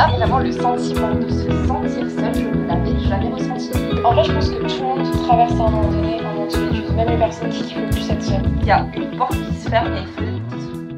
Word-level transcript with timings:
Là, 0.00 0.06
vraiment, 0.16 0.38
le 0.38 0.50
sentiment 0.50 1.14
de 1.14 1.28
se 1.28 1.66
sentir 1.66 2.10
seul, 2.10 2.34
je 2.34 2.48
ne 2.48 2.66
l'avais 2.66 2.98
jamais 3.00 3.34
ressenti. 3.34 3.68
En 4.02 4.14
vrai, 4.14 4.24
je 4.24 4.32
pense 4.32 4.48
que 4.48 4.54
tout 4.54 4.82
le 4.82 4.82
monde 4.82 5.26
traverse 5.26 5.52
à 5.52 5.64
un 5.64 5.70
moment 5.70 5.90
donné 5.90 6.20
un 6.20 6.32
moment 6.32 6.46
de 6.46 6.50
solitude, 6.52 6.94
même 6.94 7.10
les 7.10 7.18
personnes 7.18 7.50
qui 7.50 7.74
le 7.74 7.90
plus 7.90 8.10
être 8.10 8.22
seules. 8.22 8.42
Il 8.62 8.66
y 8.66 8.70
a 8.70 8.86
une 8.96 9.14
porte 9.18 9.34
qui 9.34 9.54
se 9.56 9.68
ferme 9.68 9.92
et 9.92 10.06
qui 10.06 10.60
s'ouvre. 10.62 10.88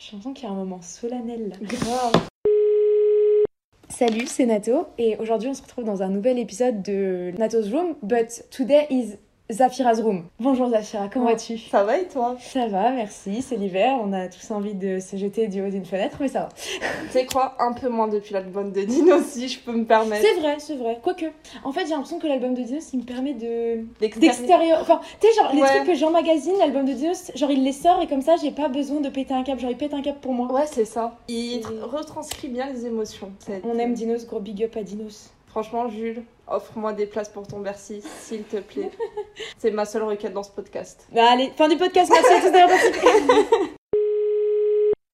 J'ai 0.00 0.16
l'impression 0.16 0.34
qu'il 0.34 0.44
y 0.44 0.46
a 0.48 0.50
un 0.50 0.56
moment 0.56 0.82
solennel 0.82 1.50
là. 1.50 1.56
Grave. 1.62 2.12
Salut, 3.88 4.26
c'est 4.26 4.46
Nato 4.46 4.88
et 4.98 5.16
aujourd'hui 5.18 5.50
on 5.50 5.54
se 5.54 5.62
retrouve 5.62 5.84
dans 5.84 6.02
un 6.02 6.08
nouvel 6.08 6.40
épisode 6.40 6.82
de 6.82 7.32
Nato's 7.38 7.70
Room, 7.70 7.94
but 8.02 8.42
today 8.50 8.88
is 8.90 9.16
Zafira's 9.50 10.02
Room. 10.02 10.24
Bonjour 10.38 10.68
Zafira, 10.68 11.08
comment 11.08 11.24
vas-tu? 11.24 11.56
Ça 11.56 11.82
va 11.82 11.96
et 11.96 12.06
toi? 12.06 12.36
Ça 12.38 12.66
va, 12.66 12.90
merci, 12.90 13.40
c'est 13.40 13.56
l'hiver, 13.56 13.96
on 14.04 14.12
a 14.12 14.28
tous 14.28 14.50
envie 14.50 14.74
de 14.74 14.98
se 15.00 15.16
jeter 15.16 15.48
du 15.48 15.62
haut 15.62 15.70
d'une 15.70 15.86
fenêtre, 15.86 16.18
mais 16.20 16.28
ça 16.28 16.40
va. 16.40 16.48
Tu 17.06 17.10
sais 17.10 17.24
quoi? 17.24 17.54
Un 17.58 17.72
peu 17.72 17.88
moins 17.88 18.08
depuis 18.08 18.34
l'album 18.34 18.72
de 18.72 18.82
Dino 18.82 19.22
si 19.26 19.48
je 19.48 19.58
peux 19.60 19.72
me 19.72 19.86
permettre. 19.86 20.22
C'est 20.22 20.38
vrai, 20.38 20.56
c'est 20.58 20.76
vrai, 20.76 20.98
quoique. 21.02 21.24
En 21.64 21.72
fait, 21.72 21.84
j'ai 21.86 21.92
l'impression 21.92 22.18
que 22.18 22.26
l'album 22.26 22.52
de 22.52 22.60
Dinos, 22.60 22.92
il 22.92 22.98
me 22.98 23.04
permet 23.04 23.32
de... 23.32 23.84
D'extérieur. 24.00 24.80
Enfin, 24.82 25.00
tu 25.18 25.26
sais, 25.26 25.34
genre 25.34 25.50
les 25.54 25.62
Ouais. 25.62 25.76
trucs 25.76 25.86
que 25.86 25.94
j'emmagasine, 25.94 26.58
l'album 26.58 26.84
de 26.84 26.92
Dinos, 26.92 27.32
genre 27.34 27.50
il 27.50 27.64
les 27.64 27.72
sort 27.72 28.02
et 28.02 28.06
comme 28.06 28.20
ça, 28.22 28.36
j'ai 28.36 28.50
pas 28.50 28.68
besoin 28.68 29.00
de 29.00 29.08
péter 29.08 29.32
un 29.32 29.44
câble, 29.44 29.60
genre 29.60 29.70
il 29.70 29.78
pète 29.78 29.94
un 29.94 30.02
câble 30.02 30.18
pour 30.20 30.34
moi. 30.34 30.52
Ouais, 30.52 30.66
c'est 30.70 30.84
ça. 30.84 31.16
Il 31.28 31.62
retranscrit 31.82 32.48
bien 32.48 32.70
les 32.70 32.84
émotions. 32.84 33.32
On 33.64 33.78
aime 33.78 33.94
Dinos, 33.94 34.26
gros 34.26 34.40
big 34.40 34.62
up 34.62 34.76
à 34.76 34.82
Dinos. 34.82 35.30
Franchement, 35.46 35.88
Jules, 35.88 36.22
offre-moi 36.50 36.92
des 36.92 37.06
places 37.06 37.28
pour 37.28 37.46
ton 37.46 37.60
Bercy, 37.60 38.02
s'il 38.20 38.44
te 38.44 38.58
plaît. 38.58 38.90
c'est 39.58 39.70
ma 39.70 39.84
seule 39.84 40.02
requête 40.02 40.32
dans 40.32 40.42
ce 40.42 40.50
podcast. 40.50 41.06
Bah, 41.12 41.30
allez, 41.30 41.50
fin 41.56 41.68
du 41.68 41.76
podcast, 41.76 42.10
merci 42.12 42.32
à 42.32 42.40
tous 42.40 42.50
d'avoir 42.50 42.70
participé. 42.70 43.68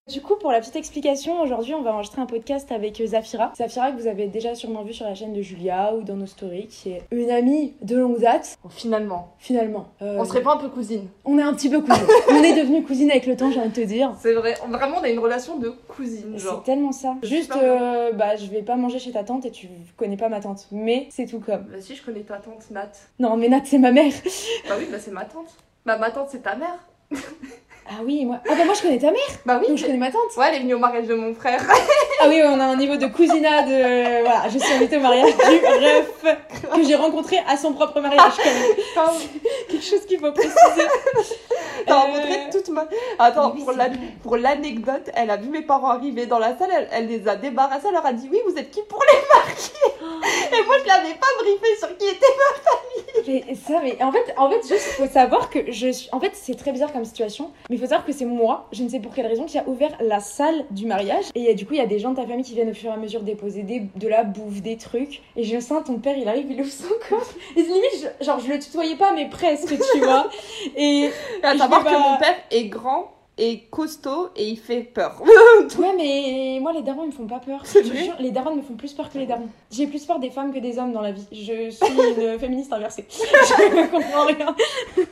Du 0.06 0.20
coup, 0.20 0.36
pour 0.36 0.52
la 0.52 0.60
petite 0.60 0.76
explication, 0.76 1.40
aujourd'hui, 1.40 1.72
on 1.72 1.80
va 1.80 1.94
enregistrer 1.94 2.20
un 2.20 2.26
podcast 2.26 2.70
avec 2.70 3.00
euh, 3.00 3.06
Zafira. 3.06 3.54
Zafira, 3.56 3.90
que 3.90 3.98
vous 3.98 4.06
avez 4.06 4.26
déjà 4.26 4.54
sûrement 4.54 4.82
vu 4.82 4.92
sur 4.92 5.06
la 5.06 5.14
chaîne 5.14 5.32
de 5.32 5.40
Julia 5.40 5.94
ou 5.94 6.02
dans 6.02 6.14
nos 6.14 6.26
stories, 6.26 6.66
qui 6.66 6.90
est 6.90 7.04
une 7.10 7.30
amie 7.30 7.72
de 7.80 7.96
longue 7.96 8.20
date, 8.20 8.58
Bon, 8.62 8.68
finalement, 8.68 9.34
finalement. 9.38 9.86
Euh, 10.02 10.18
on 10.20 10.26
serait 10.26 10.42
pas 10.42 10.52
un 10.52 10.56
peu 10.58 10.68
cousine 10.68 11.08
on 11.24 11.38
est 11.38 11.42
un 11.42 11.54
petit 11.54 11.70
peu 11.70 11.80
cousines. 11.80 12.04
on 12.28 12.42
est 12.42 12.52
devenus 12.52 12.84
cousines 12.86 13.10
avec 13.10 13.24
le 13.24 13.34
temps, 13.34 13.50
j'ai 13.50 13.60
envie 13.60 13.70
de 13.70 13.74
te 13.74 13.80
dire. 13.80 14.12
C'est 14.20 14.34
vrai, 14.34 14.56
vraiment, 14.68 14.98
on 15.00 15.04
a 15.04 15.08
une 15.08 15.20
relation 15.20 15.56
de 15.58 15.70
cousine. 15.70 16.36
C'est 16.36 16.64
tellement 16.64 16.92
ça. 16.92 17.14
Juste, 17.22 17.56
euh, 17.56 18.12
bah, 18.12 18.36
je 18.36 18.44
vais 18.50 18.62
pas 18.62 18.76
manger 18.76 18.98
chez 18.98 19.12
ta 19.12 19.24
tante 19.24 19.46
et 19.46 19.50
tu 19.50 19.68
connais 19.96 20.18
pas 20.18 20.28
ma 20.28 20.40
tante. 20.40 20.66
Mais 20.70 21.06
c'est 21.08 21.24
tout 21.24 21.40
comme. 21.40 21.62
Bah 21.62 21.80
si, 21.80 21.96
je 21.96 22.04
connais 22.04 22.20
ta 22.20 22.36
tante, 22.36 22.70
Nat. 22.70 22.92
Non, 23.18 23.38
mais 23.38 23.48
Nat, 23.48 23.62
c'est 23.64 23.78
ma 23.78 23.90
mère. 23.90 24.12
Bah 24.68 24.74
oui, 24.78 24.86
bah 24.90 24.98
c'est 25.00 25.12
ma 25.12 25.24
tante. 25.24 25.54
Bah 25.86 25.96
ma 25.96 26.10
tante, 26.10 26.28
c'est 26.30 26.42
ta 26.42 26.56
mère. 26.56 26.78
Ah 27.86 28.00
oui, 28.02 28.24
moi. 28.24 28.38
Ah 28.48 28.54
bah, 28.56 28.64
moi, 28.64 28.74
je 28.74 28.80
connais 28.82 28.98
ta 28.98 29.10
mère. 29.10 29.20
Bah 29.44 29.58
oui, 29.60 29.68
Donc, 29.68 29.76
je 29.76 29.84
connais 29.84 29.98
ma 29.98 30.10
tante. 30.10 30.34
Ouais, 30.38 30.46
elle 30.48 30.54
est 30.56 30.60
venue 30.60 30.74
au 30.74 30.78
mariage 30.78 31.06
de 31.06 31.14
mon 31.14 31.34
frère. 31.34 31.60
Ah 32.20 32.26
oui, 32.28 32.40
on 32.44 32.58
a 32.60 32.64
un 32.64 32.76
niveau 32.76 32.96
de 32.96 33.06
cousinade. 33.08 33.68
euh, 33.68 34.20
voilà, 34.22 34.48
je 34.48 34.56
suis 34.56 34.72
invitée 34.72 34.96
au 34.96 35.00
mariage 35.00 35.32
du 35.36 35.42
ref 35.42 36.36
que 36.72 36.82
j'ai 36.84 36.94
rencontré 36.94 37.38
à 37.46 37.56
son 37.56 37.72
propre 37.72 38.00
mariage. 38.00 38.32
quand 38.94 39.02
même. 39.12 39.12
Quelque 39.68 39.84
chose 39.84 40.06
qu'il 40.06 40.20
faut 40.20 40.30
préciser. 40.30 40.54
T'as 41.86 41.92
Euh, 41.92 41.98
rencontré 41.98 42.38
toute 42.52 42.68
ma... 42.68 42.86
Attends, 43.18 43.52
oui, 43.54 43.64
pour 44.22 44.36
la- 44.36 44.54
l'anecdote, 44.54 45.10
elle 45.14 45.28
a 45.28 45.36
vu 45.36 45.48
mes 45.50 45.62
parents 45.62 45.88
arriver 45.90 46.26
dans 46.26 46.38
la 46.38 46.56
salle, 46.56 46.70
elle, 46.74 46.88
elle 46.92 47.08
les 47.08 47.26
a 47.28 47.34
débarrassés, 47.36 47.86
elle 47.88 47.94
leur 47.94 48.06
a 48.06 48.12
dit 48.12 48.28
oui, 48.32 48.38
vous 48.48 48.56
êtes 48.56 48.70
qui 48.70 48.80
pour 48.82 49.02
les 49.02 49.18
marier? 49.36 50.22
Et 50.58 50.64
moi, 50.66 50.76
je 50.82 50.86
l'avais 50.88 51.14
pas 51.14 51.26
briefé 51.40 51.76
sur 51.78 51.88
qui 51.98 52.06
était. 52.06 52.26
Mais 53.26 53.54
ça, 53.54 53.80
mais 53.82 54.00
en 54.02 54.12
fait, 54.12 54.32
en 54.36 54.48
fait, 54.50 54.66
juste 54.68 54.86
faut 54.96 55.06
savoir 55.08 55.50
que 55.50 55.70
je 55.72 55.90
suis. 55.90 56.08
En 56.12 56.20
fait, 56.20 56.32
c'est 56.34 56.54
très 56.56 56.72
bizarre 56.72 56.92
comme 56.92 57.04
situation, 57.04 57.50
mais 57.70 57.73
il 57.74 57.78
faut 57.78 57.86
savoir 57.86 58.04
que 58.06 58.12
c'est 58.12 58.24
moi, 58.24 58.66
je 58.72 58.82
ne 58.82 58.88
sais 58.88 59.00
pour 59.00 59.12
quelle 59.14 59.26
raison, 59.26 59.44
qui 59.44 59.58
a 59.58 59.68
ouvert 59.68 59.90
la 60.00 60.20
salle 60.20 60.64
du 60.70 60.86
mariage. 60.86 61.24
Et 61.34 61.50
euh, 61.50 61.54
du 61.54 61.66
coup, 61.66 61.74
il 61.74 61.78
y 61.78 61.82
a 61.82 61.86
des 61.86 61.98
gens 61.98 62.10
de 62.10 62.16
ta 62.16 62.26
famille 62.26 62.44
qui 62.44 62.54
viennent 62.54 62.70
au 62.70 62.74
fur 62.74 62.90
et 62.90 62.94
à 62.94 62.96
mesure 62.96 63.20
déposer 63.22 63.62
des, 63.62 63.82
de 63.96 64.08
la 64.08 64.24
bouffe, 64.24 64.62
des 64.62 64.76
trucs. 64.76 65.20
Et 65.36 65.44
je 65.44 65.58
sens 65.60 65.84
ton 65.84 65.98
père, 65.98 66.16
il 66.16 66.28
arrive, 66.28 66.46
il 66.50 66.60
ouvre 66.60 66.70
son 66.72 66.88
coffre. 67.08 67.34
Et 67.56 67.62
limite, 67.62 68.10
je- 68.20 68.24
genre, 68.24 68.38
je 68.40 68.48
le 68.52 68.58
tutoyais 68.58 68.96
pas, 68.96 69.12
mais 69.12 69.28
presque, 69.28 69.74
tu 69.92 70.00
vois. 70.02 70.28
Et 70.76 71.10
à 71.42 71.56
savoir 71.58 71.84
que 71.84 71.90
mon 72.12 72.16
père 72.18 72.36
est 72.50 72.64
grand 72.64 73.10
et 73.36 73.62
costaud 73.68 74.28
et 74.36 74.46
il 74.46 74.56
fait 74.56 74.82
peur. 74.82 75.20
ouais, 75.24 75.92
mais 75.96 76.58
moi, 76.60 76.72
les 76.72 76.82
darons, 76.82 77.02
ils 77.02 77.08
me 77.08 77.12
font 77.12 77.26
pas 77.26 77.40
peur. 77.40 77.64
Je 77.64 77.80
te 77.80 77.84
jure, 77.92 78.14
les 78.20 78.30
darons 78.30 78.54
me 78.54 78.62
font 78.62 78.74
plus 78.74 78.92
peur 78.92 79.10
que 79.10 79.18
les 79.18 79.26
darons. 79.26 79.48
J'ai 79.74 79.86
plus 79.86 80.04
peur 80.04 80.18
des 80.20 80.30
femmes 80.30 80.52
que 80.52 80.58
des 80.60 80.78
hommes 80.78 80.92
dans 80.92 81.00
la 81.00 81.10
vie. 81.12 81.26
Je 81.32 81.70
suis 81.70 81.86
une 82.20 82.38
féministe 82.38 82.72
inversée. 82.72 83.06
Je 83.10 83.76
ne 83.76 83.86
comprends 83.90 84.26
rien. 84.26 84.54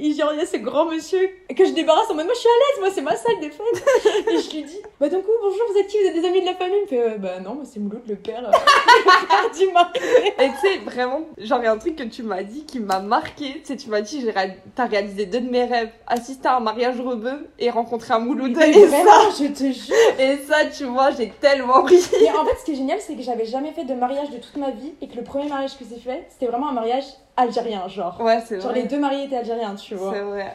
Et 0.00 0.12
genre, 0.14 0.32
il 0.32 0.38
y 0.38 0.42
a 0.42 0.46
ce 0.46 0.56
grand 0.58 0.86
monsieur 0.86 1.28
que 1.56 1.64
je 1.64 1.72
débarrasse 1.72 2.08
en 2.10 2.14
mode, 2.14 2.26
moi, 2.26 2.34
je 2.34 2.38
suis 2.38 2.48
à 2.48 2.52
l'aise, 2.52 2.80
moi, 2.80 2.88
c'est 2.94 3.00
ma 3.02 3.16
salle 3.16 3.40
des 3.40 3.50
fêtes. 3.50 3.84
Et 4.30 4.38
je 4.38 4.56
lui 4.56 4.62
dis, 4.62 4.78
bah, 5.00 5.08
d'un 5.08 5.20
coup, 5.20 5.32
bonjour, 5.42 5.60
vous 5.72 5.78
êtes 5.78 5.88
qui? 5.88 5.98
Vous 5.98 6.06
êtes 6.08 6.14
des 6.22 6.24
amis 6.28 6.40
de 6.40 6.46
la 6.46 6.54
famille? 6.54 6.76
Il 6.78 6.82
me 6.82 6.86
fait, 6.86 7.14
euh, 7.14 7.18
bah, 7.18 7.40
non, 7.40 7.54
moi, 7.56 7.64
c'est 7.64 7.80
Mouloud, 7.80 8.02
le 8.08 8.14
père, 8.14 8.44
euh, 8.46 8.52
le 8.52 9.26
père 9.26 9.50
du 9.66 9.72
mari. 9.72 9.90
Et 10.38 10.48
tu 10.50 10.68
sais, 10.68 10.78
vraiment, 10.84 11.22
genre, 11.38 11.58
il 11.60 11.64
y 11.64 11.66
a 11.66 11.72
un 11.72 11.78
truc 11.78 11.96
que 11.96 12.04
tu 12.04 12.22
m'as 12.22 12.44
dit 12.44 12.64
qui 12.64 12.78
m'a 12.78 13.00
marqué. 13.00 13.54
Tu 13.54 13.60
sais, 13.64 13.76
tu 13.76 13.90
m'as 13.90 14.00
dit, 14.00 14.24
t'as 14.76 14.86
réalisé 14.86 15.26
deux 15.26 15.40
de 15.40 15.50
mes 15.50 15.64
rêves 15.64 15.90
assister 16.06 16.46
à 16.46 16.58
un 16.58 16.60
mariage 16.60 17.00
rebeu 17.00 17.48
et 17.58 17.68
rencontrer 17.70 18.14
un 18.14 18.20
mouloud. 18.20 18.54
Mais 18.56 18.70
Et 18.70 18.88
ça, 18.88 19.28
je 19.36 19.46
te 19.48 19.72
jure. 19.72 19.96
et 20.20 20.36
ça, 20.48 20.64
tu 20.66 20.84
vois, 20.84 21.10
j'ai 21.10 21.32
tellement 21.40 21.82
ri. 21.82 21.98
Et 22.20 22.30
en 22.30 22.44
fait, 22.44 22.56
ce 22.60 22.64
qui 22.64 22.72
est 22.72 22.76
génial, 22.76 23.00
c'est 23.00 23.16
que 23.16 23.22
j'avais 23.22 23.46
jamais 23.46 23.67
fait 23.72 23.84
de 23.84 23.94
mariage 23.94 24.30
de 24.30 24.38
toute 24.38 24.56
ma 24.56 24.70
vie 24.70 24.92
et 25.00 25.08
que 25.08 25.16
le 25.16 25.22
premier 25.22 25.48
mariage 25.48 25.78
que 25.78 25.84
j'ai 25.88 25.98
fait, 25.98 26.26
c'était 26.30 26.46
vraiment 26.46 26.68
un 26.68 26.72
mariage 26.72 27.04
algérien, 27.36 27.86
genre. 27.88 28.20
Ouais, 28.20 28.40
c'est 28.44 28.60
Genre 28.60 28.72
les 28.72 28.84
deux 28.84 28.98
mariés 28.98 29.24
étaient 29.24 29.36
algériens, 29.36 29.74
tu 29.74 29.94
vois. 29.94 30.12
C'est 30.12 30.22
vrai. 30.22 30.52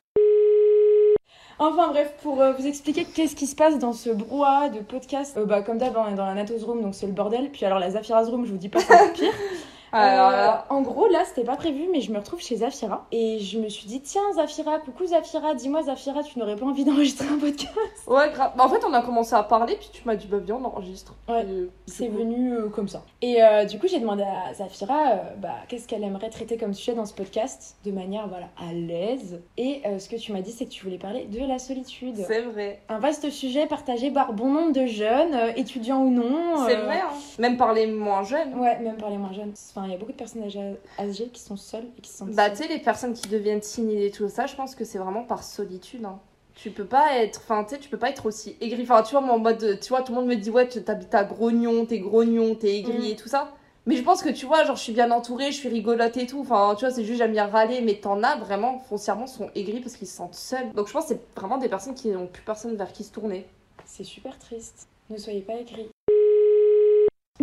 Enfin 1.60 1.88
bref, 1.90 2.14
pour 2.22 2.42
euh, 2.42 2.52
vous 2.54 2.66
expliquer 2.66 3.06
qu'est-ce 3.06 3.36
qui 3.36 3.48
se 3.48 3.56
passe 3.56 3.78
dans 3.78 3.94
ce 3.94 4.10
brouhaha 4.10 4.70
de 4.70 4.80
podcast, 4.80 5.38
euh, 5.38 5.46
bah, 5.46 5.62
comme 5.62 5.78
d'hab, 5.78 5.96
on 5.96 6.12
est 6.12 6.16
dans 6.16 6.26
la 6.26 6.34
Natos 6.34 6.64
Room, 6.64 6.82
donc 6.82 6.96
c'est 6.96 7.06
le 7.06 7.14
bordel. 7.14 7.52
Puis 7.52 7.66
alors 7.66 7.80
la 7.80 7.92
Zafira's 7.92 8.28
Room, 8.30 8.46
je 8.46 8.52
vous 8.52 8.58
dis 8.58 8.70
pas, 8.70 8.80
c'est 8.80 9.14
pire. 9.14 9.32
Alors 9.94 10.30
Euh, 10.30 10.36
là, 10.36 10.66
en 10.70 10.82
gros, 10.82 11.08
là, 11.08 11.24
c'était 11.26 11.44
pas 11.44 11.56
prévu, 11.56 11.88
mais 11.92 12.02
je 12.02 12.12
me 12.12 12.18
retrouve 12.18 12.42
chez 12.42 12.58
Zafira. 12.58 13.06
Et 13.12 13.40
je 13.40 13.60
me 13.60 13.70
suis 13.70 13.86
dit, 13.88 14.02
tiens, 14.02 14.22
Zafira, 14.36 14.80
coucou 14.80 15.06
Zafira, 15.06 15.54
dis-moi, 15.54 15.84
Zafira, 15.84 16.24
tu 16.24 16.40
n'aurais 16.40 16.56
pas 16.56 16.66
envie 16.66 16.84
d'enregistrer 16.86 17.28
un 17.28 17.38
podcast? 17.38 17.72
Ouais, 18.08 18.30
grave. 18.32 18.54
Bah, 18.58 18.64
en 18.66 18.70
fait, 18.70 18.84
on 18.88 18.94
a 18.94 19.02
commencé 19.02 19.36
à 19.36 19.44
parler, 19.44 19.76
puis 19.76 19.90
tu 19.94 20.02
m'as 20.06 20.16
dit, 20.16 20.28
bah, 20.28 20.38
viens, 20.44 20.56
on 20.56 20.66
enregistre. 20.66 21.14
Ouais. 21.30 21.46
C'est 21.86 22.08
venu 22.08 22.54
euh, 22.54 22.70
comme 22.70 22.88
ça. 22.88 23.04
Et 23.22 23.44
euh, 23.44 23.66
du 23.66 23.80
coup, 23.80 23.88
j'ai 23.88 24.00
demandé 24.00 24.24
à 24.24 24.54
Zafira 24.54 25.12
euh, 25.12 25.16
bah, 25.38 25.56
qu'est-ce 25.68 25.88
qu'elle 25.88 26.04
aimerait 26.04 26.30
traiter 26.30 26.58
comme 26.58 26.74
sujet 26.74 26.94
dans 26.94 27.06
ce 27.06 27.14
podcast, 27.14 27.76
de 27.86 27.92
manière 27.92 28.28
voilà, 28.28 28.48
à 28.58 28.74
l'aise. 28.74 29.42
Et 29.58 29.84
ce 30.00 30.10
que 30.10 30.16
tu 30.16 30.32
m'as 30.34 30.42
dit, 30.42 30.52
c'est 30.52 30.66
que 30.66 30.72
tu 30.72 30.84
voulais 30.84 30.98
parler 30.98 31.26
de 31.26 31.40
la 31.46 31.60
solitude. 31.60 32.16
C'est 32.28 32.42
vrai. 32.42 32.82
Un 32.90 33.00
vaste 33.00 33.30
sujet 33.30 33.68
partagé 33.68 34.12
par 34.12 34.34
bon 34.34 34.50
nombre 34.52 34.74
de 34.74 34.86
jeunes, 34.86 35.36
étudiants 35.56 36.02
ou 36.02 36.10
non. 36.10 36.66
C'est 36.68 36.76
vrai, 36.76 37.00
hein. 37.00 37.14
Même 37.40 37.58
par 37.58 37.74
les 37.74 37.88
moins 37.88 38.24
jeunes. 38.24 38.54
Ouais, 38.56 38.80
même 38.80 38.98
par 38.98 39.10
les 39.10 39.18
moins 39.18 39.34
jeunes. 39.34 39.54
Enfin, 39.76 39.83
il 39.86 39.92
y 39.92 39.96
a 39.96 39.98
beaucoup 39.98 40.12
de 40.12 40.18
personnes 40.18 40.44
âgées, 40.44 41.28
qui 41.32 41.42
sont 41.42 41.58
seules 41.58 41.86
et 41.98 42.02
qui 42.02 42.12
sentent 42.12 42.32
Bah, 42.32 42.50
tu 42.50 42.58
sais, 42.58 42.68
les 42.68 42.80
personnes 42.80 43.14
qui 43.14 43.28
deviennent 43.30 43.60
timides 43.62 44.00
et 44.02 44.12
tout 44.12 44.28
ça, 44.30 44.46
je 44.46 44.56
pense 44.56 44.76
que 44.76 44.86
c'est 44.86 44.98
vraiment 44.98 45.24
par 45.24 45.44
solitude. 45.44 46.06
hein. 46.06 46.20
Tu 46.56 46.70
peux 46.70 46.86
pas 46.86 47.18
être, 47.18 47.42
enfin, 47.44 47.64
tu 47.64 47.72
sais, 47.76 47.80
tu 47.82 47.90
peux 47.90 47.98
pas 47.98 48.10
être 48.12 48.26
aussi 48.28 48.56
aigri. 48.62 48.84
Enfin, 48.84 49.02
tu 49.02 49.12
vois, 49.12 49.22
moi, 49.22 49.34
en 49.36 49.40
mode, 49.40 49.80
tu 49.82 49.90
vois, 49.90 50.04
tout 50.04 50.12
le 50.14 50.20
monde 50.20 50.28
me 50.30 50.36
dit, 50.36 50.52
ouais, 50.52 50.68
tu 50.68 50.84
t'habites 50.84 51.16
à 51.16 51.24
Grognon, 51.24 51.86
t'es 51.88 51.98
grognon, 52.00 52.54
t'es 52.56 52.78
aigri 52.78 53.00
Mm. 53.10 53.12
et 53.12 53.16
tout 53.16 53.28
ça. 53.28 53.52
Mais 53.86 53.96
je 53.98 54.04
pense 54.04 54.22
que 54.22 54.30
tu 54.30 54.46
vois, 54.46 54.64
genre, 54.64 54.76
je 54.78 54.82
suis 54.84 54.94
bien 54.94 55.10
entourée, 55.12 55.52
je 55.52 55.58
suis 55.58 55.68
rigolote 55.68 56.16
et 56.16 56.26
tout. 56.28 56.40
Enfin, 56.42 56.76
tu 56.78 56.86
vois, 56.86 56.94
c'est 56.94 57.04
juste, 57.04 57.18
j'aime 57.18 57.32
bien 57.34 57.48
râler, 57.48 57.82
mais 57.82 57.96
t'en 57.96 58.22
as 58.24 58.36
vraiment, 58.38 58.78
foncièrement, 58.80 59.26
sont 59.28 59.50
aigris 59.56 59.80
parce 59.82 59.96
qu'ils 59.98 60.08
se 60.08 60.16
sentent 60.16 60.36
seuls. 60.36 60.72
Donc, 60.74 60.88
je 60.88 60.94
pense 60.94 61.06
que 61.08 61.16
c'est 61.16 61.22
vraiment 61.36 61.58
des 61.58 61.68
personnes 61.70 61.96
qui 61.96 62.10
n'ont 62.10 62.28
plus 62.28 62.44
personne 62.44 62.76
vers 62.76 62.94
qui 62.94 63.04
se 63.04 63.12
tourner. 63.12 63.46
C'est 63.86 64.04
super 64.06 64.38
triste. 64.38 64.88
Ne 65.10 65.18
soyez 65.18 65.42
pas 65.42 65.56
aigris. 65.56 65.90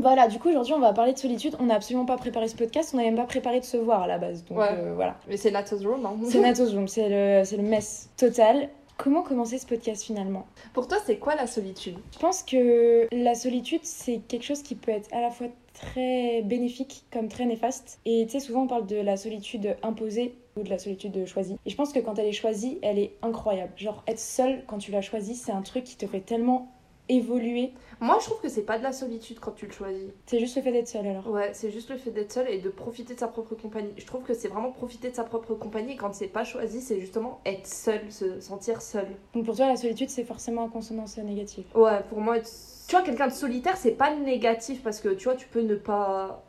Voilà, 0.00 0.28
du 0.28 0.38
coup, 0.38 0.48
aujourd'hui, 0.48 0.72
on 0.74 0.80
va 0.80 0.92
parler 0.92 1.12
de 1.12 1.18
solitude. 1.18 1.56
On 1.60 1.64
n'a 1.66 1.74
absolument 1.76 2.06
pas 2.06 2.16
préparé 2.16 2.48
ce 2.48 2.56
podcast, 2.56 2.90
on 2.94 2.96
n'a 2.96 3.04
même 3.04 3.16
pas 3.16 3.24
préparé 3.24 3.60
de 3.60 3.64
se 3.64 3.76
voir 3.76 4.02
à 4.02 4.06
la 4.06 4.18
base. 4.18 4.44
Donc 4.44 4.58
Ouais. 4.58 4.68
euh, 4.72 4.92
voilà. 4.94 5.16
Mais 5.28 5.36
c'est 5.36 5.50
Nato's 5.50 5.84
Room, 5.84 6.04
hein. 6.06 6.16
C'est 6.28 6.40
Natos 6.40 6.72
Room, 6.72 6.88
c'est 6.88 7.08
le, 7.08 7.56
le 7.56 7.62
mess 7.62 8.08
total. 8.16 8.68
Comment 8.96 9.22
commencer 9.22 9.56
ce 9.58 9.66
podcast 9.66 10.02
finalement? 10.02 10.44
Pour 10.74 10.86
toi, 10.86 10.98
c'est 11.04 11.16
quoi 11.16 11.34
la 11.34 11.46
solitude? 11.46 11.96
Je 12.12 12.18
pense 12.18 12.42
que 12.42 13.08
la 13.12 13.34
solitude, 13.34 13.80
c'est 13.82 14.18
quelque 14.28 14.44
chose 14.44 14.62
qui 14.62 14.74
peut 14.74 14.92
être 14.92 15.08
à 15.14 15.22
la 15.22 15.30
fois 15.30 15.46
très 15.72 16.42
bénéfique 16.42 17.04
comme 17.10 17.28
très 17.28 17.46
néfaste. 17.46 17.98
Et 18.04 18.26
tu 18.26 18.32
sais, 18.32 18.40
souvent 18.40 18.64
on 18.64 18.66
parle 18.66 18.86
de 18.86 18.96
la 18.96 19.16
solitude 19.16 19.74
imposée 19.82 20.34
ou 20.56 20.62
de 20.62 20.68
la 20.68 20.78
solitude 20.78 21.24
choisie. 21.26 21.56
Et 21.64 21.70
je 21.70 21.76
pense 21.76 21.94
que 21.94 21.98
quand 22.00 22.18
elle 22.18 22.26
est 22.26 22.32
choisie, 22.32 22.78
elle 22.82 22.98
est 22.98 23.12
incroyable. 23.22 23.72
Genre, 23.76 24.02
être 24.06 24.18
seule 24.18 24.64
quand 24.66 24.76
tu 24.76 24.90
l'as 24.90 25.00
choisie, 25.00 25.34
c'est 25.34 25.52
un 25.52 25.62
truc 25.62 25.84
qui 25.84 25.96
te 25.96 26.06
fait 26.06 26.20
tellement 26.20 26.68
évoluer. 27.10 27.72
Moi, 28.00 28.16
je 28.20 28.26
trouve 28.26 28.40
que 28.40 28.48
c'est 28.48 28.62
pas 28.62 28.78
de 28.78 28.82
la 28.82 28.92
solitude 28.92 29.40
quand 29.40 29.50
tu 29.50 29.66
le 29.66 29.72
choisis. 29.72 30.10
C'est 30.26 30.40
juste 30.40 30.56
le 30.56 30.62
fait 30.62 30.72
d'être 30.72 30.88
seule 30.88 31.06
alors. 31.06 31.28
Ouais, 31.28 31.50
c'est 31.52 31.70
juste 31.70 31.90
le 31.90 31.98
fait 31.98 32.10
d'être 32.10 32.32
seul 32.32 32.48
et 32.48 32.58
de 32.58 32.70
profiter 32.70 33.14
de 33.14 33.20
sa 33.20 33.28
propre 33.28 33.54
compagnie. 33.54 33.92
Je 33.96 34.06
trouve 34.06 34.22
que 34.22 34.32
c'est 34.32 34.48
vraiment 34.48 34.72
profiter 34.72 35.10
de 35.10 35.16
sa 35.16 35.24
propre 35.24 35.54
compagnie 35.54 35.92
et 35.92 35.96
quand 35.96 36.14
c'est 36.14 36.28
pas 36.28 36.44
choisi, 36.44 36.80
c'est 36.80 37.00
justement 37.00 37.40
être 37.44 37.66
seul, 37.66 38.00
se 38.10 38.40
sentir 38.40 38.80
seul. 38.80 39.06
Donc 39.34 39.44
pour 39.44 39.56
toi, 39.56 39.66
la 39.66 39.76
solitude, 39.76 40.08
c'est 40.08 40.24
forcément 40.24 40.62
en 40.62 40.68
consonance 40.68 41.18
négative. 41.18 41.64
Ouais, 41.74 42.02
pour 42.08 42.20
moi, 42.20 42.38
être... 42.38 42.50
tu 42.88 42.96
vois, 42.96 43.04
quelqu'un 43.04 43.26
de 43.26 43.32
solitaire, 43.32 43.76
c'est 43.76 43.90
pas 43.90 44.14
négatif 44.14 44.82
parce 44.82 45.00
que 45.00 45.10
tu 45.10 45.24
vois, 45.24 45.34
tu 45.34 45.46
peux 45.48 45.62
ne 45.62 45.74
pas 45.74 46.42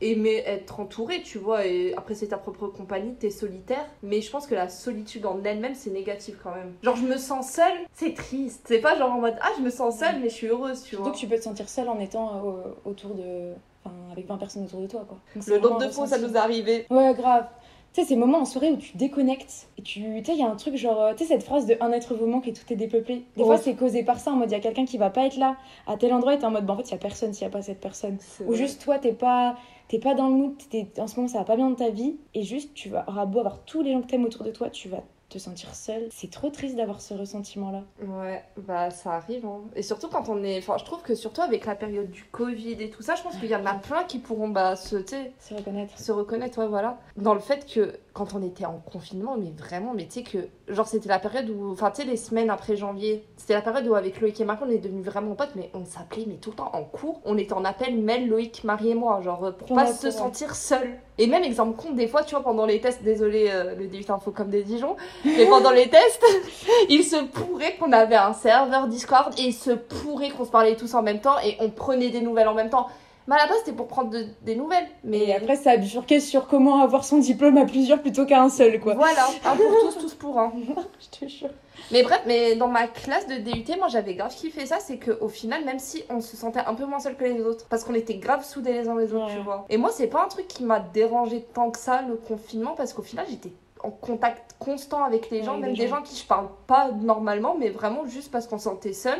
aimer 0.00 0.42
être 0.46 0.80
entouré, 0.80 1.22
tu 1.22 1.38
vois, 1.38 1.66
et 1.66 1.94
après 1.96 2.14
c'est 2.14 2.28
ta 2.28 2.38
propre 2.38 2.66
compagnie, 2.68 3.14
t'es 3.14 3.30
solitaire, 3.30 3.86
mais 4.02 4.20
je 4.20 4.30
pense 4.30 4.46
que 4.46 4.54
la 4.54 4.68
solitude 4.68 5.26
en 5.26 5.42
elle-même 5.44 5.74
c'est 5.74 5.90
négatif 5.90 6.36
quand 6.42 6.54
même. 6.54 6.74
Genre 6.82 6.96
je 6.96 7.04
me 7.04 7.16
sens 7.16 7.50
seule, 7.50 7.86
c'est 7.92 8.14
triste. 8.14 8.64
C'est 8.68 8.80
pas 8.80 8.96
genre 8.96 9.12
en 9.12 9.20
mode 9.20 9.36
ah 9.40 9.50
je 9.58 9.62
me 9.62 9.70
sens 9.70 9.98
seule 9.98 10.20
mais 10.20 10.28
je 10.28 10.34
suis 10.34 10.46
heureuse, 10.48 10.82
tu 10.82 10.96
vois. 10.96 11.06
Donc 11.06 11.14
tu 11.16 11.26
peux 11.26 11.36
te 11.36 11.42
sentir 11.42 11.68
seule 11.68 11.88
en 11.88 11.98
étant 12.00 12.42
euh, 12.46 12.50
autour 12.84 13.14
de. 13.14 13.52
Enfin, 13.84 13.94
avec 14.10 14.26
20 14.26 14.36
personnes 14.38 14.64
autour 14.64 14.80
de 14.80 14.86
toi, 14.88 15.04
quoi. 15.08 15.18
Donc, 15.36 15.46
Le 15.46 15.58
nombre 15.60 15.78
de 15.80 15.88
fois 15.88 16.06
ça 16.06 16.18
nous 16.18 16.32
est 16.32 16.36
arrivé. 16.36 16.86
Ouais, 16.90 17.14
grave. 17.14 17.46
Tu 17.92 18.02
sais, 18.02 18.08
ces 18.08 18.16
moments 18.16 18.40
en 18.40 18.44
soirée 18.44 18.70
où 18.72 18.76
tu 18.76 18.94
déconnectes 18.96 19.68
et 19.78 19.82
tu. 19.82 20.00
Sais, 20.24 20.32
il 20.34 20.38
y 20.38 20.42
a 20.42 20.48
un 20.50 20.56
truc 20.56 20.76
genre. 20.76 21.00
euh, 21.00 21.12
Tu 21.14 21.24
sais, 21.24 21.28
cette 21.34 21.44
phrase 21.44 21.64
de 21.66 21.76
un 21.80 21.92
être 21.92 22.14
vous 22.14 22.26
manque 22.26 22.46
et 22.48 22.52
tout 22.52 22.64
est 22.70 22.76
dépeuplé. 22.76 23.24
Des 23.36 23.42
fois, 23.44 23.56
c'est 23.56 23.74
causé 23.74 24.02
par 24.02 24.18
ça, 24.20 24.32
en 24.32 24.36
mode 24.36 24.50
il 24.50 24.54
y 24.54 24.56
a 24.56 24.60
quelqu'un 24.60 24.84
qui 24.84 24.98
va 24.98 25.08
pas 25.08 25.24
être 25.24 25.36
là 25.36 25.56
à 25.86 25.96
tel 25.96 26.12
endroit 26.12 26.34
et 26.34 26.38
t'es 26.38 26.44
en 26.44 26.50
mode 26.50 26.66
bah 26.66 26.74
en 26.74 26.76
fait, 26.76 26.82
il 26.88 26.90
y 26.90 26.94
a 26.94 26.98
personne 26.98 27.32
s'il 27.32 27.44
y 27.44 27.46
a 27.46 27.50
pas 27.50 27.62
cette 27.62 27.80
personne. 27.80 28.18
Ou 28.46 28.54
juste 28.54 28.82
toi, 28.82 28.98
t'es 28.98 29.12
pas. 29.12 29.56
T'es 29.88 29.98
pas 29.98 30.14
dans 30.14 30.28
le 30.28 30.34
mood, 30.34 30.54
t'es- 30.70 30.88
en 30.98 31.06
ce 31.06 31.16
moment 31.16 31.28
ça 31.28 31.38
va 31.38 31.44
pas 31.44 31.56
bien 31.56 31.68
dans 31.70 31.76
ta 31.76 31.90
vie, 31.90 32.16
et 32.34 32.42
juste 32.42 32.74
tu 32.74 32.88
vas 32.88 33.04
auras 33.08 33.24
beau 33.26 33.38
avoir 33.40 33.60
tous 33.64 33.82
les 33.82 33.92
gens 33.92 34.02
que 34.02 34.06
t'aimes 34.08 34.24
autour 34.24 34.44
de 34.44 34.50
toi, 34.50 34.68
tu 34.70 34.88
vas 34.88 35.02
te 35.28 35.38
sentir 35.38 35.74
seule. 35.74 36.06
C'est 36.12 36.30
trop 36.30 36.50
triste 36.50 36.76
d'avoir 36.76 37.00
ce 37.00 37.12
ressentiment-là. 37.14 37.82
Ouais, 38.00 38.44
bah 38.56 38.90
ça 38.90 39.14
arrive. 39.14 39.44
hein. 39.44 39.60
Et 39.74 39.82
surtout 39.82 40.06
quand 40.08 40.28
on 40.28 40.42
est. 40.44 40.58
Enfin, 40.58 40.76
je 40.78 40.84
trouve 40.84 41.02
que 41.02 41.16
surtout 41.16 41.40
avec 41.42 41.66
la 41.66 41.74
période 41.74 42.10
du 42.12 42.24
Covid 42.30 42.74
et 42.80 42.90
tout 42.90 43.02
ça, 43.02 43.16
je 43.16 43.22
pense 43.24 43.36
qu'il 43.36 43.48
y 43.50 43.56
en 43.56 43.66
a 43.66 43.74
plein 43.74 44.04
qui 44.04 44.18
pourront 44.20 44.48
bah, 44.48 44.76
se, 44.76 45.04
Se 45.04 45.54
reconnaître. 45.54 45.98
se 45.98 46.12
reconnaître, 46.12 46.58
ouais, 46.60 46.68
voilà. 46.68 46.98
Dans 47.16 47.34
le 47.34 47.40
fait 47.40 47.66
que 47.66 47.98
quand 48.16 48.32
on 48.34 48.42
était 48.42 48.64
en 48.64 48.80
confinement, 48.90 49.36
mais 49.38 49.52
vraiment, 49.54 49.92
mais 49.94 50.06
tu 50.06 50.20
sais 50.20 50.22
que. 50.22 50.38
Genre, 50.72 50.86
c'était 50.86 51.10
la 51.10 51.18
période 51.18 51.50
où. 51.50 51.70
Enfin, 51.70 51.90
tu 51.90 52.00
sais, 52.00 52.08
les 52.08 52.16
semaines 52.16 52.48
après 52.48 52.74
janvier, 52.74 53.22
c'était 53.36 53.52
la 53.52 53.60
période 53.60 53.86
où 53.86 53.94
avec 53.94 54.22
Loïc 54.22 54.40
et 54.40 54.44
Marie, 54.46 54.64
on 54.66 54.70
est 54.70 54.78
devenus 54.78 55.04
vraiment 55.04 55.34
potes, 55.34 55.50
mais 55.54 55.70
on 55.74 55.84
s'appelait, 55.84 56.24
mais 56.26 56.36
tout 56.36 56.50
le 56.50 56.56
temps 56.56 56.70
en 56.72 56.82
cours. 56.82 57.20
On 57.26 57.36
était 57.36 57.52
en 57.52 57.62
appel, 57.62 57.94
Mel, 57.98 58.26
Loïc, 58.26 58.64
Marie 58.64 58.92
et 58.92 58.94
moi, 58.94 59.20
genre, 59.20 59.44
euh, 59.44 59.50
pour 59.52 59.68
Pour 59.68 59.76
pas 59.76 59.92
se 59.92 60.06
ouais. 60.06 60.10
sentir 60.10 60.54
seul. 60.54 60.98
Et 61.18 61.26
même, 61.26 61.44
exemple 61.44 61.76
compte, 61.76 61.94
des 61.94 62.08
fois, 62.08 62.22
tu 62.24 62.34
vois, 62.34 62.42
pendant 62.42 62.64
les 62.64 62.80
tests, 62.80 63.02
désolé, 63.02 63.50
euh, 63.50 63.74
le 63.74 63.86
18 63.86 64.08
info 64.08 64.30
comme 64.30 64.48
des 64.48 64.62
Dijon, 64.62 64.96
mais 65.26 65.44
pendant 65.50 65.70
les 65.70 65.90
tests, 65.90 66.24
il 66.88 67.04
se 67.04 67.22
pourrait 67.22 67.76
qu'on 67.76 67.92
avait 67.92 68.16
un 68.16 68.32
serveur 68.32 68.86
Discord 68.86 69.34
et 69.38 69.48
il 69.48 69.52
se 69.52 69.72
pourrait 69.72 70.30
qu'on 70.30 70.46
se 70.46 70.50
parlait 70.50 70.76
tous 70.76 70.94
en 70.94 71.02
même 71.02 71.20
temps 71.20 71.38
et 71.44 71.58
on 71.60 71.68
prenait 71.68 72.08
des 72.08 72.22
nouvelles 72.22 72.48
en 72.48 72.54
même 72.54 72.70
temps. 72.70 72.86
Mais 73.28 73.34
à 73.34 73.38
la 73.38 73.46
base, 73.48 73.58
c'était 73.58 73.72
pour 73.76 73.88
prendre 73.88 74.10
de- 74.10 74.26
des 74.42 74.54
nouvelles. 74.54 74.86
Mais 75.04 75.18
Et 75.24 75.34
après, 75.34 75.56
ça 75.56 75.72
a 75.72 75.76
bifurqué 75.76 76.20
sur 76.20 76.46
comment 76.46 76.80
avoir 76.80 77.04
son 77.04 77.18
diplôme 77.18 77.56
à 77.56 77.64
plusieurs 77.64 78.00
plutôt 78.00 78.24
qu'à 78.24 78.40
un 78.40 78.48
seul, 78.48 78.78
quoi. 78.80 78.94
Voilà, 78.94 79.26
un 79.44 79.56
pour 79.56 79.80
tous, 79.92 79.98
tous 80.00 80.14
pour 80.14 80.38
un. 80.38 80.52
Je 81.00 81.18
te 81.18 81.28
jure. 81.30 81.50
Mais 81.92 82.02
bref, 82.02 82.22
mais 82.26 82.54
dans 82.56 82.68
ma 82.68 82.86
classe 82.86 83.26
de 83.26 83.36
DUT, 83.36 83.64
moi 83.78 83.88
j'avais 83.88 84.14
grave 84.14 84.34
kiffé 84.34 84.64
ça, 84.66 84.78
c'est 84.80 84.98
qu'au 84.98 85.28
final, 85.28 85.64
même 85.64 85.78
si 85.78 86.02
on 86.08 86.20
se 86.20 86.36
sentait 86.36 86.60
un 86.60 86.74
peu 86.74 86.84
moins 86.86 87.00
seul 87.00 87.16
que 87.16 87.24
les 87.24 87.40
autres, 87.42 87.66
parce 87.68 87.84
qu'on 87.84 87.94
était 87.94 88.16
grave 88.16 88.44
soudés 88.44 88.72
les 88.72 88.88
uns 88.88 88.96
les 88.96 89.12
autres, 89.12 89.26
Ouais. 89.26 89.34
tu 89.36 89.42
vois. 89.42 89.66
Et 89.68 89.76
moi, 89.76 89.90
c'est 89.92 90.06
pas 90.06 90.24
un 90.24 90.28
truc 90.28 90.48
qui 90.48 90.64
m'a 90.64 90.80
dérangé 90.80 91.44
tant 91.54 91.70
que 91.70 91.78
ça, 91.78 92.02
le 92.02 92.16
confinement, 92.16 92.74
parce 92.76 92.92
qu'au 92.92 93.02
final, 93.02 93.26
j'étais 93.28 93.52
en 93.84 93.90
contact 93.90 94.56
constant 94.58 95.04
avec 95.04 95.30
les 95.30 95.42
gens, 95.42 95.58
même 95.58 95.72
des 95.74 95.82
des 95.82 95.88
gens. 95.88 95.96
gens 95.96 96.02
qui 96.02 96.16
je 96.16 96.26
parle 96.26 96.48
pas 96.66 96.90
normalement, 96.92 97.54
mais 97.58 97.68
vraiment 97.70 98.06
juste 98.06 98.30
parce 98.32 98.46
qu'on 98.46 98.58
se 98.58 98.64
sentait 98.64 98.94
seul, 98.94 99.18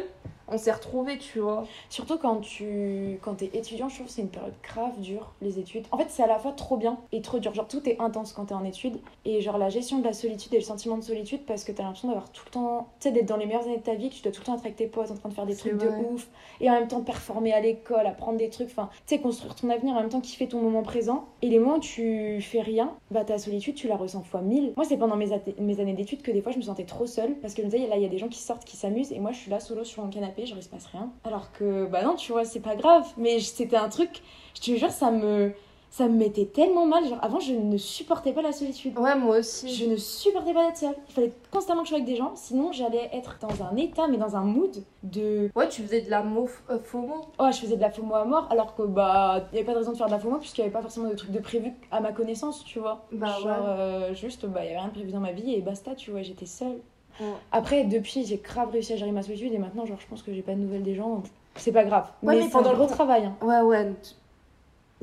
on 0.48 0.58
s'est 0.58 0.72
retrouvés, 0.72 1.18
tu 1.18 1.40
vois. 1.40 1.64
Surtout 1.88 2.18
quand 2.18 2.40
tu 2.40 3.18
quand 3.22 3.34
t'es 3.34 3.50
étudiant, 3.52 3.88
je 3.88 3.96
trouve 3.96 4.06
que 4.06 4.12
c'est 4.12 4.22
une 4.22 4.28
période 4.28 4.54
grave 4.62 4.98
dure, 5.00 5.32
les 5.42 5.58
études. 5.58 5.84
En 5.90 5.98
fait, 5.98 6.06
c'est 6.08 6.22
à 6.22 6.26
la 6.26 6.38
fois 6.38 6.52
trop 6.52 6.76
bien 6.76 6.98
et 7.12 7.20
trop 7.20 7.38
dur. 7.38 7.54
Genre, 7.54 7.68
tout 7.68 7.88
est 7.88 8.00
intense 8.00 8.32
quand 8.32 8.46
t'es 8.46 8.54
en 8.54 8.64
études. 8.64 8.98
Et 9.24 9.40
genre, 9.40 9.58
la 9.58 9.68
gestion 9.68 9.98
de 9.98 10.04
la 10.04 10.12
solitude 10.12 10.52
et 10.54 10.58
le 10.58 10.62
sentiment 10.62 10.96
de 10.96 11.02
solitude, 11.02 11.40
parce 11.46 11.64
que 11.64 11.72
t'as 11.72 11.82
l'impression 11.82 12.08
d'avoir 12.08 12.30
tout 12.30 12.44
le 12.46 12.50
temps. 12.52 12.88
Tu 13.00 13.08
sais, 13.08 13.12
d'être 13.12 13.26
dans 13.26 13.36
les 13.36 13.46
meilleures 13.46 13.64
années 13.64 13.78
de 13.78 13.82
ta 13.82 13.94
vie, 13.94 14.10
que 14.10 14.14
tu 14.14 14.22
dois 14.22 14.32
tout 14.32 14.40
le 14.40 14.46
temps 14.46 14.54
être 14.54 14.60
avec 14.60 14.76
tes 14.76 14.86
potes, 14.86 15.10
en 15.10 15.14
train 15.14 15.28
de 15.28 15.34
faire 15.34 15.46
des 15.46 15.56
trucs 15.56 15.78
de 15.78 15.88
ouf. 15.88 16.28
Et 16.60 16.70
en 16.70 16.74
même 16.74 16.88
temps, 16.88 17.00
performer 17.00 17.52
à 17.52 17.60
l'école, 17.60 18.06
apprendre 18.06 18.38
des 18.38 18.50
trucs. 18.50 18.68
Enfin, 18.68 18.88
tu 19.06 19.14
sais, 19.14 19.20
construire 19.20 19.54
ton 19.54 19.70
avenir, 19.70 19.94
en 19.94 20.00
même 20.00 20.08
temps 20.08 20.20
kiffer 20.20 20.48
ton 20.48 20.60
moment 20.60 20.82
présent. 20.82 21.26
Et 21.42 21.48
les 21.48 21.58
moments 21.58 21.76
où 21.76 21.80
tu 21.80 22.40
fais 22.40 22.60
rien, 22.60 22.94
bah 23.10 23.24
ta 23.24 23.38
solitude, 23.38 23.74
tu 23.74 23.88
la 23.88 23.96
ressens 23.96 24.22
fois 24.22 24.42
mille. 24.42 24.72
Moi, 24.76 24.84
c'est 24.84 24.96
pendant 24.96 25.16
mes, 25.16 25.32
années 25.32 25.94
d'études 25.94 26.22
que 26.22 26.30
des 26.30 26.42
fois, 26.42 26.52
je 26.52 26.58
me 26.58 26.62
sentais 26.62 26.84
trop 26.84 27.06
seule. 27.06 27.34
Parce 27.40 27.54
que 27.54 27.62
je 27.62 27.66
me 27.66 27.70
disais, 27.70 27.86
là, 27.86 27.96
il 27.96 28.02
y 28.02 28.06
a 28.06 28.08
des 28.08 28.18
gens 28.18 28.28
qui 28.28 28.38
sortent, 28.38 28.64
qui 28.64 28.76
s'amusent. 28.76 29.12
Et 29.12 29.18
moi, 29.18 29.32
je 29.32 29.38
suis 29.38 29.50
là, 29.50 29.60
solo 29.60 29.84
sur 29.84 30.04
mon 30.04 30.10
canapé, 30.10 30.35
genre, 30.44 30.58
il 30.58 30.62
se 30.62 30.68
passe 30.68 30.86
rien. 30.86 31.10
Alors 31.24 31.52
que, 31.52 31.86
bah 31.86 32.02
non, 32.02 32.16
tu 32.16 32.32
vois, 32.32 32.44
c'est 32.44 32.60
pas 32.60 32.76
grave. 32.76 33.06
Mais 33.16 33.40
c'était 33.40 33.76
un 33.76 33.88
truc, 33.88 34.22
je 34.54 34.60
te 34.60 34.76
jure, 34.76 34.90
ça 34.90 35.10
me, 35.10 35.52
ça 35.88 36.08
me 36.08 36.16
mettait 36.16 36.44
tellement 36.46 36.84
mal. 36.84 37.06
Genre, 37.06 37.18
avant, 37.22 37.40
je 37.40 37.54
ne 37.54 37.76
supportais 37.78 38.32
pas 38.32 38.42
la 38.42 38.52
solitude. 38.52 38.98
Ouais, 38.98 39.14
moi 39.16 39.38
aussi. 39.38 39.72
Je 39.74 39.86
ne 39.86 39.96
supportais 39.96 40.52
pas 40.52 40.66
d'être 40.66 40.76
seule. 40.76 40.94
Il 41.08 41.12
fallait 41.14 41.32
constamment 41.50 41.80
que 41.82 41.86
je 41.86 41.90
sois 41.90 41.98
avec 42.02 42.08
des 42.12 42.16
gens, 42.16 42.32
sinon 42.34 42.72
j'allais 42.72 43.08
être 43.14 43.38
dans 43.40 43.62
un 43.64 43.74
état, 43.76 44.06
mais 44.08 44.18
dans 44.18 44.36
un 44.36 44.42
mood 44.42 44.82
de. 45.04 45.48
Ouais, 45.56 45.68
tu 45.68 45.82
faisais 45.82 46.02
de 46.02 46.10
la 46.10 46.22
mo- 46.22 46.48
euh, 46.68 46.78
FOMO. 46.78 47.14
Oh, 47.38 47.46
je 47.50 47.56
faisais 47.58 47.76
de 47.76 47.80
la 47.80 47.90
FOMO 47.90 48.14
à 48.14 48.24
mort, 48.24 48.46
alors 48.50 48.74
que 48.74 48.82
bah, 48.82 49.46
il 49.50 49.54
n'y 49.54 49.58
avait 49.60 49.66
pas 49.66 49.72
de 49.72 49.78
raison 49.78 49.92
de 49.92 49.96
faire 49.96 50.06
de 50.08 50.12
la 50.12 50.18
FOMO, 50.18 50.38
puisqu'il 50.38 50.60
n'y 50.60 50.66
avait 50.66 50.72
pas 50.74 50.82
forcément 50.82 51.08
de 51.08 51.14
trucs 51.14 51.30
de 51.30 51.38
prévu 51.40 51.72
à 51.90 52.00
ma 52.00 52.12
connaissance, 52.12 52.62
tu 52.64 52.78
vois. 52.80 53.06
Bah 53.12 53.26
Genre, 53.40 53.46
ouais. 53.46 53.52
euh, 53.52 54.14
juste, 54.14 54.44
bah, 54.44 54.60
il 54.64 54.64
n'y 54.64 54.68
avait 54.70 54.78
rien 54.80 54.88
de 54.88 54.92
prévu 54.94 55.12
dans 55.12 55.20
ma 55.20 55.32
vie 55.32 55.54
et 55.54 55.62
basta, 55.62 55.94
tu 55.94 56.10
vois, 56.10 56.20
j'étais 56.22 56.46
seule. 56.46 56.80
Ouais. 57.20 57.26
Après, 57.52 57.84
depuis, 57.84 58.24
j'ai 58.26 58.36
grave 58.36 58.70
réussi 58.70 58.92
à 58.92 58.96
gérer 58.96 59.12
ma 59.12 59.22
solitude 59.22 59.52
et 59.52 59.58
maintenant, 59.58 59.86
genre, 59.86 59.98
je 60.00 60.06
pense 60.06 60.22
que 60.22 60.32
j'ai 60.32 60.42
pas 60.42 60.52
de 60.52 60.58
nouvelles 60.60 60.82
des 60.82 60.94
gens. 60.94 61.22
C'est 61.54 61.72
pas 61.72 61.84
grave. 61.84 62.10
Ouais, 62.22 62.36
mais 62.38 62.48
pendant 62.50 62.70
le 62.72 62.76
gros 62.76 62.86
travail. 62.86 63.24
hein. 63.24 63.36
Ouais, 63.40 63.60
ouais. 63.60 63.92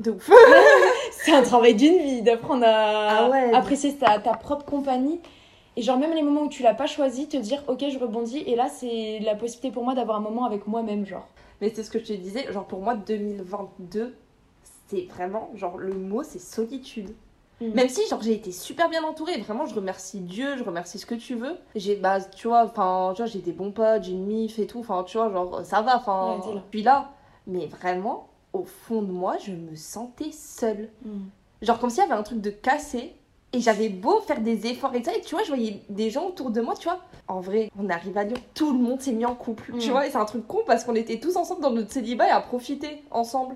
De 0.00 0.10
ouf. 0.12 0.30
C'est 1.12 1.32
un 1.32 1.42
travail 1.42 1.74
d'une 1.74 1.98
vie 1.98 2.22
d'apprendre 2.22 2.64
à 2.66 3.24
Ah 3.26 3.30
ouais. 3.30 3.52
apprécier 3.52 3.94
ta, 3.96 4.18
ta 4.18 4.34
propre 4.34 4.64
compagnie. 4.64 5.20
Et 5.76 5.82
genre, 5.82 5.98
même 5.98 6.12
les 6.14 6.22
moments 6.22 6.42
où 6.42 6.48
tu 6.48 6.62
l'as 6.62 6.74
pas 6.74 6.86
choisi, 6.86 7.26
te 7.28 7.36
dire, 7.36 7.62
ok, 7.68 7.84
je 7.90 7.98
rebondis. 7.98 8.38
Et 8.46 8.54
là, 8.54 8.68
c'est 8.68 9.18
la 9.20 9.34
possibilité 9.34 9.72
pour 9.72 9.82
moi 9.84 9.94
d'avoir 9.94 10.18
un 10.18 10.20
moment 10.20 10.44
avec 10.44 10.66
moi-même, 10.68 11.04
genre. 11.06 11.26
Mais 11.60 11.72
c'est 11.74 11.82
ce 11.82 11.90
que 11.90 11.98
je 11.98 12.04
te 12.04 12.12
disais, 12.12 12.52
genre 12.52 12.64
pour 12.66 12.80
moi 12.80 12.94
2022, 12.94 14.14
c'est 14.88 15.06
vraiment, 15.06 15.50
genre 15.54 15.78
le 15.78 15.94
mot 15.94 16.22
c'est 16.22 16.40
solitude. 16.40 17.10
Mm. 17.60 17.70
Même 17.72 17.88
si 17.88 18.06
genre 18.08 18.20
j'ai 18.22 18.32
été 18.34 18.50
super 18.52 18.88
bien 18.88 19.02
entourée, 19.04 19.36
vraiment 19.38 19.64
je 19.66 19.74
remercie 19.74 20.20
Dieu, 20.20 20.56
je 20.56 20.64
remercie 20.64 20.98
ce 20.98 21.06
que 21.06 21.14
tu 21.14 21.34
veux. 21.36 21.56
J'ai 21.76 21.96
bah 21.96 22.20
tu 22.20 22.48
vois, 22.48 22.64
enfin 22.64 23.12
tu 23.14 23.22
vois, 23.22 23.26
j'ai 23.30 23.38
des 23.40 23.52
bons 23.52 23.70
potes, 23.70 24.02
j'ai 24.04 24.12
une 24.12 24.26
mif 24.26 24.58
et 24.58 24.66
tout, 24.66 24.80
enfin 24.80 25.04
tu 25.04 25.16
vois, 25.18 25.30
genre 25.30 25.60
ça 25.64 25.80
va, 25.82 25.96
enfin 25.96 26.38
Ouais, 26.44 26.60
suis 26.70 26.82
là. 26.82 27.12
Mais 27.46 27.66
vraiment, 27.66 28.28
au 28.52 28.64
fond 28.64 29.02
de 29.02 29.12
moi, 29.12 29.36
je 29.44 29.52
me 29.52 29.76
sentais 29.76 30.32
seule. 30.32 30.88
Genre 31.62 31.78
comme 31.78 31.90
s'il 31.90 32.02
y 32.02 32.06
avait 32.06 32.14
un 32.14 32.22
truc 32.22 32.40
de 32.40 32.50
cassé. 32.50 33.14
Et 33.56 33.60
j'avais 33.60 33.88
beau 33.88 34.18
faire 34.22 34.40
des 34.40 34.66
efforts 34.66 34.92
et 34.96 35.04
ça, 35.04 35.14
et 35.14 35.20
tu 35.20 35.36
vois, 35.36 35.44
je 35.44 35.48
voyais 35.50 35.80
des 35.88 36.10
gens 36.10 36.26
autour 36.26 36.50
de 36.50 36.60
moi, 36.60 36.74
tu 36.76 36.88
vois. 36.88 36.98
En 37.28 37.38
vrai, 37.38 37.70
on 37.78 37.88
arrive 37.88 38.18
à 38.18 38.24
Lyon, 38.24 38.36
tout 38.52 38.72
le 38.72 38.78
monde 38.80 39.00
s'est 39.00 39.12
mis 39.12 39.24
en 39.24 39.36
couple, 39.36 39.70
tu 39.78 39.90
Mm. 39.90 39.92
vois, 39.92 40.06
et 40.08 40.10
c'est 40.10 40.16
un 40.16 40.24
truc 40.24 40.44
con 40.48 40.58
parce 40.66 40.82
qu'on 40.82 40.96
était 40.96 41.20
tous 41.20 41.36
ensemble 41.36 41.60
dans 41.62 41.70
notre 41.70 41.92
célibat 41.92 42.26
et 42.26 42.30
à 42.32 42.40
profiter 42.40 43.04
ensemble. 43.12 43.54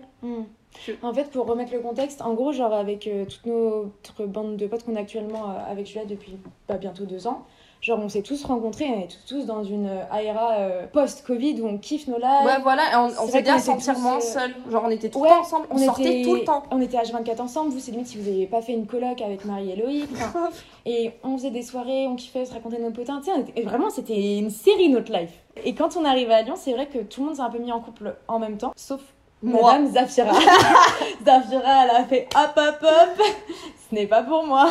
Je- 0.87 0.93
En 1.03 1.13
fait, 1.13 1.31
pour 1.31 1.47
remettre 1.47 1.73
le 1.73 1.81
contexte, 1.81 2.23
en 2.23 2.35
gros, 2.35 2.53
genre 2.53 2.73
avec 2.73 3.07
euh, 3.07 3.25
toute 3.25 3.45
notre 3.47 4.27
bande 4.27 4.57
de 4.57 4.67
potes 4.67 4.85
qu'on 4.85 4.97
a 4.97 5.01
actuellement 5.01 5.51
euh, 5.51 5.71
avec 5.73 5.87
Julia 5.87 6.05
depuis 6.05 6.37
bah, 6.69 6.77
bientôt 6.77 7.05
deux 7.05 7.27
ans, 7.27 7.43
genre 7.81 7.99
on 8.01 8.09
s'est 8.09 8.23
tous 8.23 8.45
rencontrés, 8.45 8.85
on 8.87 9.01
est 9.01 9.09
tous, 9.27 9.47
dans 9.47 9.65
une 9.65 9.87
euh, 9.87 10.03
ARA 10.11 10.53
euh, 10.59 10.87
post-Covid 10.87 11.61
où 11.63 11.67
on 11.67 11.79
kiffe 11.79 12.07
nos 12.07 12.19
lives. 12.19 12.45
Ouais, 12.47 12.61
voilà, 12.63 12.83
et 12.93 12.97
on, 12.97 13.07
on 13.25 13.27
s'est 13.29 13.43
bien 13.43 13.59
sentir 13.59 13.99
moins 13.99 14.19
euh, 14.19 14.21
seuls. 14.21 14.55
Genre, 14.71 14.83
on 14.87 14.91
était 14.91 15.09
tout 15.09 15.19
Ouais, 15.21 15.29
le 15.29 15.35
temps 15.35 15.41
ensemble, 15.41 15.67
on, 15.71 15.79
sortait 15.79 16.23
tout 16.23 16.35
le 16.35 16.45
temps. 16.45 16.63
On 16.71 16.81
était 16.81 16.97
H24 16.99 17.41
ensemble, 17.41 17.71
vous 17.71 17.79
c'est 17.81 17.91
limite 17.93 18.07
si 18.09 18.19
vous 18.19 18.31
n'avez 18.31 18.47
pas 18.47 18.61
fait 18.63 18.73
une 18.75 18.87
coloc 18.87 19.21
avec 19.23 19.45
Marie 19.47 19.71
et 19.73 19.77
Loïc. 19.77 20.09
et 20.87 21.13
on 21.25 21.37
faisait 21.39 21.51
des 21.51 21.63
soirées, 21.63 22.07
on 22.07 22.15
kiffait 22.17 22.45
se 22.45 22.53
raconter 22.53 22.79
nos 22.79 22.91
potins. 22.91 23.21
On 23.35 23.41
était- 23.41 23.61
et 23.61 23.65
vraiment 23.65 23.91
c'était 23.91 24.39
une 24.39 24.51
série 24.51 24.89
notre 24.91 25.13
life. 25.13 25.33
Et 25.65 25.75
quand 25.75 25.97
on 25.97 26.05
est 26.05 26.09
arrivé 26.09 26.33
à 26.35 26.43
Lyon, 26.43 26.55
c'est 26.57 26.73
vrai 26.73 26.87
que 26.87 26.99
tout 26.99 27.21
le 27.23 27.27
monde 27.29 27.37
s'est 27.37 27.43
un 27.43 27.51
peu 27.51 27.59
mis 27.59 27.73
en 27.73 27.81
couple 27.81 28.15
en 28.29 28.39
même 28.39 28.59
temps, 28.59 28.73
sauf 28.77 29.01
Moi. 29.43 29.79
Madame 29.79 29.87
Zafira. 29.93 30.33
Zafira, 31.25 31.85
elle 31.85 31.91
a 31.97 32.05
fait 32.05 32.29
hop 32.35 32.53
hop 32.57 32.83
hop. 32.83 33.23
Ce 33.91 33.95
n'est 33.95 34.07
pas 34.07 34.23
pour 34.23 34.45
moi. 34.45 34.69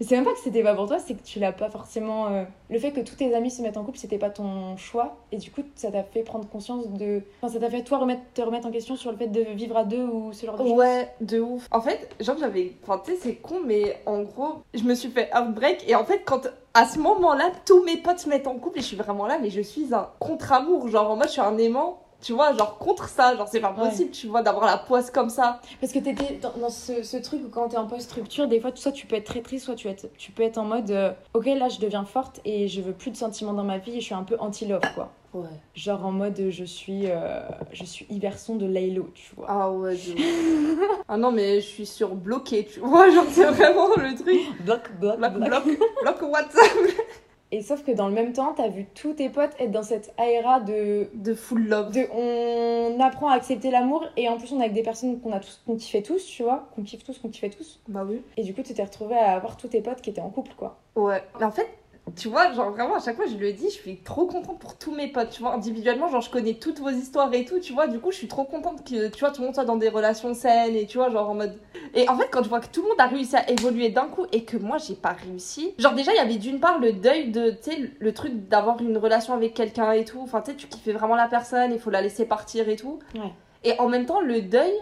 C'est 0.00 0.16
même 0.16 0.24
pas 0.24 0.32
que 0.32 0.40
c'était 0.40 0.62
pas 0.62 0.74
pour 0.74 0.86
toi, 0.88 0.98
c'est 0.98 1.14
que 1.14 1.22
tu 1.22 1.38
l'as 1.38 1.52
pas 1.52 1.68
forcément. 1.70 2.26
euh, 2.28 2.42
Le 2.68 2.78
fait 2.80 2.90
que 2.90 3.00
tous 3.00 3.14
tes 3.14 3.32
amis 3.34 3.50
se 3.50 3.62
mettent 3.62 3.76
en 3.76 3.84
couple, 3.84 3.98
c'était 3.98 4.18
pas 4.18 4.30
ton 4.30 4.76
choix. 4.76 5.18
Et 5.30 5.36
du 5.36 5.52
coup, 5.52 5.62
ça 5.76 5.92
t'a 5.92 6.02
fait 6.02 6.22
prendre 6.22 6.48
conscience 6.48 6.88
de. 6.88 7.22
Enfin, 7.40 7.52
ça 7.52 7.60
t'a 7.60 7.70
fait 7.70 7.82
toi 7.84 7.98
remettre, 7.98 8.22
te 8.34 8.42
remettre 8.42 8.66
en 8.66 8.72
question 8.72 8.96
sur 8.96 9.12
le 9.12 9.18
fait 9.18 9.28
de 9.28 9.40
vivre 9.42 9.76
à 9.76 9.84
deux 9.84 10.02
ou 10.04 10.32
ce 10.32 10.44
genre 10.46 10.56
de 10.56 10.64
choses. 10.64 10.72
Ouais, 10.72 11.08
de 11.20 11.38
ouf. 11.38 11.68
En 11.70 11.80
fait, 11.80 12.08
genre, 12.18 12.36
j'avais. 12.40 12.72
Enfin, 12.82 13.00
tu 13.04 13.12
sais, 13.12 13.18
c'est 13.22 13.34
con, 13.36 13.60
mais 13.64 14.00
en 14.06 14.22
gros, 14.22 14.62
je 14.74 14.82
me 14.82 14.94
suis 14.96 15.10
fait 15.10 15.28
heartbreak. 15.32 15.84
Et 15.88 15.94
en 15.94 16.04
fait, 16.04 16.22
quand. 16.24 16.48
À 16.74 16.84
ce 16.86 16.98
moment-là, 16.98 17.50
tous 17.64 17.82
mes 17.84 17.96
potes 17.96 18.18
se 18.18 18.28
mettent 18.28 18.46
en 18.46 18.56
couple 18.56 18.78
et 18.78 18.82
je 18.82 18.86
suis 18.88 18.96
vraiment 18.96 19.26
là, 19.26 19.38
mais 19.40 19.48
je 19.48 19.62
suis 19.62 19.94
un 19.94 20.08
contre-amour. 20.18 20.88
Genre, 20.88 21.10
en 21.10 21.16
mode, 21.16 21.28
je 21.28 21.32
suis 21.32 21.40
un 21.40 21.56
aimant. 21.56 22.00
Tu 22.22 22.32
vois, 22.32 22.52
genre 22.56 22.78
contre 22.78 23.08
ça, 23.08 23.36
genre 23.36 23.46
c'est 23.46 23.60
pas 23.60 23.72
Ouais. 23.78 23.88
possible, 23.90 24.10
tu 24.10 24.26
vois, 24.26 24.42
d'avoir 24.42 24.64
la 24.66 24.78
poisse 24.78 25.10
comme 25.10 25.28
ça. 25.28 25.60
Parce 25.80 25.92
que 25.92 25.98
t'étais 25.98 26.38
dans, 26.40 26.52
dans 26.58 26.70
ce, 26.70 27.02
ce 27.02 27.16
truc 27.18 27.42
où 27.44 27.48
quand 27.50 27.68
t'es 27.68 27.76
en 27.76 27.86
post-rupture, 27.86 28.48
des 28.48 28.58
fois, 28.58 28.70
soit 28.74 28.90
tu 28.92 29.06
peux 29.06 29.16
être 29.16 29.26
très 29.26 29.42
triste, 29.42 29.66
soit 29.66 29.74
tu, 29.74 29.86
être, 29.88 30.08
tu 30.16 30.32
peux 30.32 30.42
être 30.42 30.58
en 30.58 30.64
mode 30.64 30.90
euh, 30.90 31.12
ok, 31.34 31.44
là 31.46 31.68
je 31.68 31.78
deviens 31.78 32.04
forte 32.04 32.40
et 32.44 32.68
je 32.68 32.80
veux 32.80 32.92
plus 32.92 33.10
de 33.10 33.16
sentiments 33.16 33.52
dans 33.52 33.64
ma 33.64 33.78
vie 33.78 33.96
et 33.98 34.00
je 34.00 34.06
suis 34.06 34.14
un 34.14 34.24
peu 34.24 34.36
anti-love 34.40 34.80
quoi. 34.94 35.12
Ouais. 35.34 35.44
Genre 35.74 36.06
en 36.06 36.12
mode 36.12 36.40
je 36.48 36.64
suis, 36.64 37.02
euh, 37.10 37.40
je 37.72 37.84
suis 37.84 38.06
Iverson 38.08 38.56
de 38.56 38.64
Laylo, 38.64 39.10
tu 39.14 39.34
vois. 39.36 39.46
Ah 39.50 39.70
ouais, 39.70 39.92
ouf. 39.92 40.78
ah 41.08 41.16
non, 41.18 41.30
mais 41.32 41.56
je 41.60 41.66
suis 41.66 41.84
sur 41.86 42.14
bloqué, 42.14 42.64
tu 42.64 42.80
vois, 42.80 43.10
genre 43.10 43.26
c'est 43.30 43.44
vraiment 43.44 43.88
le 43.96 44.14
truc. 44.14 44.40
Bloc, 44.64 44.80
bloc, 44.98 45.18
Bloc, 45.18 45.32
bloc. 45.34 45.48
bloc, 45.64 45.78
bloc 46.02 46.22
WhatsApp. 46.32 46.62
Et 47.56 47.62
sauf 47.62 47.82
que 47.82 47.90
dans 47.90 48.06
le 48.06 48.12
même 48.12 48.34
temps, 48.34 48.52
t'as 48.54 48.68
vu 48.68 48.84
tous 48.94 49.14
tes 49.14 49.30
potes 49.30 49.52
être 49.58 49.70
dans 49.70 49.82
cette 49.82 50.12
aéra 50.18 50.60
de. 50.60 51.08
De 51.14 51.32
full 51.34 51.66
love. 51.66 51.90
de 51.90 52.02
on 52.14 53.00
apprend 53.00 53.28
à 53.30 53.34
accepter 53.34 53.70
l'amour 53.70 54.04
et 54.18 54.28
en 54.28 54.36
plus 54.36 54.52
on 54.52 54.58
est 54.58 54.64
avec 54.64 54.74
des 54.74 54.82
personnes 54.82 55.18
qu'on 55.22 55.32
a 55.32 55.40
tous 55.40 55.62
qu'on 55.66 55.76
kiffait 55.76 56.02
tous 56.02 56.22
tu 56.26 56.42
vois 56.42 56.68
qu'on 56.74 56.82
kiffe 56.82 57.02
tous 57.02 57.18
qu'on 57.18 57.28
kiffait 57.30 57.48
tous 57.48 57.80
Bah 57.88 58.04
oui. 58.06 58.20
et 58.36 58.42
du 58.42 58.52
coup 58.52 58.62
tu 58.62 58.74
t'es 58.74 58.82
retrouvé 58.84 59.16
à 59.16 59.34
avoir 59.34 59.56
tous 59.56 59.68
tes 59.68 59.80
potes 59.80 60.02
qui 60.02 60.10
étaient 60.10 60.20
en 60.20 60.28
couple 60.28 60.52
quoi 60.56 60.76
Ouais. 60.96 61.22
Mais 61.38 61.44
en 61.46 61.50
fait, 61.50 61.68
tu 62.14 62.28
vois, 62.28 62.52
genre 62.52 62.70
vraiment, 62.70 62.96
à 62.96 63.00
chaque 63.00 63.16
fois, 63.16 63.26
je 63.26 63.36
le 63.36 63.52
dis, 63.52 63.64
je 63.64 63.74
suis 63.74 63.96
trop 63.96 64.26
contente 64.26 64.60
pour 64.60 64.78
tous 64.78 64.94
mes 64.94 65.08
potes, 65.08 65.30
tu 65.30 65.42
vois. 65.42 65.54
Individuellement, 65.54 66.08
genre, 66.08 66.20
je 66.20 66.30
connais 66.30 66.54
toutes 66.54 66.78
vos 66.78 66.90
histoires 66.90 67.32
et 67.34 67.44
tout, 67.44 67.58
tu 67.58 67.72
vois. 67.72 67.88
Du 67.88 67.98
coup, 67.98 68.12
je 68.12 68.16
suis 68.16 68.28
trop 68.28 68.44
contente 68.44 68.88
que, 68.88 69.08
tu 69.08 69.20
vois, 69.20 69.30
tout 69.30 69.40
le 69.40 69.46
monde 69.46 69.54
soit 69.54 69.64
dans 69.64 69.76
des 69.76 69.88
relations 69.88 70.32
saines 70.32 70.76
et 70.76 70.86
tu 70.86 70.98
vois, 70.98 71.10
genre 71.10 71.28
en 71.28 71.34
mode. 71.34 71.58
Et 71.94 72.08
en 72.08 72.16
fait, 72.16 72.28
quand 72.30 72.44
je 72.44 72.48
vois 72.48 72.60
que 72.60 72.68
tout 72.68 72.82
le 72.82 72.88
monde 72.88 73.00
a 73.00 73.06
réussi 73.06 73.34
à 73.36 73.50
évoluer 73.50 73.88
d'un 73.88 74.06
coup 74.06 74.26
et 74.32 74.44
que 74.44 74.56
moi, 74.56 74.78
j'ai 74.78 74.94
pas 74.94 75.12
réussi. 75.12 75.74
Genre, 75.78 75.94
déjà, 75.94 76.12
il 76.12 76.16
y 76.16 76.20
avait 76.20 76.36
d'une 76.36 76.60
part 76.60 76.78
le 76.78 76.92
deuil 76.92 77.32
de, 77.32 77.50
tu 77.50 77.70
sais, 77.72 77.90
le 77.98 78.14
truc 78.14 78.48
d'avoir 78.48 78.80
une 78.80 78.96
relation 78.98 79.34
avec 79.34 79.54
quelqu'un 79.54 79.90
et 79.92 80.04
tout. 80.04 80.20
Enfin, 80.20 80.42
tu 80.42 80.52
sais, 80.52 80.56
tu 80.56 80.68
kiffais 80.68 80.92
vraiment 80.92 81.16
la 81.16 81.26
personne, 81.26 81.72
il 81.72 81.80
faut 81.80 81.90
la 81.90 82.02
laisser 82.02 82.24
partir 82.24 82.68
et 82.68 82.76
tout. 82.76 83.00
Ouais. 83.14 83.32
Et 83.64 83.78
en 83.80 83.88
même 83.88 84.06
temps, 84.06 84.20
le 84.20 84.42
deuil. 84.42 84.72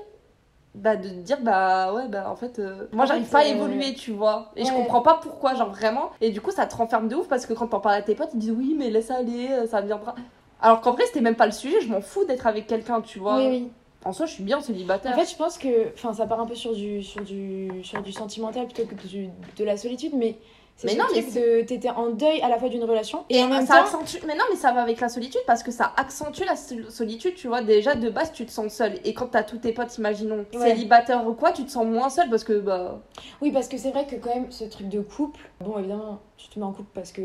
Bah, 0.75 0.97
de 0.97 1.09
te 1.09 1.15
dire, 1.15 1.39
bah 1.41 1.93
ouais, 1.95 2.09
bah 2.09 2.29
en 2.29 2.35
fait, 2.37 2.59
euh, 2.59 2.89
moi 2.93 3.07
j'arrive 3.07 3.29
pas 3.29 3.39
à 3.41 3.45
euh, 3.45 3.49
évoluer, 3.55 3.95
tu 3.95 4.11
vois. 4.11 4.51
Et 4.57 4.65
je 4.65 4.73
comprends 4.73 5.03
pas 5.03 5.21
pourquoi, 5.23 5.55
genre 5.55 5.71
vraiment. 5.71 6.11
Et 6.21 6.31
du 6.31 6.41
coup, 6.41 6.51
ça 6.51 6.67
te 6.67 6.75
renferme 6.75 7.07
de 7.09 7.15
ouf 7.15 7.29
parce 7.29 7.47
que 7.47 7.53
quand 7.53 7.69
t'en 7.69 7.79
parles 7.81 7.95
à 7.97 8.03
tes 8.03 8.15
potes, 8.17 8.31
ils 8.35 8.41
disent 8.41 8.51
oui, 8.51 8.75
mais 8.77 8.91
laisse 8.91 9.11
aller, 9.11 9.49
euh, 9.53 9.67
ça 9.69 9.81
viendra. 9.81 10.17
Alors 10.61 10.81
qu'en 10.81 10.93
vrai, 10.93 11.05
c'était 11.07 11.21
même 11.21 11.37
pas 11.37 11.47
le 11.47 11.53
sujet, 11.53 11.81
je 11.81 11.89
m'en 11.89 12.01
fous 12.01 12.25
d'être 12.25 12.47
avec 12.49 12.67
quelqu'un, 12.67 13.01
tu 13.01 13.21
vois. 13.21 13.37
oui 13.37 13.47
oui 13.49 13.71
En 14.05 14.13
soi, 14.13 14.27
je 14.27 14.33
suis 14.33 14.43
bien 14.43 14.61
célibataire. 14.61 15.13
en 15.17 15.19
fait 15.21 15.31
je 15.31 15.37
pense 15.37 15.59
que 15.59 15.93
enfin 15.95 16.13
ça 16.13 16.27
part 16.27 16.41
un 16.41 16.47
peu 16.47 16.55
sur 16.55 16.75
du 16.75 17.03
sur 17.03 17.23
du 17.23 17.83
sur 17.85 18.03
du 18.03 18.13
sentimental 18.13 18.67
plutôt 18.67 18.85
que 18.85 18.95
du- 19.07 19.31
de 19.57 19.65
la 19.65 19.77
solitude 19.77 20.13
mais 20.15 20.37
Mais 20.83 20.97
non, 20.97 21.05
mais 21.15 21.23
t'étais 21.65 21.89
en 21.91 22.11
deuil 22.11 22.41
à 22.43 22.49
la 22.49 22.59
fois 22.59 22.69
d'une 22.69 22.83
relation 22.85 23.25
et, 23.31 23.39
et 23.39 23.45
en 23.45 23.49
même 23.49 23.65
ça 23.65 23.77
temps 23.77 23.83
accentue. 23.85 24.19
Mais 24.27 24.35
non, 24.35 24.45
mais 24.51 24.57
ça 24.57 24.73
va 24.73 24.83
avec 24.83 25.01
la 25.01 25.09
solitude 25.09 25.41
parce 25.47 25.63
que 25.63 25.71
ça 25.71 25.93
accentue 25.97 26.43
la 26.45 26.57
sol- 26.57 26.91
solitude, 26.91 27.37
tu 27.37 27.47
vois. 27.49 27.63
Déjà, 27.63 27.95
de 27.95 28.11
base, 28.11 28.33
tu 28.33 28.45
te 28.45 28.51
sens 28.51 28.73
seule. 28.75 28.95
Et 29.05 29.15
quand 29.15 29.29
t'as 29.29 29.45
tous 29.45 29.59
tes 29.59 29.73
potes, 29.73 29.97
imaginons, 29.99 30.45
Ouais. 30.53 30.71
célibataires 30.71 31.27
ou 31.29 31.33
quoi, 31.35 31.53
tu 31.53 31.65
te 31.65 31.71
sens 31.71 31.87
moins 31.87 32.11
seule 32.11 32.29
parce 32.29 32.45
que, 32.45 32.55
bah. 32.59 33.01
Oui, 33.41 33.53
parce 33.53 33.69
que 33.69 33.79
c'est 33.79 33.93
vrai 33.93 34.07
que 34.07 34.17
quand 34.17 34.35
même, 34.35 34.51
ce 34.51 34.65
truc 34.65 34.89
de 34.89 35.01
couple, 35.01 35.41
bon, 35.61 35.79
évidemment, 35.79 36.21
tu 36.45 36.51
te 36.51 36.59
mets 36.59 36.67
en 36.67 36.73
couple 36.73 36.91
parce 36.93 37.11
que 37.11 37.23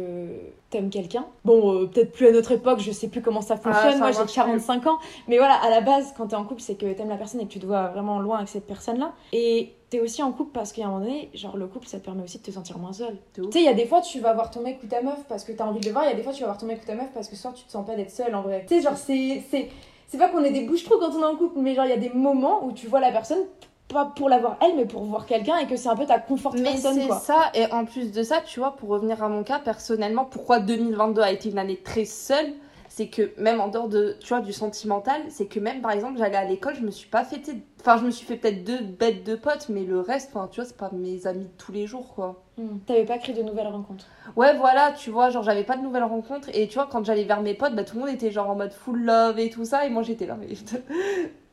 t'aimes 0.69 0.89
quelqu'un. 0.89 1.25
Bon, 1.43 1.73
euh, 1.73 1.87
peut-être 1.87 2.13
plus 2.13 2.27
à 2.27 2.31
notre 2.31 2.53
époque, 2.53 2.79
je 2.79 2.91
sais 2.91 3.09
plus 3.09 3.21
comment 3.21 3.41
ça 3.41 3.57
fonctionne. 3.57 3.87
Ah, 3.87 3.91
ça 3.91 3.97
Moi, 3.97 4.11
j'ai 4.11 4.19
marche 4.19 4.33
45 4.33 4.87
ans. 4.87 4.97
Mais 5.27 5.37
voilà, 5.37 5.55
à 5.55 5.69
la 5.69 5.81
base, 5.81 6.13
quand 6.15 6.27
t'es 6.27 6.35
en 6.35 6.45
couple, 6.45 6.61
c'est 6.61 6.75
que 6.75 6.91
t'aimes 6.93 7.09
la 7.09 7.17
personne 7.17 7.41
et 7.41 7.45
que 7.45 7.51
tu 7.51 7.59
te 7.59 7.65
vois 7.65 7.87
vraiment 7.89 8.19
loin 8.19 8.37
avec 8.37 8.47
cette 8.47 8.65
personne-là. 8.65 9.11
Et 9.33 9.73
t'es 9.89 9.99
aussi 9.99 10.23
en 10.23 10.31
couple 10.31 10.51
parce 10.53 10.71
qu'à 10.71 10.85
un 10.85 10.87
moment 10.87 11.01
donné, 11.01 11.29
genre, 11.33 11.57
le 11.57 11.67
couple, 11.67 11.87
ça 11.87 11.99
te 11.99 12.05
permet 12.05 12.23
aussi 12.23 12.37
de 12.37 12.43
te 12.43 12.51
sentir 12.51 12.77
moins 12.77 12.93
seul. 12.93 13.17
Tu 13.33 13.43
sais, 13.51 13.59
il 13.59 13.65
y 13.65 13.67
a 13.67 13.73
des 13.73 13.85
fois, 13.85 13.99
tu 13.99 14.21
vas 14.21 14.33
voir 14.33 14.51
ton 14.51 14.61
mec 14.61 14.79
ou 14.81 14.87
ta 14.87 15.01
meuf 15.01 15.19
parce 15.27 15.43
que 15.43 15.51
t'as 15.51 15.65
envie 15.65 15.81
de 15.81 15.85
le 15.85 15.91
voir. 15.91 16.05
Il 16.05 16.11
y 16.11 16.13
a 16.13 16.15
des 16.15 16.23
fois, 16.23 16.31
tu 16.31 16.41
vas 16.41 16.47
voir 16.47 16.57
ton 16.57 16.67
mec 16.67 16.79
ou 16.81 16.85
ta 16.85 16.95
meuf 16.95 17.09
parce 17.13 17.27
que 17.27 17.35
ce 17.35 17.41
soir, 17.41 17.53
tu 17.53 17.65
te 17.65 17.71
sens 17.71 17.85
pas 17.85 17.97
d'être 17.97 18.11
seul 18.11 18.33
en 18.33 18.41
vrai. 18.41 18.65
Tu 18.67 18.75
sais, 18.75 18.81
genre, 18.81 18.97
c'est. 18.97 19.43
c'est... 19.51 19.69
C'est 20.11 20.17
pas 20.17 20.27
qu'on 20.27 20.43
est 20.43 20.49
des 20.49 20.63
bouches-trous 20.63 20.97
quand 20.97 21.11
on 21.11 21.21
est 21.21 21.25
en 21.25 21.35
couple, 21.35 21.59
mais 21.59 21.75
genre, 21.75 21.85
il 21.85 21.89
y 21.89 21.93
a 21.93 21.97
des 21.97 22.09
moments 22.09 22.65
où 22.65 22.71
tu 22.71 22.87
vois 22.87 22.99
la 22.99 23.11
personne, 23.11 23.43
pas 23.89 24.05
pour 24.05 24.29
la 24.29 24.39
voir 24.39 24.57
elle, 24.61 24.75
mais 24.75 24.85
pour 24.85 25.03
voir 25.03 25.25
quelqu'un 25.25 25.57
et 25.57 25.67
que 25.67 25.75
c'est 25.75 25.89
un 25.89 25.95
peu 25.95 26.05
ta 26.05 26.19
confort 26.19 26.53
Mais 26.55 26.63
personne, 26.63 26.99
c'est 26.99 27.25
ça, 27.25 27.51
et 27.53 27.71
en 27.71 27.85
plus 27.85 28.11
de 28.11 28.23
ça, 28.23 28.41
tu 28.41 28.59
vois, 28.59 28.75
pour 28.75 28.89
revenir 28.89 29.21
à 29.23 29.29
mon 29.29 29.43
cas, 29.43 29.59
personnellement, 29.59 30.25
pourquoi 30.25 30.59
2022 30.59 31.21
a 31.21 31.31
été 31.31 31.49
une 31.49 31.57
année 31.57 31.77
très 31.77 32.05
seule, 32.05 32.53
c'est 32.87 33.07
que 33.07 33.31
même 33.37 33.59
en 33.59 33.67
dehors 33.67 33.87
de, 33.87 34.15
tu 34.19 34.29
vois, 34.29 34.41
du 34.41 34.53
sentimental, 34.53 35.21
c'est 35.29 35.45
que 35.45 35.59
même, 35.59 35.81
par 35.81 35.91
exemple, 35.91 36.17
j'allais 36.17 36.37
à 36.37 36.45
l'école, 36.45 36.75
je 36.75 36.81
me 36.81 36.91
suis 36.91 37.07
pas 37.07 37.23
fait, 37.23 37.41
enfin, 37.79 37.97
je 37.97 38.05
me 38.05 38.11
suis 38.11 38.25
fait 38.25 38.35
peut-être 38.35 38.63
deux 38.63 38.81
bêtes 38.81 39.23
de 39.23 39.35
potes, 39.35 39.69
mais 39.69 39.83
le 39.83 39.99
reste, 39.99 40.31
enfin, 40.33 40.47
tu 40.51 40.59
vois, 40.59 40.65
c'est 40.67 40.77
pas 40.77 40.89
mes 40.91 41.25
amis 41.27 41.45
de 41.45 41.57
tous 41.57 41.71
les 41.71 41.87
jours, 41.87 42.13
quoi. 42.15 42.43
Hmm. 42.57 42.79
T'avais 42.85 43.05
pas 43.05 43.17
créé 43.17 43.35
de 43.35 43.43
nouvelles 43.43 43.67
rencontres. 43.67 44.05
Ouais, 44.35 44.55
voilà, 44.57 44.91
tu 44.91 45.11
vois, 45.11 45.29
genre, 45.29 45.43
j'avais 45.43 45.63
pas 45.63 45.77
de 45.77 45.81
nouvelles 45.81 46.03
rencontres, 46.03 46.49
et 46.53 46.67
tu 46.67 46.75
vois, 46.75 46.87
quand 46.91 47.05
j'allais 47.05 47.23
vers 47.23 47.41
mes 47.41 47.53
potes, 47.53 47.75
bah, 47.75 47.83
tout 47.83 47.95
le 47.95 48.01
monde 48.01 48.09
était 48.09 48.31
genre 48.31 48.49
en 48.49 48.55
mode 48.55 48.73
full 48.73 49.01
love 49.03 49.39
et 49.39 49.49
tout 49.49 49.65
ça, 49.65 49.85
et 49.85 49.89
moi, 49.89 50.03
j'étais 50.03 50.25
là, 50.25 50.37
mais... 50.39 50.49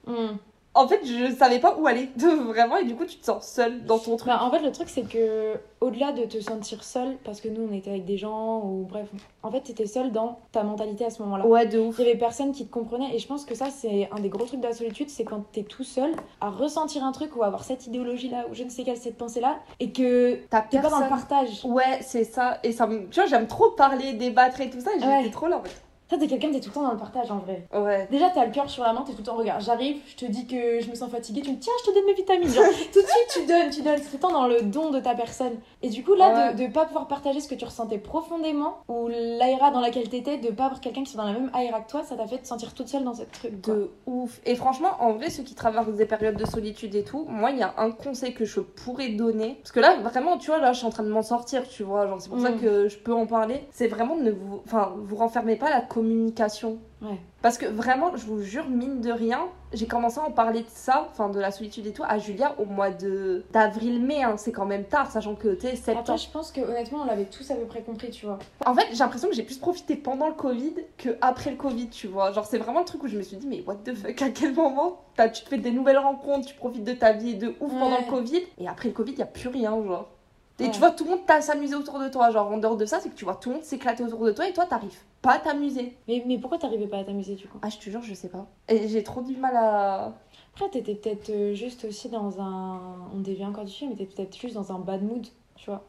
Hmm. 0.06 0.36
En 0.76 0.86
fait, 0.88 1.00
je 1.04 1.34
savais 1.34 1.58
pas 1.58 1.76
où 1.78 1.86
aller, 1.86 2.08
vraiment, 2.16 2.76
et 2.76 2.84
du 2.84 2.94
coup, 2.94 3.04
tu 3.04 3.16
te 3.18 3.24
sens 3.24 3.46
seule 3.46 3.84
dans 3.84 3.98
ton 3.98 4.16
truc. 4.16 4.28
Bah, 4.28 4.42
en 4.42 4.50
fait, 4.50 4.60
le 4.60 4.70
truc, 4.72 4.88
c'est 4.88 5.02
que 5.08 5.54
au-delà 5.80 6.12
de 6.12 6.24
te 6.24 6.40
sentir 6.40 6.82
seule, 6.84 7.16
parce 7.24 7.40
que 7.40 7.48
nous, 7.48 7.68
on 7.70 7.72
était 7.74 7.90
avec 7.90 8.04
des 8.04 8.16
gens, 8.16 8.60
ou 8.64 8.86
bref, 8.88 9.08
en 9.42 9.50
fait, 9.50 9.60
t'étais 9.60 9.86
seule 9.86 10.10
dans 10.12 10.38
ta 10.52 10.62
mentalité 10.62 11.04
à 11.04 11.10
ce 11.10 11.22
moment-là. 11.22 11.46
Ouais, 11.46 11.66
de 11.66 11.78
ouf. 11.78 11.96
Il 11.98 12.06
y 12.06 12.08
avait 12.10 12.18
personne 12.18 12.52
qui 12.52 12.66
te 12.66 12.72
comprenait, 12.72 13.14
et 13.14 13.18
je 13.18 13.26
pense 13.26 13.44
que 13.44 13.54
ça, 13.54 13.66
c'est 13.70 14.08
un 14.12 14.20
des 14.20 14.28
gros 14.28 14.44
trucs 14.46 14.60
de 14.60 14.66
la 14.66 14.72
solitude, 14.72 15.10
c'est 15.10 15.24
quand 15.24 15.42
t'es 15.52 15.62
tout 15.64 15.84
seul 15.84 16.12
à 16.40 16.50
ressentir 16.50 17.04
un 17.04 17.12
truc 17.12 17.36
ou 17.36 17.42
à 17.42 17.46
avoir 17.46 17.64
cette 17.64 17.86
idéologie-là, 17.86 18.46
ou 18.50 18.54
je 18.54 18.64
ne 18.64 18.68
sais 18.70 18.82
quelle, 18.84 18.96
cette 18.96 19.16
pensée-là, 19.18 19.56
et 19.80 19.92
que 19.92 20.36
T'as 20.50 20.62
t'es 20.62 20.80
pas 20.80 20.88
dans 20.90 20.98
le 21.00 21.08
personne. 21.08 21.28
partage. 21.28 21.64
Ouais, 21.64 21.98
c'est 22.02 22.24
ça. 22.24 22.58
Et 22.62 22.72
ça 22.72 22.86
me... 22.86 23.08
Tu 23.08 23.20
vois, 23.20 23.28
j'aime 23.28 23.46
trop 23.46 23.70
parler, 23.70 24.12
débattre 24.14 24.60
et 24.60 24.70
tout 24.70 24.80
ça. 24.80 24.90
Et 24.92 25.00
j'étais 25.00 25.06
Ouais. 25.06 25.30
trop 25.30 25.46
là 25.46 25.58
en 25.58 25.62
fait. 25.62 25.82
Ça, 26.08 26.16
t'es 26.18 26.28
quelqu'un, 26.28 26.52
t'es 26.52 26.60
tout 26.60 26.68
le 26.68 26.74
temps 26.74 26.82
dans 26.82 26.92
le 26.92 26.98
partage 26.98 27.30
en 27.32 27.38
vrai. 27.38 27.66
Ouais. 27.74 28.06
Déjà, 28.12 28.30
t'as 28.30 28.44
le 28.46 28.52
cœur 28.52 28.70
sur 28.70 28.84
la 28.84 28.92
main, 28.92 29.02
t'es 29.02 29.12
tout 29.12 29.18
le 29.18 29.24
temps, 29.24 29.34
regarde, 29.36 29.60
j'arrive, 29.60 29.96
je 30.06 30.14
te 30.14 30.24
dis 30.30 30.46
que 30.46 30.80
je 30.80 30.88
me 30.88 30.94
sens 30.94 31.10
fatiguée, 31.10 31.40
tu 31.42 31.50
me 31.50 31.54
dis, 31.54 31.60
tiens, 31.60 31.72
je 31.84 31.90
te 31.90 31.94
donne 31.94 32.06
mes 32.06 32.14
vitamines. 32.14 32.48
Genre, 32.48 32.64
tout 32.92 33.00
de 33.02 33.06
suite, 33.06 33.28
tu 33.30 33.46
donnes, 33.46 33.70
tu 33.70 33.82
donnes, 33.82 33.96
c'est 33.98 34.04
tout 34.10 34.16
le 34.16 34.18
temps 34.20 34.32
dans 34.32 34.46
le 34.46 34.62
don 34.62 34.90
de 34.90 35.00
ta 35.00 35.14
personne. 35.16 35.54
Et 35.82 35.88
du 35.88 36.04
coup, 36.04 36.14
là, 36.14 36.52
de, 36.52 36.62
de 36.66 36.72
pas 36.72 36.84
pouvoir 36.84 37.08
partager 37.08 37.40
ce 37.40 37.48
que 37.48 37.54
tu 37.56 37.64
ressentais 37.64 37.98
profondément, 37.98 38.78
ou 38.88 39.08
l'aéra 39.08 39.70
dans 39.72 39.80
laquelle 39.80 40.08
t'étais, 40.08 40.38
de 40.38 40.50
pas 40.50 40.66
avoir 40.66 40.80
quelqu'un 40.80 41.02
qui 41.02 41.10
soit 41.10 41.22
dans 41.22 41.28
la 41.32 41.38
même 41.38 41.50
aéra 41.54 41.80
que 41.80 41.90
toi, 41.90 42.04
ça 42.04 42.14
t'a 42.16 42.26
fait 42.26 42.38
te 42.38 42.46
sentir 42.46 42.72
toute 42.74 42.88
seule 42.88 43.02
dans 43.04 43.14
cette 43.14 43.32
truc. 43.32 43.60
quoi. 43.62 43.74
De 43.74 43.90
ouf. 44.06 44.40
Et 44.46 44.54
franchement, 44.54 44.90
en 45.00 45.12
vrai, 45.14 45.30
ceux 45.30 45.42
qui 45.42 45.54
traversent 45.54 45.88
des 45.88 46.06
périodes 46.06 46.36
de 46.36 46.46
solitude 46.46 46.94
et 46.94 47.02
tout, 47.04 47.24
moi, 47.28 47.50
il 47.50 47.58
y 47.58 47.62
a 47.62 47.74
un 47.78 47.90
conseil 47.90 48.32
que 48.32 48.44
je 48.44 48.60
pourrais 48.60 49.08
donner. 49.08 49.56
Parce 49.62 49.72
que 49.72 49.80
là, 49.80 49.96
vraiment, 49.96 50.38
tu 50.38 50.48
vois, 50.50 50.58
là, 50.60 50.72
je 50.72 50.78
suis 50.78 50.86
en 50.86 50.90
train 50.90 51.02
de 51.02 51.08
m'en 51.10 51.22
sortir, 51.22 51.68
tu 51.68 51.82
vois. 51.82 52.06
Genre, 52.06 52.20
c'est 52.20 52.28
pour 52.28 52.40
ça 52.40 52.50
Mm. 52.50 52.60
que 52.60 52.88
je 52.88 52.96
peux 52.98 53.12
en 53.12 53.26
parler. 53.26 53.66
C'est 53.72 53.88
vraiment 53.88 54.16
de 54.16 54.22
ne 54.22 54.30
vous. 54.30 54.60
Enfin, 54.64 54.92
vous 54.96 55.16
renfermez 55.16 55.56
pas 55.56 55.68
la 55.70 55.80
communication. 55.96 56.78
Ouais. 57.02 57.18
Parce 57.42 57.58
que 57.58 57.66
vraiment, 57.66 58.16
je 58.16 58.26
vous 58.26 58.42
jure, 58.42 58.68
mine 58.68 59.00
de 59.00 59.10
rien, 59.10 59.46
j'ai 59.72 59.86
commencé 59.86 60.18
à 60.18 60.24
en 60.24 60.30
parler 60.30 60.60
de 60.60 60.68
ça, 60.68 61.08
enfin 61.10 61.28
de 61.28 61.38
la 61.38 61.50
solitude 61.50 61.86
et 61.86 61.92
tout, 61.92 62.02
à 62.06 62.18
Julia 62.18 62.54
au 62.58 62.64
mois 62.64 62.90
de 62.90 63.44
d'avril-mai. 63.52 64.22
hein. 64.22 64.36
C'est 64.36 64.52
quand 64.52 64.66
même 64.66 64.84
tard, 64.84 65.10
sachant 65.10 65.34
que 65.34 65.58
sais, 65.58 65.76
septembre. 65.76 66.00
Après, 66.00 66.18
je 66.18 66.30
pense 66.30 66.52
que 66.52 66.60
honnêtement, 66.60 67.00
on 67.02 67.04
l'avait 67.04 67.24
tous 67.26 67.50
à 67.50 67.54
peu 67.54 67.64
près 67.64 67.82
compris, 67.82 68.10
tu 68.10 68.26
vois. 68.26 68.38
En 68.64 68.74
fait, 68.74 68.86
j'ai 68.90 68.98
l'impression 68.98 69.28
que 69.28 69.34
j'ai 69.34 69.42
plus 69.42 69.58
profité 69.58 69.96
pendant 69.96 70.28
le 70.28 70.34
Covid 70.34 70.74
que 70.98 71.10
après 71.20 71.50
le 71.50 71.56
Covid, 71.56 71.88
tu 71.88 72.06
vois. 72.08 72.32
Genre, 72.32 72.46
c'est 72.46 72.58
vraiment 72.58 72.80
le 72.80 72.86
truc 72.86 73.02
où 73.02 73.08
je 73.08 73.16
me 73.16 73.22
suis 73.22 73.36
dit, 73.36 73.46
mais 73.46 73.62
what 73.66 73.76
the 73.84 73.94
fuck, 73.94 74.20
à 74.22 74.30
quel 74.30 74.54
moment 74.54 75.00
tu 75.16 75.44
te 75.44 75.48
fais 75.48 75.58
des 75.58 75.70
nouvelles 75.70 75.98
rencontres, 75.98 76.46
tu 76.46 76.54
profites 76.54 76.84
de 76.84 76.92
ta 76.92 77.12
vie 77.12 77.36
de 77.36 77.54
ouf 77.60 77.72
pendant 77.72 77.98
le 77.98 78.10
Covid, 78.10 78.42
et 78.58 78.68
après 78.68 78.88
le 78.88 78.94
Covid, 78.94 79.12
y 79.14 79.22
a 79.22 79.26
plus 79.26 79.48
rien, 79.48 79.70
genre. 79.84 80.08
Et 80.58 80.64
Ouais. 80.64 80.70
tu 80.70 80.78
vois, 80.78 80.90
tout 80.90 81.04
le 81.04 81.10
monde 81.10 81.26
t'a 81.26 81.40
s'amuser 81.42 81.74
autour 81.74 81.98
de 81.98 82.08
toi. 82.08 82.30
Genre, 82.30 82.50
en 82.50 82.56
dehors 82.56 82.76
de 82.76 82.86
ça, 82.86 82.98
c'est 83.00 83.10
que 83.10 83.14
tu 83.14 83.24
vois 83.24 83.34
tout 83.34 83.50
le 83.50 83.56
monde 83.56 83.64
s'éclater 83.64 84.02
autour 84.02 84.24
de 84.24 84.32
toi 84.32 84.48
et 84.48 84.52
toi, 84.52 84.64
t'arrives 84.66 84.98
pas 85.20 85.32
à 85.34 85.38
t'amuser. 85.38 85.96
Mais, 86.08 86.22
mais 86.26 86.38
pourquoi 86.38 86.58
t'arrivais 86.58 86.86
pas 86.86 86.98
à 86.98 87.04
t'amuser, 87.04 87.34
du 87.34 87.46
coup? 87.46 87.58
Ah, 87.62 87.68
je 87.68 87.76
te 87.78 87.90
jure, 87.90 88.02
je 88.02 88.14
sais 88.14 88.28
pas. 88.28 88.46
Et 88.68 88.88
j'ai 88.88 89.02
trop 89.02 89.20
du 89.20 89.36
mal 89.36 89.54
à. 89.56 90.14
Après, 90.54 90.70
t'étais 90.70 90.94
peut-être 90.94 91.28
euh, 91.30 91.52
juste 91.54 91.84
aussi 91.84 92.08
dans 92.08 92.40
un. 92.40 92.80
On 93.14 93.18
dévie 93.20 93.44
encore 93.44 93.64
du 93.64 93.72
film, 93.72 93.90
mais 93.90 93.96
t'étais 93.96 94.14
peut-être 94.22 94.36
juste 94.40 94.54
dans 94.54 94.72
un 94.72 94.78
bad 94.78 95.02
mood, 95.02 95.26
tu 95.56 95.68
vois. 95.68 95.84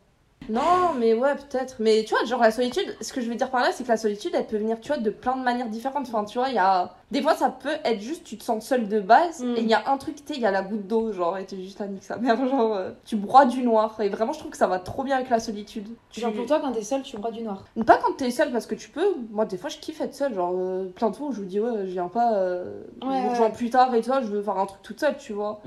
Non, 0.50 0.93
mais 0.97 1.13
ouais, 1.13 1.36
peut-être. 1.36 1.77
Mais 1.79 2.03
tu 2.03 2.13
vois, 2.13 2.25
genre 2.25 2.41
la 2.41 2.51
solitude, 2.51 2.95
ce 3.01 3.13
que 3.13 3.21
je 3.21 3.29
veux 3.29 3.36
dire 3.36 3.50
par 3.50 3.62
là, 3.62 3.71
c'est 3.71 3.83
que 3.83 3.89
la 3.89 3.97
solitude, 3.97 4.31
elle 4.33 4.47
peut 4.47 4.57
venir, 4.57 4.79
tu 4.81 4.89
vois, 4.89 4.97
de 4.97 5.09
plein 5.09 5.36
de 5.38 5.43
manières 5.43 5.69
différentes. 5.69 6.07
Enfin, 6.07 6.25
tu 6.25 6.38
vois, 6.38 6.50
il 6.50 6.55
y 6.55 6.59
a. 6.59 6.93
Des 7.10 7.22
fois, 7.22 7.36
ça 7.36 7.50
peut 7.50 7.72
être 7.86 8.02
juste, 8.02 8.26
tu 8.26 8.38
te 8.38 8.44
sens 8.44 8.66
seule 8.66 8.90
de 8.90 9.00
base, 9.00 9.42
Mm. 9.42 9.56
et 9.56 9.62
il 9.62 9.68
y 9.70 9.74
a 9.74 9.90
un 9.90 9.98
truc, 9.98 10.16
tu 10.18 10.24
sais, 10.26 10.34
il 10.36 10.42
y 10.42 10.46
a 10.46 10.52
la 10.52 10.62
goutte 10.62 10.88
d'eau, 10.88 11.14
genre, 11.14 11.38
et 11.38 11.46
t'es 11.46 11.56
juste 11.56 11.80
à 11.80 11.88
nique 11.88 12.04
sa 12.04 12.18
mère, 12.18 12.36
genre, 12.48 12.74
euh, 12.74 12.92
tu 13.06 13.16
broies 13.16 13.46
du 13.46 13.64
noir. 13.64 14.00
Et 14.02 14.10
vraiment, 14.10 14.34
je 14.34 14.40
trouve 14.40 14.52
que 14.52 14.58
ça 14.58 14.68
va 14.68 14.80
trop 14.80 15.04
bien 15.06 15.16
avec 15.16 15.30
la 15.30 15.40
solitude. 15.40 15.88
Tu... 16.10 16.20
Genre, 16.20 16.34
pour 16.34 16.46
toi, 16.46 16.60
quand 16.60 16.74
t'es 16.74 16.82
seule, 16.84 17.04
tu 17.04 17.16
broies 17.18 17.32
du 17.32 17.44
noir. 17.44 17.64
Pas 17.86 17.98
quand 17.98 18.14
t'es 18.18 18.30
seule, 18.30 18.52
parce 18.52 18.66
que 18.66 18.76
tu 18.76 18.90
peux. 18.90 19.16
Moi, 19.32 19.46
des 19.46 19.58
fois, 19.58 19.70
je 19.70 19.78
kiffe 19.78 20.02
être 20.02 20.14
seule. 20.16 20.34
Genre, 20.34 20.54
euh, 20.58 20.90
plein 20.96 21.10
de 21.10 21.16
fois 21.16 21.28
où 21.28 21.32
je 21.32 21.40
vous 21.40 21.46
dis, 21.48 21.62
ouais, 21.62 21.86
je 21.86 21.92
viens 21.92 22.10
pas. 22.10 22.34
Euh, 22.34 22.82
Ouais, 23.06 23.30
rejoins 23.30 23.52
plus 23.52 23.70
tard 23.70 23.94
et 23.96 24.02
toi, 24.02 24.20
je 24.22 24.28
veux 24.28 24.42
faire 24.42 24.58
un 24.58 24.66
truc 24.66 24.82
toute 24.82 25.00
seule, 25.00 25.16
tu 25.18 25.32
vois. 25.32 25.62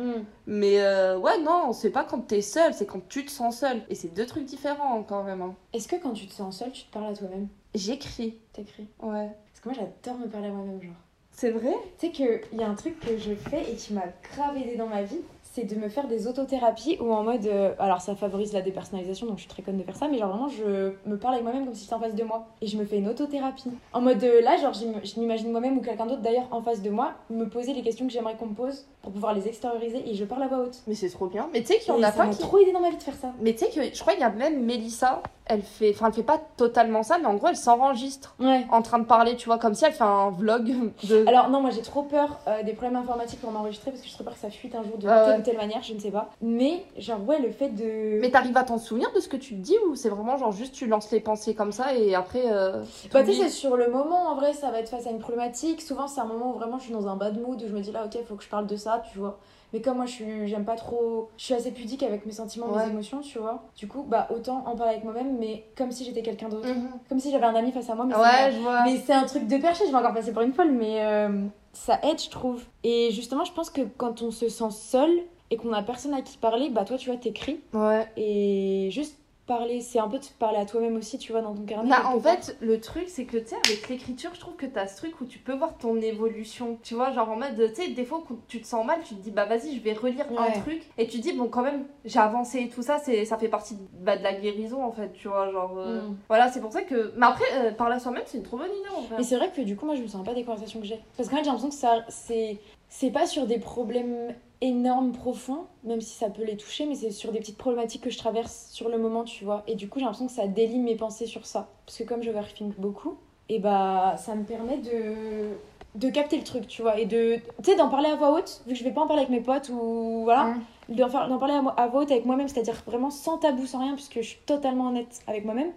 Mais 0.47 0.83
euh, 0.83 1.17
ouais, 1.17 1.41
non, 1.41 1.73
c'est 1.73 1.91
pas 1.91 2.05
quand 2.05 2.21
t'es 2.21 2.43
seule, 2.43 2.75
c'est 2.75 2.85
quand 2.87 3.01
tu 3.09 3.25
te 3.25 3.31
sens 3.31 3.59
seule. 3.61 3.81
Et 3.89 3.95
c'est 3.95 4.09
deux 4.09 4.27
trucs 4.27 4.45
différents, 4.45 5.03
quand 5.05 5.23
même. 5.23 5.41
hein. 5.41 5.55
Est-ce 5.73 5.89
que 5.89 5.97
quand 5.97 6.11
tu 6.13 6.27
te 6.27 6.35
sens 6.35 6.59
seule, 6.59 6.73
tu 6.73 6.85
te 6.85 6.93
parles 6.93 7.13
à 7.13 7.15
toi-même? 7.17 7.49
J'écris, 7.75 8.37
T'écris 8.53 8.89
ouais. 9.03 9.31
Parce 9.53 9.61
que 9.63 9.69
moi, 9.71 9.79
j'adore 10.03 10.21
me 10.21 10.27
parler 10.29 10.49
à 10.49 10.51
moi-même, 10.51 10.83
genre. 10.83 10.93
C'est 11.41 11.53
vrai. 11.53 11.73
Tu 11.99 12.09
sais 12.09 12.13
qu'il 12.13 12.39
y 12.53 12.63
a 12.63 12.69
un 12.69 12.75
truc 12.75 13.01
que 13.01 13.17
je 13.17 13.33
fais 13.35 13.63
et 13.63 13.75
qui 13.75 13.95
m'a 13.95 14.05
grave 14.35 14.59
aidé 14.59 14.77
dans 14.77 14.89
ma 14.89 15.01
vie, 15.01 15.23
c'est 15.61 15.75
de 15.75 15.81
me 15.81 15.89
faire 15.89 16.07
des 16.09 16.27
autothérapies 16.27 16.97
où 17.01 17.13
en 17.13 17.23
mode. 17.23 17.47
euh, 17.47 17.73
alors 17.79 18.01
ça 18.01 18.15
favorise 18.15 18.53
la 18.53 18.63
dépersonnalisation, 18.63 19.27
donc 19.27 19.37
je 19.37 19.43
suis 19.43 19.51
très 19.51 19.63
conne 19.63 19.77
de 19.79 19.83
faire 19.83 19.97
ça, 19.97 20.09
mais 20.09 20.19
genre 20.19 20.29
vraiment 20.31 20.49
je 20.49 20.93
me 21.07 21.17
parle 21.19 21.35
avec 21.35 21.45
moi-même 21.45 21.65
comme 21.67 21.75
si 21.75 21.83
j'étais 21.85 21.95
en 21.95 22.01
face 22.01 22.15
de 22.15 22.25
moi. 22.25 22.47
Et 22.61 22.67
je 22.67 22.77
me 22.77 22.85
fais 22.85 22.99
une 22.99 23.09
autothérapie. 23.09 23.71
En 23.93 24.01
mode 24.01 24.23
euh, 24.25 24.41
là, 24.41 24.57
genre 24.57 24.73
j'im- 24.73 25.01
je 25.03 25.21
m'imagine 25.21 25.51
moi-même 25.51 25.79
ou 25.79 25.81
quelqu'un 25.81 26.07
d'autre 26.07 26.23
d'ailleurs 26.23 26.47
en 26.51 26.63
face 26.63 26.83
de 26.83 26.91
moi 26.91 27.13
me 27.31 27.45
poser 27.49 27.73
les 27.75 27.83
questions 27.83 28.07
que 28.07 28.13
j'aimerais 28.13 28.35
qu'on 28.37 28.47
me 28.47 28.55
pose 28.55 28.87
pour 29.03 29.13
pouvoir 29.13 29.35
les 29.35 29.49
extérioriser 29.49 30.03
et 30.09 30.15
je 30.15 30.25
parle 30.25 30.43
à 30.43 30.49
voix 30.49 30.59
haute. 30.59 30.79
Mais 30.87 30.95
c'est 30.95 31.09
trop 31.09 31.27
bien. 31.27 31.49
Mais 31.53 31.61
tu 31.61 31.67
sais 31.69 31.79
qu'il 31.79 31.89
y 31.89 31.97
en 31.97 32.01
Et 32.01 32.05
a 32.05 32.11
ça 32.13 32.19
pas 32.19 32.27
m'a 32.27 32.33
qui. 32.33 32.39
trop 32.43 32.59
aidé 32.59 32.73
dans 32.73 32.81
ma 32.81 32.91
vie 32.91 32.97
de 32.97 33.03
faire 33.03 33.15
ça. 33.15 33.33
Mais 33.41 33.53
tu 33.55 33.65
sais 33.65 33.71
que 33.71 33.95
je 33.95 34.01
crois 34.01 34.13
qu'il 34.13 34.23
y 34.23 34.25
a 34.25 34.31
même 34.31 34.63
Mélissa, 34.65 35.23
elle 35.47 35.63
fait. 35.63 35.91
Enfin, 35.95 36.09
elle 36.09 36.13
fait 36.13 36.23
pas 36.23 36.39
totalement 36.57 37.03
ça, 37.03 37.19
mais 37.19 37.27
en 37.27 37.35
gros, 37.35 37.49
elle 37.49 37.57
s'enregistre 37.57 38.35
Ouais. 38.41 38.67
en 38.71 38.83
train 38.83 38.99
de 38.99 39.05
parler, 39.05 39.37
tu 39.37 39.47
vois, 39.47 39.59
comme 39.59 39.75
si 39.75 39.85
elle 39.85 39.93
fait 39.93 40.05
un 40.05 40.31
vlog 40.31 40.91
de. 41.09 41.27
Alors 41.27 41.49
non, 41.49 41.61
moi 41.61 41.71
j'ai 41.71 41.81
trop 41.83 42.03
peur 42.03 42.39
euh, 42.47 42.63
des 42.63 42.73
problèmes 42.73 42.97
informatiques 42.97 43.41
pour 43.41 43.51
m'enregistrer 43.51 43.91
parce 43.91 44.03
que 44.03 44.09
j'ai 44.09 44.15
trop 44.15 44.25
peur 44.25 44.35
que 44.35 44.39
ça 44.41 44.51
fuite 44.51 44.75
un 44.75 44.83
jour 44.83 44.99
de 44.99 45.09
Ah 45.09 45.25
ouais. 45.29 45.37
Telle 45.51 45.59
manière, 45.59 45.83
je 45.83 45.95
ne 45.95 45.99
sais 45.99 46.11
pas. 46.11 46.31
Mais, 46.41 46.85
genre, 46.97 47.23
ouais, 47.27 47.41
le 47.41 47.51
fait 47.51 47.69
de. 47.69 48.21
Mais 48.21 48.31
t'arrives 48.31 48.57
à 48.57 48.65
t'en 48.65 48.79
souvenir 48.79 49.13
de 49.13 49.21
ce 49.21 49.29
que 49.29 49.37
tu 49.37 49.55
te 49.55 49.61
dis 49.61 49.77
ou 49.89 49.95
c'est 49.95 50.09
vraiment 50.09 50.37
genre 50.37 50.53
juste 50.53 50.75
tu 50.75 50.87
lances 50.87 51.11
les 51.11 51.21
pensées 51.21 51.55
comme 51.55 51.73
ça 51.73 51.95
et 51.95 52.15
après. 52.15 52.45
Euh, 52.47 52.83
bah, 53.13 53.23
tu 53.23 53.33
sais, 53.33 53.43
c'est 53.45 53.49
sur 53.49 53.77
le 53.77 53.91
moment 53.91 54.29
en 54.31 54.37
vrai, 54.37 54.53
ça 54.53 54.71
va 54.71 54.81
être 54.81 54.89
face 54.89 55.07
à 55.07 55.11
une 55.11 55.19
problématique. 55.19 55.83
Souvent, 55.83 56.07
c'est 56.07 56.21
un 56.21 56.27
moment 56.27 56.55
où 56.55 56.59
vraiment 56.59 56.79
je 56.79 56.85
suis 56.85 56.93
dans 56.93 57.09
un 57.09 57.17
bad 57.17 57.41
mood 57.41 57.61
où 57.63 57.69
je 57.69 57.75
me 57.75 57.81
dis 57.81 57.93
là, 57.93 58.05
ok, 58.05 58.19
faut 58.27 58.37
que 58.37 58.45
je 58.45 58.49
parle 58.49 58.67
de 58.67 58.77
ça, 58.77 59.03
tu 59.13 59.19
vois. 59.19 59.39
Mais 59.73 59.81
comme 59.81 59.97
moi, 59.97 60.07
je 60.07 60.13
suis, 60.13 60.49
j'aime 60.49 60.65
pas 60.65 60.75
trop. 60.75 61.31
Je 61.37 61.45
suis 61.45 61.55
assez 61.55 61.71
pudique 61.71 62.03
avec 62.03 62.27
mes 62.27 62.33
sentiments, 62.33 62.67
mes 62.77 62.91
émotions, 62.91 63.21
tu 63.21 63.39
vois. 63.39 63.63
Du 63.77 63.87
coup, 63.87 64.05
bah, 64.07 64.29
autant 64.35 64.65
en 64.67 64.75
parler 64.75 64.95
avec 64.95 65.05
moi-même, 65.05 65.39
mais 65.39 65.65
comme 65.77 65.93
si 65.93 66.05
j'étais 66.05 66.23
quelqu'un 66.23 66.49
d'autre. 66.49 66.69
Mhm. 66.69 66.91
Comme 67.09 67.21
si 67.21 67.31
j'avais 67.31 67.47
un 67.47 67.55
ami 67.55 67.71
face 67.71 67.89
à 67.89 67.95
moi. 67.95 68.05
Mais 68.05 68.17
ouais, 68.17 68.53
je 68.53 68.61
vois. 68.61 68.83
Mais 68.85 69.01
c'est 69.05 69.13
un 69.13 69.25
truc 69.25 69.47
de 69.47 69.57
perché, 69.59 69.87
je 69.87 69.93
vais 69.93 69.97
encore 69.97 70.15
passer 70.15 70.33
pour 70.33 70.43
une 70.43 70.53
folle, 70.53 70.73
mais 70.73 71.05
euh, 71.05 71.45
ça 71.73 72.01
aide, 72.03 72.21
je 72.21 72.31
trouve. 72.31 72.63
Et 72.83 73.11
justement, 73.13 73.45
je 73.45 73.53
pense 73.53 73.71
que 73.71 73.83
quand 73.97 74.23
on 74.23 74.31
se 74.31 74.49
sent 74.49 74.71
seul 74.71 75.11
et 75.51 75.57
qu'on 75.57 75.73
a 75.73 75.83
personne 75.83 76.15
à 76.15 76.23
qui 76.23 76.39
parler, 76.39 76.71
bah, 76.71 76.85
toi, 76.85 76.97
tu 76.97 77.11
vois, 77.11 77.19
t'écris. 77.19 77.61
Ouais. 77.73 78.07
Et 78.17 78.89
juste 78.91 79.17
parler, 79.51 79.81
c'est 79.81 79.99
un 79.99 80.07
peu 80.07 80.19
de 80.19 80.25
parler 80.39 80.59
à 80.59 80.65
toi-même 80.65 80.97
aussi, 80.97 81.19
tu 81.19 81.33
vois, 81.33 81.43
dans 81.43 81.53
ton 81.53 81.65
carnet. 81.65 81.91
Bah, 81.91 82.05
en 82.07 82.21
fait, 82.21 82.57
le 82.61 82.81
truc, 82.81 83.07
c'est 83.09 83.25
que, 83.25 83.37
tu 83.37 83.49
sais, 83.49 83.57
avec 83.67 83.89
l'écriture, 83.89 84.31
je 84.33 84.39
trouve 84.39 84.55
que 84.55 84.67
t'as 84.67 84.87
ce 84.87 84.99
truc 84.99 85.21
où 85.21 85.25
tu 85.25 85.41
peux 85.41 85.55
voir 85.55 85.77
ton 85.77 86.01
évolution. 86.01 86.79
Tu 86.85 86.95
vois, 86.95 87.11
genre 87.11 87.29
en 87.31 87.37
mode, 87.37 87.57
tu 87.57 87.75
sais, 87.75 87.89
des 87.89 88.05
fois, 88.05 88.23
quand 88.29 88.37
tu 88.47 88.61
te 88.61 88.67
sens 88.67 88.87
mal, 88.87 89.01
tu 89.05 89.17
te 89.17 89.21
dis, 89.21 89.33
bah 89.33 89.47
vas-y, 89.47 89.75
je 89.75 89.81
vais 89.83 89.93
relire 89.93 90.27
un 90.39 90.53
truc. 90.61 90.83
Et 90.99 91.09
tu 91.09 91.19
te 91.19 91.23
dis, 91.23 91.33
bon, 91.33 91.49
quand 91.49 91.63
même, 91.63 91.85
j'ai 92.05 92.21
avancé 92.21 92.61
et 92.61 92.69
tout 92.69 92.83
ça, 92.83 92.99
c'est 92.99 93.25
ça 93.25 93.39
fait 93.39 93.49
partie 93.49 93.75
de, 93.75 93.81
bah, 94.01 94.17
de 94.17 94.23
la 94.23 94.35
guérison, 94.35 94.85
en 94.85 94.93
fait, 94.93 95.13
tu 95.15 95.27
vois, 95.27 95.51
genre. 95.51 95.77
Euh, 95.79 96.03
mm. 96.03 96.17
Voilà, 96.29 96.53
c'est 96.53 96.61
pour 96.61 96.73
ça 96.73 96.83
que. 96.83 97.13
Mais 97.17 97.27
après, 97.27 97.45
euh, 97.55 97.73
parler 97.73 97.97
à 97.97 97.99
soi-même, 97.99 98.23
c'est 98.27 98.39
une 98.39 98.45
trop 98.45 98.57
bonne 98.57 98.71
idée, 98.71 98.97
en 98.97 99.03
fait. 99.03 99.17
Mais 99.17 99.25
c'est 99.25 99.37
vrai 99.37 99.51
que 99.51 99.63
du 99.63 99.75
coup, 99.75 99.85
moi, 99.85 99.97
je 99.97 100.03
me 100.03 100.07
sens 100.07 100.25
pas 100.25 100.35
des 100.35 100.45
conversations 100.45 100.79
que 100.79 100.87
j'ai. 100.87 101.01
Parce 101.17 101.29
qu'en 101.29 101.39
fait, 101.39 101.43
j'ai 101.43 101.51
l'impression 101.51 101.71
que 101.71 101.75
ça. 101.75 102.05
C'est. 102.09 102.61
C'est 102.91 103.11
pas 103.11 103.27
sur 103.27 103.47
des 103.47 103.59
problèmes 103.59 104.35
énorme, 104.61 105.13
profond, 105.13 105.65
même 105.85 106.01
si 106.01 106.13
ça 106.19 106.29
peut 106.29 106.45
les 106.45 106.57
toucher, 106.57 106.85
mais 106.87 106.95
c'est 106.95 107.13
sur 107.13 107.33
des 107.33 107.39
petites 107.39 107.57
problématiques 107.57 108.03
que 108.03 108.11
je 108.11 108.19
traverse 108.19 108.69
sur 108.71 108.89
le 108.89 108.99
moment, 108.99 109.25
tu 109.25 109.45
vois. 109.45 109.63
Et 109.67 109.75
du 109.75 109.89
coup, 109.89 109.99
j'ai 109.99 110.05
l'impression 110.05 110.27
que 110.27 110.33
ça 110.33 110.47
délie 110.47 110.79
mes 110.79 110.97
pensées 110.97 111.27
sur 111.27 111.47
ça. 111.47 111.71
Parce 111.87 111.97
que 111.97 112.05
comme 112.05 112.23
je 112.23 112.31
overthink 112.31 112.79
beaucoup, 112.79 113.17
et 113.49 113.59
bah 113.59 114.17
ça 114.19 114.35
me 114.35 114.45
permet 114.45 114.79
de 114.79 115.55
de 115.97 116.09
capter 116.09 116.37
le 116.37 116.45
truc, 116.45 116.69
tu 116.69 116.83
vois, 116.83 117.01
et 117.01 117.07
de, 117.07 117.41
tu 117.63 117.71
sais, 117.71 117.77
d'en 117.77 117.89
parler 117.89 118.09
à 118.09 118.15
voix 118.15 118.33
haute, 118.33 118.63
vu 118.67 118.75
que 118.75 118.79
je 118.79 118.85
vais 118.85 118.93
pas 118.93 119.01
en 119.01 119.09
parler 119.09 119.23
avec 119.23 119.37
mes 119.37 119.43
potes 119.43 119.71
ou 119.71 120.21
voilà, 120.23 120.55
d'en, 120.89 121.09
parler 121.09 121.55
à, 121.77 121.87
voix 121.89 122.03
haute 122.03 122.13
avec 122.13 122.27
moi-même, 122.27 122.47
c'est-à-dire 122.47 122.81
vraiment 122.87 123.11
sans 123.11 123.39
tabou, 123.39 123.67
sans 123.67 123.81
rien, 123.81 123.95
puisque 123.95 124.21
je 124.21 124.27
suis 124.27 124.41
totalement 124.47 124.89
honnête 124.91 125.21
avec 125.27 125.45
moi-même, 125.45 125.73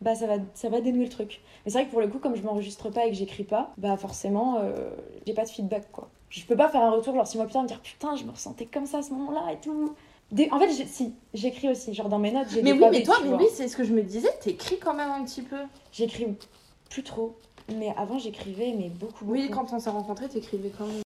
bah 0.00 0.14
ça 0.14 0.28
va, 0.28 0.34
ça 0.54 0.68
va 0.68 0.80
dénouer 0.80 1.04
le 1.04 1.10
truc. 1.10 1.40
Mais 1.64 1.72
c'est 1.72 1.78
vrai 1.78 1.86
que 1.86 1.90
pour 1.90 2.00
le 2.00 2.06
coup, 2.06 2.18
comme 2.18 2.36
je 2.36 2.42
m'enregistre 2.42 2.90
pas 2.90 3.06
et 3.06 3.10
que 3.10 3.16
j'écris 3.16 3.42
pas, 3.42 3.72
bah 3.76 3.96
forcément, 3.96 4.58
euh, 4.60 4.90
j'ai 5.26 5.34
pas 5.34 5.44
de 5.44 5.50
feedback, 5.50 5.90
quoi 5.90 6.10
je 6.28 6.44
peux 6.44 6.56
pas 6.56 6.68
faire 6.68 6.82
un 6.82 6.90
retour 6.90 7.14
genre 7.14 7.26
six 7.26 7.36
mois 7.36 7.46
plus 7.46 7.52
tard 7.52 7.62
me 7.62 7.68
dire 7.68 7.80
putain 7.80 8.16
je 8.16 8.24
me 8.24 8.30
ressentais 8.30 8.66
comme 8.66 8.86
ça 8.86 8.98
à 8.98 9.02
ce 9.02 9.12
moment-là 9.12 9.52
et 9.52 9.60
tout. 9.60 9.94
En 10.50 10.58
fait 10.58 10.70
si 10.70 11.14
j'écris 11.34 11.70
aussi 11.70 11.94
genre 11.94 12.08
dans 12.08 12.18
mes 12.18 12.32
notes 12.32 12.48
j'ai 12.50 12.62
mais 12.62 12.72
oui 12.72 12.84
mais 12.90 13.02
toi 13.02 13.16
mais 13.22 13.32
oui 13.34 13.46
c'est 13.52 13.68
ce 13.68 13.76
que 13.76 13.84
je 13.84 13.92
me 13.92 14.02
disais 14.02 14.32
t'écris 14.40 14.78
quand 14.78 14.94
même 14.94 15.10
un 15.10 15.24
petit 15.24 15.42
peu. 15.42 15.56
J'écris 15.92 16.26
plus 16.90 17.04
trop 17.04 17.36
mais 17.76 17.94
avant 17.96 18.18
j'écrivais 18.18 18.74
mais 18.76 18.88
beaucoup, 18.88 19.24
beaucoup. 19.24 19.32
oui 19.32 19.50
quand 19.50 19.72
on 19.72 19.78
s'est 19.78 19.90
rencontrés 19.90 20.28
t'écrivais 20.28 20.72
quand 20.76 20.86
même. 20.86 21.02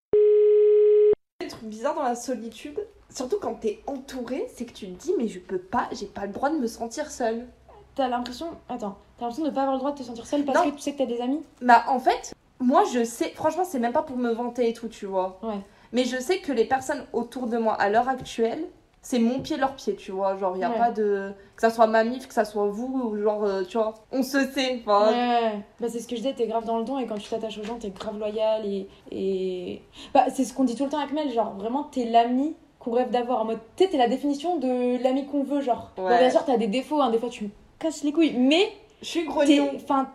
Des 1.41 1.49
trucs 1.49 1.65
bizarres 1.69 1.95
dans 1.95 2.03
la 2.03 2.17
solitude 2.17 2.81
surtout 3.11 3.37
quand 3.41 3.55
t'es 3.55 3.83
entouré 3.87 4.47
c'est 4.55 4.65
que 4.65 4.73
tu 4.73 4.87
te 4.87 5.03
dis 5.03 5.13
mais 5.19 5.29
je 5.29 5.39
peux 5.39 5.59
pas 5.59 5.89
j'ai 5.93 6.07
pas 6.07 6.25
le 6.27 6.33
droit 6.33 6.49
de 6.49 6.57
me 6.57 6.67
sentir 6.67 7.11
seule. 7.11 7.47
T'as 7.95 8.09
l'impression 8.09 8.47
attends 8.71 8.97
t'as 9.19 9.27
l'impression 9.27 9.45
de 9.45 9.51
pas 9.51 9.61
avoir 9.63 9.75
le 9.75 9.81
droit 9.81 9.93
de 9.93 9.99
te 9.99 10.03
sentir 10.03 10.27
seule 10.27 10.47
parce 10.47 10.65
que 10.65 10.71
tu 10.71 10.81
sais 10.81 10.93
que 10.93 10.99
t'as 10.99 11.07
des 11.07 11.21
amis? 11.21 11.43
Bah 11.61 11.85
en 11.89 12.01
fait 12.01 12.33
moi, 12.61 12.85
je 12.93 13.05
sais, 13.05 13.31
franchement, 13.31 13.65
c'est 13.65 13.79
même 13.79 13.93
pas 13.93 14.03
pour 14.03 14.17
me 14.17 14.31
vanter 14.31 14.69
et 14.69 14.73
tout, 14.73 14.89
tu 14.89 15.07
vois. 15.07 15.39
Ouais. 15.43 15.61
Mais 15.93 16.05
je 16.05 16.19
sais 16.19 16.39
que 16.39 16.53
les 16.53 16.65
personnes 16.65 17.05
autour 17.13 17.47
de 17.47 17.59
moi, 17.59 17.75
à 17.75 17.89
l'heure 17.89 18.09
actuelle, 18.09 18.65
c'est 19.03 19.19
mon 19.19 19.41
pied, 19.41 19.57
leur 19.57 19.75
pied, 19.75 19.97
tu 19.97 20.13
vois. 20.13 20.37
Genre, 20.37 20.55
il 20.57 20.59
n'y 20.59 20.65
a 20.65 20.71
pas 20.71 20.91
de. 20.91 21.33
Que 21.57 21.63
ça 21.63 21.71
soit 21.71 21.87
ma 21.87 22.05
mif, 22.05 22.29
que 22.29 22.35
ça 22.35 22.45
soit 22.45 22.67
vous, 22.67 22.87
ou 22.87 23.23
genre, 23.23 23.45
euh, 23.45 23.65
tu 23.65 23.79
vois, 23.79 23.95
on 24.13 24.23
se 24.23 24.45
sait. 24.47 24.83
Ouais, 24.87 25.65
bah, 25.81 25.89
c'est 25.89 26.01
ce 26.01 26.07
que 26.07 26.17
je 26.17 26.21
disais, 26.21 26.35
t'es 26.35 26.47
grave 26.47 26.67
dans 26.67 26.79
le 26.79 26.85
don 26.85 26.99
et 26.99 27.07
quand 27.07 27.17
tu 27.17 27.29
t'attaches 27.29 27.59
aux 27.59 27.63
gens, 27.63 27.77
t'es 27.77 27.91
grave 27.91 28.19
loyal 28.19 28.67
et. 28.67 28.89
et... 29.11 29.83
Bah, 30.13 30.27
c'est 30.31 30.45
ce 30.45 30.53
qu'on 30.53 30.65
dit 30.65 30.77
tout 30.77 30.85
le 30.85 30.91
temps 30.91 30.99
avec 30.99 31.13
Mel, 31.13 31.33
genre, 31.33 31.55
vraiment, 31.55 31.85
t'es 31.85 32.05
l'ami 32.05 32.55
qu'on 32.79 32.93
rêve 32.93 33.11
d'avoir. 33.11 33.41
En 33.41 33.45
mode, 33.47 33.61
tu 33.77 33.89
t'es 33.89 33.97
la 33.97 34.09
définition 34.09 34.59
de 34.59 35.03
l'ami 35.03 35.27
qu'on 35.27 35.45
veut, 35.45 35.63
genre. 35.63 35.93
Ouais. 35.97 36.19
bien 36.19 36.31
sûr, 36.31 36.45
t'as 36.45 36.59
des 36.59 36.69
défauts, 36.69 37.01
hein, 37.01 37.11
des 37.11 37.19
fois, 37.19 37.31
tu 37.31 37.45
me 37.45 37.51
casses 37.79 38.05
les 38.05 38.13
couilles, 38.13 38.37
mais. 38.37 38.71
Je 39.01 39.07
suis 39.07 39.25
grognon. 39.25 39.71
Enfin, 39.77 40.11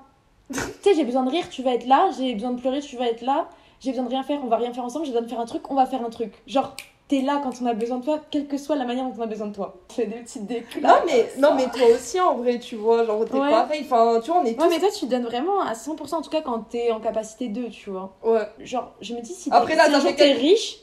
tu 0.54 0.60
sais, 0.82 0.96
j'ai 0.96 1.04
besoin 1.04 1.24
de 1.24 1.32
rire, 1.32 1.50
tu 1.50 1.64
vas 1.64 1.74
être 1.74 1.88
là. 1.88 2.10
J'ai 2.18 2.34
besoin 2.34 2.52
de 2.52 2.60
pleurer, 2.60 2.82
tu 2.82 2.98
vas 2.98 3.08
être 3.08 3.22
là. 3.22 3.50
J'ai 3.80 3.92
besoin 3.92 4.06
de 4.06 4.10
rien 4.10 4.24
faire, 4.24 4.40
on 4.44 4.48
va 4.48 4.58
rien 4.58 4.74
faire 4.74 4.84
ensemble. 4.84 5.06
J'ai 5.06 5.12
besoin 5.12 5.26
de 5.26 5.30
faire 5.30 5.40
un 5.40 5.46
truc, 5.46 5.70
on 5.70 5.76
va 5.76 5.86
faire 5.86 6.04
un 6.04 6.10
truc. 6.10 6.34
Genre, 6.48 6.76
t'es 7.08 7.22
là 7.22 7.40
quand 7.44 7.52
on 7.62 7.66
a 7.66 7.74
besoin 7.74 7.98
de 7.98 8.04
toi, 8.04 8.20
quelle 8.32 8.48
que 8.48 8.58
soit 8.58 8.76
la 8.76 8.86
manière 8.86 9.06
dont 9.06 9.14
on 9.18 9.22
a 9.22 9.28
besoin 9.28 9.48
de 9.48 9.56
toi. 9.56 9.76
Fais 9.92 10.06
des 10.06 10.18
petites 10.18 10.46
déclats. 10.46 10.88
Non, 10.88 10.96
mais, 11.06 11.30
non, 11.38 11.56
mais 11.56 11.66
toi 11.66 11.88
aussi, 11.94 12.20
en 12.20 12.36
vrai, 12.36 12.60
tu 12.60 12.76
vois, 12.76 13.06
genre, 13.06 13.26
t'es 13.26 13.38
pareil. 13.38 13.82
Enfin, 13.84 14.20
tu 14.24 14.32
vois, 14.32 14.42
on 14.42 14.46
est 14.46 14.56
tous... 14.56 14.64
Ouais, 14.64 14.70
mais 14.70 14.80
toi, 14.80 14.90
tu 14.98 15.06
donnes 15.06 15.26
vraiment 15.26 15.62
à 15.62 15.74
100%, 15.74 16.16
en 16.16 16.22
tout 16.22 16.30
cas, 16.30 16.42
quand 16.42 16.60
t'es 16.70 16.92
en 16.92 17.00
capacité 17.00 17.48
de, 17.48 17.68
tu 17.68 17.90
vois. 17.90 18.16
Ouais. 18.24 18.48
Genre, 18.60 18.94
je 19.02 19.14
me 19.14 19.22
dis, 19.22 19.34
si 19.34 19.50
Après, 19.52 19.76
là, 19.76 19.88
t'es 20.16 20.34
riche, 20.34 20.78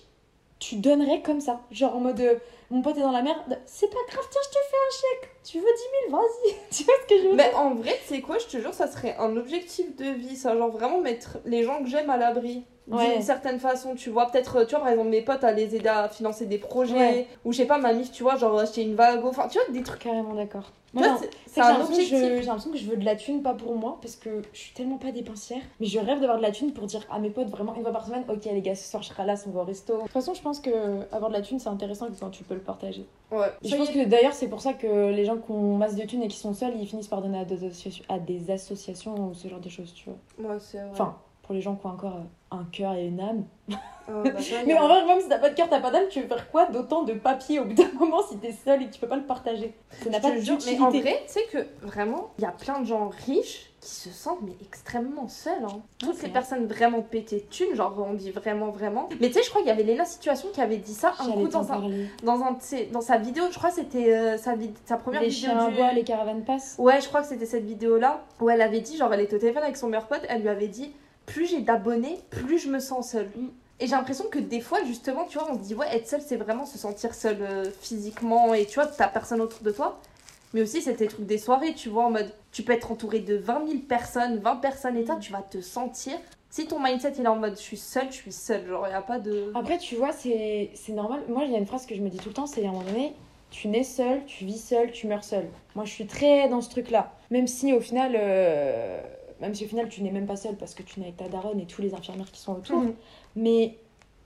tu 0.58 0.76
donnerais 0.76 1.22
comme 1.22 1.40
ça. 1.40 1.60
Genre, 1.70 1.96
en 1.96 2.00
mode, 2.00 2.20
euh, 2.20 2.36
mon 2.72 2.80
pote 2.80 2.96
est 2.96 3.02
dans 3.02 3.12
la 3.12 3.20
merde, 3.20 3.58
c'est 3.66 3.90
pas 3.90 3.98
grave, 4.08 4.24
tiens, 4.30 4.40
je 4.44 4.48
te 4.48 4.54
fais 4.54 4.76
un 4.76 5.20
chèque. 5.20 5.30
Tu 5.44 5.58
veux 5.58 5.64
10 6.06 6.10
000, 6.10 6.16
vas-y. 6.16 6.54
tu 6.70 6.84
vois 6.84 6.94
ce 7.02 7.14
que 7.14 7.22
je 7.22 7.28
veux 7.28 7.34
Mais 7.34 7.52
en 7.54 7.74
vrai, 7.74 7.98
tu 8.02 8.14
sais 8.14 8.20
quoi, 8.22 8.38
je 8.38 8.46
te 8.46 8.56
jure, 8.56 8.72
ça 8.72 8.86
serait 8.86 9.14
un 9.18 9.36
objectif 9.36 9.94
de 9.96 10.06
vie, 10.06 10.36
ça. 10.36 10.56
Genre 10.56 10.70
vraiment 10.70 11.00
mettre 11.02 11.36
les 11.44 11.64
gens 11.64 11.82
que 11.82 11.90
j'aime 11.90 12.08
à 12.08 12.16
l'abri. 12.16 12.64
D'une 12.86 13.22
certaine 13.22 13.60
façon, 13.60 13.94
tu 13.94 14.08
vois. 14.10 14.26
Peut-être, 14.26 14.64
tu 14.64 14.70
vois, 14.70 14.80
par 14.80 14.88
exemple, 14.88 15.10
mes 15.10 15.22
potes 15.22 15.44
à 15.44 15.52
les 15.52 15.76
aider 15.76 15.88
à 15.88 16.08
financer 16.08 16.46
des 16.46 16.58
projets. 16.58 17.26
Ou 17.44 17.52
je 17.52 17.58
sais 17.58 17.66
pas, 17.66 17.78
ma 17.78 17.92
mif, 17.92 18.10
tu 18.10 18.22
vois, 18.22 18.36
genre 18.36 18.58
acheter 18.58 18.82
une 18.82 18.94
vague. 18.94 19.24
Enfin, 19.24 19.48
tu 19.48 19.58
vois, 19.58 19.68
des 19.68 19.82
trucs. 19.82 20.00
Carrément 20.00 20.34
d'accord. 20.34 20.72
C'est 21.46 21.60
un 21.60 21.80
objectif. 21.80 22.08
J'ai 22.08 22.42
l'impression 22.42 22.70
que 22.70 22.78
je 22.78 22.88
veux 22.88 22.96
de 22.96 23.04
la 23.04 23.16
thune, 23.16 23.42
pas 23.42 23.54
pour 23.54 23.74
moi, 23.76 23.98
parce 24.00 24.16
que 24.16 24.42
je 24.52 24.58
suis 24.58 24.74
tellement 24.74 24.98
pas 24.98 25.10
dépensière. 25.10 25.62
Mais 25.80 25.86
je 25.86 25.98
rêve 25.98 26.20
d'avoir 26.20 26.38
de 26.38 26.42
la 26.42 26.50
thune 26.50 26.72
pour 26.72 26.86
dire 26.86 27.02
à 27.10 27.18
mes 27.18 27.30
potes 27.30 27.48
vraiment 27.48 27.74
une 27.74 27.82
fois 27.82 27.92
par 27.92 28.06
semaine, 28.06 28.24
ok 28.28 28.44
les 28.44 28.62
gars, 28.62 28.74
ce 28.74 28.88
soir 28.90 29.02
je 29.02 29.08
serai 29.08 29.24
là, 29.24 29.34
on 29.46 29.50
va 29.50 29.60
au 29.60 29.64
resto. 29.64 29.96
De 29.96 30.02
toute 30.02 30.10
façon, 30.10 30.34
je 30.34 30.42
pense 30.42 30.60
que 30.60 30.70
avoir 31.12 31.30
de 31.30 31.36
la 31.36 31.42
thune, 31.42 31.58
c'est 31.58 31.68
intéressant 31.68 32.08
quand 32.18 32.30
tu 32.30 32.44
peux 32.44 32.54
le 32.54 32.60
partager. 32.62 33.06
Ouais. 33.30 33.50
je 33.64 33.74
pense 33.74 33.88
que 33.88 34.04
d'ailleurs, 34.04 34.34
c'est 34.34 34.48
pour 34.48 34.60
ça 34.60 34.74
que 34.74 35.10
les 35.10 35.24
gens 35.24 35.38
qui 35.38 35.50
ont 35.50 35.76
masse 35.76 35.96
de 35.96 36.02
thunes 36.02 36.22
et 36.22 36.28
qui 36.28 36.36
sont 36.36 36.52
seuls, 36.52 36.74
ils 36.78 36.86
finissent 36.86 37.08
par 37.08 37.22
donner 37.22 37.38
à 37.38 37.44
des 37.44 37.64
associations, 37.64 38.04
à 38.08 38.18
des 38.18 38.50
associations 38.50 39.28
ou 39.28 39.34
ce 39.34 39.48
genre 39.48 39.60
de 39.60 39.70
choses, 39.70 39.94
tu 39.94 40.10
vois. 40.10 40.50
Ouais, 40.50 40.60
c'est 40.60 40.78
vrai. 40.78 40.90
Enfin, 40.92 41.16
pour 41.42 41.54
les 41.54 41.60
gens 41.60 41.74
qui 41.76 41.86
ont 41.86 41.90
encore 41.90 42.20
un 42.50 42.64
cœur 42.70 42.94
et 42.94 43.06
une 43.06 43.20
âme. 43.20 43.44
Oh, 43.70 43.74
bah, 44.24 44.30
mais 44.66 44.78
en 44.78 44.86
vrai, 44.86 45.06
même 45.06 45.20
si 45.20 45.28
t'as 45.28 45.38
pas 45.38 45.50
de 45.50 45.54
cœur, 45.54 45.68
t'as 45.68 45.80
pas 45.80 45.90
d'âme, 45.90 46.04
tu 46.10 46.20
veux 46.20 46.28
faire 46.28 46.50
quoi 46.50 46.66
d'autant 46.66 47.02
de 47.04 47.14
papier 47.14 47.58
au 47.58 47.64
bout 47.64 47.74
d'un 47.74 47.92
moment 47.98 48.22
si 48.22 48.36
t'es 48.36 48.52
seul 48.52 48.82
et 48.82 48.86
que 48.86 48.92
tu 48.92 49.00
peux 49.00 49.08
pas 49.08 49.16
le 49.16 49.24
partager? 49.24 49.74
Ça 50.02 50.10
n'a 50.10 50.20
pas 50.20 50.30
de 50.30 50.40
Mais 50.40 50.80
en 50.80 50.90
vrai, 50.90 51.22
tu 51.26 51.32
sais 51.32 51.44
que 51.50 51.66
vraiment, 51.86 52.30
il 52.38 52.42
y 52.42 52.46
a 52.46 52.52
plein 52.52 52.80
de 52.80 52.86
gens 52.86 53.10
riches 53.26 53.71
qui 53.82 53.90
se 53.90 54.10
sentent 54.10 54.42
mais 54.42 54.54
extrêmement 54.62 55.28
seuls. 55.28 55.64
Hein. 55.64 55.80
Toutes 55.98 56.14
ces 56.14 56.28
personnes 56.28 56.66
vraiment 56.66 57.02
pétées 57.02 57.44
thunes, 57.50 57.74
genre 57.74 57.94
on 57.98 58.14
dit 58.14 58.30
vraiment, 58.30 58.70
vraiment. 58.70 59.08
Mais 59.20 59.26
tu 59.26 59.34
sais, 59.34 59.42
je 59.42 59.50
crois 59.50 59.60
qu'il 59.60 59.68
y 59.68 59.72
avait 59.72 59.82
Léna 59.82 60.04
Situation 60.04 60.48
qui 60.52 60.60
avait 60.60 60.76
dit 60.76 60.94
ça 60.94 61.12
un 61.18 61.32
coup 61.32 61.48
dans, 61.48 61.72
un, 61.72 61.90
dans, 62.22 62.42
un, 62.42 62.56
dans 62.92 63.00
sa 63.00 63.18
vidéo. 63.18 63.44
Je 63.50 63.58
crois 63.58 63.70
que 63.70 63.76
c'était 63.76 64.14
euh, 64.14 64.38
sa, 64.38 64.54
sa 64.86 64.96
première 64.96 65.20
les 65.20 65.28
vidéo. 65.28 65.50
Les 65.50 65.74
chiens 65.74 65.88
du... 65.90 65.96
les 65.96 66.04
caravanes 66.04 66.44
passent. 66.44 66.76
Ouais, 66.78 67.00
je 67.00 67.08
crois 67.08 67.22
que 67.22 67.26
c'était 67.26 67.44
cette 67.44 67.64
vidéo-là 67.64 68.24
où 68.40 68.48
elle 68.48 68.62
avait 68.62 68.80
dit, 68.80 68.96
genre 68.96 69.12
elle 69.12 69.20
était 69.20 69.34
au 69.34 69.40
téléphone 69.40 69.64
avec 69.64 69.76
son 69.76 69.88
meilleur 69.88 70.06
pote, 70.06 70.22
elle 70.28 70.42
lui 70.42 70.48
avait 70.48 70.68
dit 70.68 70.92
plus 71.26 71.46
j'ai 71.46 71.60
d'abonnés, 71.60 72.20
plus 72.30 72.58
je 72.58 72.68
me 72.68 72.78
sens 72.78 73.10
seule. 73.10 73.30
Mm. 73.36 73.48
Et 73.80 73.86
j'ai 73.86 73.96
l'impression 73.96 74.26
que 74.30 74.38
des 74.38 74.60
fois, 74.60 74.84
justement, 74.84 75.24
tu 75.24 75.38
vois, 75.38 75.50
on 75.50 75.54
se 75.54 75.60
dit, 75.64 75.74
ouais, 75.74 75.88
être 75.92 76.06
seule, 76.06 76.22
c'est 76.24 76.36
vraiment 76.36 76.66
se 76.66 76.78
sentir 76.78 77.14
seule 77.14 77.42
euh, 77.42 77.64
physiquement 77.80 78.54
et 78.54 78.64
tu 78.64 78.76
vois, 78.76 78.86
t'as 78.86 79.08
personne 79.08 79.40
autour 79.40 79.60
de 79.62 79.72
toi. 79.72 79.98
Mais 80.54 80.62
aussi, 80.62 80.82
c'était 80.82 81.08
truc 81.08 81.26
des 81.26 81.38
soirées, 81.38 81.74
tu 81.74 81.88
vois, 81.88 82.04
en 82.04 82.10
mode, 82.10 82.30
tu 82.52 82.62
peux 82.62 82.72
être 82.72 82.92
entouré 82.92 83.20
de 83.20 83.36
20 83.36 83.66
000 83.66 83.78
personnes, 83.80 84.38
20 84.38 84.56
personnes 84.56 84.96
et 84.96 85.04
toi, 85.04 85.16
tu 85.16 85.32
vas 85.32 85.42
te 85.42 85.60
sentir. 85.60 86.14
Si 86.50 86.66
ton 86.66 86.78
mindset 86.78 87.14
il 87.18 87.24
est 87.24 87.28
en 87.28 87.36
mode, 87.36 87.56
je 87.56 87.62
suis 87.62 87.78
seule, 87.78 88.08
je 88.10 88.16
suis 88.16 88.32
seule, 88.32 88.66
genre, 88.66 88.86
il 88.86 88.90
n'y 88.90 88.94
a 88.94 89.00
pas 89.00 89.18
de. 89.18 89.50
Après, 89.54 89.78
tu 89.78 89.96
vois, 89.96 90.12
c'est 90.12 90.70
normal. 90.90 91.22
Moi, 91.28 91.44
il 91.44 91.52
y 91.52 91.54
a 91.54 91.58
une 91.58 91.66
phrase 91.66 91.86
que 91.86 91.94
je 91.94 92.02
me 92.02 92.10
dis 92.10 92.18
tout 92.18 92.28
le 92.28 92.34
temps, 92.34 92.46
c'est 92.46 92.64
à 92.64 92.68
un 92.68 92.72
moment 92.72 92.84
donné, 92.84 93.14
tu 93.50 93.68
nais 93.68 93.84
seule, 93.84 94.24
tu 94.26 94.44
vis 94.44 94.58
seule, 94.58 94.92
tu 94.92 95.06
meurs 95.06 95.24
seule. 95.24 95.48
Moi, 95.74 95.86
je 95.86 95.92
suis 95.92 96.06
très 96.06 96.48
dans 96.50 96.60
ce 96.60 96.68
truc-là. 96.68 97.12
Même 97.30 97.46
si 97.46 97.72
au 97.72 97.80
final. 97.80 98.12
Euh, 98.14 99.00
même 99.40 99.54
si 99.54 99.64
au 99.64 99.68
final 99.68 99.88
tu 99.88 100.02
n'es 100.02 100.12
même 100.12 100.26
pas 100.26 100.36
seule 100.36 100.56
parce 100.56 100.72
que 100.72 100.84
tu 100.84 101.00
n'es 101.00 101.06
avec 101.06 101.16
ta 101.16 101.28
daronne 101.28 101.58
et 101.58 101.66
tous 101.66 101.82
les 101.82 101.94
infirmières 101.94 102.30
qui 102.30 102.40
sont 102.40 102.52
autour. 102.52 102.78
Mhm. 102.78 102.94
Mais 103.34 103.76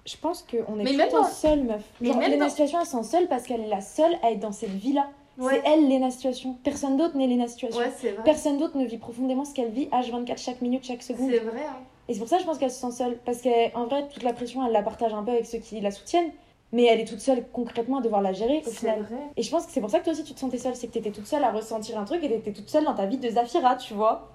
je 0.04 0.16
pense 0.16 0.42
qu'on 0.42 0.78
est 0.78 0.84
mais 0.84 0.92
le 0.92 1.24
seule, 1.32 1.64
meuf. 1.64 1.82
Mais 2.00 2.12
Genre, 2.12 2.20
Léna 2.20 2.48
Situation, 2.48 2.80
elle 2.80 2.86
sent 2.86 3.02
seule 3.02 3.26
parce 3.26 3.44
qu'elle 3.44 3.62
est 3.62 3.68
la 3.68 3.80
seule 3.80 4.14
à 4.22 4.30
être 4.30 4.40
dans 4.40 4.52
cette 4.52 4.70
vie-là. 4.70 5.08
C'est 5.38 5.62
elle, 5.64 5.88
Léna 5.88 6.10
Situation. 6.10 6.56
Personne 6.64 6.96
d'autre 6.96 7.16
n'est 7.16 7.26
Léna 7.26 7.48
Situation. 7.48 7.80
Personne 8.24 8.58
d'autre 8.58 8.76
ne 8.76 8.84
vit 8.84 8.98
profondément 8.98 9.44
ce 9.44 9.54
qu'elle 9.54 9.70
vit 9.70 9.86
H24, 9.86 10.38
chaque 10.38 10.60
minute, 10.62 10.84
chaque 10.84 11.02
seconde. 11.02 11.30
C'est 11.30 11.40
vrai. 11.40 11.64
Hein. 11.64 11.76
Et 12.08 12.14
c'est 12.14 12.20
pour 12.20 12.28
ça 12.28 12.36
que 12.36 12.42
je 12.42 12.46
pense 12.46 12.58
qu'elle 12.58 12.70
se 12.70 12.80
sent 12.80 12.92
seule. 12.92 13.18
Parce 13.24 13.42
qu'en 13.42 13.86
vrai, 13.86 14.08
toute 14.08 14.22
la 14.22 14.32
pression, 14.32 14.64
elle 14.66 14.72
la 14.72 14.82
partage 14.82 15.12
un 15.12 15.22
peu 15.22 15.32
avec 15.32 15.46
ceux 15.46 15.58
qui 15.58 15.80
la 15.80 15.90
soutiennent. 15.90 16.30
Mais 16.72 16.84
elle 16.84 17.00
est 17.00 17.04
toute 17.04 17.20
seule 17.20 17.46
concrètement 17.52 17.98
à 17.98 18.00
devoir 18.02 18.22
la 18.22 18.32
gérer 18.32 18.62
au 18.66 18.70
final. 18.70 19.02
Vrai. 19.02 19.16
Et 19.36 19.42
je 19.42 19.50
pense 19.50 19.66
que 19.66 19.72
c'est 19.72 19.80
pour 19.80 19.90
ça 19.90 20.00
que 20.00 20.04
toi 20.04 20.12
aussi 20.12 20.24
tu 20.24 20.34
te 20.34 20.40
sentais 20.40 20.58
seule. 20.58 20.74
C'est 20.74 20.88
que 20.88 20.92
t'étais 20.92 21.12
toute 21.12 21.26
seule 21.26 21.44
à 21.44 21.52
ressentir 21.52 21.98
un 21.98 22.04
truc 22.04 22.24
et 22.24 22.28
t'étais 22.28 22.52
toute 22.52 22.68
seule 22.68 22.84
dans 22.84 22.94
ta 22.94 23.06
vie 23.06 23.18
de 23.18 23.28
Zafira, 23.28 23.76
tu 23.76 23.94
vois. 23.94 24.32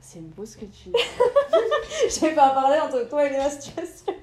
C'est 0.00 0.22
beau 0.22 0.46
ce 0.46 0.56
que 0.56 0.66
tu 0.66 0.88
dis. 0.88 0.92
Je 2.08 2.20
vais 2.20 2.34
pas 2.34 2.50
parler 2.50 2.78
entre 2.80 3.08
toi 3.08 3.26
et 3.26 3.30
la 3.30 3.50
situation. 3.50 4.14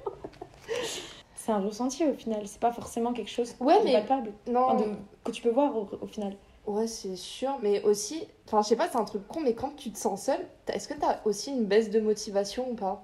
C'est 1.46 1.52
un 1.52 1.60
ressenti 1.60 2.06
au 2.06 2.14
final. 2.14 2.42
C'est 2.46 2.60
pas 2.60 2.72
forcément 2.72 3.14
quelque 3.14 3.30
chose 3.32 3.56
Ouais, 3.60 3.80
de 3.80 3.86
mais- 3.86 3.94
palpable, 3.94 4.32
Non, 4.48 4.60
enfin, 4.70 4.76
de- 4.86 4.96
que 5.24 5.32
tu 5.32 5.42
peux 5.42 5.50
voir 5.52 5.76
au, 5.76 5.88
au 6.02 6.08
final. 6.08 6.36
ouais, 6.68 6.88
c'est 6.88 7.16
sûr, 7.16 7.52
mais 7.64 7.82
aussi, 7.84 8.28
enfin, 8.48 8.62
je 8.62 8.68
sais 8.70 8.76
pas, 8.76 8.88
c'est 8.92 8.98
un 9.00 9.06
truc 9.06 9.28
con, 9.28 9.40
mais 9.42 9.54
quand 9.54 9.76
tu 9.76 9.92
te 9.92 9.98
sens 9.98 10.24
seule, 10.24 10.46
est-ce 10.72 10.88
que 10.88 10.94
t'as 10.94 11.20
aussi 11.26 11.52
une 11.52 11.66
baisse 11.66 11.90
de 11.90 12.00
motivation 12.00 12.70
ou 12.70 12.76
pas? 12.76 13.04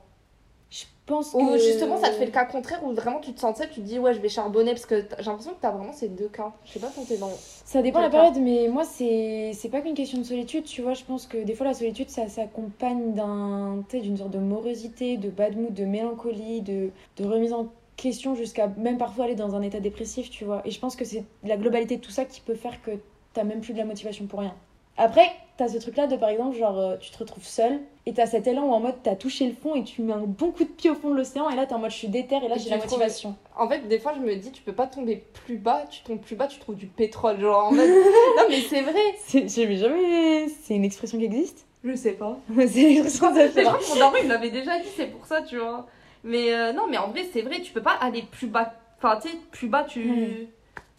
Je 0.69 0.83
pense 1.05 1.33
Ou 1.33 1.39
que. 1.39 1.57
justement, 1.57 1.95
ça 1.97 2.09
te 2.09 2.15
fait 2.15 2.25
le 2.25 2.31
cas 2.33 2.43
contraire, 2.43 2.81
où 2.83 2.91
vraiment 2.91 3.21
tu 3.21 3.31
te 3.33 3.39
sens 3.39 3.57
seule, 3.57 3.69
tu 3.69 3.75
te 3.79 3.85
dis, 3.85 3.97
ouais, 3.99 4.13
je 4.13 4.19
vais 4.19 4.27
charbonner, 4.27 4.71
parce 4.71 4.85
que 4.85 4.99
j'ai 5.19 5.23
l'impression 5.25 5.53
que 5.53 5.61
t'as 5.61 5.71
vraiment 5.71 5.93
ces 5.93 6.09
deux 6.09 6.27
cas. 6.27 6.51
Je 6.65 6.73
sais 6.73 6.79
pas 6.81 6.91
quand 6.93 7.07
t'es 7.07 7.15
dans. 7.15 7.31
Ça 7.63 7.81
dépend 7.81 7.99
de 7.99 8.03
la 8.03 8.09
période, 8.09 8.37
mais 8.41 8.67
moi, 8.67 8.83
c'est 8.83 9.51
c'est 9.53 9.69
pas 9.69 9.79
qu'une 9.79 9.93
question 9.93 10.17
de 10.17 10.23
solitude, 10.23 10.65
tu 10.65 10.81
vois. 10.81 10.93
Je 10.93 11.05
pense 11.05 11.25
que 11.25 11.37
des 11.37 11.55
fois, 11.55 11.65
la 11.65 11.73
solitude, 11.73 12.09
ça 12.09 12.27
s'accompagne 12.27 13.13
d'un, 13.13 13.81
d'une 13.93 14.17
sorte 14.17 14.31
de 14.31 14.39
morosité, 14.39 15.15
de 15.15 15.29
bad 15.29 15.55
mood, 15.55 15.73
de 15.73 15.85
mélancolie, 15.85 16.59
de, 16.61 16.89
de 17.15 17.23
remise 17.25 17.53
en 17.53 17.67
question, 17.97 18.35
jusqu'à 18.35 18.67
même 18.77 18.97
parfois 18.97 19.25
aller 19.25 19.35
dans 19.35 19.55
un 19.55 19.61
état 19.61 19.79
dépressif, 19.79 20.29
tu 20.29 20.45
vois. 20.45 20.61
Et 20.65 20.71
je 20.71 20.79
pense 20.79 20.95
que 20.95 21.03
c'est 21.03 21.25
la 21.43 21.57
globalité 21.57 21.97
de 21.97 22.01
tout 22.01 22.11
ça 22.11 22.25
qui 22.25 22.41
peut 22.41 22.55
faire 22.55 22.81
que 22.81 22.91
t'as 23.33 23.43
même 23.43 23.59
plus 23.59 23.73
de 23.73 23.79
la 23.79 23.85
motivation 23.85 24.27
pour 24.27 24.39
rien. 24.39 24.55
Après, 24.97 25.29
t'as 25.57 25.67
ce 25.67 25.77
truc-là 25.77 26.07
de, 26.07 26.15
par 26.15 26.29
exemple, 26.29 26.57
genre, 26.57 26.79
euh, 26.79 26.97
tu 26.97 27.11
te 27.11 27.17
retrouves 27.17 27.45
seule 27.45 27.79
et 28.05 28.13
t'as 28.13 28.25
cet 28.25 28.47
élan 28.47 28.63
où 28.63 28.71
en 28.71 28.79
mode 28.79 28.95
t'as 29.03 29.15
touché 29.15 29.45
le 29.45 29.53
fond 29.53 29.75
et 29.75 29.83
tu 29.83 30.01
mets 30.01 30.13
un 30.13 30.25
bon 30.25 30.51
coup 30.51 30.63
de 30.63 30.69
pied 30.69 30.89
au 30.89 30.95
fond 30.95 31.09
de 31.09 31.15
l'océan 31.15 31.49
et 31.49 31.55
là 31.55 31.65
t'es 31.65 31.73
en 31.73 31.79
mode 31.79 31.91
je 31.91 31.97
suis 31.97 32.07
déter 32.07 32.37
et 32.37 32.47
là 32.47 32.55
j'ai 32.57 32.69
la 32.69 32.77
motivation. 32.77 33.35
En 33.55 33.67
fait, 33.67 33.87
des 33.87 33.99
fois, 33.99 34.13
je 34.15 34.21
me 34.21 34.35
dis, 34.35 34.51
tu 34.51 34.61
peux 34.63 34.73
pas 34.73 34.87
tomber 34.87 35.23
plus 35.45 35.57
bas, 35.57 35.83
tu 35.89 36.01
tombes 36.01 36.19
plus 36.19 36.35
bas, 36.35 36.47
tu 36.47 36.59
trouves 36.59 36.75
du 36.75 36.87
pétrole, 36.87 37.39
genre 37.39 37.67
en 37.67 37.71
mode. 37.73 37.87
non, 38.37 38.43
mais 38.49 38.61
c'est 38.61 38.81
vrai 38.81 39.15
C'est 39.25 39.47
j'ai 39.47 39.75
jamais. 39.77 40.47
C'est 40.63 40.75
une 40.75 40.85
expression 40.85 41.17
qui 41.19 41.25
existe? 41.25 41.65
Je 41.83 41.95
sais 41.95 42.13
pas. 42.13 42.37
C'est 42.67 42.81
une 42.81 43.05
expression 43.05 43.33
je 43.35 43.61
crois 43.61 43.79
que 43.79 44.17
mon 44.17 44.23
il 44.23 44.27
l'avait 44.27 44.49
déjà 44.49 44.79
dit, 44.79 44.87
c'est 44.95 45.07
pour 45.07 45.25
ça, 45.25 45.41
tu 45.41 45.57
vois. 45.57 45.87
Mais 46.27 46.53
euh, 46.53 46.73
non, 46.73 46.87
mais 46.89 46.97
en 46.97 47.07
vrai, 47.09 47.23
c'est 47.31 47.41
vrai, 47.41 47.61
tu 47.61 47.71
peux 47.73 47.81
pas 47.81 47.93
aller 47.99 48.21
plus 48.23 48.47
bas. 48.47 48.73
Enfin, 48.97 49.19
tu 49.21 49.29
sais, 49.29 49.35
plus 49.51 49.67
bas, 49.69 49.83
tu. 49.83 50.47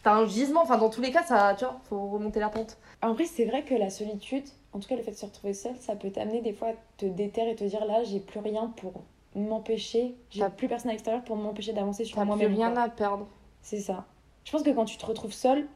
T'as 0.02 0.14
un 0.14 0.26
gisement, 0.26 0.62
enfin, 0.62 0.78
dans 0.78 0.90
tous 0.90 1.00
les 1.02 1.10
cas, 1.10 1.22
ça, 1.24 1.54
tu 1.58 1.64
vois, 1.64 1.80
faut 1.88 2.08
remonter 2.08 2.38
la 2.40 2.48
pente. 2.48 2.78
En 3.02 3.12
vrai, 3.12 3.24
c'est 3.24 3.44
vrai 3.44 3.62
que 3.64 3.74
la 3.74 3.90
solitude, 3.90 4.44
en 4.72 4.78
tout 4.78 4.88
cas 4.88 4.94
le 4.96 5.02
fait 5.02 5.10
de 5.10 5.16
se 5.16 5.26
retrouver 5.26 5.52
seul, 5.54 5.74
ça 5.80 5.96
peut 5.96 6.10
t'amener 6.10 6.40
des 6.40 6.52
fois 6.52 6.68
à 6.68 6.72
te 6.96 7.06
déterrer 7.06 7.50
et 7.50 7.56
te 7.56 7.64
dire 7.64 7.84
là, 7.84 8.04
j'ai 8.04 8.20
plus 8.20 8.38
rien 8.40 8.72
pour 8.76 8.92
m'empêcher, 9.34 10.14
j'ai 10.30 10.40
T'as- 10.40 10.50
plus 10.50 10.68
personne 10.68 10.90
à 10.90 10.92
l'extérieur 10.92 11.22
pour 11.24 11.36
m'empêcher 11.36 11.72
d'avancer 11.72 12.04
sur 12.04 12.16
T'as 12.16 12.22
plus 12.22 12.26
moi-même. 12.28 12.54
rien 12.54 12.72
quoi. 12.72 12.82
à 12.82 12.88
perdre. 12.88 13.26
C'est 13.62 13.80
ça. 13.80 14.04
Je 14.44 14.52
pense 14.52 14.62
que 14.62 14.70
quand 14.70 14.84
tu 14.84 14.96
te 14.96 15.04
retrouves 15.06 15.32
seul, 15.32 15.66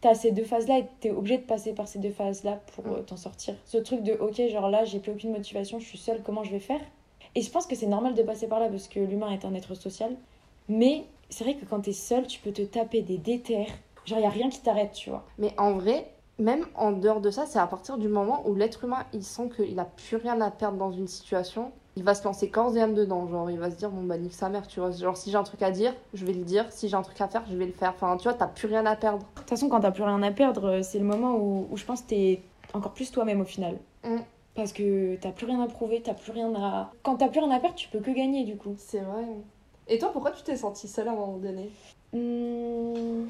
t'as 0.00 0.14
ces 0.14 0.30
deux 0.32 0.44
phases-là 0.44 0.78
et 0.78 0.86
t'es 1.00 1.10
obligé 1.10 1.38
de 1.38 1.42
passer 1.44 1.72
par 1.74 1.88
ces 1.88 1.98
deux 1.98 2.10
phases-là 2.10 2.60
pour 2.74 2.86
Mm. 2.86 2.92
euh, 2.94 3.02
t'en 3.02 3.16
sortir. 3.16 3.54
Ce 3.64 3.78
truc 3.78 4.02
de 4.02 4.12
ok, 4.14 4.40
genre 4.50 4.68
là, 4.70 4.84
j'ai 4.84 4.98
plus 4.98 5.12
aucune 5.12 5.32
motivation, 5.32 5.78
je 5.78 5.86
suis 5.86 5.98
seule, 5.98 6.22
comment 6.22 6.42
je 6.42 6.50
vais 6.50 6.60
faire? 6.60 6.80
Et 7.34 7.42
je 7.42 7.50
pense 7.50 7.66
que 7.66 7.76
c'est 7.76 7.86
normal 7.86 8.14
de 8.14 8.22
passer 8.22 8.48
par 8.48 8.60
là 8.60 8.68
parce 8.68 8.88
que 8.88 9.00
l'humain 9.00 9.30
est 9.30 9.44
un 9.44 9.54
être 9.54 9.74
social. 9.74 10.14
Mais 10.68 11.04
c'est 11.30 11.44
vrai 11.44 11.54
que 11.54 11.64
quand 11.64 11.80
t'es 11.80 11.92
seul, 11.92 12.26
tu 12.26 12.40
peux 12.40 12.52
te 12.52 12.62
taper 12.62 13.02
des 13.02 13.18
déterres. 13.18 13.72
Genre, 14.04 14.18
y 14.18 14.24
a 14.24 14.30
rien 14.30 14.48
qui 14.48 14.60
t'arrête, 14.60 14.92
tu 14.92 15.10
vois. 15.10 15.24
Mais 15.38 15.52
en 15.58 15.72
vrai, 15.72 16.10
même 16.38 16.66
en 16.74 16.92
dehors 16.92 17.20
de 17.20 17.30
ça, 17.30 17.46
c'est 17.46 17.58
à 17.58 17.66
partir 17.66 17.98
du 17.98 18.08
moment 18.08 18.42
où 18.46 18.54
l'être 18.54 18.84
humain, 18.84 19.04
il 19.12 19.24
sent 19.24 19.50
qu'il 19.54 19.78
a 19.78 19.84
plus 19.84 20.16
rien 20.16 20.40
à 20.40 20.50
perdre 20.50 20.78
dans 20.78 20.92
une 20.92 21.08
situation, 21.08 21.72
il 21.96 22.04
va 22.04 22.14
se 22.14 22.22
lancer 22.22 22.48
corps 22.48 22.76
et 22.76 22.80
âme 22.80 22.94
dedans. 22.94 23.26
Genre, 23.26 23.50
il 23.50 23.58
va 23.58 23.70
se 23.70 23.76
dire, 23.76 23.90
bon, 23.90 24.04
bah, 24.04 24.16
nique 24.18 24.34
sa 24.34 24.48
mère, 24.48 24.66
tu 24.68 24.80
vois. 24.80 24.92
Genre, 24.92 25.16
si 25.16 25.30
j'ai 25.30 25.36
un 25.36 25.42
truc 25.42 25.62
à 25.62 25.70
dire, 25.72 25.92
je 26.14 26.24
vais 26.24 26.32
le 26.32 26.44
dire. 26.44 26.64
Si 26.70 26.88
j'ai 26.88 26.94
un 26.94 27.02
truc 27.02 27.20
à 27.20 27.28
faire, 27.28 27.42
je 27.50 27.56
vais 27.56 27.66
le 27.66 27.72
faire. 27.72 27.90
Enfin, 27.90 28.16
tu 28.16 28.24
vois, 28.24 28.34
t'as 28.34 28.46
plus 28.46 28.68
rien 28.68 28.86
à 28.86 28.94
perdre. 28.94 29.18
De 29.18 29.40
toute 29.40 29.50
façon, 29.50 29.68
quand 29.68 29.80
t'as 29.80 29.90
plus 29.90 30.04
rien 30.04 30.22
à 30.22 30.30
perdre, 30.30 30.64
euh, 30.66 30.82
c'est 30.82 30.98
le 31.00 31.04
moment 31.04 31.36
où, 31.36 31.66
où 31.70 31.76
je 31.76 31.84
pense 31.84 32.02
que 32.02 32.08
t'es 32.08 32.42
encore 32.72 32.92
plus 32.92 33.10
toi-même 33.10 33.40
au 33.40 33.44
final. 33.44 33.78
Mm. 34.04 34.18
Parce 34.58 34.72
que 34.72 35.14
t'as 35.14 35.30
plus 35.30 35.46
rien 35.46 35.60
à 35.62 35.68
prouver, 35.68 36.02
t'as 36.02 36.14
plus 36.14 36.32
rien 36.32 36.52
à. 36.56 36.90
Quand 37.04 37.14
t'as 37.14 37.28
plus 37.28 37.38
rien 37.38 37.52
à 37.52 37.60
perdre, 37.60 37.76
tu 37.76 37.86
peux 37.86 38.00
que 38.00 38.10
gagner 38.10 38.42
du 38.42 38.56
coup. 38.56 38.74
C'est 38.76 38.98
vrai. 38.98 39.22
Et 39.86 39.98
toi, 39.98 40.10
pourquoi 40.10 40.32
tu 40.32 40.42
t'es 40.42 40.56
sentie 40.56 40.88
seule 40.88 41.06
à 41.06 41.12
un 41.12 41.14
moment 41.14 41.38
donné? 41.38 41.70
Hmm. 42.12 43.28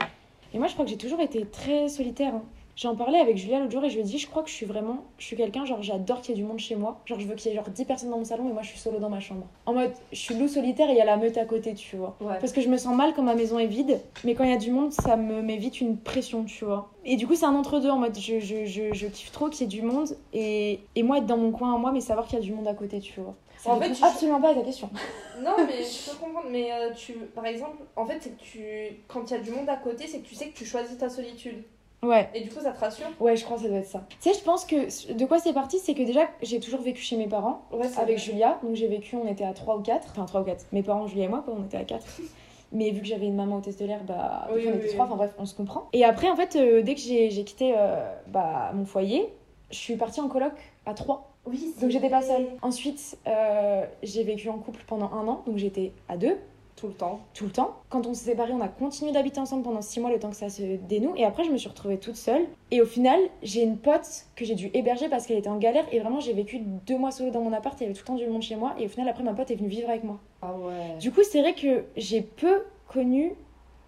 Et 0.54 0.58
moi, 0.58 0.68
je 0.68 0.72
crois 0.72 0.86
que 0.86 0.90
j'ai 0.90 0.96
toujours 0.96 1.20
été 1.20 1.44
très 1.44 1.90
solitaire. 1.90 2.34
hein. 2.34 2.42
J'en 2.80 2.94
parlais 2.94 3.18
avec 3.18 3.36
Julia 3.36 3.58
l'autre 3.58 3.72
jour 3.72 3.82
et 3.82 3.90
je 3.90 3.94
lui 3.96 4.02
ai 4.02 4.04
dit, 4.04 4.18
je 4.18 4.28
crois 4.28 4.44
que 4.44 4.48
je 4.48 4.54
suis 4.54 4.64
vraiment, 4.64 4.98
je 5.18 5.24
suis 5.26 5.36
quelqu'un, 5.36 5.64
genre 5.64 5.82
j'adore 5.82 6.20
qu'il 6.20 6.36
y 6.36 6.38
ait 6.38 6.40
du 6.40 6.46
monde 6.46 6.60
chez 6.60 6.76
moi. 6.76 7.00
Genre 7.06 7.18
je 7.18 7.26
veux 7.26 7.34
qu'il 7.34 7.50
y 7.50 7.52
ait 7.52 7.56
genre 7.56 7.68
10 7.68 7.84
personnes 7.84 8.10
dans 8.10 8.18
mon 8.18 8.24
salon 8.24 8.48
et 8.48 8.52
moi 8.52 8.62
je 8.62 8.68
suis 8.68 8.78
solo 8.78 9.00
dans 9.00 9.10
ma 9.10 9.18
chambre. 9.18 9.48
En 9.66 9.74
mode, 9.74 9.90
je 10.12 10.16
suis 10.16 10.36
loup 10.36 10.46
solitaire 10.46 10.88
et 10.88 10.92
il 10.92 10.96
y 10.96 11.00
a 11.00 11.04
la 11.04 11.16
meute 11.16 11.36
à 11.38 11.44
côté, 11.44 11.74
tu 11.74 11.96
vois. 11.96 12.16
Ouais. 12.20 12.38
Parce 12.38 12.52
que 12.52 12.60
je 12.60 12.68
me 12.68 12.76
sens 12.76 12.94
mal 12.94 13.14
quand 13.16 13.22
ma 13.24 13.34
maison 13.34 13.58
est 13.58 13.66
vide, 13.66 14.00
mais 14.22 14.36
quand 14.36 14.44
il 14.44 14.50
y 14.50 14.54
a 14.54 14.58
du 14.58 14.70
monde, 14.70 14.92
ça 14.92 15.16
me 15.16 15.42
met 15.42 15.56
vite 15.56 15.80
une 15.80 15.96
pression, 15.98 16.44
tu 16.44 16.64
vois. 16.64 16.88
Et 17.04 17.16
du 17.16 17.26
coup, 17.26 17.34
c'est 17.34 17.46
un 17.46 17.54
entre-deux 17.56 17.90
en 17.90 17.98
mode, 17.98 18.16
je, 18.16 18.38
je, 18.38 18.64
je, 18.66 18.94
je 18.94 19.06
kiffe 19.08 19.32
trop 19.32 19.48
qu'il 19.48 19.62
y 19.62 19.64
ait 19.64 19.80
du 19.80 19.82
monde 19.82 20.16
et, 20.32 20.78
et 20.94 21.02
moi 21.02 21.18
être 21.18 21.26
dans 21.26 21.36
mon 21.36 21.50
coin 21.50 21.74
à 21.74 21.78
moi, 21.78 21.90
mais 21.90 22.00
savoir 22.00 22.28
qu'il 22.28 22.38
y 22.38 22.42
a 22.42 22.44
du 22.44 22.52
monde 22.52 22.68
à 22.68 22.74
côté, 22.74 23.00
tu 23.00 23.20
vois. 23.20 23.34
Ça 23.58 23.72
En 23.72 23.80
fait, 23.80 23.90
tu- 23.90 24.04
absolument 24.04 24.40
pas 24.40 24.50
à 24.50 24.54
ta 24.54 24.62
question. 24.62 24.88
Non, 25.42 25.52
mais 25.66 25.84
je 25.84 26.10
peux 26.10 26.16
comprendre. 26.16 26.48
Mais 26.50 26.72
euh, 26.72 26.92
tu, 26.96 27.12
par 27.12 27.46
exemple, 27.46 27.76
en 27.94 28.04
fait, 28.04 28.18
c'est 28.20 28.36
que 28.36 28.40
tu, 28.42 28.60
quand 29.06 29.30
il 29.30 29.34
y 29.34 29.36
a 29.36 29.40
du 29.40 29.52
monde 29.52 29.68
à 29.68 29.76
côté, 29.76 30.08
c'est 30.08 30.18
que 30.18 30.26
tu 30.26 30.34
sais 30.34 30.48
que 30.48 30.56
tu 30.56 30.64
choisis 30.64 30.98
ta 30.98 31.08
solitude. 31.08 31.62
Ouais. 32.02 32.28
Et 32.34 32.42
du 32.42 32.48
coup, 32.50 32.60
ça 32.60 32.70
te 32.72 32.78
rassure? 32.78 33.06
Ouais, 33.18 33.36
je 33.36 33.44
crois 33.44 33.56
que 33.56 33.64
ça 33.64 33.68
doit 33.68 33.78
être 33.78 33.86
ça. 33.86 34.04
Tu 34.20 34.30
sais, 34.30 34.38
je 34.38 34.44
pense 34.44 34.64
que 34.64 35.12
de 35.12 35.24
quoi 35.26 35.38
c'est 35.40 35.52
parti, 35.52 35.78
c'est 35.78 35.94
que 35.94 36.02
déjà, 36.04 36.22
j'ai 36.42 36.60
toujours 36.60 36.80
vécu 36.80 37.02
chez 37.02 37.16
mes 37.16 37.26
parents 37.26 37.62
Ouais, 37.72 37.86
avec 37.98 38.16
vrai. 38.16 38.18
Julia. 38.18 38.58
Donc 38.62 38.74
j'ai 38.76 38.86
vécu, 38.86 39.16
on 39.16 39.26
était 39.26 39.44
à 39.44 39.52
3 39.52 39.76
ou 39.78 39.80
4. 39.82 40.08
Enfin, 40.12 40.24
3 40.24 40.42
ou 40.42 40.44
4. 40.44 40.66
Mes 40.72 40.82
parents, 40.82 41.06
Julia 41.08 41.24
et 41.24 41.28
moi, 41.28 41.42
quoi, 41.44 41.54
on 41.58 41.64
était 41.64 41.76
à 41.76 41.84
4. 41.84 42.04
Mais 42.72 42.90
vu 42.90 43.00
que 43.00 43.06
j'avais 43.06 43.26
une 43.26 43.34
maman 43.34 43.56
hôtesse 43.56 43.78
de 43.78 43.86
l'air, 43.86 44.04
bah, 44.04 44.46
Oui, 44.54 44.64
on 44.68 44.72
oui, 44.72 44.76
était. 44.76 44.88
3. 44.94 45.06
Enfin 45.06 45.16
bref, 45.16 45.34
on 45.38 45.46
se 45.46 45.54
comprend. 45.54 45.88
Et 45.92 46.04
après, 46.04 46.28
en 46.30 46.36
fait, 46.36 46.54
euh, 46.56 46.82
dès 46.82 46.94
que 46.94 47.00
j'ai 47.00 47.28
quitté 47.44 47.74
euh, 47.76 47.96
bah, 48.28 48.70
mon 48.74 48.84
foyer, 48.84 49.32
je 49.70 49.76
suis 49.76 49.96
partie 49.96 50.20
en 50.20 50.28
coloc 50.28 50.52
à 50.86 50.94
3. 50.94 51.24
Oui, 51.46 51.74
Donc 51.80 51.90
j'étais 51.90 52.10
pas 52.10 52.20
seule. 52.22 52.46
Ensuite, 52.60 53.16
euh, 53.26 53.84
j'ai 54.02 54.22
vécu 54.22 54.50
en 54.50 54.58
couple 54.58 54.82
pendant 54.86 55.10
un 55.12 55.26
an. 55.26 55.42
Donc 55.46 55.56
j'étais 55.56 55.92
à 56.08 56.16
2 56.18 56.36
Tout 56.78 56.86
le 56.86 56.92
temps. 56.92 57.20
tout 57.34 57.44
le 57.46 57.50
temps. 57.50 57.74
Quand 57.88 58.06
on 58.06 58.14
s'est 58.14 58.30
séparés, 58.30 58.52
on 58.52 58.60
a 58.60 58.68
continué 58.68 59.10
d'habiter 59.10 59.40
ensemble 59.40 59.64
pendant 59.64 59.82
6 59.82 59.98
mois, 59.98 60.10
le 60.10 60.20
temps 60.20 60.30
que 60.30 60.36
ça 60.36 60.48
se 60.48 60.62
dénoue. 60.62 61.12
Et 61.16 61.24
après, 61.24 61.42
je 61.42 61.50
me 61.50 61.56
suis 61.56 61.68
retrouvée 61.68 61.98
toute 61.98 62.14
seule. 62.14 62.42
Et 62.70 62.80
au 62.80 62.86
final, 62.86 63.18
j'ai 63.42 63.64
une 63.64 63.78
pote 63.78 64.26
que 64.36 64.44
j'ai 64.44 64.54
dû 64.54 64.70
héberger 64.74 65.08
parce 65.08 65.26
qu'elle 65.26 65.38
était 65.38 65.48
en 65.48 65.58
galère. 65.58 65.84
Et 65.90 65.98
vraiment, 65.98 66.20
j'ai 66.20 66.32
vécu 66.32 66.60
deux 66.60 66.96
mois 66.96 67.10
solo 67.10 67.30
dans 67.30 67.40
mon 67.40 67.52
appart. 67.52 67.76
Il 67.80 67.82
y 67.82 67.86
avait 67.86 67.94
tout 67.94 68.02
le 68.04 68.06
temps 68.06 68.14
du 68.14 68.28
monde 68.28 68.42
chez 68.42 68.54
moi. 68.54 68.74
Et 68.78 68.86
au 68.86 68.88
final, 68.88 69.08
après, 69.08 69.24
ma 69.24 69.34
pote 69.34 69.50
est 69.50 69.56
venue 69.56 69.68
vivre 69.68 69.90
avec 69.90 70.04
moi. 70.04 70.20
Ah 70.40 70.52
ouais. 70.52 70.98
Du 71.00 71.10
coup, 71.10 71.22
c'est 71.24 71.40
vrai 71.40 71.54
que 71.54 71.84
j'ai 71.96 72.22
peu 72.22 72.62
connu 72.86 73.34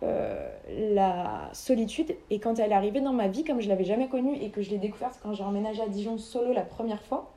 euh, 0.02 0.48
la 0.94 1.50
solitude. 1.52 2.16
Et 2.30 2.40
quand 2.40 2.58
elle 2.58 2.72
est 2.72 2.74
arrivée 2.74 3.00
dans 3.00 3.12
ma 3.12 3.28
vie, 3.28 3.44
comme 3.44 3.60
je 3.60 3.68
l'avais 3.68 3.84
jamais 3.84 4.08
connue 4.08 4.34
et 4.34 4.50
que 4.50 4.62
je 4.62 4.70
l'ai 4.70 4.78
découverte 4.78 5.20
quand 5.22 5.32
j'ai 5.34 5.44
emménagé 5.44 5.82
à 5.82 5.88
Dijon 5.88 6.18
solo 6.18 6.52
la 6.52 6.62
première 6.62 7.02
fois, 7.02 7.30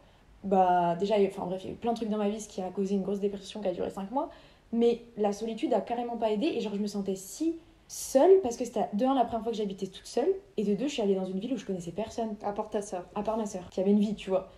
bah 0.44 0.96
déjà, 0.96 1.16
enfin 1.28 1.46
bref, 1.46 1.62
il 1.64 1.68
y 1.68 1.70
a 1.70 1.74
eu 1.74 1.78
plein 1.78 1.92
de 1.92 1.98
trucs 1.98 2.10
dans 2.10 2.18
ma 2.18 2.30
vie, 2.30 2.42
ce 2.42 2.50
qui 2.50 2.62
a 2.62 2.70
causé 2.70 2.96
une 2.96 3.02
grosse 3.02 3.20
dépression 3.20 3.62
qui 3.62 3.68
a 3.68 3.72
duré 3.72 3.90
5 3.90 4.12
mois. 4.12 4.30
Mais 4.74 5.04
la 5.18 5.32
solitude 5.32 5.74
a 5.74 5.82
carrément 5.82 6.18
pas 6.18 6.32
aidé 6.32 6.48
et 6.48 6.60
genre 6.60 6.74
je 6.76 6.82
me 6.82 6.88
sentais 6.88 7.16
si 7.16 7.58
seule 7.88 8.42
parce 8.42 8.58
que 8.58 8.66
c'était 8.66 8.90
de 8.94 9.06
un 9.06 9.14
la 9.14 9.24
première 9.24 9.44
fois 9.44 9.52
que 9.52 9.58
j'habitais 9.58 9.86
toute 9.86 10.08
seule 10.08 10.34
et 10.58 10.64
de 10.64 10.74
deux 10.74 10.88
je 10.88 10.94
suis 10.94 11.02
allée 11.04 11.14
dans 11.14 11.26
une 11.26 11.40
ville 11.40 11.54
où 11.54 11.58
je 11.58 11.66
connaissais 11.66 11.92
personne 11.92 12.36
Apporte 12.44 12.72
ta 12.74 12.82
soeur. 12.82 13.06
à 13.14 13.22
part 13.22 13.38
ma 13.38 13.46
soeur 13.46 13.70
qui 13.70 13.80
avait 13.80 13.92
une 13.92 14.00
vie 14.00 14.16
tu 14.16 14.32
vois. 14.32 14.50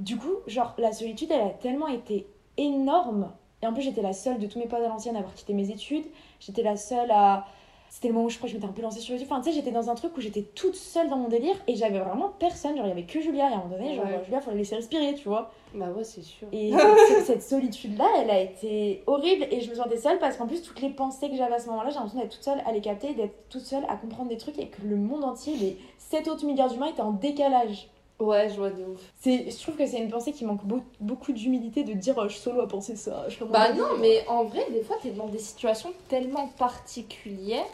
Du 0.00 0.16
coup 0.16 0.32
genre 0.48 0.74
la 0.76 0.92
solitude 0.92 1.30
elle 1.30 1.40
a 1.40 1.50
tellement 1.50 1.86
été 1.86 2.26
énorme 2.56 3.32
et 3.62 3.66
en 3.66 3.72
plus 3.72 3.82
j'étais 3.82 4.02
la 4.02 4.12
seule 4.12 4.38
de 4.40 4.46
tous 4.46 4.58
mes 4.58 4.66
potes 4.66 4.82
à 4.82 4.88
l'ancienne 4.88 5.14
à 5.14 5.20
avoir 5.20 5.34
quitté 5.34 5.54
mes 5.54 5.70
études. 5.70 6.04
J'étais 6.40 6.62
la 6.62 6.76
seule 6.76 7.10
à 7.12 7.46
c'était 7.90 8.08
le 8.08 8.14
moment 8.14 8.26
où 8.26 8.30
je 8.30 8.36
crois 8.38 8.46
que 8.48 8.52
je 8.52 8.56
m'étais 8.56 8.68
un 8.68 8.72
peu 8.72 8.80
lancée 8.82 9.00
sur 9.00 9.12
YouTube. 9.14 9.28
Enfin, 9.30 9.42
tu 9.42 9.50
sais, 9.50 9.56
j'étais 9.56 9.72
dans 9.72 9.90
un 9.90 9.94
truc 9.96 10.16
où 10.16 10.20
j'étais 10.20 10.42
toute 10.42 10.76
seule 10.76 11.08
dans 11.10 11.16
mon 11.16 11.28
délire 11.28 11.56
et 11.66 11.74
j'avais 11.74 11.98
vraiment 11.98 12.30
personne. 12.38 12.76
Genre, 12.76 12.86
il 12.86 12.88
y 12.88 12.92
avait 12.92 13.02
que 13.02 13.20
Julia. 13.20 13.50
Et 13.50 13.52
à 13.52 13.56
un 13.56 13.64
moment 13.64 13.76
donné, 13.76 13.94
genre, 13.96 14.04
Ouais. 14.06 14.20
Julia, 14.24 14.40
faut 14.40 14.50
la 14.52 14.56
laisser 14.56 14.76
respirer, 14.76 15.12
tu 15.14 15.28
vois. 15.28 15.50
Bah 15.74 15.86
ouais, 15.94 16.04
c'est 16.04 16.22
sûr. 16.22 16.46
Et 16.52 16.72
cette, 17.08 17.26
cette 17.26 17.42
solitude-là, 17.42 18.06
elle 18.18 18.30
a 18.30 18.40
été 18.40 19.02
horrible 19.06 19.46
et 19.50 19.60
je 19.60 19.68
me 19.70 19.74
sentais 19.74 19.98
seule 19.98 20.18
parce 20.20 20.36
qu'en 20.36 20.46
plus, 20.46 20.62
toutes 20.62 20.80
les 20.80 20.90
pensées 20.90 21.28
que 21.28 21.36
j'avais 21.36 21.56
à 21.56 21.58
ce 21.58 21.68
moment-là, 21.68 21.90
j'ai 21.90 21.96
l'impression 21.96 22.20
d'être 22.20 22.32
toute 22.32 22.44
seule 22.44 22.62
à 22.64 22.72
les 22.72 22.80
capter, 22.80 23.12
d'être 23.14 23.48
toute 23.48 23.62
seule 23.62 23.84
à 23.88 23.96
comprendre 23.96 24.28
des 24.28 24.36
trucs 24.38 24.58
et 24.58 24.68
que 24.68 24.82
le 24.82 24.96
monde 24.96 25.24
entier, 25.24 25.56
les 25.56 25.76
7 25.98 26.28
autres 26.28 26.46
milliards 26.46 26.70
d'humains 26.70 26.86
étaient 26.88 27.02
en 27.02 27.12
décalage. 27.12 27.88
Ouais, 28.20 28.50
je 28.50 28.56
vois 28.56 28.70
de 28.70 28.84
ouf. 28.84 29.00
Je 29.24 29.62
trouve 29.62 29.76
que 29.76 29.86
c'est 29.86 29.98
une 29.98 30.10
pensée 30.10 30.32
qui 30.32 30.44
manque 30.44 30.62
beau- 30.64 30.84
beaucoup 31.00 31.32
d'humilité 31.32 31.84
de 31.84 31.94
dire 31.94 32.14
oh, 32.18 32.24
je 32.28 32.34
suis 32.34 32.40
solo 32.42 32.60
à 32.60 32.68
penser 32.68 32.94
ça. 32.96 33.28
Je 33.28 33.42
Bah 33.44 33.72
non, 33.72 33.96
mais 33.98 34.26
en 34.28 34.44
vrai, 34.44 34.66
des 34.70 34.82
fois, 34.82 34.96
t'es 35.02 35.10
dans 35.10 35.26
des 35.28 35.38
situations 35.38 35.92
tellement 36.08 36.48
particulières 36.58 37.64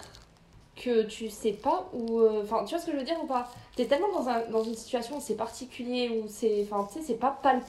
que 0.76 1.02
tu 1.04 1.30
sais 1.30 1.52
pas 1.52 1.88
où. 1.92 2.20
euh, 2.20 2.42
Enfin, 2.44 2.64
tu 2.64 2.70
vois 2.74 2.80
ce 2.80 2.86
que 2.86 2.92
je 2.92 2.98
veux 2.98 3.02
dire 3.04 3.18
ou 3.22 3.26
pas? 3.26 3.48
T'es 3.74 3.86
tellement 3.86 4.12
dans, 4.12 4.28
un, 4.28 4.40
dans 4.50 4.62
une 4.62 4.74
situation 4.74 5.16
où 5.16 5.20
c'est 5.20 5.34
particulier, 5.36 6.08
où 6.10 6.28
c'est. 6.28 6.66
Enfin, 6.70 6.86
tu 6.92 7.00
sais, 7.00 7.04
c'est 7.06 7.14
pas 7.14 7.36
pal... 7.42 7.60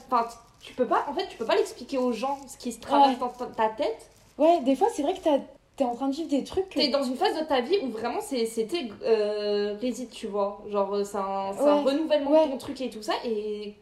Tu 0.60 0.74
peux 0.74 0.86
pas. 0.86 1.04
En 1.08 1.14
fait, 1.14 1.26
tu 1.28 1.36
peux 1.36 1.44
pas 1.46 1.56
l'expliquer 1.56 1.98
aux 1.98 2.12
gens 2.12 2.38
ce 2.46 2.56
qui 2.56 2.72
se 2.72 2.80
traverse 2.80 3.12
Ouais. 3.20 3.28
dans 3.38 3.50
ta 3.50 3.68
tête. 3.70 4.10
Ouais, 4.38 4.60
des 4.62 4.76
fois, 4.76 4.88
c'est 4.92 5.02
vrai 5.02 5.14
que 5.14 5.20
t'as- 5.20 5.40
t'es 5.78 5.84
en 5.84 5.94
train 5.94 6.08
de 6.08 6.14
vivre 6.14 6.28
des 6.28 6.44
trucs 6.44 6.68
que. 6.68 6.74
T'es 6.78 6.88
dans 6.88 7.02
une 7.02 7.14
phase 7.14 7.38
de 7.38 7.44
ta 7.44 7.62
vie 7.62 7.78
où 7.82 7.88
vraiment 7.88 8.20
c'était 8.20 8.88
euh, 9.04 9.76
réside, 9.80 10.10
tu 10.10 10.26
vois. 10.26 10.62
Genre, 10.68 10.92
euh, 10.92 11.04
c'est 11.04 11.16
un, 11.16 11.52
renouvellement 11.82 12.32
Ouais. 12.32 12.46
de 12.46 12.50
ton 12.52 12.58
truc 12.58 12.80
et 12.82 12.90
tout 12.90 13.02
ça. 13.02 13.14
Et 13.24 13.74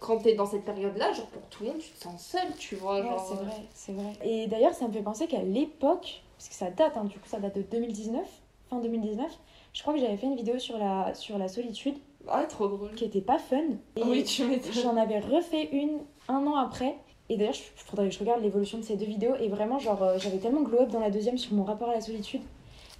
quand 0.00 0.18
t'es 0.18 0.34
dans 0.34 0.44
cette 0.46 0.64
période-là, 0.64 1.12
genre, 1.12 1.26
pour 1.28 1.42
tout 1.48 1.62
le 1.62 1.70
monde, 1.70 1.78
tu 1.78 1.90
te 1.90 2.02
sens 2.02 2.20
seule, 2.26 2.54
tu 2.58 2.74
vois. 2.76 2.96
Ouais, 2.96 3.02
genre, 3.02 3.24
c'est 3.26 3.34
euh, 3.34 3.46
vrai, 3.46 3.62
c'est 3.72 3.92
vrai. 3.92 4.12
Et 4.24 4.46
d'ailleurs, 4.48 4.74
ça 4.74 4.86
me 4.88 4.92
fait 4.92 5.00
penser 5.02 5.26
qu'à 5.28 5.42
l'époque, 5.42 6.22
parce 6.36 6.48
que 6.48 6.54
ça 6.54 6.70
date, 6.70 6.96
hein, 6.96 7.04
du 7.04 7.18
coup, 7.18 7.28
ça 7.28 7.38
date 7.38 7.56
de 7.56 7.62
2019, 7.62 8.20
fin 8.68 8.80
2019, 8.80 9.26
je 9.72 9.80
crois 9.82 9.94
que 9.94 10.00
j'avais 10.00 10.16
fait 10.16 10.26
une 10.26 10.36
vidéo 10.36 10.58
sur 10.58 10.76
la, 10.76 11.14
sur 11.14 11.38
la 11.38 11.48
solitude 11.48 11.94
Ah, 12.28 12.44
trop 12.44 12.66
drôle. 12.68 12.92
qui 12.94 13.04
était 13.04 13.20
pas 13.20 13.38
fun. 13.38 13.56
Et 13.96 14.02
Oui, 14.02 14.24
tu 14.24 14.44
m'étonnes. 14.44 14.72
j'en 14.72 14.96
avais 14.96 15.20
refait 15.20 15.68
une 15.72 16.00
un 16.28 16.46
an 16.46 16.56
après. 16.56 16.96
Et 17.30 17.36
d'ailleurs, 17.36 17.54
il 17.54 17.82
faudrait 17.82 18.08
que 18.08 18.14
je 18.14 18.18
regarde 18.18 18.42
l'évolution 18.42 18.78
de 18.78 18.82
ces 18.82 18.96
deux 18.96 19.06
vidéos. 19.06 19.34
Et 19.40 19.48
vraiment, 19.48 19.78
genre, 19.78 20.02
euh, 20.02 20.18
j'avais 20.18 20.38
tellement 20.38 20.62
glow 20.62 20.82
up 20.82 20.88
dans 20.90 21.00
la 21.00 21.10
deuxième 21.10 21.38
sur 21.38 21.54
mon 21.54 21.64
rapport 21.64 21.88
à 21.88 21.94
la 21.94 22.00
solitude. 22.00 22.42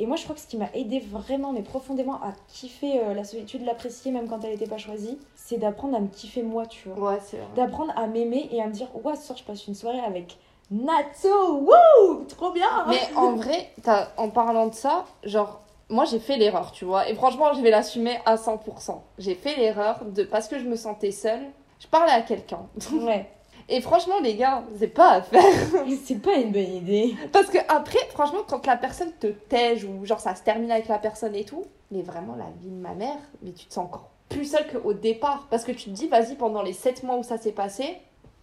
Et 0.01 0.07
moi, 0.07 0.17
je 0.17 0.25
crois 0.25 0.35
que 0.35 0.41
ce 0.41 0.47
qui 0.47 0.57
m'a 0.57 0.71
aidé 0.75 0.99
vraiment, 0.99 1.53
mais 1.53 1.63
profondément, 1.63 2.15
à 2.15 2.33
kiffer 2.49 3.01
euh, 3.01 3.15
la 3.15 3.23
solitude, 3.23 3.65
l'apprécier, 3.65 4.11
même 4.11 4.29
quand 4.29 4.43
elle 4.43 4.51
n'était 4.51 4.67
pas 4.67 4.79
choisie, 4.79 5.19
c'est 5.37 5.59
d'apprendre 5.59 5.97
à 5.97 6.01
me 6.01 6.09
kiffer 6.09 6.43
moi, 6.43 6.67
tu 6.67 6.89
vois. 6.89 7.13
Ouais, 7.13 7.19
c'est 7.23 7.37
vrai. 7.37 7.47
D'apprendre 7.55 7.93
à 7.97 8.07
m'aimer 8.07 8.49
et 8.51 8.61
à 8.61 8.67
me 8.67 8.73
dire, 8.73 8.89
ouais, 9.05 9.15
ce 9.15 9.27
soir, 9.27 9.39
je 9.39 9.45
passe 9.45 9.67
une 9.69 9.75
soirée 9.75 10.01
avec 10.01 10.37
Natso, 10.71 11.59
wouh, 11.59 12.25
trop 12.27 12.51
bien 12.53 12.87
Mais 12.89 13.01
en 13.17 13.33
vrai, 13.33 13.71
en 14.17 14.31
parlant 14.31 14.67
de 14.67 14.75
ça, 14.75 15.05
genre, 15.23 15.61
moi 15.89 16.05
j'ai 16.05 16.19
fait 16.19 16.37
l'erreur, 16.37 16.73
tu 16.73 16.85
vois. 16.85 17.09
Et 17.09 17.15
franchement, 17.15 17.53
je 17.53 17.61
vais 17.61 17.71
l'assumer 17.71 18.19
à 18.25 18.37
100%. 18.37 19.01
J'ai 19.19 19.35
fait 19.35 19.57
l'erreur 19.57 20.05
de, 20.05 20.25
parce 20.25 20.49
que 20.49 20.59
je 20.59 20.65
me 20.65 20.77
sentais 20.77 21.11
seule, 21.11 21.43
je 21.79 21.87
parlais 21.87 22.13
à 22.13 22.23
quelqu'un. 22.23 22.67
Ouais, 22.93 23.31
Et 23.69 23.81
franchement, 23.81 24.21
les 24.23 24.37
gars, 24.37 24.65
c'est 24.79 24.89
pas 24.89 25.13
à 25.13 25.23
faire. 25.23 25.43
c'est 26.05 26.21
pas 26.21 26.37
une 26.37 26.53
bonne 26.53 26.63
idée. 26.63 27.15
Parce 27.33 27.47
que 27.49 27.59
après, 27.69 27.99
franchement, 28.11 28.43
quand 28.47 28.67
la 28.67 28.77
personne 28.77 29.13
te 29.19 29.29
tège 29.29 29.85
ou 29.85 30.05
genre 30.05 30.21
ça 30.21 30.35
se 30.35 30.43
termine 30.43 30.71
avec 30.71 30.89
la 30.89 30.99
personne 30.99 31.35
et 31.35 31.45
tout, 31.45 31.65
mais 31.91 32.03
vraiment 32.03 32.35
la 32.37 32.51
vie 32.61 32.71
de 32.71 32.81
ma 32.81 32.95
mère, 32.95 33.19
mais 33.43 33.53
tu 33.53 33.67
te 33.67 33.73
sens 33.73 33.87
encore 33.87 34.11
plus 34.29 34.45
seule 34.45 34.67
qu'au 34.71 34.93
départ. 34.93 35.47
Parce 35.51 35.65
que 35.65 35.73
tu 35.73 35.85
te 35.85 35.91
dis, 35.91 36.09
vas-y, 36.09 36.35
pendant 36.35 36.63
les 36.63 36.73
7 36.73 37.03
mois 37.05 37.17
où 37.17 37.23
ça 37.23 37.39
s'est 37.39 37.53
passé, 37.53 37.85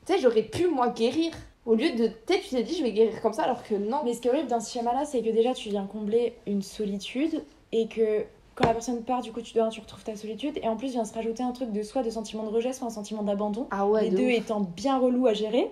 tu 0.06 0.14
sais, 0.14 0.20
j'aurais 0.20 0.44
pu 0.44 0.68
moi 0.68 0.90
guérir. 0.90 1.32
Au 1.66 1.76
lieu 1.76 1.92
de, 1.92 2.08
tu 2.08 2.34
sais, 2.34 2.40
tu 2.40 2.50
t'es 2.50 2.64
dit, 2.64 2.76
je 2.76 2.84
vais 2.84 2.92
guérir 2.92 3.22
comme 3.22 3.34
ça, 3.34 3.44
alors 3.44 3.64
que 3.64 3.76
non. 3.76 4.02
Mais 4.04 4.14
ce 4.14 4.22
qui 4.22 4.28
est 4.28 4.32
horrible 4.32 4.50
dans 4.50 4.60
ce 4.60 4.72
schéma-là, 4.74 5.06
c'est 5.06 5.22
que 5.22 5.30
déjà, 5.30 5.54
tu 5.54 5.70
viens 5.70 5.86
combler 5.86 6.36
une 6.48 6.64
solitude 6.64 7.44
et 7.72 7.88
que 7.88 8.26
quand 8.56 8.66
la 8.66 8.74
personne 8.74 9.04
part, 9.04 9.22
du 9.22 9.32
coup, 9.32 9.42
tu, 9.42 9.54
dois, 9.54 9.70
tu 9.70 9.80
retrouves 9.80 10.04
ta 10.04 10.16
solitude. 10.16 10.58
Et 10.62 10.68
en 10.68 10.76
plus, 10.76 10.92
vient 10.92 11.06
se 11.06 11.14
rajouter 11.14 11.44
un 11.44 11.52
truc 11.52 11.72
de 11.72 11.84
soit 11.84 12.04
de 12.04 12.10
sentiment 12.10 12.44
de 12.44 12.50
rejet, 12.50 12.74
soit 12.74 12.88
un 12.88 12.92
sentiment 12.92 13.24
d'abandon. 13.24 13.68
Ah 13.72 13.88
ouais, 13.88 14.04
les 14.04 14.10
de 14.10 14.18
deux 14.18 14.26
ouf. 14.26 14.32
étant 14.32 14.60
bien 14.62 15.00
relous 15.00 15.28
à 15.28 15.34
gérer. 15.34 15.72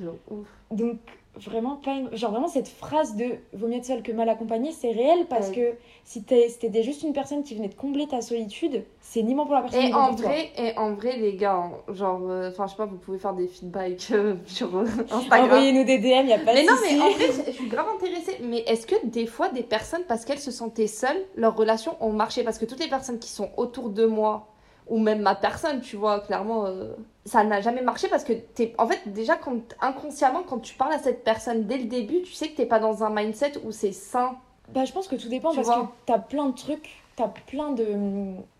De 0.00 0.08
ouf. 0.30 0.46
Donc, 0.70 0.98
vraiment, 1.36 1.76
pas 1.76 1.92
une- 1.94 2.14
genre, 2.16 2.30
vraiment, 2.30 2.48
cette 2.48 2.68
phrase 2.68 3.16
de 3.16 3.24
vaut 3.52 3.66
mieux 3.66 3.76
être 3.76 3.84
seul 3.84 4.02
que 4.02 4.12
mal 4.12 4.28
accompagné, 4.28 4.70
c'est 4.72 4.92
réel 4.92 5.26
parce 5.28 5.48
Ouais. 5.48 5.54
que 5.54 5.78
si 6.04 6.22
t'étais 6.22 6.82
juste 6.82 7.02
une 7.02 7.12
personne 7.12 7.42
qui 7.42 7.54
venait 7.54 7.68
de 7.68 7.74
combler 7.74 8.06
ta 8.06 8.20
solitude, 8.20 8.84
c'est 9.00 9.22
ni 9.22 9.34
bon 9.34 9.44
pour 9.44 9.54
la 9.54 9.62
personne 9.62 9.80
Et 9.82 9.92
en 9.94 10.14
toi. 10.14 10.26
vrai, 10.28 10.50
et 10.56 10.76
en 10.78 10.94
vrai, 10.94 11.16
les 11.16 11.34
gars, 11.36 11.54
hein, 11.54 11.72
genre, 11.92 12.20
euh, 12.28 12.50
enfin, 12.50 12.66
je 12.66 12.72
sais 12.72 12.76
pas, 12.76 12.86
vous 12.86 12.96
pouvez 12.98 13.18
faire 13.18 13.34
des 13.34 13.48
feedbacks 13.48 14.08
euh, 14.12 14.34
sur 14.46 14.76
euh, 14.76 14.84
Instagram. 15.10 15.44
Envoyez-nous 15.44 15.84
des 15.84 15.98
DM, 15.98 16.26
y 16.28 16.32
a 16.32 16.38
pas 16.38 16.54
Mais 16.54 16.62
de 16.62 16.68
non, 16.68 16.74
mais 16.82 17.00
en 17.00 17.10
vrai, 17.10 17.26
je- 17.46 17.52
suis 17.52 17.66
grave 17.68 17.86
intéressée. 17.94 18.38
Mais 18.42 18.58
est-ce 18.60 18.86
que 18.86 18.94
des 19.06 19.26
fois, 19.26 19.48
des 19.48 19.62
personnes, 19.62 20.04
parce 20.06 20.24
qu'elles 20.24 20.38
se 20.38 20.50
sentaient 20.50 20.86
seules, 20.86 21.24
leurs 21.36 21.56
relations 21.56 21.96
ont 22.00 22.12
marché? 22.12 22.44
Parce 22.44 22.58
que 22.58 22.64
toutes 22.64 22.80
les 22.80 22.88
personnes 22.88 23.18
qui 23.18 23.28
sont 23.30 23.50
autour 23.56 23.90
de 23.90 24.06
moi, 24.06 24.48
ou 24.86 24.98
même 24.98 25.20
ma 25.22 25.34
personne, 25.34 25.80
tu 25.80 25.96
vois, 25.96 26.20
clairement, 26.20 26.66
euh, 26.66 26.92
ça 27.26 27.42
n'a 27.44 27.60
jamais 27.60 27.82
marché 27.82 28.08
parce 28.08 28.24
que 28.24 28.32
t'es. 28.32 28.74
En 28.78 28.86
fait, 28.86 29.00
déjà, 29.06 29.36
quand, 29.36 29.60
inconsciemment, 29.80 30.42
quand 30.42 30.58
tu 30.58 30.74
parles 30.74 30.92
à 30.92 30.98
cette 30.98 31.24
personne 31.24 31.64
dès 31.64 31.78
le 31.78 31.84
début, 31.84 32.22
tu 32.22 32.32
sais 32.32 32.48
que 32.48 32.56
t'es 32.56 32.66
pas 32.66 32.78
dans 32.80 33.02
un 33.02 33.10
mindset 33.10 33.54
où 33.64 33.72
c'est 33.72 33.92
sain. 33.92 34.36
Bah, 34.74 34.84
je 34.84 34.92
pense 34.92 35.08
que 35.08 35.16
tout 35.16 35.28
dépend 35.28 35.50
Tu 35.50 35.56
parce 35.56 35.68
vois? 35.68 35.82
que 35.86 35.88
t'as 36.06 36.18
plein 36.18 36.46
de 36.46 36.54
trucs, 36.54 37.02
t'as 37.16 37.28
plein 37.28 37.72
de, 37.72 37.86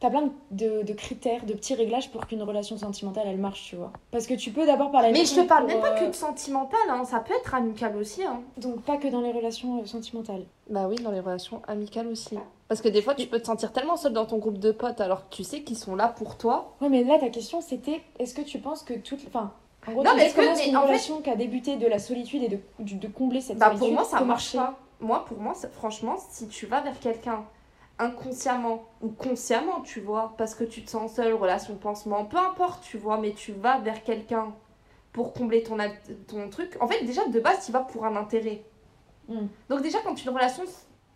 t'as 0.00 0.10
plein 0.10 0.30
de, 0.50 0.82
de 0.82 0.92
critères, 0.92 1.44
de 1.44 1.54
petits 1.54 1.74
réglages 1.74 2.10
pour 2.10 2.26
qu'une 2.26 2.42
relation 2.42 2.76
sentimentale 2.76 3.24
elle 3.26 3.38
marche, 3.38 3.68
tu 3.70 3.76
vois. 3.76 3.90
Parce 4.10 4.26
que 4.26 4.34
tu 4.34 4.50
peux 4.50 4.66
d'abord 4.66 4.90
parler. 4.90 5.12
Mais 5.12 5.24
je 5.24 5.34
te 5.34 5.46
parle 5.46 5.66
pour, 5.66 5.72
même 5.72 5.80
pas 5.80 5.92
euh, 5.92 6.04
que 6.04 6.10
de 6.10 6.14
sentimental, 6.14 6.78
hein, 6.88 7.04
ça 7.04 7.20
peut 7.20 7.34
être 7.34 7.54
amical 7.54 7.96
aussi. 7.96 8.22
Hein. 8.22 8.40
Donc 8.58 8.82
pas 8.82 8.98
que 8.98 9.08
dans 9.08 9.20
les 9.22 9.32
relations 9.32 9.80
euh, 9.80 9.86
sentimentales. 9.86 10.44
Bah 10.68 10.86
oui, 10.88 10.96
dans 10.96 11.10
les 11.10 11.20
relations 11.20 11.62
amicales 11.66 12.06
aussi. 12.08 12.38
Parce 12.68 12.80
que 12.80 12.88
des 12.88 13.02
fois, 13.02 13.14
tu 13.14 13.26
peux 13.26 13.38
te 13.40 13.46
sentir 13.46 13.72
tellement 13.72 13.96
seul 13.96 14.12
dans 14.12 14.24
ton 14.24 14.38
groupe 14.38 14.58
de 14.58 14.72
potes 14.72 15.00
alors 15.00 15.28
que 15.28 15.34
tu 15.34 15.44
sais 15.44 15.62
qu'ils 15.62 15.76
sont 15.76 15.94
là 15.96 16.08
pour 16.08 16.36
toi. 16.38 16.74
Ouais, 16.80 16.88
mais 16.88 17.04
là 17.04 17.18
ta 17.18 17.28
question 17.28 17.60
c'était, 17.60 18.00
est-ce 18.18 18.34
que 18.34 18.42
tu 18.42 18.58
penses 18.58 18.82
que 18.82 18.94
toute, 18.94 19.20
enfin, 19.26 19.52
en 19.86 19.92
gros, 19.92 20.02
Non, 20.02 20.10
tu 20.12 20.16
mais 20.16 20.26
est-ce 20.26 20.34
que- 20.34 20.40
mais 20.40 20.64
qu'une 20.64 20.76
en 20.76 20.80
fait- 20.82 20.86
relation 20.88 21.20
qui 21.20 21.30
a 21.30 21.36
débuté 21.36 21.76
de 21.76 21.86
la 21.86 21.98
solitude 21.98 22.42
et 22.42 22.48
de, 22.48 22.58
de 22.78 23.06
combler 23.08 23.40
cette 23.42 23.58
Bah 23.58 23.66
solitude 23.66 23.86
pour 23.86 23.92
moi, 23.94 24.04
ça 24.04 24.20
marche 24.22 24.56
pas. 24.56 24.78
Moi, 25.00 25.24
pour 25.26 25.38
moi, 25.38 25.52
franchement, 25.72 26.16
si 26.30 26.48
tu 26.48 26.64
vas 26.66 26.80
vers 26.80 26.98
quelqu'un 27.00 27.44
inconsciemment 27.98 28.84
ou 29.02 29.08
consciemment, 29.08 29.80
tu 29.82 30.00
vois, 30.00 30.34
parce 30.36 30.54
que 30.54 30.64
tu 30.64 30.82
te 30.84 30.90
sens 30.90 31.12
seul, 31.14 31.34
relation 31.34 31.74
pansement, 31.76 32.24
peu 32.24 32.38
importe, 32.38 32.82
tu 32.82 32.98
vois, 32.98 33.18
mais 33.18 33.32
tu 33.32 33.52
vas 33.52 33.78
vers 33.78 34.02
quelqu'un 34.02 34.52
pour 35.12 35.32
combler 35.32 35.62
ton, 35.62 35.76
ton 36.26 36.48
truc. 36.50 36.76
En 36.80 36.88
fait, 36.88 37.04
déjà, 37.04 37.26
de 37.28 37.38
base, 37.40 37.64
tu 37.66 37.72
vas 37.72 37.80
pour 37.80 38.04
un 38.04 38.16
intérêt. 38.16 38.62
Mm. 39.28 39.46
Donc 39.68 39.82
déjà, 39.82 39.98
quand 40.04 40.22
une 40.22 40.30
relation 40.30 40.64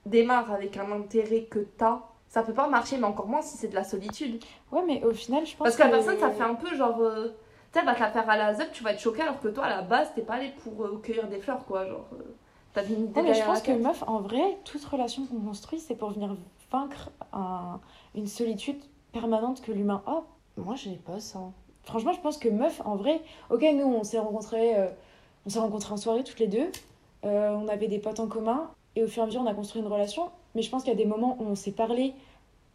s- 0.09 0.11
démarre 0.11 0.51
avec 0.53 0.77
un 0.77 0.91
intérêt 0.93 1.43
que 1.43 1.61
t'as, 1.77 2.01
ça 2.29 2.43
peut 2.43 2.53
pas 2.55 2.69
marcher, 2.69 2.97
mais 2.99 3.05
encore 3.05 3.27
moins 3.27 3.43
si 3.43 3.57
c'est 3.57 3.69
de 3.69 3.75
la 3.75 3.85
solitude. 3.85 4.43
Ouais, 4.73 4.83
mais 4.87 5.03
au 5.05 5.13
final, 5.13 5.47
je 5.47 5.53
pense 5.57 5.65
Parce 5.65 5.77
que 5.77 5.83
la 5.83 5.89
que- 5.89 5.95
personne, 5.95 6.19
ça 6.19 6.31
fait 6.31 6.43
un 6.43 6.55
peu 6.55 6.75
genre... 6.77 7.01
euh, 7.01 7.29
tu 7.73 7.79
sais, 7.79 7.85
va 7.85 7.95
te 7.95 8.01
la 8.01 8.11
faire 8.11 8.29
à 8.31 8.37
la 8.37 8.55
zep, 8.55 8.73
tu 8.73 8.83
vas 8.83 8.93
être 8.93 9.01
choqué, 9.01 9.23
alors 9.23 9.41
que 9.41 9.49
toi, 9.49 9.65
à 9.65 9.69
la 9.71 9.83
base, 9.83 10.09
t'es 10.15 10.23
pas 10.23 10.35
allé 10.35 10.53
pour 10.63 10.85
euh, 10.85 11.01
cueillir 11.03 11.29
des 11.29 11.39
fleurs, 11.39 11.65
quoi. 11.67 11.87
Genre, 11.87 12.07
euh, 12.15 12.23
t'as 12.75 12.85
une 12.85 13.05
idée 13.05 13.21
Ouais, 13.21 13.27
mais 13.29 13.35
je 13.35 13.45
pense 13.45 13.67
la 13.67 13.75
que 13.75 13.79
meuf, 13.79 14.03
en 14.07 14.21
vrai, 14.21 14.59
toute 14.65 14.85
relation 14.85 15.27
qu'on 15.27 15.41
construit, 15.41 15.79
c'est 15.79 15.95
pour 15.95 16.11
venir 16.11 16.35
vaincre 16.73 17.11
un- 17.33 17.79
une 18.15 18.27
solitude 18.27 18.79
permanente 19.13 19.61
que 19.63 19.73
l'humain 19.73 20.03
a. 20.07 20.23
Moi, 20.57 20.75
je 20.77 20.89
n'ai 20.91 20.97
pas 20.97 21.21
ça. 21.21 21.41
Franchement, 21.85 22.13
je 22.13 22.21
pense 22.21 22.37
que 22.39 22.49
meuf, 22.49 22.81
en 22.85 22.97
vrai, 22.97 23.21
ok, 23.51 23.63
nous, 23.75 23.85
on 23.87 24.03
s'est 24.05 24.19
rencontrés, 24.19 24.77
euh, 24.79 24.87
on 25.47 25.51
s'est 25.51 25.59
rencontrés 25.61 25.93
en 25.93 25.97
soirée 25.99 26.25
toutes 26.25 26.39
les 26.41 26.47
deux. 26.47 26.71
Euh, 27.25 27.51
on 27.51 27.69
avait 27.69 27.89
des 27.89 27.99
potes 27.99 28.21
en 28.21 28.29
commun 28.29 28.71
et 28.99 29.05
au 29.05 29.07
fur 29.07 29.21
et 29.21 29.25
à 29.25 29.27
mesure, 29.27 29.41
on 29.43 29.47
a 29.47 29.55
construit 29.55 29.81
une 29.81 29.89
relation. 29.89 30.31
Mais 30.55 30.63
je 30.63 30.71
pense 30.71 30.83
qu'il 30.83 30.93
y 30.93 30.97
a 30.97 30.99
des 30.99 31.07
moments 31.07 31.37
où 31.41 31.45
on 31.45 31.55
s'est 31.55 31.71
parlé. 31.73 32.15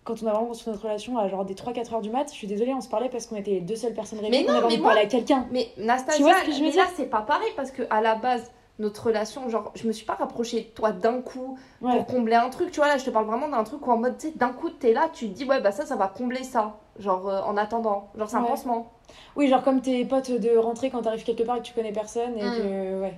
Quand 0.06 0.16
on 0.22 0.28
a 0.28 0.32
vraiment 0.32 0.48
construit 0.48 0.72
notre 0.72 0.84
relation 0.86 1.18
à 1.18 1.28
genre 1.30 1.46
des 1.46 1.54
3-4 1.56 1.94
heures 1.94 2.02
du 2.02 2.10
mat, 2.10 2.28
je 2.30 2.34
suis 2.34 2.48
désolée, 2.48 2.74
on 2.74 2.82
se 2.82 2.90
parlait 2.90 3.10
parce 3.10 3.26
qu'on 3.28 3.36
était 3.38 3.52
les 3.52 3.62
deux 3.62 3.76
seules 3.76 3.94
personnes 3.94 4.20
réunies. 4.20 4.44
Mais 4.46 4.50
on 4.50 4.54
avait 4.56 4.66
envie 4.66 4.74
mais 4.74 4.78
de 4.78 4.82
moi- 4.82 4.92
parler 4.92 5.06
à 5.06 5.10
quelqu'un. 5.10 5.48
Mais 5.52 5.70
Nastasia, 5.78 6.18
Tu 6.18 6.24
vois 6.24 6.34
ce 6.42 6.46
que 6.46 6.52
je 6.52 6.60
veux 6.60 6.70
mais 6.70 6.76
là, 6.76 6.84
c'est 6.96 7.06
pas 7.10 7.22
pareil 7.22 7.50
parce 7.56 7.72
que 7.72 7.84
à 7.90 8.02
la 8.02 8.16
base, 8.16 8.52
notre 8.80 9.06
relation, 9.08 9.48
genre, 9.50 9.72
je 9.76 9.88
me 9.88 9.92
suis 9.94 10.06
pas 10.06 10.16
rapprochée 10.16 10.60
de 10.62 10.66
toi 10.66 10.92
d'un 10.92 11.22
coup 11.22 11.58
Ouais. 11.82 11.92
pour 11.96 12.06
combler 12.06 12.36
un 12.36 12.50
truc. 12.50 12.72
Tu 12.72 12.78
vois, 12.80 12.88
là, 12.88 12.98
je 12.98 13.06
te 13.06 13.10
parle 13.12 13.26
vraiment 13.28 13.48
d'un 13.48 13.64
truc 13.64 13.86
où 13.88 13.92
en 13.92 13.98
mode, 13.98 14.18
tu 14.18 14.28
sais, 14.30 14.34
d'un 14.36 14.50
coup, 14.50 14.70
t'es 14.72 14.94
là, 14.94 15.10
tu 15.14 15.30
te 15.30 15.34
dis, 15.36 15.46
ouais, 15.46 15.62
bah 15.62 15.72
ça, 15.72 15.86
ça 15.86 15.96
va 15.96 16.08
combler 16.08 16.44
ça. 16.44 16.78
Genre, 17.00 17.28
euh, 17.30 17.42
en 17.42 17.56
attendant. 17.56 18.10
Genre, 18.18 18.30
c'est 18.30 18.36
un 18.36 18.42
Ouais. 18.42 18.48
pansement. 18.50 18.92
Oui, 19.36 19.48
genre 19.48 19.64
comme 19.64 19.80
tes 19.82 20.04
potes 20.06 20.32
de 20.32 20.58
rentrée 20.58 20.90
quand 20.90 21.02
t'arrives 21.02 21.24
quelque 21.24 21.44
part 21.44 21.58
et 21.58 21.60
que 21.60 21.66
tu 21.66 21.74
connais 21.74 21.92
personne 21.94 22.38
et 22.38 22.44
Mm. 22.44 22.52
que. 22.58 23.02
Ouais. 23.02 23.14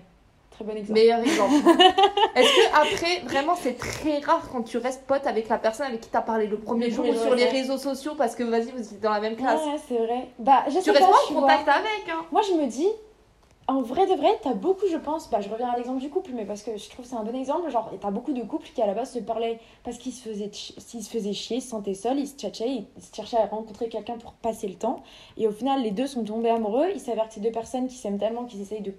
Très 0.56 0.66
bon 0.66 0.76
exemple. 0.78 0.94
Meilleur 1.00 1.20
exemple. 1.20 1.54
Est-ce 2.36 2.50
que 2.50 2.94
après, 2.94 3.20
vraiment, 3.28 3.56
c'est 3.56 3.78
très 3.78 4.20
rare 4.20 4.50
quand 4.52 4.64
tu 4.64 4.78
restes 4.78 5.06
pote 5.06 5.28
avec 5.28 5.50
la 5.50 5.58
personne 5.58 5.88
avec 5.88 6.02
qui 6.02 6.10
t'as 6.10 6.22
parlé 6.22 6.48
le 6.48 6.58
premier 6.58 6.90
jour 6.90 7.06
ou 7.08 7.14
sur 7.14 7.36
les 7.36 7.46
réseaux 7.46 7.78
sociaux 7.78 8.14
parce 8.18 8.36
que 8.36 8.44
vas-y, 8.44 8.72
vous 8.72 8.80
êtes 8.80 9.02
dans 9.02 9.12
la 9.12 9.20
même 9.20 9.36
classe? 9.36 9.62
Ouais, 9.66 9.76
c'est 9.88 9.98
vrai. 9.98 10.30
Bah, 10.40 10.64
je 10.68 10.78
tu 10.78 10.84
sais 10.84 10.92
restes 10.92 11.06
pas, 11.06 11.14
tu 11.28 11.34
en 11.34 11.40
vois. 11.40 11.50
contact 11.50 11.68
avec, 11.68 12.10
hein. 12.10 12.26
Moi, 12.32 12.42
je 12.42 12.54
me 12.54 12.68
dis, 12.68 12.88
en 13.68 13.82
vrai 13.82 14.06
de 14.06 14.14
vrai, 14.14 14.30
t'as 14.44 14.54
beaucoup, 14.54 14.86
je 14.90 14.96
pense, 14.98 15.30
bah, 15.30 15.42
je 15.42 15.50
reviens 15.50 15.70
à 15.70 15.76
l'exemple 15.76 16.00
du 16.00 16.10
couple, 16.10 16.32
mais 16.34 16.46
parce 16.46 16.62
que 16.62 16.78
je 16.78 16.90
trouve 16.90 17.04
que 17.04 17.10
c'est 17.12 17.18
un 17.18 17.24
bon 17.24 17.36
exemple. 17.36 17.70
Genre, 17.70 17.92
t'as 18.00 18.12
beaucoup 18.12 18.32
de 18.32 18.44
couples 18.44 18.68
qui 18.74 18.82
à 18.82 18.88
la 18.88 18.94
base 18.94 19.12
se 19.12 19.20
parlaient 19.20 19.60
parce 19.84 19.98
qu'ils 19.98 20.14
se 20.14 20.22
faisaient, 20.30 20.52
s'ils 20.54 21.04
se 21.04 21.10
faisaient 21.10 21.34
chier, 21.34 21.58
ils 21.58 21.62
se 21.62 21.70
sentaient 21.70 21.96
seuls, 21.96 22.20
ils 22.20 22.28
se 22.28 22.36
tchatchaient, 22.36 22.86
ils 22.96 23.02
se 23.04 23.14
cherchaient 23.14 23.38
à 23.38 23.48
rencontrer 23.48 23.90
quelqu'un 23.90 24.18
pour 24.18 24.34
passer 24.34 24.68
le 24.68 24.76
temps. 24.76 25.04
Et 25.38 25.48
au 25.48 25.52
final, 25.52 25.82
les 25.82 25.92
deux 25.92 26.08
sont 26.08 26.24
tombés 26.24 26.50
amoureux. 26.50 26.88
Il 26.94 27.02
s'avère 27.02 27.28
que 27.28 27.34
c'est 27.34 27.40
deux 27.42 27.52
personnes 27.52 27.88
qui 27.88 27.96
s'aiment 27.96 28.20
tellement 28.20 28.46
qu'ils 28.46 28.62
essayent 28.62 28.82
de 28.82 28.94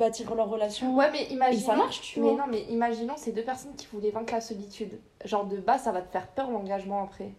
bâtir 0.00 0.34
leur 0.34 0.48
relation. 0.48 0.96
Ouais, 0.96 1.10
mais 1.12 1.24
imaginons. 1.30 1.62
Et 1.62 1.66
ça 1.66 1.76
marche, 1.76 2.00
tu 2.00 2.20
mais 2.20 2.30
vois. 2.30 2.38
non, 2.38 2.44
mais 2.50 2.62
imaginons 2.62 3.14
ces 3.16 3.30
deux 3.32 3.42
personnes 3.44 3.74
qui 3.76 3.86
voulaient 3.92 4.10
vaincre 4.10 4.32
la 4.34 4.40
solitude. 4.40 4.98
Genre, 5.24 5.44
de 5.46 5.58
base, 5.58 5.82
ça 5.84 5.92
va 5.92 6.02
te 6.02 6.10
faire 6.10 6.26
peur 6.26 6.50
l'engagement 6.50 7.04
après. 7.04 7.30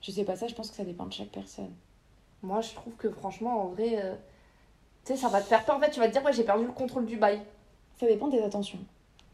Je 0.00 0.12
sais 0.12 0.24
pas 0.24 0.36
ça, 0.36 0.46
je 0.46 0.54
pense 0.54 0.70
que 0.70 0.76
ça 0.76 0.84
dépend 0.84 1.06
de 1.06 1.12
chaque 1.12 1.28
personne. 1.30 1.72
Moi, 2.42 2.60
je 2.60 2.72
trouve 2.74 2.92
que 2.94 3.10
franchement, 3.10 3.62
en 3.62 3.66
vrai, 3.66 3.94
euh, 4.00 4.14
tu 5.04 5.12
sais, 5.14 5.16
ça 5.18 5.28
va 5.28 5.40
te 5.40 5.46
faire 5.46 5.64
peur. 5.64 5.76
En 5.76 5.80
fait, 5.80 5.90
tu 5.90 5.98
vas 5.98 6.06
te 6.06 6.12
dire, 6.12 6.24
ouais, 6.24 6.32
j'ai 6.32 6.44
perdu 6.44 6.64
le 6.64 6.72
contrôle 6.72 7.04
du 7.06 7.16
bail. 7.16 7.42
Ça 7.98 8.06
dépend 8.06 8.28
des 8.28 8.40
attentions. 8.40 8.78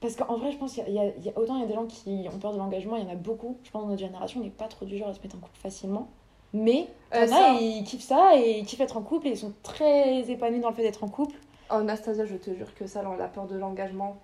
Parce 0.00 0.16
qu'en 0.16 0.36
vrai, 0.38 0.52
je 0.52 0.56
pense 0.58 0.72
qu'il 0.74 0.82
y, 0.84 0.86
a- 0.86 0.88
il 0.88 0.94
y 0.94 0.98
a- 0.98 1.12
il 1.18 1.24
y 1.24 1.28
a 1.30 1.38
autant 1.38 1.56
il 1.56 1.60
y 1.60 1.64
a 1.64 1.66
des 1.66 1.74
gens 1.74 1.86
qui 1.86 2.26
ont 2.32 2.38
peur 2.38 2.52
de 2.52 2.58
l'engagement, 2.58 2.96
il 2.96 3.04
y 3.04 3.06
en 3.06 3.10
a 3.12 3.14
beaucoup. 3.14 3.56
Je 3.64 3.70
pense 3.70 3.82
que 3.84 3.88
notre 3.88 4.00
génération 4.00 4.40
n'est 4.40 4.50
pas 4.50 4.68
trop 4.68 4.84
du 4.86 4.96
genre 4.98 5.08
à 5.08 5.14
se 5.14 5.20
mettre 5.20 5.36
en 5.36 5.38
couple 5.38 5.56
facilement. 5.58 6.08
Mais 6.52 6.86
t'en 7.10 7.18
Euh, 7.18 7.22
as, 7.24 7.28
ça- 7.28 7.52
ils 7.60 7.84
kiffent 7.84 8.02
ça 8.04 8.36
et 8.36 8.58
ils 8.60 8.64
kiffent 8.66 8.80
être 8.80 8.96
en 8.96 9.02
couple 9.02 9.26
et 9.26 9.30
ils 9.30 9.36
sont 9.38 9.52
très 9.62 10.30
épanouis 10.30 10.60
dans 10.60 10.68
le 10.70 10.74
fait 10.74 10.82
d'être 10.82 11.02
en 11.04 11.08
couple. 11.08 11.34
Oh, 11.70 11.74
Anastasia, 11.74 12.26
je 12.26 12.36
te 12.36 12.54
jure 12.54 12.74
que 12.74 12.86
ça, 12.86 13.02
la 13.18 13.28
peur 13.28 13.46
de 13.46 13.56
l'engagement. 13.56 14.20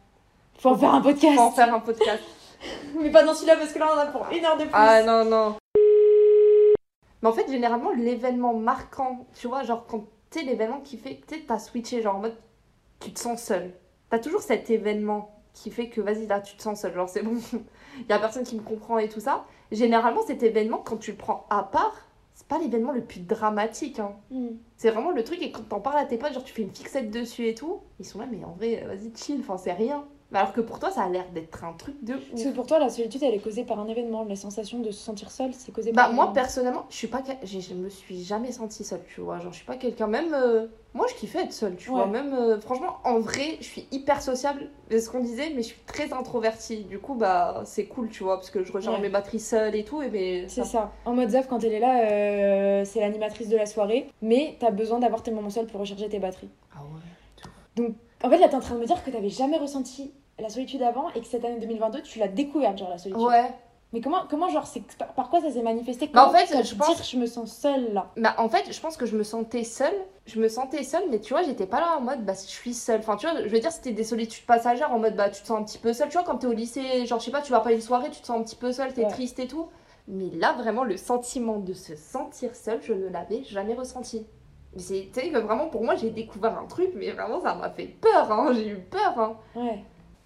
Faut 0.59 0.71
en 0.71 0.77
faire 0.77 0.95
un 0.95 1.01
podcast. 1.01 1.35
Faut 1.37 1.43
en 1.43 1.51
faire 1.53 1.75
un 1.75 1.81
podcast. 1.81 2.23
Mais 3.01 3.11
pas 3.11 3.23
dans 3.23 3.35
celui-là 3.35 3.57
parce 3.57 3.73
que 3.73 3.79
là 3.79 3.89
on 3.91 3.97
en 3.97 4.03
a 4.03 4.07
pour 4.07 4.27
une 4.31 4.45
heure 4.45 4.57
de 4.57 4.65
plus. 4.65 4.71
Ah 4.75 5.03
non, 5.03 5.25
non. 5.25 5.57
Mais 7.23 7.29
en 7.29 7.33
fait, 7.33 7.51
généralement, 7.51 7.93
l'événement 7.93 8.55
marquant, 8.55 9.27
tu 9.35 9.49
vois, 9.49 9.63
genre 9.63 9.87
quand 9.87 10.05
sais, 10.31 10.43
l'événement 10.43 10.81
qui 10.81 10.97
fait 10.97 11.17
que 11.17 11.35
t'as 11.35 11.59
switché, 11.59 12.03
genre 12.03 12.17
en 12.17 12.21
mode 12.21 12.37
tu 13.01 13.13
te 13.13 13.19
sens 13.19 13.43
seul. 13.43 13.73
T'as 14.11 14.19
toujours 14.19 14.43
cet 14.43 14.71
événement 14.71 15.43
qui 15.53 15.71
fait 15.71 15.89
que 15.89 16.01
vas-y, 16.01 16.27
là, 16.27 16.41
tu 16.41 16.57
te 16.57 16.63
sens 16.63 16.81
seul, 16.81 16.95
genre 16.95 17.09
c'est 17.09 17.23
bon, 17.23 17.37
il 17.99 18.07
y 18.09 18.13
a 18.13 18.19
personne 18.19 18.45
qui 18.45 18.57
me 18.57 18.63
comprend 18.63 18.99
et 18.99 19.09
tout 19.09 19.21
ça. 19.21 19.45
Généralement, 19.73 20.23
cet 20.27 20.43
événement, 20.43 20.79
quand 20.79 20.97
tu 20.97 21.13
le 21.13 21.17
prends 21.17 21.47
à 21.51 21.63
part, 21.63 21.97
pas 22.51 22.59
l'événement 22.59 22.91
le 22.91 23.05
plus 23.05 23.21
dramatique. 23.21 24.01
Hein. 24.01 24.17
Hmm. 24.31 24.57
C'est 24.77 24.91
vraiment 24.91 25.13
le 25.13 25.23
truc, 25.23 25.41
et 25.41 25.53
quand 25.53 25.63
t'en 25.63 25.81
parles 25.81 25.99
à 25.99 26.05
tes 26.05 26.19
potes, 26.19 26.35
genre 26.35 26.43
tu 26.43 26.53
fais 26.53 26.63
une 26.63 26.75
fixette 26.75 27.11
dessus 27.11 27.47
et 27.47 27.55
tout, 27.55 27.81
ils 28.01 28.05
sont 28.05 28.19
là, 28.19 28.27
mais 28.31 28.45
en 28.45 28.53
vrai, 28.53 28.85
vas-y, 28.87 29.13
chill, 29.17 29.41
enfin 29.41 29.57
c'est 29.57 29.73
rien. 29.73 30.05
Mais 30.33 30.39
alors 30.39 30.53
que 30.53 30.61
pour 30.61 30.79
toi, 30.79 30.91
ça 30.93 31.03
a 31.03 31.09
l'air 31.09 31.25
d'être 31.35 31.65
un 31.65 31.73
truc 31.73 31.97
de 32.05 32.15
Parce 32.15 32.43
ouf. 32.43 32.49
que 32.51 32.55
pour 32.55 32.65
toi, 32.67 32.79
la 32.79 32.89
solitude, 32.89 33.21
elle 33.25 33.35
est 33.35 33.39
causée 33.41 33.65
par 33.65 33.81
un 33.81 33.89
événement. 33.89 34.23
La 34.25 34.37
sensation 34.37 34.79
de 34.79 34.93
se 34.93 35.03
sentir 35.03 35.31
seule, 35.31 35.53
c'est 35.55 35.73
causé 35.73 35.91
Bah 35.91 36.03
par 36.03 36.11
un 36.11 36.15
moi 36.15 36.33
personnellement, 36.33 36.87
je 36.89 36.95
suis 36.97 37.09
pas 37.09 37.21
je 37.43 37.75
me 37.75 37.89
suis 37.89 38.23
jamais 38.23 38.53
sentie 38.53 38.85
seule, 38.85 39.03
tu 39.13 39.21
vois. 39.21 39.41
Genre 39.41 39.51
je 39.53 39.57
suis 39.57 39.67
pas 39.67 39.75
quelqu'un 39.77 40.07
même 40.07 40.33
euh, 40.33 40.67
moi 40.95 41.07
je 41.11 41.15
kiffais 41.17 41.41
être 41.43 41.53
seule, 41.53 41.75
tu 41.75 41.91
vois. 41.91 42.07
Même 42.07 42.33
euh, 42.33 42.61
franchement 42.61 42.99
en 43.03 43.19
vrai, 43.19 43.57
je 43.61 43.65
suis 43.65 43.89
hyper 43.91 44.23
sociable, 44.23 44.69
c'est 44.89 45.01
ce 45.01 45.11
qu'on 45.11 45.19
disait, 45.21 45.51
mais 45.55 45.63
je 45.63 45.69
suis 45.69 45.81
très 45.87 46.13
introvertie. 46.13 46.85
Du 46.85 47.01
coup 47.01 47.15
bah 47.15 47.63
c'est 47.65 47.87
cool, 47.87 48.09
tu 48.09 48.23
vois, 48.23 48.37
parce 48.37 48.51
que 48.51 48.63
je 48.63 48.73
recharge 48.73 48.97
Ouais. 48.97 49.03
mes 49.03 49.09
batteries 49.09 49.41
seule 49.41 49.75
et 49.75 49.83
tout 49.85 50.01
et 50.01 50.11
mais 50.11 50.43
C'est 50.49 50.63
ça- 50.63 50.65
ça. 50.65 50.93
En 51.07 51.13
mode 51.15 51.31
Zaf, 51.31 51.49
quand 51.49 51.65
elle 51.65 51.73
est 51.73 51.81
là, 51.81 52.05
euh, 52.09 52.85
c'est 52.85 53.01
l'animatrice 53.01 53.49
de 53.49 53.57
la 53.57 53.67
soirée, 53.67 54.07
mais 54.23 54.57
t'as 54.61 54.71
besoin 54.71 55.01
d'avoir 55.01 55.25
tes 55.25 55.33
moments 55.33 55.51
seuls 55.51 55.67
pour 55.67 55.81
recharger 55.81 56.09
tes 56.09 56.21
batteries. 56.21 56.51
Ah 56.73 56.79
ouais. 57.79 57.93
En 58.23 58.29
fait, 58.29 58.37
là, 58.39 58.49
t'es 58.49 58.55
en 58.55 58.61
train 58.61 58.75
de 58.75 58.81
me 58.81 58.87
dire 58.87 59.03
que 59.03 59.11
t'avais 59.11 59.31
jamais 59.31 59.57
ressenti 59.57 60.13
la 60.41 60.49
solitude 60.49 60.83
avant 60.83 61.11
et 61.15 61.21
que 61.21 61.27
cette 61.27 61.45
année 61.45 61.59
2022, 61.61 62.03
tu 62.03 62.19
l'as 62.19 62.29
découverte, 62.29 62.79
genre 62.79 62.91
la 62.91 62.99
solitude. 62.99 63.23
Ouais. 63.25 63.51
Mais 63.93 64.01
comment, 64.01 64.21
comment 64.31 64.49
genre, 64.49 64.69
c'est 64.69 64.83
par, 65.17 65.29
quoi 65.31 65.41
ça 65.41 65.51
s'est 65.51 65.63
manifesté? 65.63 66.07
Bah, 66.07 66.23
en 66.23 66.27
Comment 66.29 66.39
fait, 66.39 66.63
je 66.65 66.75
pense- 66.77 66.95
dire 66.95 67.05
je 67.05 67.17
me 67.17 67.27
sens 67.27 67.53
seule 67.53 67.93
là? 67.93 68.07
Bah, 68.17 68.35
en 68.39 68.49
fait, 68.49 68.73
je 68.73 68.81
pense 68.81 68.97
que 68.97 69.05
je 69.05 69.17
me 69.17 69.25
sentais 69.25 69.65
seule. 69.65 69.97
Je 70.27 70.39
me 70.41 70.49
sentais 70.49 70.85
seule, 70.85 71.03
mais 71.11 71.19
tu 71.19 71.33
vois, 71.35 71.43
j'étais 71.43 71.67
pas 71.67 71.81
là 71.81 71.97
en 71.99 72.01
mode 72.01 72.25
bah 72.25 72.35
je 72.35 72.47
suis 72.47 72.73
seule. 72.73 73.01
Enfin, 73.01 73.17
tu 73.17 73.27
vois, 73.27 73.43
je 73.43 73.49
veux 73.49 73.59
dire, 73.59 73.73
c'était 73.73 73.91
des 73.91 74.05
solitudes 74.05 74.47
passagères 74.47 74.93
en 74.93 75.01
mode 75.01 75.17
bah 75.17 75.29
tu 75.29 75.43
te 75.43 75.47
sens 75.49 75.59
un 75.59 75.65
petit 75.65 75.79
peu 75.79 75.93
seule. 75.93 76.09
Tu 76.09 76.13
vois, 76.17 76.23
quand 76.23 76.37
t'es 76.37 76.47
au 76.47 76.53
lycée, 76.53 77.05
genre 77.07 77.19
je 77.19 77.25
sais 77.25 77.31
pas, 77.33 77.43
tu 77.43 77.51
vas 77.51 77.59
pas 77.61 77.73
une 77.73 77.81
soirée, 77.81 78.11
tu 78.11 78.21
te 78.21 78.27
sens 78.27 78.39
un 78.39 78.45
petit 78.45 78.55
peu 78.55 78.71
seule, 78.71 78.93
t'es 78.95 79.03
Ouais. 79.05 79.11
triste 79.11 79.41
et 79.41 79.49
tout. 79.49 79.67
Mais 80.07 80.31
là, 80.39 80.53
vraiment, 80.53 80.85
le 80.85 80.97
sentiment 80.97 81.59
de 81.59 81.73
se 81.73 81.97
sentir 81.97 82.55
seule, 82.55 82.81
je 82.83 82.93
ne 82.93 83.09
l'avais 83.09 83.43
jamais 83.43 83.75
ressenti. 83.75 84.25
Mais 84.77 84.83
c'est, 84.83 85.09
tu 85.13 85.21
sais, 85.21 85.31
vraiment 85.31 85.67
pour 85.67 85.83
moi, 85.83 85.97
j'ai 85.97 86.11
découvert 86.11 86.57
un 86.57 86.67
truc, 86.67 86.91
mais 86.95 87.11
vraiment, 87.11 87.41
ça 87.43 87.55
m'a 87.57 87.71
fait 87.71 87.87
peur, 87.87 88.31
hein. 88.31 88.53
J'ai 88.55 88.69
eu 88.69 88.77
peur, 88.79 89.19
hein. 89.19 89.37
Ouais. 89.57 89.83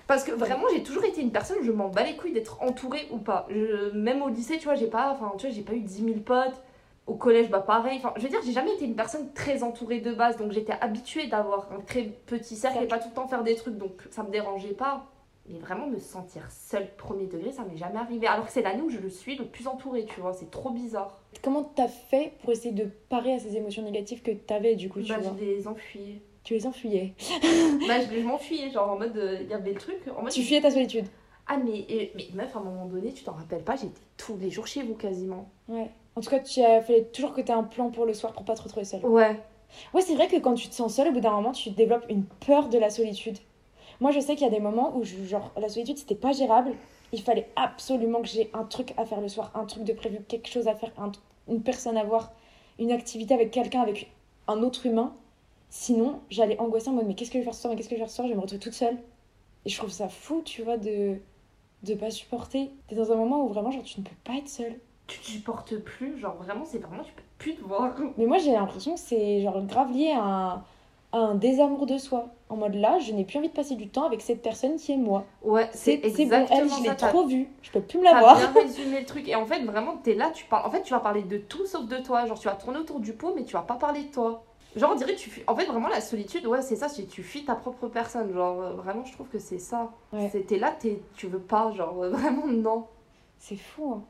Parce 0.07 0.25
que 0.25 0.33
vraiment, 0.33 0.65
j'ai 0.73 0.83
toujours 0.83 1.05
été 1.05 1.21
une 1.23 1.33
personne, 1.33 1.57
je 1.63 1.73
m'en 1.73 1.89
bats 1.89 2.03
les 2.05 2.17
couilles 2.17 2.33
d'être 2.33 2.63
entourée 2.63 3.09
ou 3.11 3.17
pas. 3.19 3.47
Je- 3.51 3.91
même 3.93 4.23
au 4.23 4.29
lycée, 4.29 4.59
tu 4.59 4.65
vois, 4.65 4.75
j'ai 4.75 4.87
pas, 4.89 5.11
enfin, 5.13 5.33
tu 5.39 5.47
vois, 5.47 5.55
j'ai 5.55 5.63
pas 5.63 5.73
eu 5.75 5.81
10 5.81 6.05
000 6.05 6.19
potes. 6.21 6.61
Au 7.07 7.15
collège, 7.15 7.51
bah 7.51 7.61
pareil. 7.61 7.99
Enfin, 7.99 8.15
je 8.17 8.23
veux 8.23 8.29
dire, 8.31 8.41
j'ai 8.45 8.53
jamais 8.53 8.73
été 8.75 8.87
une 8.87 8.97
personne 8.97 9.31
très 9.35 9.63
entourée 9.63 10.01
de 10.01 10.15
base, 10.15 10.39
donc 10.39 10.53
j'étais 10.53 10.73
habituée 10.81 11.27
d'avoir 11.27 11.71
un 11.73 11.81
très 11.81 12.03
petit 12.05 12.57
cercle 12.57 12.83
et 12.83 12.87
pas 12.89 12.99
tout 12.99 13.09
le 13.11 13.15
temps 13.15 13.29
faire 13.29 13.43
des 13.43 13.55
trucs, 13.57 13.77
donc 13.77 13.93
ça 14.11 14.23
me 14.23 14.31
dérangeait 14.31 14.73
pas. 14.75 15.05
Mais 15.47 15.59
vraiment, 15.59 15.87
me 15.87 15.99
sentir 15.99 16.51
seule 16.51 16.89
premier 16.97 17.27
degré, 17.27 17.53
ça 17.53 17.65
m'est 17.65 17.77
jamais 17.77 17.99
arrivé. 17.99 18.27
Alors 18.27 18.47
que 18.47 18.53
c'est 18.53 18.63
l'année 18.63 18.81
où 18.81 18.89
je 18.89 18.99
le 18.99 19.11
suis 19.11 19.37
le 19.37 19.45
plus 19.45 19.67
entourée, 19.69 20.07
tu 20.07 20.21
vois, 20.23 20.33
c'est 20.33 20.51
trop 20.51 20.71
bizarre. 20.71 21.19
Comment 21.43 21.65
t'as 21.65 21.89
fait 21.89 22.33
pour 22.41 22.53
essayer 22.53 22.73
de 22.73 22.85
parer 23.11 23.35
à 23.35 23.39
ces 23.39 23.55
émotions 23.55 23.83
négatives 23.83 24.23
que 24.23 24.31
t'avais 24.31 24.75
du 24.75 24.89
coup, 24.89 25.03
tu 25.03 25.13
Bah, 25.13 25.19
vois? 25.19 25.35
je 25.39 25.45
les 25.45 25.69
enfuyais. 25.69 26.23
Tu 26.45 26.55
les 26.55 26.67
enfuyais. 26.67 27.15
bah, 27.89 28.01
je, 28.01 28.15
je 28.21 28.21
m'enfuyais, 28.25 28.71
genre 28.71 28.91
en 28.91 28.99
mode, 28.99 29.17
euh, 29.17 29.39
il 29.43 29.49
y 29.49 29.55
avait 29.55 29.73
le 29.73 29.79
truc, 29.81 29.97
en 30.17 30.23
mode. 30.23 30.31
Tu 30.33 30.43
fuyais 30.43 30.61
ta 30.61 30.71
solitude. 30.71 31.07
Ah, 31.47 31.57
mais, 31.57 31.79
et- 31.89 32.13
mais 32.15 32.27
meuf, 32.35 32.55
à 32.55 32.59
un 32.59 32.63
moment 32.63 32.87
donné, 32.87 33.13
tu 33.13 33.25
t'en 33.25 33.33
rappelles 33.33 33.65
pas, 33.65 33.77
j'étais 33.77 34.01
tous 34.17 34.37
les 34.39 34.51
jours 34.51 34.67
chez 34.67 34.83
vous 34.83 34.95
quasiment. 34.95 35.49
Ouais. 35.69 35.91
En 36.17 36.21
tout 36.21 36.31
cas, 36.31 36.39
tu 36.41 36.61
as 36.63 36.81
fait 36.83 37.11
toujours 37.13 37.33
que 37.35 37.41
t'aies 37.41 37.53
un 37.53 37.65
plan 37.65 37.91
pour 37.91 38.07
le 38.07 38.15
soir 38.15 38.33
pour 38.33 38.45
pas 38.45 38.55
te 38.55 38.63
retrouver 38.63 38.85
seule. 38.85 39.05
Ouais. 39.05 39.41
Ouais, 39.93 40.03
c'est 40.03 40.15
vrai 40.15 40.29
que 40.29 40.37
quand 40.39 40.55
tu 40.55 40.69
te 40.69 40.75
sens 40.75 40.95
seule, 40.95 41.09
au 41.09 41.13
bout 41.13 41.21
d'un 41.21 41.33
moment, 41.33 41.53
tu 41.53 41.71
développes 41.71 42.07
une 42.09 42.25
peur 42.47 42.69
de 42.69 42.79
la 42.79 42.89
solitude. 42.91 43.39
Moi, 44.01 44.11
je 44.13 44.21
sais 44.21 44.35
qu'il 44.37 44.45
y 44.47 44.51
a 44.51 44.53
des 44.55 44.61
moments 44.61 44.97
où, 44.97 45.03
je- 45.05 45.25
genre, 45.25 45.51
la 45.57 45.69
solitude, 45.69 45.99
c'était 45.99 46.15
pas 46.15 46.33
gérable. 46.33 46.73
Il 47.13 47.21
fallait 47.23 47.49
absolument 47.57 48.21
que 48.23 48.29
j'ai 48.29 48.51
un 48.55 48.65
truc 48.65 48.93
à 48.97 49.05
faire 49.05 49.21
le 49.21 49.29
soir, 49.29 49.51
un 49.55 49.65
truc 49.65 49.85
de 49.85 49.93
prévu, 49.93 50.19
quelque 50.29 50.49
chose 50.49 50.69
à 50.69 50.75
faire, 50.75 50.93
un- 50.99 51.13
une 51.49 51.63
personne 51.63 51.97
à 51.97 52.05
voir, 52.05 52.33
une 52.79 52.93
activité 52.93 53.35
avec 53.35 53.51
quelqu'un, 53.51 53.81
avec 53.83 54.11
un 54.47 54.63
autre 54.63 54.87
humain. 54.87 55.15
Sinon, 55.77 56.21
j'allais 56.31 56.57
angoisser 56.61 56.89
en 56.91 56.93
mode, 56.93 57.07
mais 57.09 57.15
qu'est-ce 57.17 57.31
que 57.33 57.35
je 57.35 57.41
vais 57.41 57.45
faire 57.47 57.55
ce 57.55 57.63
soir, 57.63 57.73
mais 57.73 57.77
qu'est-ce 57.77 57.89
que 57.89 57.97
je 57.97 58.01
vais 58.01 58.05
faire 58.07 58.11
ce 58.11 58.15
soir, 58.17 58.29
je 58.29 58.33
vais 58.33 58.37
me 58.37 58.41
retrouver 58.43 58.61
toute 58.61 58.75
seule. 58.75 58.97
Et 59.65 59.71
je 59.71 59.77
trouve 59.79 59.91
ça 59.91 60.09
fou, 60.09 60.43
tu 60.45 60.63
vois, 60.63 60.77
de 60.79 61.17
de 61.83 61.95
pas 61.95 62.11
supporter. 62.11 62.71
T'es 62.89 62.95
dans 62.97 63.13
un 63.13 63.17
moment 63.17 63.45
où 63.45 63.49
vraiment, 63.49 63.71
genre, 63.71 63.83
tu 63.83 64.01
ne 64.01 64.05
peux 64.07 64.15
pas 64.25 64.35
être 64.39 64.49
seule. 64.49 64.79
tu 65.07 65.19
te 65.21 65.27
supportes 65.27 65.77
plus, 65.79 66.19
genre 66.19 66.37
vraiment, 66.37 66.65
c'est 66.65 66.79
vraiment, 66.79 67.03
tu 67.03 67.13
peux 67.13 67.23
plus 67.39 67.57
te 67.57 67.63
voir. 67.63 67.95
Mais 68.17 68.27
moi, 68.27 68.39
j'ai 68.39 68.53
l'impression 68.53 68.95
que 68.95 69.01
c'est 69.01 69.43
genre 69.43 69.63
grave 69.67 69.93
lié 69.93 70.13
à 70.13 70.23
un, 70.25 70.65
à 71.13 71.19
un 71.19 71.35
désamour 71.35 71.87
de 71.87 71.99
soi. 71.99 72.29
En 72.49 72.57
mode 72.57 72.75
là, 72.77 72.99
je 73.01 73.13
n'ai 73.13 73.25
plus 73.25 73.39
envie 73.39 73.49
de 73.49 73.55
passer 73.55 73.75
du 73.77 73.89
temps 73.89 74.05
avec 74.05 74.21
cette 74.23 74.43
personne 74.43 74.77
qui 74.77 74.93
est 74.93 74.97
moi. 74.97 75.27
Ouais, 75.43 75.69
c'est 75.73 76.01
c'est 76.09 76.27
bon, 76.27 76.47
exactement 76.47 76.61
elle, 76.63 76.71
je 76.71 76.83
l'ai 76.83 76.97
trop 76.97 77.27
vue. 77.27 77.49
Je 77.63 77.71
peux 77.71 77.83
plus 77.83 77.99
me 77.99 78.05
la 78.05 78.15
voir. 78.15 78.37
bien 78.37 78.53
résumé 78.63 79.01
le 79.01 79.07
truc. 79.07 79.29
Et 79.29 79.35
en 79.35 79.45
fait, 79.47 79.63
vraiment, 79.65 79.97
t'es 79.99 80.15
là, 80.15 80.31
tu 80.31 80.45
parles. 80.47 80.67
En 80.67 80.71
fait, 80.71 80.83
tu 80.83 80.95
vas 80.95 81.01
parler 81.01 81.23
de 81.23 81.39
tout 81.39 81.67
sauf 81.67 81.87
de 81.87 81.99
toi. 81.99 82.27
Genre, 82.27 82.39
tu 82.39 82.49
vas 82.49 82.55
tourner 82.55 82.79
autour 82.79 83.01
du 83.01 83.13
pot, 83.13 83.35
mais 83.37 83.45
tu 83.45 83.53
vas 83.55 83.63
pas 83.63 83.77
parler 83.77 84.05
de 84.05 84.13
toi. 84.13 84.45
Genre, 84.77 84.91
on 84.93 84.97
dirait, 84.97 85.15
tu 85.15 85.31
fuis. 85.31 85.43
En 85.47 85.55
fait, 85.55 85.67
vraiment, 85.67 85.89
la 85.89 86.01
solitude, 86.01 86.47
ouais, 86.47 86.63
c'est 86.63 86.77
ça, 86.77 86.89
c'est 86.89 87.05
tu 87.07 87.23
fuis 87.23 87.45
ta 87.45 87.55
propre 87.55 87.89
personne. 87.89 88.33
Genre, 88.33 88.61
euh, 88.61 88.73
vraiment, 88.75 89.05
je 89.05 89.13
trouve 89.13 89.29
que 89.29 89.39
c'est 89.39 89.59
ça. 89.59 89.93
Ouais. 90.13 90.29
T'es 90.49 90.59
là, 90.59 90.73
t'es... 90.79 91.01
tu 91.15 91.27
veux 91.29 91.39
pas, 91.41 91.71
genre, 91.73 92.03
euh, 92.03 92.11
vraiment, 92.11 92.47
non. 92.47 92.87
C'est 93.39 93.57
fou. 93.57 93.93
hein. 93.97 94.05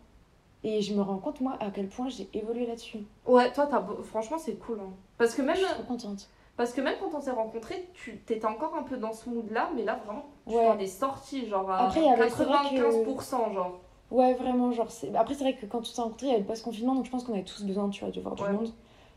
Et 0.62 0.80
je 0.80 0.94
me 0.94 1.02
rends 1.02 1.18
compte, 1.18 1.40
moi, 1.42 1.56
à 1.60 1.70
quel 1.70 1.88
point 1.88 2.08
j'ai 2.08 2.28
évolué 2.32 2.64
là-dessus. 2.66 3.00
Ouais, 3.26 3.52
toi, 3.52 3.66
t'as... 3.66 3.80
beau- 3.80 4.02
franchement, 4.02 4.38
c'est 4.38 4.54
cool. 4.54 4.80
hein. 4.80 4.90
Parce 5.18 5.34
que 5.34 5.42
même. 5.42 5.56
Je 5.56 5.60
suis 5.64 5.74
trop 5.74 5.82
contente. 5.82 6.28
Parce 6.56 6.72
que 6.72 6.80
même 6.80 6.94
quand 7.00 7.10
on 7.12 7.20
s'est 7.20 7.32
rencontrés, 7.32 7.88
tu 7.94 8.18
t'étais 8.18 8.46
encore 8.46 8.76
un 8.76 8.84
peu 8.84 8.96
dans 8.96 9.12
ce 9.12 9.28
mood-là, 9.28 9.70
mais 9.74 9.82
là, 9.84 10.00
vraiment, 10.06 10.24
tu 10.48 10.54
Ouais. 10.54 10.70
fais 10.70 10.76
des 10.78 10.86
sorties, 10.86 11.48
genre, 11.48 11.68
à 11.70 11.86
Après, 11.86 12.00
il 12.00 12.06
y 12.06 12.08
avait- 12.10 12.30
c'est 12.30 12.44
vrai 12.44 12.58
que- 12.70 12.76
95%, 12.76 13.52
genre. 13.52 13.80
Ouais, 14.10 14.34
vraiment, 14.34 14.70
genre, 14.70 14.90
c'est... 14.90 15.12
Après, 15.16 15.34
c'est 15.34 15.42
vrai 15.42 15.56
que 15.56 15.66
quand 15.66 15.80
on 15.80 15.84
s'est 15.84 16.00
rencontrés, 16.00 16.26
il 16.26 16.30
y 16.30 16.32
avait 16.32 16.42
le 16.42 16.46
post-confinement, 16.46 16.94
donc 16.94 17.06
je 17.06 17.10
pense 17.10 17.24
qu'on 17.24 17.32
avait 17.32 17.42
tous 17.42 17.64
besoin, 17.64 17.88
tu 17.90 18.04
vois, 18.04 18.10
de 18.12 18.20
voir 18.20 18.40
Ouais. 18.40 18.48
du 18.48 18.54
monde. 18.54 18.70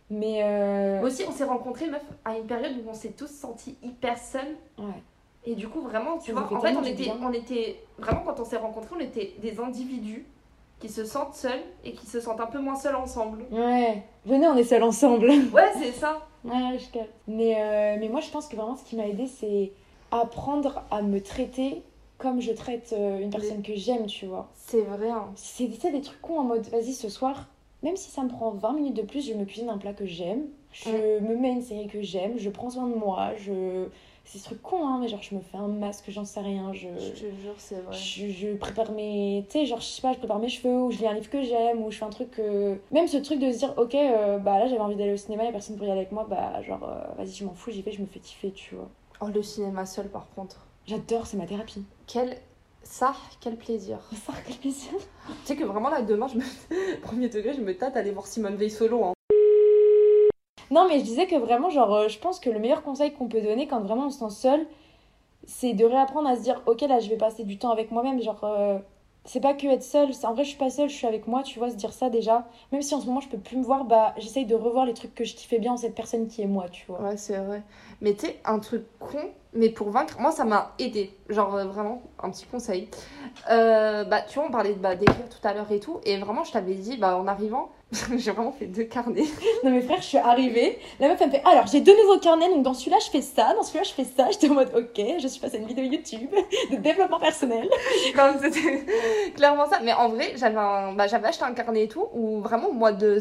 Mais, 0.10 0.41
euh... 0.43 1.02
Aussi, 1.02 1.24
on 1.28 1.32
s'est 1.32 1.43
rencontrés, 1.43 1.88
meuf, 1.89 2.04
à 2.24 2.38
une 2.38 2.46
période 2.46 2.74
où 2.86 2.89
on 2.89 2.93
s'est 2.93 3.10
tous 3.17 3.28
sentis 3.30 3.78
hyper 3.84 4.17
seuls. 4.17 4.56
ouais. 4.80 4.86
Et 5.46 5.56
du 5.56 5.70
coup, 5.70 5.80
vraiment, 5.80 6.17
tu 6.17 6.34
Ça 6.34 6.39
vois, 6.41 6.58
en 6.58 6.60
fait, 6.60 6.76
on 6.76 6.84
était, 6.84 7.04
bien. 7.04 7.17
on 7.22 7.32
était, 7.32 7.80
vraiment, 7.98 8.22
quand 8.26 8.38
on 8.41 8.43
s'est 8.43 8.58
rencontrés, 8.58 8.96
on 8.98 9.00
était 9.00 9.34
des 9.41 9.60
individus 9.62 10.26
qui 10.80 10.89
se 10.89 11.06
sentent 11.06 11.36
seuls 11.36 11.62
et 11.86 11.93
qui 11.93 12.06
se 12.06 12.20
sentent 12.20 12.41
un 12.41 12.48
peu 12.48 12.60
moins 12.60 12.76
seuls 12.76 12.96
ensemble. 12.98 13.46
Ouais. 13.50 14.04
Venez, 14.26 14.46
on 14.48 14.58
est 14.58 14.65
seuls 14.65 14.84
ensemble. 14.84 15.28
Ouais, 15.54 15.72
c'est 15.82 15.93
ça. 15.93 16.20
Ouais, 16.43 16.78
je 16.78 16.91
capte. 16.91 17.10
Mais, 17.30 17.56
euh, 17.58 17.96
mais 18.00 18.10
moi, 18.10 18.20
je 18.20 18.30
pense 18.30 18.48
que 18.48 18.58
vraiment, 18.58 18.76
ce 18.76 18.84
qui 18.84 18.98
m'a 18.98 19.08
aidé, 19.08 19.26
c'est 19.26 19.72
apprendre 20.12 20.84
à 20.91 21.02
me 21.02 21.22
traiter 21.22 21.82
comme 22.17 22.41
je 22.41 22.52
traite 22.52 22.93
euh, 22.98 23.20
une 23.20 23.30
personne 23.30 23.62
que 23.62 23.76
j'aime, 23.76 24.06
tu 24.08 24.26
vois. 24.26 24.50
C'est 24.56 24.82
vrai. 24.82 25.10
hein. 25.12 25.28
C'est 25.36 25.70
c'est 25.80 25.91
des 25.91 26.02
trucs 26.02 26.22
cons 26.22 26.39
en 26.39 26.43
mode, 26.43 26.67
vas-y, 26.70 26.93
ce 26.93 27.08
soir, 27.10 27.46
même 27.84 27.96
si 27.96 28.10
ça 28.12 28.24
me 28.24 28.30
prend 28.30 28.52
20 28.52 28.74
minutes 28.74 28.96
de 28.96 29.02
plus, 29.04 29.28
je 29.28 29.34
me 29.34 29.46
cuisine 29.46 29.70
un 29.70 29.78
plat 29.78 29.94
que 29.94 30.06
j'aime, 30.06 30.44
je 30.72 30.90
me 31.20 31.36
mets 31.36 31.52
une 31.52 31.62
série 31.62 31.88
que 31.88 32.02
j'aime, 32.02 32.38
je 32.38 32.50
prends 32.50 32.70
soin 32.70 32.88
de 32.88 32.96
moi, 32.96 33.32
je... 33.38 33.88
C'est 34.30 34.40
ce 34.40 34.44
truc 34.44 34.62
con, 34.62 34.86
hein, 34.86 34.98
mais 35.00 35.08
genre, 35.08 35.22
je 35.22 35.34
me 35.36 35.40
fais 35.40 35.56
un 35.56 35.70
masque, 35.70 36.04
j'en 36.10 36.26
sais 36.26 36.42
rien, 36.42 36.74
je... 36.74 36.90
Je 37.00 37.12
te 37.12 37.18
jure, 37.42 37.54
c'est 37.58 37.80
vrai. 37.80 37.96
Je, 37.96 38.28
je 38.28 38.56
prépare 38.58 38.92
mes. 38.92 39.46
Tu 39.50 39.60
sais, 39.60 39.66
genre, 39.66 39.80
je 39.80 39.86
sais 39.86 40.02
pas, 40.02 40.12
je 40.12 40.18
prépare 40.18 40.40
mes 40.40 40.50
cheveux, 40.50 40.82
ou 40.82 40.92
je 40.92 40.98
lis 40.98 41.08
un 41.08 41.13
livre 41.13 41.30
que 41.30 41.42
j'aime, 41.44 41.82
ou 41.82 41.92
je 41.92 41.98
fais 41.98 42.04
un 42.04 42.10
truc. 42.10 42.38
euh, 42.40 42.76
Même 42.92 43.08
ce 43.08 43.16
truc 43.16 43.40
de 43.40 43.50
se 43.54 43.60
dire, 43.60 43.74
ok, 43.78 43.96
euh, 43.96 44.38
bah 44.38 44.60
là 44.60 44.68
j'avais 44.68 44.82
envie 44.82 44.98
d'aller 44.98 45.13
au 45.13 45.18
cinéma, 45.18 45.44
a 45.48 45.52
personne 45.54 45.78
pour 45.78 45.88
y 45.88 45.92
aller 45.92 46.02
avec 46.02 46.12
moi, 46.12 46.28
bah 46.30 46.62
genre, 46.62 46.84
euh, 46.84 47.06
vas-y, 47.18 47.36
je 47.36 47.46
m'en 47.46 47.54
fous, 47.54 47.72
j'y 47.72 47.82
vais, 47.82 47.94
je 47.94 48.02
me 48.02 48.06
fais 48.06 48.20
kiffer, 48.20 48.52
tu 48.52 48.76
vois. 48.76 48.90
Oh, 49.22 49.28
le 49.34 49.42
cinéma 49.42 49.86
seul, 49.86 50.10
par 50.10 50.28
contre. 50.36 50.60
J'adore, 50.88 51.26
c'est 51.26 51.38
ma 51.38 51.46
thérapie. 51.46 51.86
Quel. 52.06 52.36
Ça, 52.89 53.13
quel 53.41 53.58
plaisir. 53.58 54.00
Ça, 54.26 54.34
quel 54.45 54.56
plaisir. 54.56 54.91
Tu 55.28 55.34
sais 55.43 55.56
que 55.56 55.65
vraiment, 55.65 55.89
là, 55.89 56.02
demain, 56.02 56.28
je 56.28 56.38
me. 56.38 57.02
Premier 57.02 57.30
degré, 57.30 57.54
je 57.54 57.62
me 57.62 57.78
tâte 57.78 57.95
à 57.95 58.00
aller 58.00 58.12
voir 58.12 58.26
Simone 58.26 58.56
Veil 58.56 58.71
solo. 58.71 59.04
Hein. 59.04 59.13
Non, 60.71 60.88
mais 60.88 61.00
je 61.00 61.04
disais 61.04 61.28
que 61.28 61.36
vraiment, 61.36 61.69
genre, 61.69 61.93
euh, 61.93 62.08
je 62.08 62.17
pense 62.17 62.39
que 62.39 62.50
le 62.50 62.60
meilleur 62.60 62.84
conseil 62.84 63.13
qu'on 63.13 63.28
peut 63.28 63.41
donner 63.41 63.67
quand 63.67 63.82
vraiment 63.82 64.08
on 64.08 64.10
se 64.10 64.19
sent 64.19 64.30
seul, 64.30 64.67
c'est 65.45 65.73
de 65.73 65.86
réapprendre 65.86 66.30
à 66.30 66.38
se 66.38 66.41
dire, 66.41 66.62
ok, 66.65 66.82
là, 66.82 67.00
je 67.00 67.10
vais 67.10 67.17
passer 67.17 67.43
du 67.43 67.60
temps 67.60 67.71
avec 67.71 67.91
moi-même. 67.91 68.21
Genre, 68.21 68.43
euh, 68.43 68.80
c'est 69.28 69.42
pas 69.42 69.54
que 69.54 69.68
être 69.68 69.84
seul, 69.84 70.13
c'est- 70.13 70.26
en 70.26 70.34
vrai, 70.34 70.44
je 70.44 70.50
suis 70.50 70.58
pas 70.58 70.70
seule, 70.72 70.90
je 70.90 70.96
suis 70.96 71.06
avec 71.08 71.28
moi, 71.28 71.44
tu 71.44 71.60
vois, 71.60 71.70
se 71.70 71.76
dire 71.76 71.94
ça 71.94 72.10
déjà. 72.10 72.48
Même 72.72 72.82
si 72.82 72.96
en 72.96 73.02
ce 73.02 73.06
moment, 73.06 73.20
je 73.20 73.30
peux 73.30 73.38
plus 73.38 73.58
me 73.58 73.63
voir, 73.63 73.86
bah, 73.86 74.13
j'essaye 74.18 74.46
de 74.46 74.56
revoir 74.56 74.86
les 74.86 74.94
trucs 74.94 75.13
que 75.13 75.24
je 75.26 75.36
kiffais 75.36 75.60
bien 75.60 75.74
en 75.74 75.78
cette 75.78 75.96
personne 75.96 76.28
qui 76.28 76.42
est 76.42 76.48
moi, 76.48 76.68
tu 76.70 76.86
vois. 76.88 77.02
Ouais, 77.02 77.18
c'est 77.18 77.38
vrai. 77.38 77.62
Mais 78.02 78.13
tu 78.16 78.26
sais, 78.28 78.40
un 78.46 78.60
truc 78.60 78.86
con, 79.00 79.20
mais 79.54 79.70
pour 79.70 79.90
vaincre, 79.92 80.20
moi 80.20 80.32
ça 80.32 80.46
m'a 80.46 80.74
aidé. 80.80 81.12
Genre 81.30 81.56
euh, 81.56 81.66
vraiment, 81.66 82.02
un 82.24 82.30
petit 82.32 82.46
conseil. 82.46 82.90
Euh, 83.50 84.04
bah, 84.06 84.22
tu 84.22 84.40
vois, 84.40 84.48
on 84.48 84.52
parlait 84.52 84.74
bah, 84.74 84.96
d'écrire 84.96 85.30
tout 85.30 85.46
à 85.48 85.54
l'heure 85.54 85.72
et 85.72 85.80
tout. 85.80 86.00
Et 86.06 86.18
vraiment, 86.18 86.44
je 86.44 86.52
t'avais 86.52 86.76
dit, 86.76 86.98
bah, 86.98 87.18
en 87.18 87.28
arrivant, 87.28 87.70
j'ai 88.17 88.32
vraiment 88.32 88.52
fait 88.52 88.65
deux 88.65 88.84
carnets. 88.84 89.23
Non, 89.63 89.71
mais 89.71 89.82
frère, 89.82 90.02
je 90.02 90.08
suis 90.08 90.17
arrivée. 90.17 90.78
La 91.00 91.08
meuf, 91.08 91.21
elle 91.21 91.28
me 91.28 91.32
fait 91.32 91.41
Alors, 91.45 91.67
j'ai 91.67 91.80
deux 91.82 91.95
nouveaux 92.04 92.19
carnets, 92.19 92.50
donc 92.50 92.63
dans 92.63 92.73
celui-là, 92.73 92.97
je 93.04 93.10
fais 93.10 93.21
ça, 93.21 93.54
dans 93.56 93.63
celui-là, 93.63 93.84
je 93.84 93.91
fais 93.93 94.04
ça. 94.04 94.30
J'étais 94.32 94.50
en 94.50 94.56
mode 94.56 94.71
Ok, 94.76 95.02
je 95.19 95.28
suis 95.28 95.39
face 95.39 95.54
à 95.54 95.58
une 95.58 95.67
vidéo 95.67 95.86
YouTube 95.86 96.30
de 96.71 96.76
développement 96.78 97.19
personnel. 97.19 97.69
Comme 98.15 98.39
c'était 98.41 98.86
clairement 99.36 99.69
ça. 99.69 99.80
Mais 99.84 99.93
en 99.93 100.10
vrai, 100.10 100.34
j'avais 100.36 100.58
un... 100.58 100.93
bah, 100.93 101.08
j'avais 101.08 101.28
acheté 101.30 101.43
un 101.45 101.54
carnet 101.54 101.84
et 101.86 101.88
tout, 101.88 102.08
où 102.13 102.41
vraiment, 102.41 102.67
au 102.69 102.73
mois 102.73 102.91
de, 102.91 103.19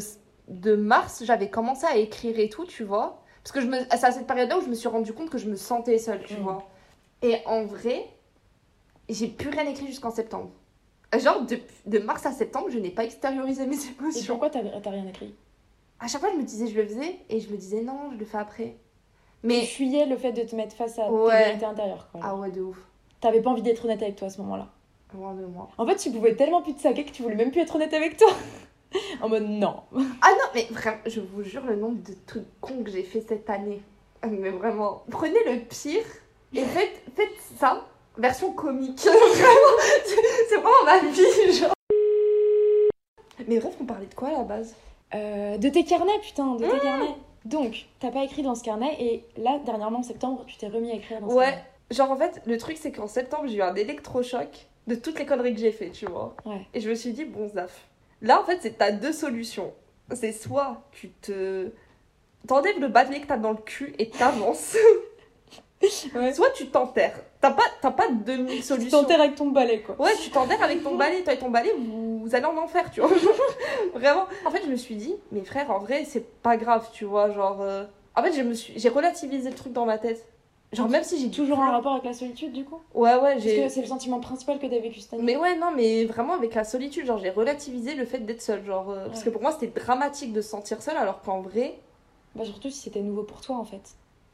de 0.49 0.75
mars, 0.75 1.23
j'avais 1.25 1.49
commencé 1.49 1.85
à 1.85 1.95
écrire 1.95 2.37
et 2.37 2.49
tout, 2.49 2.65
tu 2.65 2.83
vois. 2.83 3.21
Parce 3.43 3.53
que 3.53 3.61
je 3.61 3.67
me... 3.67 3.77
c'est 3.91 4.03
à 4.03 4.11
cette 4.11 4.27
période-là 4.27 4.57
où 4.57 4.61
je 4.61 4.67
me 4.69 4.75
suis 4.75 4.89
rendu 4.89 5.13
compte 5.13 5.29
que 5.29 5.37
je 5.37 5.47
me 5.49 5.55
sentais 5.55 5.97
seule, 5.97 6.23
tu 6.25 6.35
Mm. 6.35 6.43
vois. 6.43 6.67
Et 7.21 7.37
en 7.45 7.63
vrai, 7.65 8.05
j'ai 9.09 9.27
plus 9.27 9.49
rien 9.49 9.65
écrit 9.65 9.87
jusqu'en 9.87 10.11
septembre. 10.11 10.49
Genre, 11.17 11.41
de, 11.45 11.57
de 11.85 11.99
mars 11.99 12.25
à 12.25 12.31
septembre, 12.31 12.67
je 12.69 12.79
n'ai 12.79 12.89
pas 12.89 13.03
extériorisé 13.05 13.65
mes 13.65 13.75
Et 13.85 13.89
émotions. 13.99 14.37
pourquoi 14.37 14.49
t'as 14.49 14.89
rien 14.89 15.07
écrit? 15.07 15.33
À 15.99 16.07
chaque 16.07 16.21
fois, 16.21 16.29
je 16.31 16.37
me 16.37 16.43
disais, 16.43 16.67
je 16.67 16.75
le 16.79 16.85
faisais, 16.85 17.17
et 17.29 17.39
je 17.39 17.49
me 17.49 17.57
disais, 17.57 17.81
non, 17.81 18.11
je 18.13 18.17
le 18.17 18.25
fais 18.25 18.37
après. 18.37 18.75
Tu 19.41 19.47
Mais. 19.47 19.65
fuyais 19.65 20.05
le 20.05 20.17
fait 20.17 20.31
de 20.33 20.43
te 20.43 20.55
mettre 20.55 20.75
face 20.75 20.99
à 20.99 21.09
Ouais. 21.11 21.37
tes 21.37 21.45
vérités 21.45 21.65
intérieures, 21.65 22.07
quoi. 22.11 22.21
Ah 22.23 22.35
ouais, 22.35 22.51
de 22.51 22.61
ouf. 22.61 22.77
T'avais 23.21 23.41
pas 23.41 23.49
envie 23.49 23.61
d'être 23.63 23.83
honnête 23.85 24.01
avec 24.03 24.15
toi 24.15 24.27
à 24.27 24.29
ce 24.29 24.41
moment-là. 24.41 24.67
Loin 25.13 25.33
de 25.33 25.45
moi. 25.45 25.69
En 25.77 25.87
fait, 25.87 25.95
tu 25.95 26.11
pouvais 26.11 26.35
tellement 26.35 26.61
plus 26.61 26.75
te 26.75 26.81
saquer 26.81 27.05
que 27.05 27.11
tu 27.11 27.23
voulais 27.23 27.35
même 27.35 27.51
plus 27.51 27.61
être 27.61 27.75
honnête 27.75 27.93
avec 27.93 28.17
toi. 28.17 28.27
en 29.21 29.29
mode 29.29 29.47
non. 29.47 29.77
Ah 30.21 30.31
non, 30.31 30.49
mais 30.53 30.67
vraiment, 30.69 30.97
je 31.05 31.21
vous 31.21 31.41
jure 31.43 31.63
le 31.65 31.75
nombre 31.77 32.03
de 32.03 32.13
trucs 32.25 32.45
cons 32.61 32.83
que 32.83 32.91
j'ai 32.91 33.03
fait 33.03 33.21
cette 33.21 33.49
année. 33.49 33.81
Mais 34.29 34.49
vraiment, 34.49 35.03
prenez 35.09 35.39
le 35.45 35.59
pire 35.61 36.03
et 36.53 36.63
faites, 36.63 37.01
faites 37.15 37.29
ça, 37.57 37.85
version 38.17 38.51
comique. 38.51 38.99
vraiment, 39.03 39.77
c'est 40.49 40.55
vraiment 40.55 40.83
ma 40.85 40.99
vie, 40.99 41.53
genre. 41.53 41.73
Mais 43.47 43.59
bref, 43.59 43.75
on 43.81 43.85
parlait 43.85 44.05
de 44.07 44.13
quoi 44.13 44.29
à 44.29 44.31
la 44.33 44.43
base? 44.43 44.75
Euh, 45.15 45.57
de 45.57 45.69
tes 45.69 45.83
carnets, 45.85 46.19
putain, 46.21 46.55
de 46.55 46.65
tes 46.65 46.75
Mmh. 46.75 46.79
carnets. 46.79 47.15
Donc, 47.45 47.85
t'as 47.99 48.11
pas 48.11 48.23
écrit 48.23 48.41
dans 48.41 48.55
ce 48.55 48.63
carnet 48.63 48.95
et 48.99 49.23
là, 49.37 49.59
dernièrement 49.65 49.99
en 49.99 50.03
septembre, 50.03 50.43
tu 50.47 50.57
t'es 50.57 50.67
remis 50.67 50.91
à 50.91 50.95
écrire 50.95 51.21
dans 51.21 51.29
ce 51.29 51.35
Ouais, 51.35 51.45
carnet. 51.45 51.63
genre 51.91 52.11
en 52.11 52.17
fait, 52.17 52.41
le 52.45 52.57
truc 52.57 52.75
c'est 52.77 52.91
qu'en 52.91 53.07
septembre, 53.07 53.43
j'ai 53.47 53.57
eu 53.57 53.61
un 53.61 53.73
électrochoc 53.75 54.49
de 54.87 54.95
toutes 54.95 55.17
les 55.17 55.25
conneries 55.25 55.53
que 55.53 55.59
j'ai 55.61 55.71
fait, 55.71 55.91
tu 55.91 56.07
vois. 56.07 56.35
Ouais. 56.45 56.61
Et 56.73 56.81
je 56.81 56.89
me 56.89 56.95
suis 56.95 57.13
dit, 57.13 57.23
bon, 57.23 57.47
Zaf. 57.47 57.87
Là, 58.21 58.41
en 58.41 58.43
fait, 58.43 58.57
c'est 58.61 58.77
t'as 58.77 58.91
deux 58.91 59.13
solutions. 59.13 59.71
C'est 60.13 60.33
soit 60.33 60.81
tu 60.91 61.09
te. 61.21 61.69
T'enlèves 62.47 62.79
le 62.79 62.87
balai 62.89 63.21
que 63.21 63.27
t'as 63.27 63.37
dans 63.37 63.51
le 63.51 63.57
cul 63.57 63.93
et 63.99 64.09
t'avances. 64.09 64.75
Ouais. 66.15 66.33
Soit 66.33 66.49
tu 66.51 66.67
t'enterres. 66.67 67.19
T'as 67.39 67.51
pas, 67.51 67.63
t'as 67.81 67.91
pas 67.91 68.07
de 68.07 68.15
Tu 68.15 68.37
demi-solution. 68.37 69.01
t'enterres 69.01 69.21
avec 69.21 69.35
ton 69.35 69.49
balai, 69.51 69.81
quoi. 69.81 69.95
Ouais, 69.99 70.11
tu 70.23 70.31
t'enterres 70.31 70.63
avec 70.63 70.83
ton 70.83 70.95
balai. 70.95 71.23
Toi 71.23 71.33
et 71.33 71.37
ton 71.37 71.49
balai, 71.51 71.71
vous, 71.77 72.19
vous 72.19 72.35
allez 72.35 72.45
en 72.45 72.57
enfer, 72.57 72.89
tu 72.91 73.01
vois. 73.01 73.09
Vraiment. 73.93 74.25
En 74.45 74.49
fait, 74.51 74.61
je 74.65 74.69
me 74.71 74.75
suis 74.75 74.95
dit, 74.95 75.15
mes 75.31 75.43
frères, 75.43 75.69
en 75.71 75.79
vrai, 75.79 76.03
c'est 76.05 76.25
pas 76.41 76.57
grave, 76.57 76.87
tu 76.93 77.05
vois. 77.05 77.29
Genre. 77.31 77.61
euh, 77.61 77.85
En 78.15 78.23
fait, 78.23 78.33
je 78.33 78.41
me 78.41 78.53
suis... 78.53 78.73
j'ai 78.75 78.89
relativisé 78.89 79.49
le 79.49 79.55
truc 79.55 79.71
dans 79.73 79.85
ma 79.85 79.97
tête. 79.99 80.25
Genre, 80.73 80.89
même 80.89 81.03
si 81.03 81.17
j'ai 81.21 81.29
Toujours 81.31 81.59
un 81.61 81.69
en 81.69 81.71
rapport 81.73 81.93
avec 81.93 82.03
la 82.05 82.13
solitude, 82.13 82.51
du 82.51 82.65
coup? 82.65 82.81
Ouais, 82.93 83.13
ouais, 83.15 83.33
Parce 83.33 83.43
j'ai. 83.43 83.63
que 83.63 83.69
c'est 83.69 83.79
le 83.81 83.87
sentiment 83.87 84.19
principal 84.19 84.57
que 84.59 84.65
t'as 84.67 84.79
vécu 84.79 84.99
cette 84.99 85.13
année. 85.13 85.23
Mais 85.23 85.37
ouais, 85.37 85.55
non, 85.57 85.71
mais 85.75 86.03
vraiment 86.05 86.33
avec 86.33 86.55
la 86.55 86.65
solitude, 86.65 87.05
genre 87.05 87.19
j'ai 87.19 87.29
relativisé 87.29 87.93
le 87.93 88.03
fait 88.03 88.19
d'être 88.19 88.41
seule, 88.41 88.65
genre 88.65 88.89
euh, 88.89 89.05
parce 89.07 89.23
que 89.23 89.29
pour 89.29 89.41
moi 89.41 89.53
c'était 89.57 89.67
dramatique 89.79 90.33
de 90.33 90.41
se 90.41 90.49
sentir 90.49 90.81
seule, 90.81 90.97
alors 90.97 91.21
qu'en 91.21 91.39
vrai, 91.39 91.75
Bah, 92.35 92.43
surtout 92.43 92.69
si 92.69 92.79
c'était 92.81 92.99
nouveau 92.99 93.23
pour 93.23 93.39
toi, 93.39 93.55
en 93.55 93.63
fait. 93.63 93.79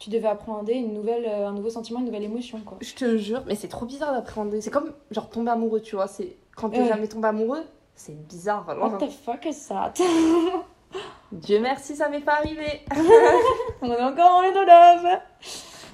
Tu 0.04 0.10
devais 0.10 0.28
appréhender 0.28 0.74
une 0.74 0.94
nouvelle, 0.94 1.26
euh, 1.26 1.48
un 1.48 1.54
nouveau 1.54 1.70
sentiment, 1.70 2.00
une 2.00 2.08
nouvelle 2.08 2.24
émotion, 2.24 2.60
quoi. 2.66 2.78
je 2.82 2.94
te 2.94 3.16
jure, 3.16 3.42
mais 3.48 3.56
c'est 3.56 3.70
trop 3.70 3.86
bizarre 3.86 4.12
d'appréhender. 4.12 4.60
C'est 4.60 4.70
comme 4.70 4.92
genre 5.12 5.30
tomber 5.30 5.52
amoureux, 5.52 5.80
tu 5.80 5.96
vois. 5.96 6.08
C'est 6.08 6.36
quand 6.58 6.72
t'es 6.72 6.86
jamais 6.86 7.08
tombé 7.08 7.30
amoureux, 7.30 7.64
c'est 7.96 8.12
bizarre. 8.28 8.70
alors. 8.70 8.92
What 8.92 8.98
the 8.98 9.10
fuck 9.10 9.46
is 9.46 9.70
that? 9.70 9.94
Dieu 11.32 11.62
merci, 11.62 11.96
ça 11.96 12.10
m'est 12.10 12.20
pas 12.20 12.34
arrivé. 12.34 12.82
On 13.82 13.90
est 13.94 14.04
encore 14.04 14.40
en 14.40 14.42
love 14.42 15.20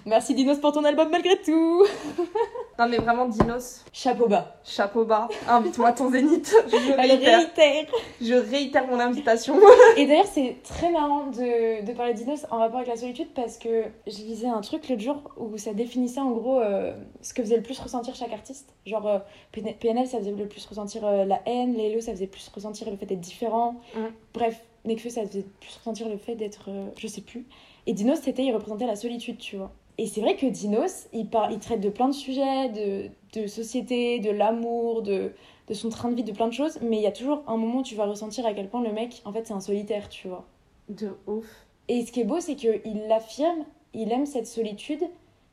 Merci 0.05 0.33
Dinos 0.33 0.57
pour 0.59 0.71
ton 0.71 0.83
album 0.85 1.09
malgré 1.09 1.39
tout 1.41 1.83
non 2.79 2.87
mais 2.87 2.97
vraiment, 2.97 3.25
Dinos, 3.27 3.83
Chapeau 3.91 4.27
bas. 4.27 4.55
chapeau 4.63 5.03
bas, 5.03 5.27
invite-moi 5.49 5.89
à 5.89 5.91
ton 5.91 6.09
zénith. 6.09 6.55
Je 6.69 6.93
réitère, 6.95 7.39
réitère 7.39 7.85
je 8.21 8.33
réitère 8.33 8.87
mon 8.87 8.97
invitation. 9.01 9.55
Et 9.97 10.05
d'ailleurs, 10.05 10.25
c'est 10.31 10.55
très 10.63 10.89
marrant 10.89 11.25
de, 11.27 11.85
de 11.85 11.91
parler 11.91 12.13
d'Inos 12.13 12.45
en 12.51 12.59
rapport 12.59 12.77
avec 12.77 12.87
la 12.87 12.95
solitude 12.95 13.27
parce 13.35 13.57
que 13.57 13.83
je 14.07 14.17
lisais 14.23 14.47
un 14.47 14.61
truc 14.61 14.87
l'autre 14.87 15.01
jour 15.01 15.17
où 15.37 15.57
ça 15.57 15.73
définissait 15.73 16.21
en 16.21 16.31
gros 16.31 16.61
euh, 16.61 16.93
ce 17.21 17.33
que 17.33 17.41
faisait 17.43 17.57
le 17.57 17.63
plus 17.63 17.77
ressentir 17.79 18.15
chaque 18.15 18.31
artiste. 18.31 18.73
Genre, 18.85 19.05
euh, 19.07 19.19
PN- 19.53 19.75
PNL, 19.77 20.07
ça 20.07 20.19
faisait 20.19 20.31
le 20.31 20.47
plus 20.47 20.65
ressentir 20.65 21.05
euh, 21.05 21.25
la 21.25 21.41
haine, 21.45 21.73
Lélo, 21.75 21.99
ça 21.99 22.13
faisait 22.13 22.27
plus 22.27 22.49
ressentir 22.55 22.89
le 22.89 22.95
fait 22.95 23.05
d'être 23.05 23.19
différent. 23.19 23.75
Mm. 23.93 23.99
Bref, 24.33 24.61
Nekfeu, 24.85 25.09
ça 25.09 25.27
faisait 25.27 25.45
plus 25.59 25.75
ressentir 25.75 26.07
le 26.07 26.15
fait 26.17 26.35
d'être. 26.35 26.69
je 26.97 27.07
sais 27.07 27.21
plus. 27.21 27.45
Et 27.87 27.91
Dinos, 27.93 28.19
c'était, 28.23 28.43
il 28.45 28.53
représentait 28.53 28.85
la 28.87 28.95
solitude, 28.95 29.37
tu 29.37 29.57
vois. 29.57 29.71
Et 29.99 30.07
c'est 30.07 30.21
vrai 30.21 30.37
que 30.37 30.45
Dinos, 30.45 31.09
il, 31.11 31.27
par- 31.27 31.51
il 31.51 31.59
traite 31.59 31.81
de 31.81 31.89
plein 31.89 32.07
de 32.07 32.13
sujets, 32.13 32.69
de, 32.69 33.09
de 33.37 33.47
société, 33.47 34.19
de 34.19 34.29
l'amour, 34.31 35.01
de, 35.01 35.33
de 35.67 35.73
son 35.73 35.89
train 35.89 36.09
de 36.09 36.15
vie, 36.15 36.23
de 36.23 36.31
plein 36.31 36.47
de 36.47 36.53
choses, 36.53 36.79
mais 36.81 36.95
il 36.95 37.01
y 37.01 37.05
a 37.05 37.11
toujours 37.11 37.43
un 37.47 37.57
moment 37.57 37.79
où 37.79 37.83
tu 37.83 37.95
vas 37.95 38.05
ressentir 38.05 38.45
à 38.45 38.53
quel 38.53 38.69
point 38.69 38.81
le 38.81 38.93
mec, 38.93 39.21
en 39.25 39.33
fait, 39.33 39.45
c'est 39.45 39.53
un 39.53 39.59
solitaire, 39.59 40.07
tu 40.07 40.29
vois. 40.29 40.47
De 40.87 41.09
ouf. 41.27 41.45
Et 41.89 42.05
ce 42.05 42.13
qui 42.13 42.21
est 42.21 42.23
beau, 42.23 42.39
c'est 42.39 42.55
qu'il 42.55 43.07
l'affirme, 43.09 43.65
il 43.93 44.09
aime 44.13 44.25
cette 44.25 44.47
solitude, 44.47 45.03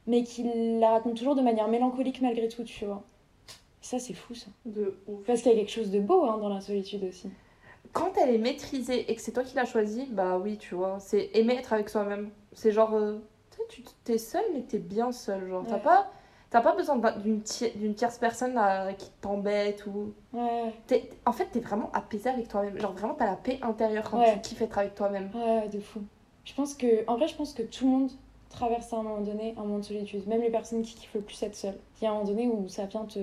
mais 0.06 0.22
qu'il 0.22 0.78
la 0.78 0.90
raconte 0.90 1.16
toujours 1.16 1.34
de 1.34 1.42
manière 1.42 1.66
mélancolique 1.66 2.22
malgré 2.22 2.46
tout, 2.46 2.62
tu 2.62 2.84
vois. 2.84 3.02
Ça, 3.80 3.98
c'est 3.98 4.14
fou, 4.14 4.36
ça. 4.36 4.46
De 4.64 4.96
ouf. 5.08 5.26
Parce 5.26 5.42
qu'il 5.42 5.50
y 5.50 5.54
a 5.56 5.58
quelque 5.58 5.72
chose 5.72 5.90
de 5.90 5.98
beau 5.98 6.22
hein, 6.22 6.38
dans 6.38 6.50
la 6.50 6.60
solitude 6.60 7.02
aussi. 7.02 7.30
Quand 7.92 8.12
elle 8.16 8.32
est 8.32 8.38
maîtrisée 8.38 9.10
et 9.10 9.14
que 9.16 9.20
c'est 9.20 9.32
toi 9.32 9.42
qui 9.42 9.56
l'as 9.56 9.64
choisie, 9.64 10.06
bah 10.08 10.38
oui, 10.38 10.56
tu 10.56 10.76
vois, 10.76 11.00
c'est 11.00 11.30
aimer 11.34 11.54
être 11.54 11.72
avec 11.72 11.88
soi-même. 11.88 12.30
C'est 12.52 12.70
genre, 12.70 12.94
euh, 12.94 13.18
tu 13.68 13.82
t'es 14.04 14.18
seule, 14.18 14.44
mais 14.54 14.62
t'es 14.62 14.78
bien 14.78 15.12
seule. 15.12 15.48
Genre, 15.48 15.64
t'as 15.68 15.78
pas, 15.78 16.10
t'as 16.50 16.60
pas 16.60 16.74
besoin 16.74 16.96
d'un- 16.96 17.16
d'une 17.18 17.40
tie- 17.42 17.72
d'une 17.76 17.94
tierce 17.94 18.18
personne 18.18 18.56
à- 18.58 18.92
qui 18.94 19.10
t'embête 19.20 19.84
ou. 19.86 20.12
Ouais, 20.32 20.72
T'es- 20.86 21.10
en 21.24 21.32
fait, 21.32 21.46
t'es 21.46 21.60
vraiment 21.60 21.90
apaisée 21.92 22.30
avec 22.30 22.48
toi-même. 22.48 22.78
Genre, 22.78 22.92
vraiment, 22.92 23.14
t'as 23.14 23.26
la 23.26 23.36
paix 23.36 23.58
intérieure 23.62 24.08
quand 24.10 24.18
Ouais. 24.20 24.34
tu 24.34 24.40
kiffes 24.50 24.62
être 24.62 24.78
avec 24.78 24.94
toi-même. 24.94 25.30
ouais, 25.34 25.68
de 25.68 25.80
fou. 25.80 26.00
Je 26.44 26.54
pense 26.54 26.74
que, 26.74 27.04
en 27.08 27.16
vrai, 27.16 27.26
je 27.28 27.34
pense 27.36 27.52
que 27.52 27.62
tout 27.62 27.84
le 27.84 27.90
monde 27.90 28.10
traverse 28.50 28.92
à 28.92 28.96
un 28.98 29.02
moment 29.02 29.20
donné 29.20 29.54
un 29.58 29.62
moment 29.62 29.78
de 29.78 29.84
solitude. 29.84 30.26
Même 30.28 30.40
les 30.40 30.50
personnes 30.50 30.82
qui 30.82 30.94
kiffent 30.94 31.14
le 31.14 31.20
plus 31.20 31.42
être 31.42 31.56
seules. 31.56 31.76
Il 32.00 32.04
y 32.04 32.06
a 32.06 32.10
un 32.10 32.14
moment 32.14 32.26
donné 32.26 32.46
où 32.46 32.68
ça 32.68 32.86
vient 32.86 33.04
te, 33.04 33.18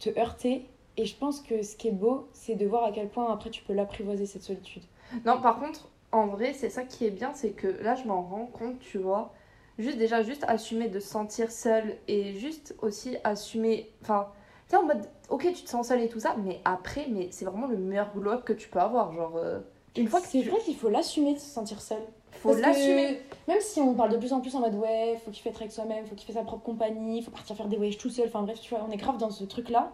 te 0.00 0.10
heurter. 0.18 0.66
Et 0.96 1.06
je 1.06 1.16
pense 1.16 1.40
que 1.40 1.62
ce 1.62 1.76
qui 1.76 1.88
est 1.88 1.92
beau, 1.92 2.28
c'est 2.32 2.54
de 2.54 2.66
voir 2.66 2.84
à 2.84 2.92
quel 2.92 3.08
point 3.08 3.32
après 3.32 3.50
tu 3.50 3.62
peux 3.64 3.72
l'apprivoiser, 3.72 4.26
cette 4.26 4.42
solitude. 4.42 4.82
Non, 5.24 5.40
par 5.40 5.58
contre, 5.60 5.88
en 6.12 6.26
vrai, 6.26 6.52
c'est 6.52 6.70
ça 6.70 6.82
qui 6.82 7.04
est 7.06 7.10
bien, 7.10 7.32
c'est 7.34 7.50
que 7.50 7.66
là, 7.82 7.94
je 7.96 8.04
m'en 8.06 8.22
rends 8.22 8.46
compte, 8.46 8.78
tu 8.80 8.98
vois. 8.98 9.32
Juste 9.78 9.98
déjà, 9.98 10.22
juste 10.22 10.44
assumer 10.46 10.88
de 10.88 11.00
se 11.00 11.08
sentir 11.08 11.50
seule 11.50 11.96
et 12.06 12.32
juste 12.34 12.74
aussi 12.80 13.16
assumer. 13.24 13.90
Enfin, 14.02 14.28
tu 14.66 14.70
sais, 14.70 14.76
en 14.76 14.84
mode, 14.84 15.02
ok, 15.30 15.52
tu 15.52 15.64
te 15.64 15.68
sens 15.68 15.88
seule 15.88 16.00
et 16.00 16.08
tout 16.08 16.20
ça, 16.20 16.36
mais 16.44 16.60
après, 16.64 17.06
mais 17.10 17.28
c'est 17.30 17.44
vraiment 17.44 17.66
le 17.66 17.76
meilleur 17.76 18.12
glow 18.14 18.38
que 18.38 18.52
tu 18.52 18.68
peux 18.68 18.78
avoir. 18.78 19.12
Genre, 19.12 19.36
euh, 19.36 19.60
une 19.96 20.08
fois 20.08 20.20
que 20.20 20.26
C'est 20.26 20.42
tu. 20.42 20.48
vrai 20.48 20.60
qu'il 20.60 20.76
faut 20.76 20.88
l'assumer 20.88 21.34
de 21.34 21.38
se 21.38 21.46
sentir 21.46 21.80
seul. 21.80 22.02
Faut 22.32 22.50
Parce 22.50 22.60
que 22.60 22.66
l'assumer. 22.66 23.20
Même 23.48 23.60
si 23.60 23.80
on 23.80 23.94
parle 23.94 24.10
de 24.12 24.16
plus 24.16 24.32
en 24.32 24.40
plus 24.40 24.54
en 24.54 24.60
mode 24.60 24.74
ouais, 24.74 25.18
faut 25.24 25.30
qu'il 25.30 25.42
fasse 25.42 25.60
avec 25.60 25.72
soi-même, 25.72 26.04
faut 26.06 26.14
qu'il 26.14 26.26
fasse 26.26 26.36
sa 26.36 26.42
propre 26.44 26.62
compagnie, 26.64 27.22
faut 27.22 27.30
partir 27.30 27.56
faire 27.56 27.68
des 27.68 27.76
voyages 27.76 27.98
tout 27.98 28.10
seul, 28.10 28.26
enfin 28.28 28.42
bref, 28.42 28.60
tu 28.60 28.74
vois, 28.74 28.84
on 28.88 28.90
est 28.92 28.96
grave 28.96 29.18
dans 29.18 29.30
ce 29.30 29.44
truc-là. 29.44 29.92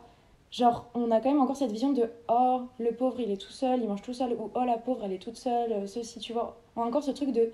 Genre, 0.51 0.87
on 0.95 1.11
a 1.12 1.20
quand 1.20 1.31
même 1.31 1.41
encore 1.41 1.57
cette 1.57 1.70
vision 1.70 1.93
de 1.93 2.11
oh, 2.28 2.62
le 2.78 2.91
pauvre 2.93 3.20
il 3.20 3.31
est 3.31 3.37
tout 3.37 3.53
seul, 3.53 3.81
il 3.83 3.89
mange 3.89 4.03
tout 4.03 4.14
seul, 4.14 4.33
ou 4.33 4.51
oh, 4.53 4.64
la 4.64 4.78
pauvre 4.78 5.03
elle 5.05 5.12
est 5.12 5.22
toute 5.22 5.37
seule, 5.37 5.72
euh, 5.72 5.87
ceci, 5.87 6.18
tu 6.18 6.33
vois. 6.33 6.61
On 6.76 6.83
a 6.83 6.87
encore 6.87 7.05
ce 7.05 7.12
truc 7.12 7.31
de 7.33 7.53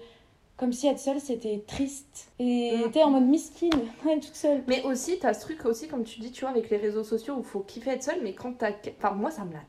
comme 0.56 0.72
si 0.72 0.86
être 0.88 0.98
seule 0.98 1.20
c'était 1.20 1.62
triste. 1.66 2.30
Et 2.38 2.76
Mm. 2.86 2.90
t'es 2.90 3.02
en 3.02 3.10
mode 3.10 3.26
miskine, 3.26 3.70
toute 4.04 4.34
seule. 4.34 4.62
Mais 4.66 4.82
aussi, 4.84 5.18
t'as 5.18 5.34
ce 5.34 5.40
truc 5.40 5.64
aussi, 5.66 5.88
comme 5.88 6.04
tu 6.04 6.20
dis, 6.20 6.30
tu 6.32 6.42
vois, 6.42 6.50
avec 6.50 6.70
les 6.70 6.76
réseaux 6.76 7.04
sociaux 7.04 7.34
où 7.38 7.42
faut 7.42 7.60
kiffer 7.60 7.90
être 7.90 8.02
seul, 8.02 8.20
mais 8.22 8.32
quand 8.34 8.52
t'as. 8.58 8.70
Enfin, 8.98 9.12
moi, 9.14 9.30
ça 9.30 9.44
me 9.44 9.52
l'a 9.52 9.60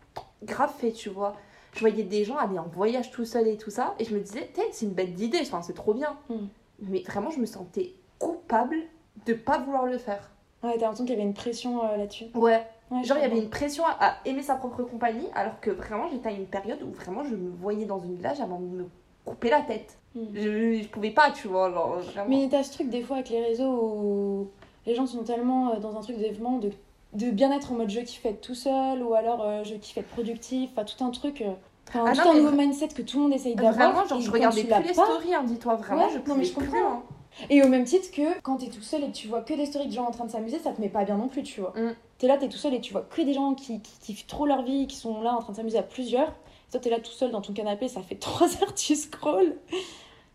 grave 0.43 0.73
fait, 0.77 0.91
tu 0.91 1.09
vois. 1.09 1.35
Je 1.73 1.79
voyais 1.81 2.03
des 2.03 2.23
gens 2.23 2.37
aller 2.37 2.57
en 2.57 2.67
voyage 2.67 3.11
tout 3.11 3.25
seul 3.25 3.47
et 3.47 3.57
tout 3.57 3.69
ça, 3.69 3.93
et 3.99 4.05
je 4.05 4.13
me 4.15 4.19
disais, 4.19 4.49
T'es, 4.53 4.63
c'est 4.71 4.85
une 4.85 4.93
bête 4.93 5.13
d'idée, 5.13 5.39
enfin, 5.41 5.61
c'est 5.61 5.73
trop 5.75 5.93
bien. 5.93 6.17
Mm. 6.29 6.35
Mais 6.83 7.01
vraiment, 7.01 7.29
je 7.31 7.39
me 7.39 7.45
sentais 7.45 7.93
coupable 8.19 8.77
de 9.25 9.33
pas 9.33 9.57
vouloir 9.59 9.85
le 9.85 9.97
faire. 9.97 10.31
Ouais, 10.63 10.71
t'as 10.73 10.81
l'impression 10.81 11.05
qu'il 11.05 11.13
y 11.13 11.17
avait 11.17 11.27
une 11.27 11.33
pression 11.35 11.83
euh, 11.85 11.97
là-dessus. 11.97 12.25
Ouais. 12.33 12.65
Genre, 13.03 13.17
il 13.17 13.21
y 13.21 13.25
avait 13.25 13.37
une 13.37 13.49
pression 13.49 13.85
à, 13.85 13.91
à 13.99 14.15
aimer 14.25 14.41
sa 14.41 14.55
propre 14.55 14.81
compagnie, 14.83 15.27
alors 15.35 15.59
que 15.59 15.69
vraiment, 15.69 16.07
j'étais 16.09 16.29
à 16.29 16.31
une 16.31 16.45
période 16.47 16.81
où 16.81 16.91
vraiment, 16.91 17.23
je 17.25 17.35
me 17.35 17.49
voyais 17.49 17.85
dans 17.85 17.99
une 17.99 18.15
village 18.15 18.39
avant 18.41 18.59
de 18.59 18.65
me 18.65 18.85
couper 19.25 19.49
la 19.49 19.61
tête. 19.61 19.97
Je, 20.33 20.79
je 20.83 20.87
pouvais 20.87 21.11
pas, 21.11 21.31
tu 21.31 21.47
vois, 21.47 21.71
genre, 21.71 21.99
vraiment. 21.99 22.29
Mais 22.29 22.47
t'as 22.49 22.63
ce 22.63 22.71
truc 22.73 22.89
des 22.89 23.01
fois 23.01 23.17
avec 23.17 23.29
les 23.29 23.41
réseaux 23.43 23.71
où 23.71 24.47
les 24.85 24.95
gens 24.95 25.05
sont 25.05 25.23
tellement 25.23 25.71
euh, 25.73 25.79
dans 25.79 25.95
un 25.97 26.01
truc 26.01 26.17
d'événement 26.17 26.57
de, 26.57 26.71
de 27.13 27.31
bien-être 27.31 27.71
en 27.71 27.75
mode 27.75 27.89
je 27.89 27.99
kiffe 28.01 28.25
être 28.25 28.41
tout 28.41 28.55
seul 28.55 29.01
ou 29.03 29.13
alors 29.13 29.41
euh, 29.41 29.63
je 29.63 29.75
kiffe 29.75 29.97
être 29.97 30.07
productif, 30.09 30.69
enfin 30.73 30.85
tout 30.85 31.03
un 31.03 31.09
truc, 31.11 31.41
euh, 31.41 31.51
enfin, 31.89 32.05
Ah 32.07 32.11
tout 32.13 32.21
non, 32.25 32.31
un 32.31 32.41
nouveau 32.41 32.55
mindset 32.55 32.89
que 32.89 33.01
tout 33.01 33.17
le 33.17 33.23
monde 33.23 33.33
essaye 33.33 33.55
d'avoir. 33.55 33.91
Vraiment, 33.91 34.07
genre, 34.07 34.19
et 34.19 34.21
je 34.21 34.31
regardais 34.31 34.63
plus 34.63 34.83
les 34.87 34.93
pas- 34.93 35.05
stories, 35.05 35.33
hein, 35.33 35.43
dis-toi, 35.43 35.75
vraiment, 35.75 36.05
Ouais, 36.07 36.11
je 36.13 36.29
non, 36.29 36.35
mais 36.35 36.43
je 36.45 36.53
plus, 36.53 36.65
comprends. 36.69 36.91
hein. 36.91 37.03
Et 37.51 37.61
au 37.61 37.67
même 37.67 37.83
titre 37.83 38.09
que 38.11 38.39
quand 38.41 38.57
t'es 38.57 38.67
tout 38.69 38.81
seul 38.81 39.03
et 39.03 39.07
que 39.07 39.11
tu 39.15 39.27
vois 39.27 39.41
que 39.41 39.53
des 39.53 39.67
stories 39.67 39.87
de 39.87 39.93
gens 39.93 40.05
en 40.07 40.11
train 40.11 40.25
de 40.25 40.31
s'amuser, 40.31 40.57
ça 40.57 40.71
te 40.71 40.81
met 40.81 40.89
pas 40.89 41.03
bien 41.03 41.17
non 41.17 41.27
plus, 41.27 41.43
tu 41.43 41.61
vois. 41.61 41.71
Mm. 41.75 41.93
T'es 42.17 42.25
là, 42.27 42.37
t'es 42.37 42.47
tout 42.49 42.57
seul 42.57 42.73
et 42.73 42.81
tu 42.81 42.93
vois 42.93 43.01
que 43.01 43.21
des 43.21 43.33
gens 43.33 43.53
qui, 43.53 43.79
qui 43.79 43.99
kiffent 43.99 44.25
trop 44.25 44.47
leur 44.47 44.63
vie, 44.63 44.87
qui 44.87 44.95
sont 44.95 45.21
là 45.21 45.35
en 45.35 45.39
train 45.39 45.51
de 45.51 45.57
s'amuser 45.57 45.77
à 45.77 45.83
plusieurs. 45.83 46.33
Toi, 46.71 46.79
t'es 46.79 46.89
là 46.89 46.99
tout 46.99 47.11
seul 47.11 47.29
dans 47.29 47.41
ton 47.41 47.53
canapé, 47.53 47.87
ça 47.89 48.01
fait 48.01 48.15
3 48.19 48.47
heures 48.63 48.73
tu 48.73 48.95
scrolls. 48.95 49.55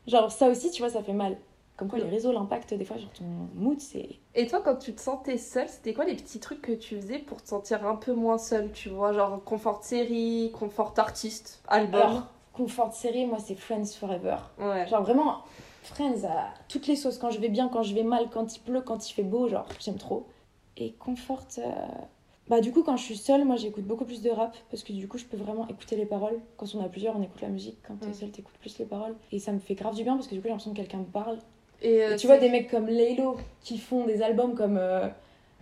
Genre, 0.06 0.30
ça 0.32 0.48
aussi, 0.48 0.70
tu 0.70 0.82
vois, 0.82 0.90
ça 0.90 1.02
fait 1.02 1.12
mal. 1.12 1.36
Comme 1.76 1.88
quoi, 1.88 1.98
les 1.98 2.08
réseaux, 2.08 2.32
l'impact, 2.32 2.74
des 2.74 2.84
fois, 2.84 2.98
sur 2.98 3.10
ton 3.10 3.24
mood, 3.54 3.80
c'est. 3.80 4.08
Et 4.34 4.46
toi, 4.46 4.60
quand 4.62 4.76
tu 4.76 4.94
te 4.94 5.00
sentais 5.00 5.38
seule, 5.38 5.68
c'était 5.68 5.94
quoi 5.94 6.04
les 6.04 6.14
petits 6.14 6.38
trucs 6.38 6.60
que 6.60 6.72
tu 6.72 6.96
faisais 6.96 7.18
pour 7.18 7.42
te 7.42 7.48
sentir 7.48 7.84
un 7.86 7.96
peu 7.96 8.12
moins 8.12 8.38
seule, 8.38 8.70
tu 8.72 8.88
vois 8.90 9.12
Genre 9.12 9.42
confort 9.44 9.82
série, 9.82 10.52
confort 10.52 10.92
artiste, 10.98 11.62
album? 11.68 12.00
Alors, 12.00 12.22
confort 12.52 12.92
série, 12.92 13.26
moi, 13.26 13.38
c'est 13.38 13.54
Friends 13.54 13.86
Forever. 13.98 14.36
Ouais. 14.58 14.86
Genre, 14.86 15.02
vraiment, 15.02 15.38
Friends 15.82 16.24
à 16.28 16.52
toutes 16.68 16.86
les 16.86 16.94
sauces. 16.96 17.18
Quand 17.18 17.30
je 17.30 17.40
vais 17.40 17.48
bien, 17.48 17.68
quand 17.68 17.82
je 17.82 17.94
vais 17.94 18.04
mal, 18.04 18.28
quand 18.30 18.54
il 18.54 18.60
pleut, 18.60 18.82
quand 18.82 19.08
il 19.08 19.12
fait 19.14 19.22
beau, 19.24 19.48
genre, 19.48 19.66
j'aime 19.80 19.96
trop. 19.96 20.26
Et 20.76 20.92
confort. 20.92 21.46
euh, 21.58 21.62
Bah, 22.48 22.60
du 22.60 22.72
coup, 22.72 22.82
quand 22.82 22.96
je 22.96 23.04
suis 23.04 23.16
seule, 23.16 23.44
moi, 23.44 23.56
j'écoute 23.56 23.84
beaucoup 23.84 24.04
plus 24.04 24.20
de 24.20 24.30
rap 24.30 24.54
parce 24.70 24.82
que 24.82 24.92
du 24.92 25.08
coup, 25.08 25.16
je 25.16 25.24
peux 25.24 25.36
vraiment 25.36 25.66
écouter 25.68 25.96
les 25.96 26.04
paroles. 26.06 26.38
Quand 26.56 26.66
on 26.74 26.84
à 26.84 26.88
plusieurs, 26.88 27.16
on 27.16 27.22
écoute 27.22 27.40
la 27.40 27.48
musique. 27.48 27.78
Quand 27.86 27.94
t'es 28.00 28.12
seule, 28.12 28.30
t'écoutes 28.30 28.56
plus 28.58 28.78
les 28.78 28.84
paroles. 28.84 29.14
Et 29.30 29.38
ça 29.38 29.52
me 29.52 29.58
fait 29.60 29.74
grave 29.74 29.94
du 29.94 30.02
bien 30.02 30.14
parce 30.16 30.26
que 30.26 30.34
du 30.34 30.40
coup, 30.40 30.44
j'ai 30.44 30.50
l'impression 30.50 30.72
que 30.72 30.76
quelqu'un 30.76 30.98
me 30.98 31.04
parle. 31.04 31.38
Et, 31.80 32.02
euh, 32.02 32.14
Et 32.14 32.16
tu 32.16 32.26
vois 32.26 32.38
des 32.38 32.48
mecs 32.50 32.70
comme 32.70 32.86
Laylo 32.86 33.36
qui 33.62 33.78
font 33.78 34.06
des 34.06 34.22
albums 34.22 34.54
comme, 34.54 34.76
euh, 34.76 35.08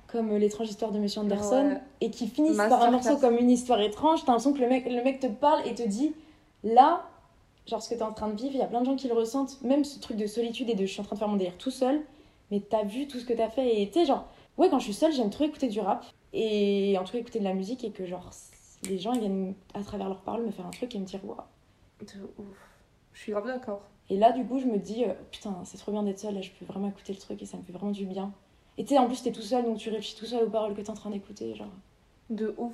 comme 0.07 0.33
euh, 0.33 0.39
l'étrange 0.39 0.69
histoire 0.69 0.91
de 0.91 0.99
Monsieur 0.99 1.21
Anderson, 1.21 1.69
Ouais. 1.73 1.81
et 2.01 2.11
qui 2.11 2.27
finissent 2.29 2.57
par 2.57 2.83
un 2.83 2.91
morceau 2.91 3.17
comme 3.19 3.37
une 3.39 3.51
histoire 3.51 3.81
étrange, 3.81 4.21
t'as 4.25 4.33
l'impression 4.33 4.53
que 4.53 4.61
le 4.61 4.69
mec, 4.69 4.87
le 4.91 5.03
mec 5.05 5.21
te 5.21 5.27
parle 5.29 5.67
et 5.67 5.75
te 5.75 5.87
dit 5.87 6.13
là, 6.65 7.05
genre 7.67 7.83
ce 7.83 7.89
que 7.91 7.95
t'es 7.95 8.03
en 8.03 8.13
train 8.13 8.29
de 8.29 8.37
vivre, 8.37 8.53
il 8.55 8.59
y 8.59 8.63
a 8.63 8.67
plein 8.67 8.81
de 8.81 8.87
gens 8.87 8.97
qui 8.97 9.07
le 9.09 9.15
ressentent, 9.15 9.63
même 9.63 9.85
ce 9.85 9.99
truc 10.01 10.17
de 10.19 10.27
solitude 10.27 10.69
et 10.69 10.75
de 10.75 10.85
je 10.85 10.91
suis 10.93 11.01
en 11.01 11.05
train 11.05 11.15
de 11.15 11.21
faire 11.21 11.29
mon 11.29 11.37
délire 11.37 11.57
tout 11.57 11.71
seul, 11.71 12.01
mais 12.51 12.61
t'as 12.61 12.83
vu 12.85 13.07
tout 13.07 13.19
ce 13.19 13.25
que 13.25 13.33
t'as 13.33 13.49
fait 13.49 13.81
et 13.81 13.87
tu 13.89 14.01
sais, 14.01 14.05
genre, 14.07 14.25
ouais, 14.59 14.69
quand 14.69 14.79
je 14.79 14.85
suis 14.85 14.95
seule, 14.95 15.13
j'aime 15.13 15.31
trop 15.31 15.45
écouter 15.45 15.69
du 15.69 15.81
rap 15.81 16.05
et 16.33 16.97
en 16.99 17.05
tout 17.05 17.13
cas 17.13 17.19
écouter 17.19 17.39
de 17.41 17.45
la 17.45 17.55
musique 17.55 17.85
et 17.85 17.91
que 17.91 18.07
genre 18.07 18.31
les 18.89 18.99
gens 18.99 19.13
ils 19.13 19.21
viennent 19.21 19.55
à 19.75 19.83
travers 19.83 20.09
leurs 20.09 20.23
paroles 20.23 20.45
me 20.47 20.51
faire 20.51 20.67
un 20.67 20.71
truc 20.71 20.95
et 20.95 20.99
me 20.99 21.05
dire 21.05 21.21
waouh. 21.25 21.37
De 22.01 22.23
ouf. 22.39 22.47
Je 23.13 23.21
suis 23.21 23.33
grave 23.33 23.47
d'accord. 23.47 23.83
Et 24.09 24.17
là, 24.17 24.33
du 24.33 24.45
coup, 24.45 24.59
je 24.59 24.67
me 24.67 24.79
dis, 24.79 25.05
euh, 25.05 25.13
putain, 25.31 25.55
c'est 25.65 25.77
trop 25.79 25.93
bien 25.93 26.03
d'être 26.03 26.19
seule, 26.19 26.35
là, 26.35 26.41
je 26.41 26.51
peux 26.51 26.65
vraiment 26.65 26.89
écouter 26.89 27.13
le 27.13 27.19
truc 27.19 27.41
et 27.43 27.47
ça 27.47 27.57
me 27.59 27.63
fait 27.63 27.73
vraiment 27.73 27.93
du 27.93 28.07
bien. 28.07 28.33
Et 28.79 28.83
tu 28.85 28.95
sais, 28.95 28.99
en 28.99 29.07
plus, 29.07 29.23
t'es 29.23 29.31
tout 29.31 29.43
seul, 29.43 29.65
donc 29.65 29.77
tu 29.79 29.89
réfléchis 29.91 30.17
tout 30.17 30.25
seul 30.25 30.45
aux 30.45 30.51
paroles 30.51 30.75
que 30.75 30.81
t'es 30.81 30.91
en 30.91 30.95
train 30.95 31.11
d'écouter, 31.11 31.55
genre. 31.55 31.69
De 32.31 32.55
ouf. 32.59 32.73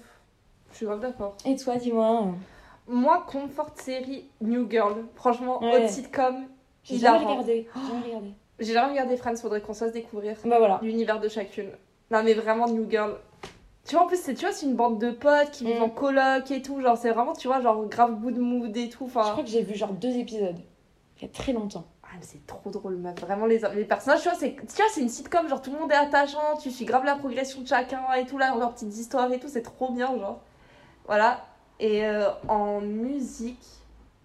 Je 0.71 0.77
suis 0.77 0.87
grave 0.87 1.01
d'accord. 1.01 1.37
Et 1.45 1.57
toi, 1.57 1.77
dis-moi. 1.77 2.29
Moi, 2.87 3.27
comfort 3.31 3.71
série 3.75 4.25
New 4.41 4.71
Girl. 4.71 5.05
Franchement, 5.15 5.61
Ouais. 5.63 5.83
haute 5.85 5.91
sitcom. 5.91 6.47
J'ai 6.85 6.99
jamais 6.99 7.25
regardé. 7.27 7.69
J'ai 7.75 7.83
jamais 7.89 8.07
regardé. 8.07 8.29
J'ai 8.61 8.73
jamais 8.73 8.91
regardé 8.93 9.17
Friends, 9.19 9.37
faudrait 9.37 9.61
qu'on 9.61 9.75
se 9.75 9.81
fasse 9.81 9.93
découvrir 9.93 10.37
Bah 10.47 10.59
voilà. 10.59 10.79
l'univers 10.83 11.21
de 11.21 11.29
chacune. 11.29 11.71
Non, 12.11 12.23
mais 12.23 12.35
vraiment, 12.35 12.69
New 12.69 12.89
Girl. 12.91 13.17
Tu 13.85 13.95
vois, 13.95 14.05
en 14.05 14.09
plus, 14.09 14.21
c'est, 14.21 14.35
tu 14.35 14.45
vois, 14.45 14.53
c'est 14.55 14.67
une 14.67 14.75
bande 14.75 14.99
de 15.01 15.11
potes 15.11 15.51
qui 15.53 15.65
vivent 15.65 15.81
Mm. 15.81 15.85
en 15.85 15.89
coloc 15.91 16.51
et 16.51 16.63
tout. 16.63 16.81
Genre, 16.81 16.97
c'est 16.99 17.11
vraiment, 17.11 17.33
tu 17.35 17.47
vois, 17.49 17.61
genre 17.61 17.85
grave 17.87 18.21
good 18.21 18.37
mood 18.39 18.77
et 18.77 18.89
tout. 18.89 19.05
Je 19.07 19.19
Enfin, 19.19 19.31
crois 19.33 19.45
que 19.45 19.51
j'ai 19.51 19.63
vu 19.63 19.75
genre 19.77 19.93
deux 19.93 20.17
épisodes. 20.17 20.59
Il 21.19 21.23
y 21.23 21.25
a 21.25 21.29
très 21.29 21.53
longtemps. 21.53 21.85
Ah, 22.03 22.09
mais 22.19 22.23
c'est 22.25 22.45
trop 22.47 22.71
drôle, 22.71 22.97
meuf. 22.97 23.19
Vraiment, 23.21 23.47
les, 23.47 23.61
les 23.75 23.85
personnages, 23.85 24.23
tu 24.23 24.29
vois, 24.29 24.39
c'est, 24.39 24.55
tu 24.55 24.77
vois, 24.77 24.85
c'est 24.93 25.01
une 25.01 25.09
sitcom, 25.09 25.49
genre 25.49 25.61
tout 25.63 25.73
le 25.73 25.79
monde 25.79 25.91
est 25.91 25.97
attachant, 25.97 26.57
tu 26.61 26.71
suis 26.71 26.85
grave 26.85 27.05
la 27.05 27.17
progression 27.17 27.63
de 27.63 27.67
chacun 27.67 28.01
et 28.19 28.27
tout, 28.27 28.39
là, 28.39 28.55
leurs 28.57 28.75
petites 28.75 28.97
histoires 28.97 29.33
et 29.33 29.39
tout, 29.41 29.49
c'est 29.49 29.63
trop 29.63 29.91
bien, 29.93 30.17
genre. 30.19 30.41
Voilà. 31.07 31.45
Et 31.81 32.05
euh, 32.07 32.29
en 32.49 32.81
musique, 32.81 33.65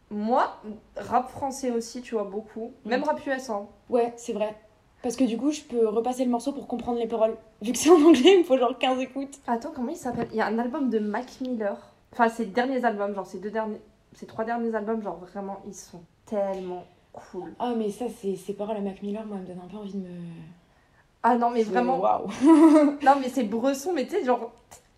moi, 0.10 0.58
rap 0.96 1.30
français 1.30 1.72
aussi, 1.72 2.02
tu 2.02 2.16
vois, 2.16 2.24
beaucoup. 2.24 2.74
Même 2.86 3.02
Mm. 3.02 3.06
rap 3.06 3.26
US, 3.28 3.50
hein. 3.50 3.68
Ouais, 3.90 4.14
c'est 4.18 4.34
vrai. 4.34 4.56
Parce 5.04 5.16
que 5.16 5.24
du 5.24 5.38
coup, 5.38 5.52
je 5.52 5.62
peux 5.62 5.88
repasser 5.88 6.24
le 6.26 6.30
morceau 6.32 6.52
pour 6.52 6.68
comprendre 6.68 7.00
les 7.00 7.08
paroles. 7.08 7.36
Vu 7.62 7.72
que 7.72 7.78
c'est 7.78 7.90
en 7.90 8.02
anglais, 8.02 8.34
il 8.36 8.40
me 8.40 8.44
faut 8.44 8.58
genre 8.58 8.78
15 8.78 9.00
écoutes. 9.00 9.40
Attends, 9.48 9.72
comment 9.76 9.90
il 9.92 9.98
s'appelle? 9.98 10.28
Il 10.32 10.38
y 10.38 10.42
a 10.42 10.46
un 10.46 10.60
album 10.60 10.90
de 10.90 11.00
Mac 11.00 11.26
Miller. 11.42 11.76
Enfin, 12.14 12.30
ses 12.30 12.46
derniers 12.46 12.84
albums, 12.86 13.14
genre 13.16 13.26
ses 13.26 13.40
deux 13.40 13.50
derniers. 13.52 13.82
Ces 14.14 14.26
trois 14.28 14.44
derniers 14.44 14.76
albums, 14.76 15.02
genre 15.02 15.18
vraiment, 15.18 15.60
ils 15.66 15.74
sont 15.74 16.02
tellement 16.26 16.84
cool. 17.14 17.54
Ah, 17.60 17.74
mais 17.76 17.90
ça, 17.90 18.06
ces 18.22 18.54
paroles 18.54 18.78
à 18.78 18.82
Mac 18.82 19.02
Miller, 19.02 19.26
moi, 19.26 19.38
elles 19.38 19.44
me 19.44 19.48
donnent 19.48 19.66
un 19.66 19.70
peu 19.72 19.78
envie 19.78 19.94
de 19.94 19.98
me. 20.00 20.10
Ah 21.24 21.36
non, 21.36 21.50
mais 21.52 21.64
vraiment. 21.64 22.00
Waouh. 22.00 22.28
Non, 23.04 23.14
mais 23.20 23.30
c'est 23.30 23.44
bresson, 23.44 23.94
mais 23.94 24.06
tu 24.06 24.12
sais, 24.12 24.24
genre, 24.26 24.52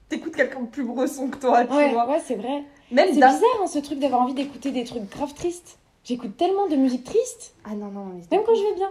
t'écoutes 0.10 0.36
quelqu'un 0.36 0.62
de 0.62 0.68
plus 0.68 0.84
bresson 0.84 1.30
que 1.30 1.38
toi, 1.38 1.66
tu 1.66 1.74
Ouais, 1.74 1.92
vois. 1.94 2.10
ouais, 2.10 2.22
c'est 2.26 2.36
vrai. 2.36 2.64
Même 2.92 3.08
C'est 3.10 3.14
bizarre, 3.16 3.40
hein, 3.62 3.68
ce 3.68 3.80
truc 3.80 4.00
d'avoir 4.00 4.22
envie 4.22 4.34
d'écouter 4.34 4.72
des 4.72 4.84
trucs 4.84 5.10
grave 5.10 5.34
tristes. 5.34 5.78
J'écoute 6.04 6.36
tellement 6.36 6.68
de 6.68 6.76
musique 6.76 7.04
triste, 7.06 7.56
Ah 7.66 7.76
non, 7.76 7.88
non, 7.88 8.06
mais. 8.06 8.22
même 8.36 8.46
quand 8.46 8.56
je 8.56 8.62
vais 8.64 8.76
bien. 8.76 8.90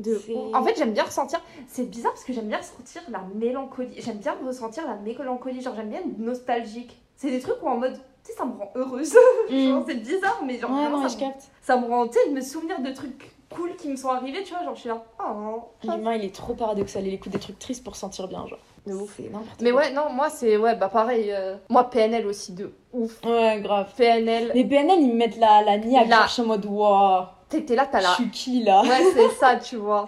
De. 0.00 0.20
En 0.54 0.62
fait, 0.64 0.74
j'aime 0.76 0.92
bien 0.92 1.04
ressentir. 1.04 1.40
C'est 1.68 1.84
bizarre 1.90 2.12
parce 2.12 2.24
que 2.24 2.32
j'aime 2.32 2.46
bien 2.48 2.58
ressentir 2.58 3.02
la 3.10 3.20
mélancolie. 3.34 3.94
J'aime 3.98 4.18
bien 4.18 4.34
ressentir 4.44 4.86
la 4.86 4.94
mélancolie. 4.96 5.60
Genre, 5.60 5.74
j'aime 5.76 5.90
bien 5.90 5.98
être 6.00 6.18
nostalgique. 6.18 6.96
C'est 7.16 7.30
des 7.30 7.40
trucs 7.40 7.62
où 7.62 7.66
en 7.68 7.76
mode. 7.76 7.94
Tu 8.24 8.32
sais, 8.32 8.38
ça 8.38 8.44
me 8.44 8.52
rend 8.52 8.70
heureuse. 8.74 9.14
Genre, 9.50 9.84
c'est 9.86 9.94
bizarre, 9.96 10.40
mais 10.44 10.58
genre. 10.58 10.70
Mm. 10.70 10.78
Ouais, 10.84 10.90
non, 10.90 11.02
ça, 11.02 11.08
je 11.08 11.14
me... 11.16 11.20
capte. 11.20 11.42
ça 11.62 11.76
me 11.78 11.86
rend. 11.86 12.06
Tu 12.08 12.18
sais, 12.18 12.30
me 12.30 12.40
souvenir 12.40 12.80
de 12.80 12.90
trucs 12.92 13.30
cool 13.50 13.74
qui 13.76 13.88
me 13.88 13.96
sont 13.96 14.08
arrivés, 14.10 14.42
tu 14.44 14.52
vois. 14.54 14.62
Genre, 14.62 14.74
je 14.74 14.80
suis 14.80 14.88
là. 14.88 15.02
Oh. 15.18 15.62
L'humain, 15.84 16.14
il 16.14 16.24
est 16.24 16.34
trop 16.34 16.54
paradoxal. 16.54 17.06
Il 17.06 17.14
écoute 17.14 17.32
des 17.32 17.38
trucs 17.38 17.58
tristes 17.58 17.82
pour 17.82 17.94
se 17.94 18.00
sentir 18.00 18.28
bien, 18.28 18.46
genre. 18.46 18.58
De 18.86 18.94
ouf. 18.94 19.14
C'est 19.16 19.24
n'importe 19.24 19.60
Mais 19.60 19.70
quoi. 19.72 19.80
ouais, 19.82 19.92
non, 19.92 20.10
moi, 20.10 20.30
c'est. 20.30 20.56
Ouais, 20.56 20.76
bah 20.76 20.88
pareil. 20.88 21.30
euh, 21.32 21.56
Moi, 21.68 21.84
PNL 21.90 22.26
aussi, 22.26 22.52
de 22.52 22.72
ouf. 22.92 23.20
Ouais, 23.24 23.60
grave. 23.62 23.90
PNL. 23.96 24.52
Les 24.54 24.64
PNL, 24.64 25.00
ils 25.00 25.08
me 25.08 25.14
mettent 25.16 25.38
la, 25.38 25.62
la 25.62 25.76
niaque. 25.78 26.08
La- 26.08 26.26
Je 26.26 26.32
suis 26.32 26.42
en 26.42 26.46
mode, 26.46 26.64
waouh, 26.66 27.24
T'es 27.50 27.62
t'es 27.64 27.74
là, 27.74 27.86
t'as 27.90 27.98
je 27.98 28.04
la. 28.04 28.14
suis 28.14 28.30
qui 28.30 28.62
là 28.62 28.82
Ouais, 28.82 29.02
c'est 29.12 29.30
ça, 29.32 29.56
tu 29.56 29.76
vois. 29.76 30.06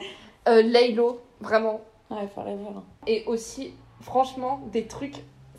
Euh, 0.49 0.62
Laylo, 0.62 1.20
vraiment. 1.40 1.80
Ouais, 2.11 2.26
forever. 2.34 2.80
Et 3.07 3.24
aussi, 3.26 3.74
franchement, 4.01 4.61
des 4.72 4.86
trucs, 4.86 5.16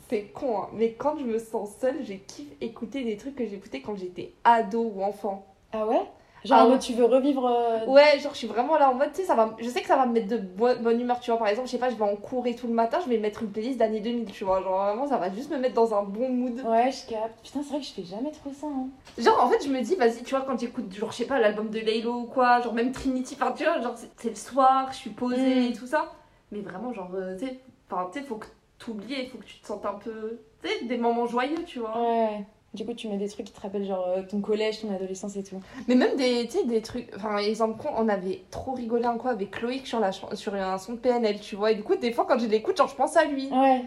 c'est 0.08 0.24
con, 0.24 0.62
hein, 0.62 0.68
mais 0.72 0.92
quand 0.92 1.16
je 1.18 1.24
me 1.24 1.38
sens 1.38 1.70
seule, 1.80 1.98
j'ai 2.02 2.18
kiff 2.18 2.48
écouter 2.60 3.04
des 3.04 3.16
trucs 3.16 3.36
que 3.36 3.46
j'écoutais 3.46 3.80
quand 3.80 3.96
j'étais 3.96 4.32
ado 4.44 4.92
ou 4.94 5.02
enfant. 5.02 5.46
Ah 5.72 5.86
ouais? 5.86 6.02
Genre, 6.44 6.58
Ah 6.58 6.62
en 6.62 6.66
ouais. 6.66 6.72
mode, 6.72 6.80
tu 6.80 6.92
veux 6.92 7.06
revivre. 7.06 7.46
euh, 7.46 7.86
Ouais, 7.86 8.18
genre 8.18 8.32
je 8.32 8.38
suis 8.38 8.46
vraiment 8.46 8.76
là 8.76 8.90
en 8.90 8.94
mode, 8.94 9.10
tu 9.12 9.22
sais, 9.22 9.24
ça 9.26 9.34
va, 9.34 9.56
je 9.58 9.68
sais 9.68 9.80
que 9.80 9.86
ça 9.86 9.96
va 9.96 10.04
me 10.04 10.12
mettre 10.12 10.28
de 10.28 10.36
bo- 10.36 10.74
bonne 10.80 11.00
humeur, 11.00 11.18
tu 11.20 11.30
vois. 11.30 11.38
Par 11.38 11.48
exemple, 11.48 11.66
je 11.68 11.72
sais 11.72 11.78
pas, 11.78 11.88
je 11.88 11.94
vais 11.94 12.04
en 12.04 12.16
cours 12.16 12.46
et 12.46 12.54
tout 12.54 12.66
le 12.66 12.74
matin, 12.74 12.98
je 13.02 13.08
vais 13.08 13.16
mettre 13.16 13.42
une 13.42 13.50
playlist 13.50 13.78
d'année 13.78 14.00
2000, 14.00 14.30
tu 14.30 14.44
vois. 14.44 14.62
Genre 14.62 14.76
vraiment, 14.84 15.06
ça 15.06 15.16
va 15.16 15.30
juste 15.30 15.50
me 15.50 15.56
mettre 15.56 15.74
dans 15.74 15.94
un 15.94 16.02
bon 16.02 16.28
mood. 16.28 16.60
Ouais, 16.66 16.90
je 16.92 17.08
capte. 17.10 17.42
Putain, 17.42 17.60
c'est 17.62 17.70
vrai 17.70 17.78
que 17.80 17.86
je 17.86 17.92
fais 17.92 18.04
jamais 18.04 18.30
trop 18.30 18.50
ça. 18.52 18.66
Hein. 18.66 18.88
Genre 19.16 19.42
en 19.42 19.48
fait, 19.48 19.64
je 19.64 19.70
me 19.70 19.80
dis, 19.80 19.94
vas-y, 19.94 20.22
tu 20.22 20.34
vois, 20.34 20.44
quand 20.46 20.58
j'écoute, 20.58 20.92
genre, 20.94 21.10
je 21.12 21.16
sais 21.16 21.26
pas, 21.26 21.38
l'album 21.40 21.70
de 21.70 21.78
Laylo 21.80 22.12
ou 22.12 22.24
quoi, 22.26 22.60
genre 22.60 22.74
même 22.74 22.92
Trinity, 22.92 23.36
enfin, 23.40 23.52
tu 23.56 23.64
vois, 23.64 23.80
genre 23.80 23.94
c'est 24.16 24.28
le 24.28 24.34
soir, 24.36 24.88
je 24.92 24.96
suis 24.96 25.10
posée 25.10 25.36
Mm. 25.68 25.70
et 25.70 25.72
tout 25.72 25.86
ça. 25.86 26.12
Mais 26.52 26.60
vraiment, 26.60 26.92
genre, 26.92 27.10
euh, 27.14 27.36
tu 27.38 27.46
sais, 27.46 27.58
enfin, 27.90 28.08
tu 28.12 28.20
sais, 28.20 28.24
faut 28.26 28.36
que 28.36 28.46
t'oublies, 28.78 29.26
faut 29.28 29.38
que 29.38 29.44
tu 29.44 29.58
te 29.60 29.66
sentes 29.66 29.86
un 29.86 29.94
peu, 29.94 30.38
tu 30.62 30.68
sais, 30.68 30.84
des 30.84 30.98
moments 30.98 31.26
joyeux, 31.26 31.64
tu 31.66 31.78
vois. 31.78 31.98
Ouais. 31.98 32.44
Du 32.74 32.84
coup, 32.84 32.92
tu 32.92 33.08
mets 33.08 33.16
des 33.16 33.28
trucs 33.28 33.46
qui 33.46 33.52
te 33.52 33.60
rappellent, 33.60 33.86
genre, 33.86 34.04
euh, 34.08 34.22
ton 34.28 34.40
collège, 34.40 34.80
ton 34.82 34.92
adolescence 34.92 35.36
et 35.36 35.44
tout. 35.44 35.60
Mais 35.86 35.94
même 35.94 36.16
des, 36.16 36.48
des 36.66 36.82
trucs. 36.82 37.08
Enfin, 37.16 37.38
exemple 37.38 37.80
con, 37.80 37.88
on 37.96 38.08
avait 38.08 38.42
trop 38.50 38.72
rigolé 38.72 39.04
un 39.04 39.16
coup 39.16 39.28
avec 39.28 39.60
Loïc 39.62 39.86
sur, 39.86 40.00
la, 40.00 40.10
sur 40.12 40.54
un 40.54 40.76
son 40.78 40.92
de 40.94 40.98
PNL, 40.98 41.38
tu 41.40 41.54
vois. 41.54 41.70
Et 41.70 41.76
du 41.76 41.84
coup, 41.84 41.94
des 41.94 42.12
fois, 42.12 42.26
quand 42.28 42.38
je 42.38 42.46
l'écoute, 42.46 42.76
genre, 42.76 42.88
je 42.88 42.96
pense 42.96 43.16
à 43.16 43.24
lui. 43.24 43.48
Ouais. 43.52 43.82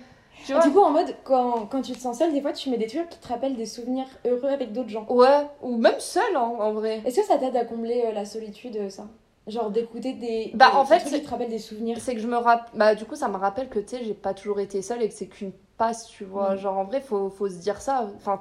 Tu 0.46 0.54
vois 0.54 0.62
Du 0.62 0.72
coup, 0.72 0.80
en 0.80 0.92
mode, 0.92 1.16
quand, 1.26 1.66
quand 1.66 1.82
tu 1.82 1.92
te 1.94 1.98
sens 2.00 2.18
seule, 2.20 2.32
des 2.32 2.42
fois, 2.42 2.54
tu 2.54 2.70
mets 2.70 2.78
des 2.78 2.88
trucs 2.88 3.10
qui 3.10 3.18
te 3.20 3.28
rappellent 3.28 3.56
des 3.58 3.66
souvenirs 3.66 4.06
heureux 4.26 4.50
avec 4.50 4.72
d'autres 4.72 4.88
gens. 4.90 5.06
Ouais, 5.10 5.48
ou 5.62 5.76
même 5.78 6.00
seul, 6.00 6.36
hein, 6.36 6.52
en 6.60 6.72
vrai. 6.74 7.02
Est-ce 7.06 7.18
que 7.22 7.26
ça 7.26 7.38
t'aide 7.38 7.58
à 7.58 7.66
combler 7.66 8.04
euh, 8.06 8.12
la 8.14 8.24
solitude, 8.24 8.78
euh, 8.78 8.90
ça? 8.90 9.08
Genre 9.48 9.70
d'écouter 9.72 10.14
des, 10.14 10.52
Bah, 10.54 10.70
des- 10.72 10.78
en 10.78 10.84
des 10.84 10.90
fait, 10.90 11.00
trucs 11.00 11.10
c'est- 11.12 11.20
qui 11.20 11.26
te 11.26 11.30
rappellent 11.32 11.50
des 11.50 11.58
souvenirs. 11.60 11.98
C'est 12.00 12.14
que 12.16 12.22
je 12.22 12.28
me 12.28 12.38
rappelle. 12.38 12.70
Bah, 12.78 12.96
du 12.96 13.04
coup, 13.06 13.16
ça 13.16 13.28
me 13.28 13.38
rappelle 13.38 13.68
que, 13.68 13.80
tu 13.80 13.98
sais, 13.98 14.04
j'ai 14.06 14.14
pas 14.14 14.34
toujours 14.34 14.60
été 14.62 14.82
seule 14.82 15.02
et 15.02 15.10
que 15.10 15.14
c'est 15.16 15.28
qu'une 15.28 15.52
passe, 15.78 16.08
tu 16.08 16.24
vois. 16.24 16.54
Mm. 16.54 16.58
Genre, 16.60 16.78
en 16.78 16.84
vrai, 16.84 17.02
faut, 17.02 17.30
faut 17.30 17.50
se 17.50 17.56
dire 17.56 17.82
ça. 17.82 18.08
Enfin, 18.18 18.40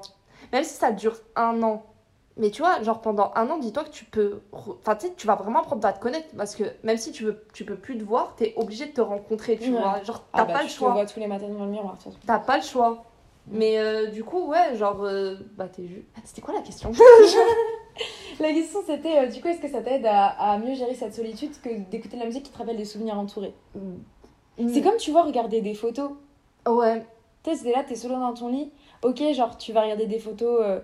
même 0.53 0.64
si 0.64 0.74
ça 0.74 0.93
dure 0.93 1.16
un 1.37 1.62
an. 1.62 1.82
Mais 2.39 2.51
tu 2.51 2.61
vois, 2.61 2.82
genre 2.82 3.01
pendant 3.01 3.32
un 3.34 3.49
an, 3.49 3.57
dis-toi 3.59 3.84
que 3.84 3.89
tu 3.91 4.05
peux. 4.05 4.41
Enfin, 4.53 4.95
tu 4.97 5.07
sais, 5.07 5.14
tu 5.16 5.26
vas 5.26 5.37
vraiment 5.37 5.61
apprendre 5.61 5.87
à 5.87 5.93
te 5.95 6.01
connaître. 6.01 6.28
Parce 6.37 6.55
que 6.55 6.64
même 6.82 6.99
si 6.99 7.11
tu, 7.11 7.24
veux, 7.24 7.43
tu 7.55 7.64
peux 7.64 7.76
plus 7.76 7.97
te 7.97 8.05
voir, 8.05 8.34
t'es 8.37 8.53
obligé 8.57 8.84
de 8.87 8.93
te 8.93 9.01
rencontrer, 9.01 9.57
tu 9.57 9.70
Ouais. 9.72 9.80
vois. 9.80 10.03
Genre, 10.03 10.22
Ah 10.34 10.39
t'as 10.41 10.45
bah, 10.45 10.53
pas 10.53 10.59
tu 10.61 10.64
le 10.66 10.70
te 10.70 10.76
choix. 10.76 10.93
vois 10.93 11.07
tous 11.07 11.18
les 11.20 11.26
matins 11.28 11.49
devant 11.49 11.64
le 11.64 11.70
miroir. 11.70 11.97
T'as 12.26 12.39
pas 12.39 12.59
le 12.59 12.62
choix. 12.62 13.05
Mais 13.49 13.78
euh, 13.78 14.07
du 14.09 14.22
coup, 14.24 14.47
ouais, 14.49 14.76
genre. 14.76 15.03
euh, 15.05 15.37
bah, 15.57 15.68
t'es 15.68 15.87
juste. 15.87 16.07
C'était 16.24 16.43
quoi 16.43 16.53
la 16.55 16.61
question? 16.61 16.93
La 18.41 18.53
question 18.53 18.80
c'était, 18.87 19.18
euh, 19.20 19.26
du 19.28 19.41
coup, 19.41 19.49
est-ce 19.49 19.61
que 19.62 19.68
ça 19.68 19.80
t'aide 19.80 20.05
à, 20.05 20.26
à 20.26 20.59
mieux 20.59 20.74
gérer 20.74 20.95
cette 20.95 21.14
solitude 21.14 21.53
que 21.62 21.70
d'écouter 21.91 22.16
de 22.16 22.20
la 22.20 22.26
musique 22.26 22.43
qui 22.43 22.51
te 22.53 22.59
rappelle 22.59 22.76
des 22.76 22.84
souvenirs 22.84 23.18
entourés? 23.18 23.55
C'est 24.59 24.82
comme, 24.82 24.97
tu 24.99 25.11
vois, 25.11 25.22
regarder 25.22 25.62
des 25.62 25.72
photos. 25.74 26.11
Ouais. 26.68 27.07
Tu 27.43 27.55
sais, 27.57 27.72
là, 27.72 27.82
t'es 27.84 27.95
solo 27.95 28.16
dans 28.16 28.34
ton 28.34 28.49
lit. 28.49 28.70
Ok, 29.03 29.23
genre, 29.35 29.57
tu 29.59 29.73
vas 29.73 29.83
regarder 29.83 30.07
des 30.07 30.19
photos 30.19 30.61
euh, 30.63 30.81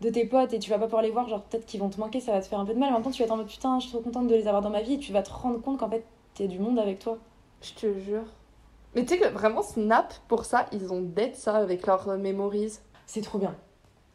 de 0.00 0.10
tes 0.10 0.24
potes 0.26 0.52
et 0.52 0.58
tu 0.58 0.70
vas 0.70 0.78
pas 0.78 0.84
pouvoir 0.84 1.02
les 1.02 1.10
voir. 1.10 1.28
Genre, 1.28 1.42
peut-être 1.42 1.66
qu'ils 1.66 1.80
vont 1.80 1.88
te 1.88 1.98
manquer, 2.00 2.20
ça 2.20 2.32
va 2.32 2.40
te 2.40 2.46
faire 2.46 2.58
un 2.60 2.64
peu 2.64 2.74
de 2.74 2.78
mal. 2.78 2.88
Mais 2.90 2.94
en 2.94 2.98
même 2.98 3.04
temps, 3.04 3.10
tu 3.10 3.20
vas 3.22 3.26
être 3.26 3.32
en 3.32 3.36
mode 3.38 3.48
putain, 3.48 3.78
je 3.78 3.84
suis 3.86 3.92
trop 3.92 4.02
contente 4.02 4.28
de 4.28 4.34
les 4.34 4.46
avoir 4.46 4.62
dans 4.62 4.70
ma 4.70 4.82
vie. 4.82 4.94
Et 4.94 4.98
tu 4.98 5.12
vas 5.12 5.22
te 5.22 5.30
rendre 5.30 5.60
compte 5.60 5.78
qu'en 5.78 5.90
fait, 5.90 6.04
t'es 6.34 6.48
du 6.48 6.58
monde 6.58 6.78
avec 6.78 6.98
toi. 6.98 7.18
Je 7.62 7.72
te 7.72 7.98
jure. 8.00 8.24
Mais 8.94 9.02
tu 9.04 9.14
sais 9.14 9.18
que 9.18 9.28
vraiment, 9.28 9.62
Snap, 9.62 10.14
pour 10.28 10.44
ça, 10.44 10.66
ils 10.72 10.92
ont 10.92 11.00
dead 11.02 11.34
ça 11.34 11.56
avec 11.56 11.86
leurs 11.86 12.08
euh, 12.08 12.16
memories. 12.16 12.78
C'est 13.06 13.20
trop 13.22 13.38
bien. 13.38 13.54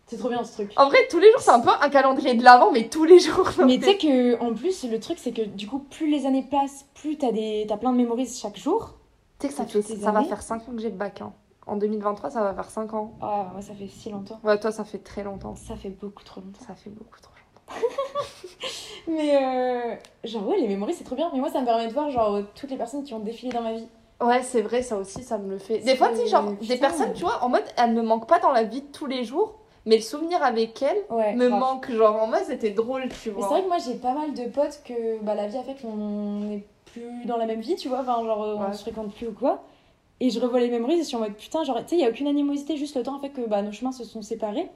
C'est 0.07 0.17
trop 0.17 0.27
bien 0.29 0.43
ce 0.43 0.53
truc. 0.53 0.73
En 0.75 0.89
vrai, 0.89 0.97
tous 1.09 1.19
les 1.19 1.31
jours, 1.31 1.39
c'est 1.39 1.51
un 1.51 1.61
peu 1.61 1.69
un 1.69 1.89
calendrier 1.89 2.33
de 2.33 2.43
l'avant, 2.43 2.71
mais 2.71 2.89
tous 2.89 3.05
les 3.05 3.19
jours. 3.21 3.49
Mais 3.65 3.77
tu 3.77 3.85
sais 3.85 3.97
que 3.97 4.41
en 4.41 4.53
plus 4.53 4.83
le 4.83 4.99
truc 4.99 5.17
c'est 5.19 5.31
que 5.31 5.43
du 5.43 5.67
coup 5.67 5.79
plus 5.79 6.09
les 6.11 6.25
années 6.25 6.43
passent, 6.49 6.85
plus 6.95 7.17
t'as 7.17 7.31
des 7.31 7.65
plein 7.79 7.93
de 7.93 7.97
mémories 7.97 8.27
chaque 8.27 8.57
jour. 8.57 8.95
Tu 9.39 9.47
sais 9.47 9.53
que 9.53 9.57
ça, 9.57 9.65
fait, 9.65 9.81
ça 9.81 10.11
va 10.11 10.23
faire 10.23 10.41
5 10.41 10.67
ans 10.67 10.71
que 10.75 10.81
j'ai 10.81 10.89
le 10.89 10.97
bac. 10.97 11.21
hein. 11.21 11.31
En 11.67 11.75
2023, 11.77 12.31
ça 12.31 12.41
va 12.43 12.53
faire 12.53 12.69
5 12.69 12.93
ans. 12.93 13.13
Ah 13.21 13.47
moi 13.53 13.61
ça 13.61 13.73
fait 13.73 13.87
si 13.87 14.09
longtemps. 14.09 14.39
Ouais, 14.43 14.59
toi, 14.59 14.71
ça 14.71 14.83
fait 14.83 14.97
très 14.97 15.23
longtemps. 15.23 15.55
Ça 15.55 15.75
fait 15.75 15.89
beaucoup 15.89 16.23
trop 16.23 16.41
longtemps. 16.41 16.65
Ça 16.67 16.73
fait 16.75 16.89
beaucoup 16.89 17.19
trop 17.21 17.31
longtemps. 17.31 17.87
Mais 19.07 19.35
euh, 19.35 19.95
genre 20.23 20.47
ouais 20.47 20.57
les 20.57 20.67
mémories 20.67 20.93
c'est 20.93 21.03
trop 21.03 21.15
bien. 21.15 21.29
Mais 21.33 21.39
moi 21.39 21.49
ça 21.49 21.61
me 21.61 21.65
permet 21.65 21.87
de 21.87 21.93
voir 21.93 22.09
genre 22.11 22.39
toutes 22.55 22.69
les 22.71 22.77
personnes 22.77 23.03
qui 23.03 23.13
ont 23.13 23.19
défilé 23.19 23.51
dans 23.51 23.61
ma 23.61 23.73
vie. 23.73 23.87
Ouais, 24.21 24.43
c'est 24.43 24.61
vrai, 24.61 24.83
ça 24.83 24.97
aussi, 24.97 25.23
ça 25.23 25.39
me 25.39 25.49
le 25.49 25.57
fait. 25.57 25.79
Des 25.79 25.95
fois, 25.95 26.09
tu 26.09 26.17
sais, 26.17 26.27
genre, 26.27 26.51
putain. 26.55 26.73
des 26.75 26.79
personnes, 26.79 27.11
tu 27.13 27.23
vois, 27.23 27.43
en 27.43 27.49
mode, 27.49 27.63
elles 27.75 27.91
me 27.91 28.03
manquent 28.03 28.27
pas 28.27 28.37
dans 28.37 28.51
la 28.51 28.61
vie 28.61 28.81
de 28.83 28.91
tous 28.91 29.07
les 29.07 29.23
jours, 29.23 29.55
mais 29.87 29.95
le 29.95 30.03
souvenir 30.03 30.43
avec 30.43 30.79
elles 30.83 30.99
Ouais. 31.09 31.33
me 31.33 31.47
grave. 31.47 31.59
manque. 31.59 31.91
Genre, 31.91 32.21
en 32.21 32.27
mode, 32.27 32.43
c'était 32.45 32.69
drôle, 32.69 33.09
tu 33.23 33.31
vois. 33.31 33.41
c'est 33.47 33.53
vrai 33.55 33.63
que 33.63 33.67
moi 33.67 33.79
j'ai 33.79 33.95
pas 33.95 34.13
mal 34.13 34.35
de 34.35 34.43
potes 34.43 34.81
que 34.85 35.19
bah, 35.23 35.33
la 35.33 35.47
vie 35.47 35.57
a 35.57 35.63
fait 35.63 35.73
qu'on 35.81 35.95
n'est 36.41 36.63
plus 36.85 37.25
dans 37.25 37.37
la 37.37 37.47
même 37.47 37.61
vie, 37.61 37.75
tu 37.77 37.87
vois, 37.89 38.01
enfin, 38.01 38.23
genre 38.23 38.37
on 38.59 38.63
Ouais. 38.67 38.73
se 38.73 38.81
fréquente 38.81 39.11
plus 39.11 39.29
ou 39.29 39.31
quoi. 39.33 39.63
Et 40.21 40.29
je 40.29 40.39
revois 40.39 40.59
les 40.59 40.69
mémories 40.69 40.93
et 40.93 40.97
je 40.99 41.03
suis 41.03 41.15
en 41.15 41.19
mode 41.19 41.35
putain, 41.35 41.63
genre 41.63 41.79
tu 41.79 41.89
sais, 41.89 41.95
il 41.95 42.01
y 42.01 42.05
a 42.05 42.09
aucune 42.09 42.27
animosité, 42.27 42.77
juste 42.77 42.95
le 42.95 43.01
temps 43.01 43.17
a 43.17 43.19
fait 43.19 43.31
que 43.31 43.41
bah, 43.41 43.63
nos 43.63 43.71
chemins 43.71 43.91
se 43.91 44.03
sont 44.03 44.21
séparés. 44.21 44.69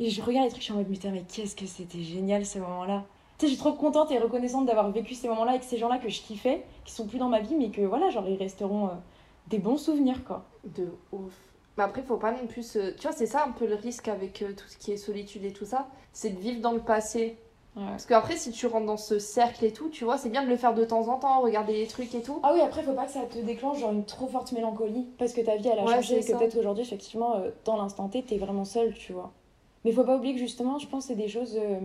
Et 0.00 0.10
je 0.10 0.20
regarde 0.20 0.46
les 0.46 0.50
trucs, 0.50 0.60
je 0.60 0.64
suis 0.64 0.72
en 0.72 0.76
mode 0.76 0.88
putain, 0.88 1.12
mais 1.12 1.22
qu'est-ce 1.22 1.54
que 1.54 1.66
c'était 1.66 2.02
génial 2.02 2.44
ce 2.44 2.58
moment-là. 2.58 3.04
Tu 3.38 3.46
sais, 3.46 3.52
je 3.52 3.54
suis 3.54 3.62
trop 3.62 3.74
contente 3.74 4.10
et 4.10 4.18
reconnaissante 4.18 4.66
d'avoir 4.66 4.90
vécu 4.90 5.14
ces 5.14 5.28
moments-là 5.28 5.52
avec 5.52 5.62
ces 5.62 5.78
gens-là 5.78 5.98
que 5.98 6.08
je 6.08 6.20
kiffais, 6.20 6.64
qui 6.84 6.92
sont 6.92 7.06
plus 7.06 7.18
dans 7.18 7.28
ma 7.28 7.38
vie, 7.38 7.54
mais 7.54 7.70
que 7.70 7.80
voilà, 7.82 8.10
genre 8.10 8.28
ils 8.28 8.36
resteront 8.36 8.86
euh, 8.86 8.92
des 9.46 9.60
bons 9.60 9.76
souvenirs, 9.76 10.24
quoi. 10.24 10.44
De 10.64 10.88
ouf. 11.12 11.32
Mais 11.76 11.84
après, 11.84 12.02
faut 12.02 12.16
pas 12.16 12.32
non 12.32 12.48
plus. 12.48 12.72
Tu 12.72 13.02
vois, 13.02 13.12
c'est 13.12 13.26
ça 13.26 13.44
un 13.46 13.52
peu 13.52 13.68
le 13.68 13.76
risque 13.76 14.08
avec 14.08 14.42
euh, 14.42 14.52
tout 14.52 14.66
ce 14.66 14.76
qui 14.76 14.90
est 14.90 14.96
solitude 14.96 15.44
et 15.44 15.52
tout 15.52 15.64
ça. 15.64 15.86
C'est 16.12 16.30
de 16.30 16.40
vivre 16.40 16.60
dans 16.60 16.72
le 16.72 16.80
passé. 16.80 17.38
Ouais. 17.78 17.84
Parce 17.90 18.06
qu'après, 18.06 18.36
si 18.36 18.50
tu 18.50 18.66
rentres 18.66 18.86
dans 18.86 18.96
ce 18.96 19.18
cercle 19.20 19.64
et 19.64 19.72
tout, 19.72 19.88
tu 19.88 20.04
vois, 20.04 20.18
c'est 20.18 20.28
bien 20.30 20.42
de 20.42 20.48
le 20.48 20.56
faire 20.56 20.74
de 20.74 20.84
temps 20.84 21.06
en 21.08 21.18
temps, 21.18 21.40
regarder 21.40 21.74
les 21.74 21.86
trucs 21.86 22.12
et 22.14 22.22
tout. 22.22 22.40
Ah 22.42 22.52
oui, 22.52 22.60
après, 22.60 22.82
faut 22.82 22.92
pas 22.92 23.06
que 23.06 23.12
ça 23.12 23.22
te 23.22 23.38
déclenche 23.38 23.78
genre 23.78 23.92
une 23.92 24.04
trop 24.04 24.26
forte 24.26 24.50
mélancolie 24.52 25.06
parce 25.16 25.32
que 25.32 25.40
ta 25.40 25.56
vie 25.56 25.68
elle 25.68 25.78
a 25.78 25.84
Ouais, 25.84 25.94
changé 25.94 26.18
et 26.18 26.24
que 26.24 26.32
peut-être 26.36 26.54
qu'aujourd'hui, 26.54 26.82
effectivement, 26.82 27.36
euh, 27.36 27.50
dans 27.64 27.76
l'instant 27.76 28.08
T, 28.08 28.22
t'es 28.22 28.36
vraiment 28.36 28.64
seule, 28.64 28.94
tu 28.94 29.12
vois. 29.12 29.32
Mais 29.84 29.92
faut 29.92 30.02
pas 30.04 30.16
oublier 30.16 30.34
que 30.34 30.40
justement, 30.40 30.78
je 30.78 30.88
pense 30.88 31.04
que 31.04 31.08
c'est 31.08 31.14
des 31.14 31.28
choses 31.28 31.56
euh, 31.56 31.78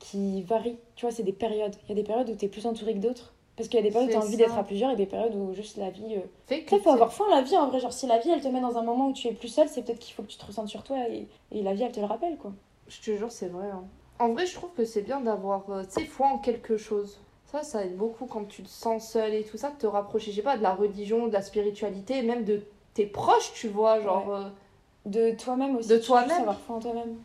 qui 0.00 0.42
varient. 0.42 0.78
Tu 0.96 1.06
vois, 1.06 1.14
c'est 1.14 1.22
des 1.22 1.32
périodes. 1.32 1.76
Il 1.84 1.88
y 1.90 1.92
a 1.92 1.94
des 1.94 2.02
périodes 2.02 2.28
où 2.30 2.34
t'es 2.34 2.48
plus 2.48 2.66
entouré 2.66 2.94
que 2.94 2.98
d'autres. 2.98 3.32
Parce 3.56 3.68
qu'il 3.68 3.78
y 3.78 3.80
a 3.80 3.84
des 3.84 3.90
périodes 3.90 4.10
où 4.10 4.12
t'as 4.12 4.18
envie 4.24 4.36
d'être 4.36 4.58
à 4.58 4.64
plusieurs 4.64 4.90
et 4.92 4.96
des 4.96 5.06
périodes 5.06 5.34
où 5.34 5.52
juste 5.52 5.76
la 5.78 5.90
vie. 5.90 6.16
euh, 6.16 6.20
Fait 6.46 6.62
que 6.62 6.78
faut 6.78 6.90
avoir 6.90 7.12
en 7.20 7.34
la 7.34 7.42
vie 7.42 7.56
en 7.56 7.68
vrai. 7.68 7.78
Genre, 7.80 7.92
si 7.92 8.06
la 8.06 8.18
vie 8.18 8.30
elle 8.30 8.40
te 8.40 8.48
met 8.48 8.60
dans 8.60 8.76
un 8.76 8.82
moment 8.82 9.08
où 9.08 9.12
tu 9.12 9.28
es 9.28 9.32
plus 9.32 9.48
seule, 9.48 9.68
c'est 9.68 9.82
peut-être 9.82 9.98
qu'il 10.00 10.14
faut 10.14 10.22
que 10.22 10.28
tu 10.28 10.38
te 10.38 10.46
ressentes 10.46 10.68
sur 10.68 10.82
toi 10.84 10.96
et, 11.08 11.28
et 11.52 11.62
la 11.62 11.74
vie 11.74 11.82
elle 11.84 11.92
te 11.92 12.00
le 12.00 12.06
rappelle, 12.06 12.36
quoi. 12.38 12.52
Je 12.88 13.00
te 13.00 13.16
jure, 13.16 13.30
c'est 13.32 13.48
vrai. 13.48 13.66
hein. 13.70 13.84
En 14.20 14.32
vrai, 14.32 14.46
je 14.46 14.54
trouve 14.54 14.70
que 14.76 14.84
c'est 14.84 15.02
bien 15.02 15.20
d'avoir, 15.20 15.68
euh, 15.70 15.84
tu 15.84 16.00
sais, 16.00 16.04
foi 16.06 16.26
en 16.28 16.38
quelque 16.38 16.76
chose. 16.76 17.18
Ça, 17.46 17.62
ça 17.62 17.84
aide 17.84 17.96
beaucoup 17.96 18.26
quand 18.26 18.44
tu 18.46 18.62
te 18.62 18.68
sens 18.68 19.08
seul 19.10 19.32
et 19.32 19.44
tout 19.44 19.56
ça, 19.56 19.70
de 19.70 19.76
te 19.76 19.86
rapprocher, 19.86 20.32
je 20.32 20.36
sais 20.36 20.42
pas, 20.42 20.56
de 20.56 20.62
la 20.62 20.74
religion, 20.74 21.28
de 21.28 21.32
la 21.32 21.40
spiritualité, 21.42 22.22
même 22.22 22.44
de 22.44 22.62
tes 22.94 23.06
proches, 23.06 23.52
tu 23.54 23.68
vois, 23.68 24.00
genre... 24.00 24.34
euh, 24.34 24.48
De 25.06 25.30
toi-même 25.36 25.76
aussi. 25.76 25.88
De 25.88 25.98
toi-même. 25.98 26.40
avoir 26.42 26.58
foi 26.60 26.76
en 26.76 26.80
toi-même. 26.80 27.16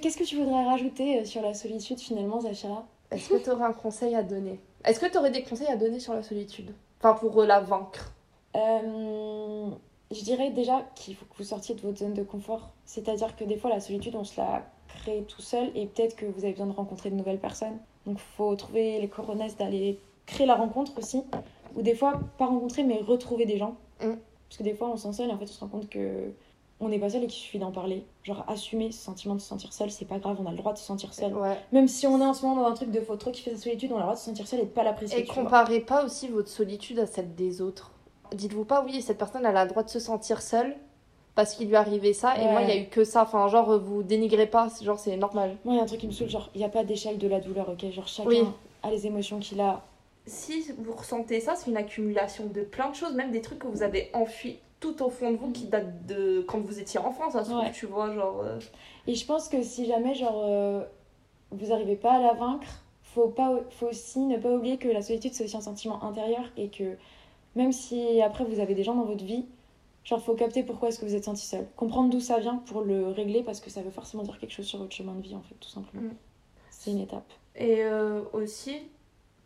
Qu'est-ce 0.00 0.16
que 0.16 0.24
tu 0.24 0.36
voudrais 0.36 0.64
rajouter 0.64 1.20
euh, 1.20 1.24
sur 1.24 1.42
la 1.42 1.54
solitude 1.54 1.98
finalement, 1.98 2.40
Zachara 2.40 2.86
Est-ce 3.10 3.28
que 3.28 3.36
tu 3.42 3.50
aurais 3.50 3.64
un 3.64 3.72
conseil 3.74 4.14
à 4.14 4.22
donner? 4.22 4.58
Est-ce 4.84 4.98
que 5.00 5.06
tu 5.06 5.18
aurais 5.18 5.30
des 5.30 5.42
conseils 5.42 5.68
à 5.68 5.76
donner 5.76 6.00
sur 6.00 6.14
la 6.14 6.22
solitude? 6.22 6.72
Enfin, 7.00 7.14
pour 7.14 7.42
la 7.42 7.60
vaincre? 7.60 8.12
Euh, 8.56 9.66
je 10.10 10.22
dirais 10.22 10.50
déjà 10.50 10.82
qu'il 10.94 11.14
faut 11.14 11.26
que 11.26 11.36
vous 11.36 11.44
sortiez 11.44 11.74
de 11.74 11.80
votre 11.82 11.98
zone 11.98 12.14
de 12.14 12.22
confort. 12.22 12.70
C'est-à-dire 12.86 13.36
que 13.36 13.44
des 13.44 13.56
fois, 13.58 13.70
la 13.70 13.80
solitude, 13.80 14.14
on 14.16 14.24
se 14.24 14.40
la 14.40 14.62
crée 15.02 15.24
tout 15.28 15.42
seul 15.42 15.70
et 15.74 15.86
peut-être 15.86 16.16
que 16.16 16.26
vous 16.26 16.44
avez 16.44 16.52
besoin 16.52 16.66
de 16.66 16.72
rencontrer 16.72 17.10
de 17.10 17.16
nouvelles 17.16 17.38
personnes. 17.38 17.78
Donc, 18.06 18.18
il 18.18 18.36
faut 18.36 18.54
trouver 18.56 19.00
les 19.00 19.08
coronesses 19.08 19.56
d'aller 19.56 19.98
créer 20.26 20.46
la 20.46 20.54
rencontre 20.54 20.98
aussi. 20.98 21.22
Ou 21.76 21.82
des 21.82 21.94
fois, 21.94 22.20
pas 22.38 22.46
rencontrer, 22.46 22.84
mais 22.84 22.98
retrouver 22.98 23.46
des 23.46 23.58
gens. 23.58 23.76
Mm. 24.00 24.14
Parce 24.48 24.58
que 24.58 24.62
des 24.62 24.74
fois, 24.74 24.90
on 24.90 24.96
se 24.96 25.04
sent 25.04 25.14
seul 25.14 25.30
et 25.30 25.32
en 25.32 25.38
fait, 25.38 25.44
on 25.44 25.52
se 25.52 25.60
rend 25.60 25.68
compte 25.68 25.88
que 25.88 26.32
on 26.80 26.88
n'est 26.88 26.98
pas 26.98 27.10
seul 27.10 27.22
et 27.22 27.26
qu'il 27.28 27.40
suffit 27.40 27.60
d'en 27.60 27.70
parler. 27.70 28.04
Genre, 28.24 28.44
assumer 28.48 28.90
ce 28.90 29.04
sentiment 29.04 29.36
de 29.36 29.40
se 29.40 29.46
sentir 29.46 29.72
seul, 29.72 29.90
c'est 29.90 30.04
pas 30.04 30.18
grave, 30.18 30.38
on 30.42 30.46
a 30.46 30.50
le 30.50 30.56
droit 30.56 30.72
de 30.72 30.78
se 30.78 30.84
sentir 30.84 31.14
seul. 31.14 31.32
Ouais. 31.32 31.56
Même 31.70 31.86
si 31.86 32.08
on 32.08 32.20
est 32.20 32.24
en 32.24 32.34
ce 32.34 32.44
moment 32.44 32.62
dans 32.62 32.68
un 32.68 32.74
truc 32.74 32.90
de 32.90 33.00
faut 33.00 33.14
trop 33.14 33.30
kiffer 33.30 33.52
sa 33.52 33.56
solitude, 33.56 33.92
on 33.92 33.96
a 33.96 33.98
le 33.98 34.02
droit 34.02 34.14
de 34.14 34.18
se 34.18 34.24
sentir 34.24 34.48
seul 34.48 34.60
et 34.60 34.64
de 34.64 34.68
pas 34.68 34.82
l'apprécier. 34.82 35.20
Et 35.20 35.24
comparez 35.24 35.80
pas 35.80 36.04
aussi 36.04 36.26
votre 36.26 36.48
solitude 36.48 36.98
à 36.98 37.06
celle 37.06 37.34
des 37.36 37.60
autres. 37.60 37.92
Dites-vous 38.34 38.64
pas, 38.64 38.84
oui, 38.84 39.00
cette 39.00 39.18
personne, 39.18 39.46
elle 39.46 39.56
a 39.56 39.64
le 39.64 39.70
droit 39.70 39.84
de 39.84 39.90
se 39.90 40.00
sentir 40.00 40.42
seule 40.42 40.74
parce 41.34 41.54
qu'il 41.54 41.66
lui 41.68 41.74
est 41.74 41.78
arrivé 41.78 42.12
ça, 42.12 42.36
et 42.38 42.46
moi, 42.50 42.62
il 42.62 42.68
y 42.68 42.72
a 42.72 42.76
eu 42.76 42.86
que 42.86 43.04
ça. 43.04 43.22
Enfin, 43.22 43.48
genre, 43.48 43.78
vous 43.78 44.02
dénigrez 44.02 44.46
pas, 44.46 44.68
c'est- 44.68 44.84
genre, 44.84 44.98
c'est 44.98 45.16
normal. 45.16 45.56
Moi, 45.64 45.74
il 45.74 45.76
y 45.78 45.80
a 45.80 45.82
un 45.82 45.86
truc 45.86 46.00
qui 46.00 46.06
me 46.06 46.12
saoule, 46.12 46.28
genre, 46.28 46.50
il 46.54 46.58
n'y 46.58 46.64
a 46.64 46.68
pas 46.68 46.84
d'échelle 46.84 47.18
de 47.18 47.26
la 47.28 47.40
douleur, 47.40 47.68
ok? 47.70 47.90
Genre, 47.90 48.06
chacun 48.08 48.28
Oui. 48.28 48.42
a 48.82 48.90
les 48.90 49.06
émotions 49.06 49.38
qu'il 49.38 49.60
a. 49.60 49.82
Si 50.26 50.70
vous 50.78 50.92
ressentez 50.92 51.40
ça, 51.40 51.54
c'est 51.56 51.70
une 51.70 51.76
accumulation 51.76 52.46
de 52.46 52.60
plein 52.62 52.90
de 52.90 52.94
choses, 52.94 53.14
même 53.14 53.30
des 53.32 53.40
trucs 53.40 53.58
que 53.60 53.66
vous 53.66 53.82
avez 53.82 54.10
enfuis 54.14 54.58
tout 54.78 55.02
au 55.02 55.10
fond 55.10 55.30
de 55.30 55.36
vous 55.36 55.50
qui 55.50 55.64
datent 55.66 56.06
de 56.06 56.44
quand 56.46 56.58
vous 56.58 56.78
étiez 56.80 57.00
enfant, 57.00 57.30
ça 57.30 57.44
se 57.44 57.50
trouve, 57.50 57.62
Ouais. 57.62 57.72
tu 57.72 57.86
vois, 57.86 58.12
genre. 58.14 58.40
euh, 58.44 58.58
Et 59.06 59.14
je 59.14 59.24
pense 59.26 59.48
que 59.48 59.62
si 59.62 59.86
jamais, 59.86 60.14
genre, 60.14 60.42
euh, 60.44 60.84
vous 61.50 61.68
n'arrivez 61.68 61.96
pas 61.96 62.12
à 62.14 62.20
la 62.20 62.34
vaincre, 62.34 62.66
faut, 63.02 63.28
pas, 63.28 63.52
faut 63.70 63.86
aussi 63.88 64.20
ne 64.20 64.36
pas 64.38 64.50
oublier 64.50 64.76
que 64.78 64.88
la 64.88 65.02
solitude, 65.02 65.32
c'est 65.34 65.44
aussi 65.44 65.56
un 65.56 65.60
sentiment 65.60 66.02
intérieur 66.04 66.44
et 66.56 66.68
que 66.68 66.96
même 67.56 67.72
si 67.72 68.20
après 68.22 68.44
vous 68.44 68.58
avez 68.60 68.74
des 68.74 68.82
gens 68.84 68.94
dans 68.94 69.04
votre 69.04 69.24
vie, 69.24 69.44
genre, 70.04 70.22
faut 70.22 70.34
capter 70.34 70.62
pourquoi 70.62 70.88
est-ce 70.88 70.98
que 71.00 71.04
vous 71.06 71.14
êtes 71.14 71.24
senti 71.24 71.46
seul. 71.46 71.66
Comprendre 71.76 72.10
d'où 72.10 72.20
ça 72.20 72.38
vient 72.38 72.56
pour 72.66 72.82
le 72.82 73.08
régler 73.08 73.42
parce 73.42 73.60
que 73.60 73.70
ça 73.70 73.82
veut 73.82 73.90
forcément 73.90 74.22
dire 74.22 74.38
quelque 74.38 74.52
chose 74.52 74.66
sur 74.66 74.78
votre 74.78 74.94
chemin 74.94 75.14
de 75.14 75.22
vie, 75.22 75.34
en 75.36 75.42
fait, 75.42 75.54
tout 75.60 75.68
simplement. 75.68 76.02
Mm. 76.10 76.14
C'est 76.70 76.90
une 76.90 77.00
étape. 77.00 77.30
Et 77.54 77.84
euh, 77.84 78.22
aussi, 78.32 78.76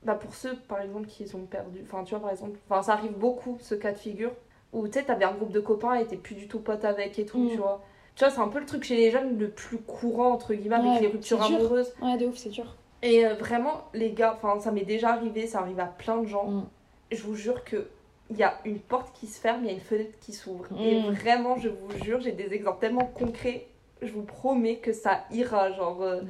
bah 0.05 0.15
pour 0.15 0.35
ceux 0.35 0.57
par 0.69 0.81
exemple 0.81 1.07
qui 1.09 1.27
ont 1.35 1.45
perdu, 1.45 1.81
enfin 1.83 2.05
tu 2.05 2.11
vois 2.11 2.21
par 2.21 2.31
exemple, 2.31 2.57
enfin 2.69 2.83
ça 2.83 2.93
arrive 2.93 3.13
beaucoup 3.19 3.59
ce 3.61 3.75
cas 3.75 3.91
de 3.93 3.99
figure 3.99 4.31
où 4.73 4.87
tu 4.87 4.93
sais 4.95 5.05
t'avais 5.05 5.25
un 5.25 5.33
groupe 5.33 5.51
de 5.51 5.59
copains 5.61 5.95
et 5.95 6.07
t'es 6.07 6.17
plus 6.17 6.37
du 6.37 6.47
tout 6.47 6.61
pote 6.61 6.85
avec 6.85 7.19
et 7.19 7.27
tout, 7.27 7.39
Mm. 7.39 7.49
tu 7.51 7.57
vois. 7.57 7.83
Tu 8.15 8.25
vois, 8.25 8.33
c'est 8.33 8.41
un 8.41 8.49
peu 8.49 8.61
le 8.61 8.65
truc 8.67 8.85
chez 8.85 8.97
les 8.97 9.11
jeunes 9.11 9.37
le 9.39 9.51
plus 9.51 9.79
courant 9.79 10.31
entre 10.33 10.55
guillemets 10.55 10.77
Ouais, 10.79 10.89
avec 10.89 11.01
les 11.03 11.09
ruptures 11.09 11.43
amoureuses. 11.43 11.93
Ouais, 12.01 12.17
de 12.17 12.27
ouf, 12.27 12.37
c'est 12.37 12.49
dur. 12.51 12.77
Et 13.03 13.27
euh, 13.27 13.35
vraiment 13.35 13.85
les 13.93 14.13
gars, 14.13 14.39
enfin 14.41 14.59
ça 14.61 14.71
m'est 14.71 14.85
déjà 14.85 15.11
arrivé, 15.11 15.47
ça 15.47 15.59
arrive 15.61 15.81
à 15.81 15.87
plein 15.87 16.19
de 16.23 16.27
gens. 16.27 16.47
Mm. 16.49 16.67
Je 17.13 17.23
vous 17.23 17.35
jure 17.35 17.65
que 17.65 17.89
il 18.31 18.37
y 18.37 18.43
a 18.43 18.59
une 18.65 18.79
porte 18.81 19.13
qui 19.19 19.27
se 19.27 19.41
ferme, 19.41 19.61
il 19.65 19.67
y 19.67 19.71
a 19.71 19.75
une 19.75 19.81
fenêtre 19.81 20.19
qui 20.21 20.33
s'ouvre. 20.33 20.67
Et 20.81 21.01
Mm. 21.01 21.11
vraiment, 21.13 21.57
je 21.59 21.69
vous 21.69 21.91
jure, 22.05 22.21
j'ai 22.21 22.33
des 22.33 22.53
exemples 22.55 22.81
tellement 22.81 23.05
concrets. 23.07 23.67
Je 24.03 24.13
vous 24.13 24.23
promets 24.23 24.77
que 24.77 24.93
ça 24.93 25.25
ira, 25.31 25.73
genre. 25.73 26.03
euh, 26.03 26.21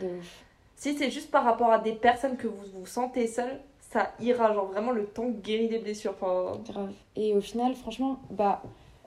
si 0.76 0.96
c'est 0.96 1.10
juste 1.10 1.30
par 1.30 1.44
rapport 1.44 1.70
à 1.72 1.78
des 1.78 1.92
personnes 1.92 2.36
que 2.36 2.46
vous 2.46 2.64
vous 2.74 2.86
sentez 2.86 3.26
seul, 3.26 3.60
ça 3.90 4.12
ira. 4.20 4.52
Genre 4.52 4.66
vraiment 4.66 4.92
le 4.92 5.06
temps 5.06 5.28
guérit 5.28 5.68
des 5.68 5.78
blessures. 5.78 6.14
Enfin, 6.20 6.58
Grave. 6.70 6.92
Et 7.16 7.34
au 7.34 7.40
final, 7.40 7.74
franchement, 7.74 8.18
bah, 8.30 8.62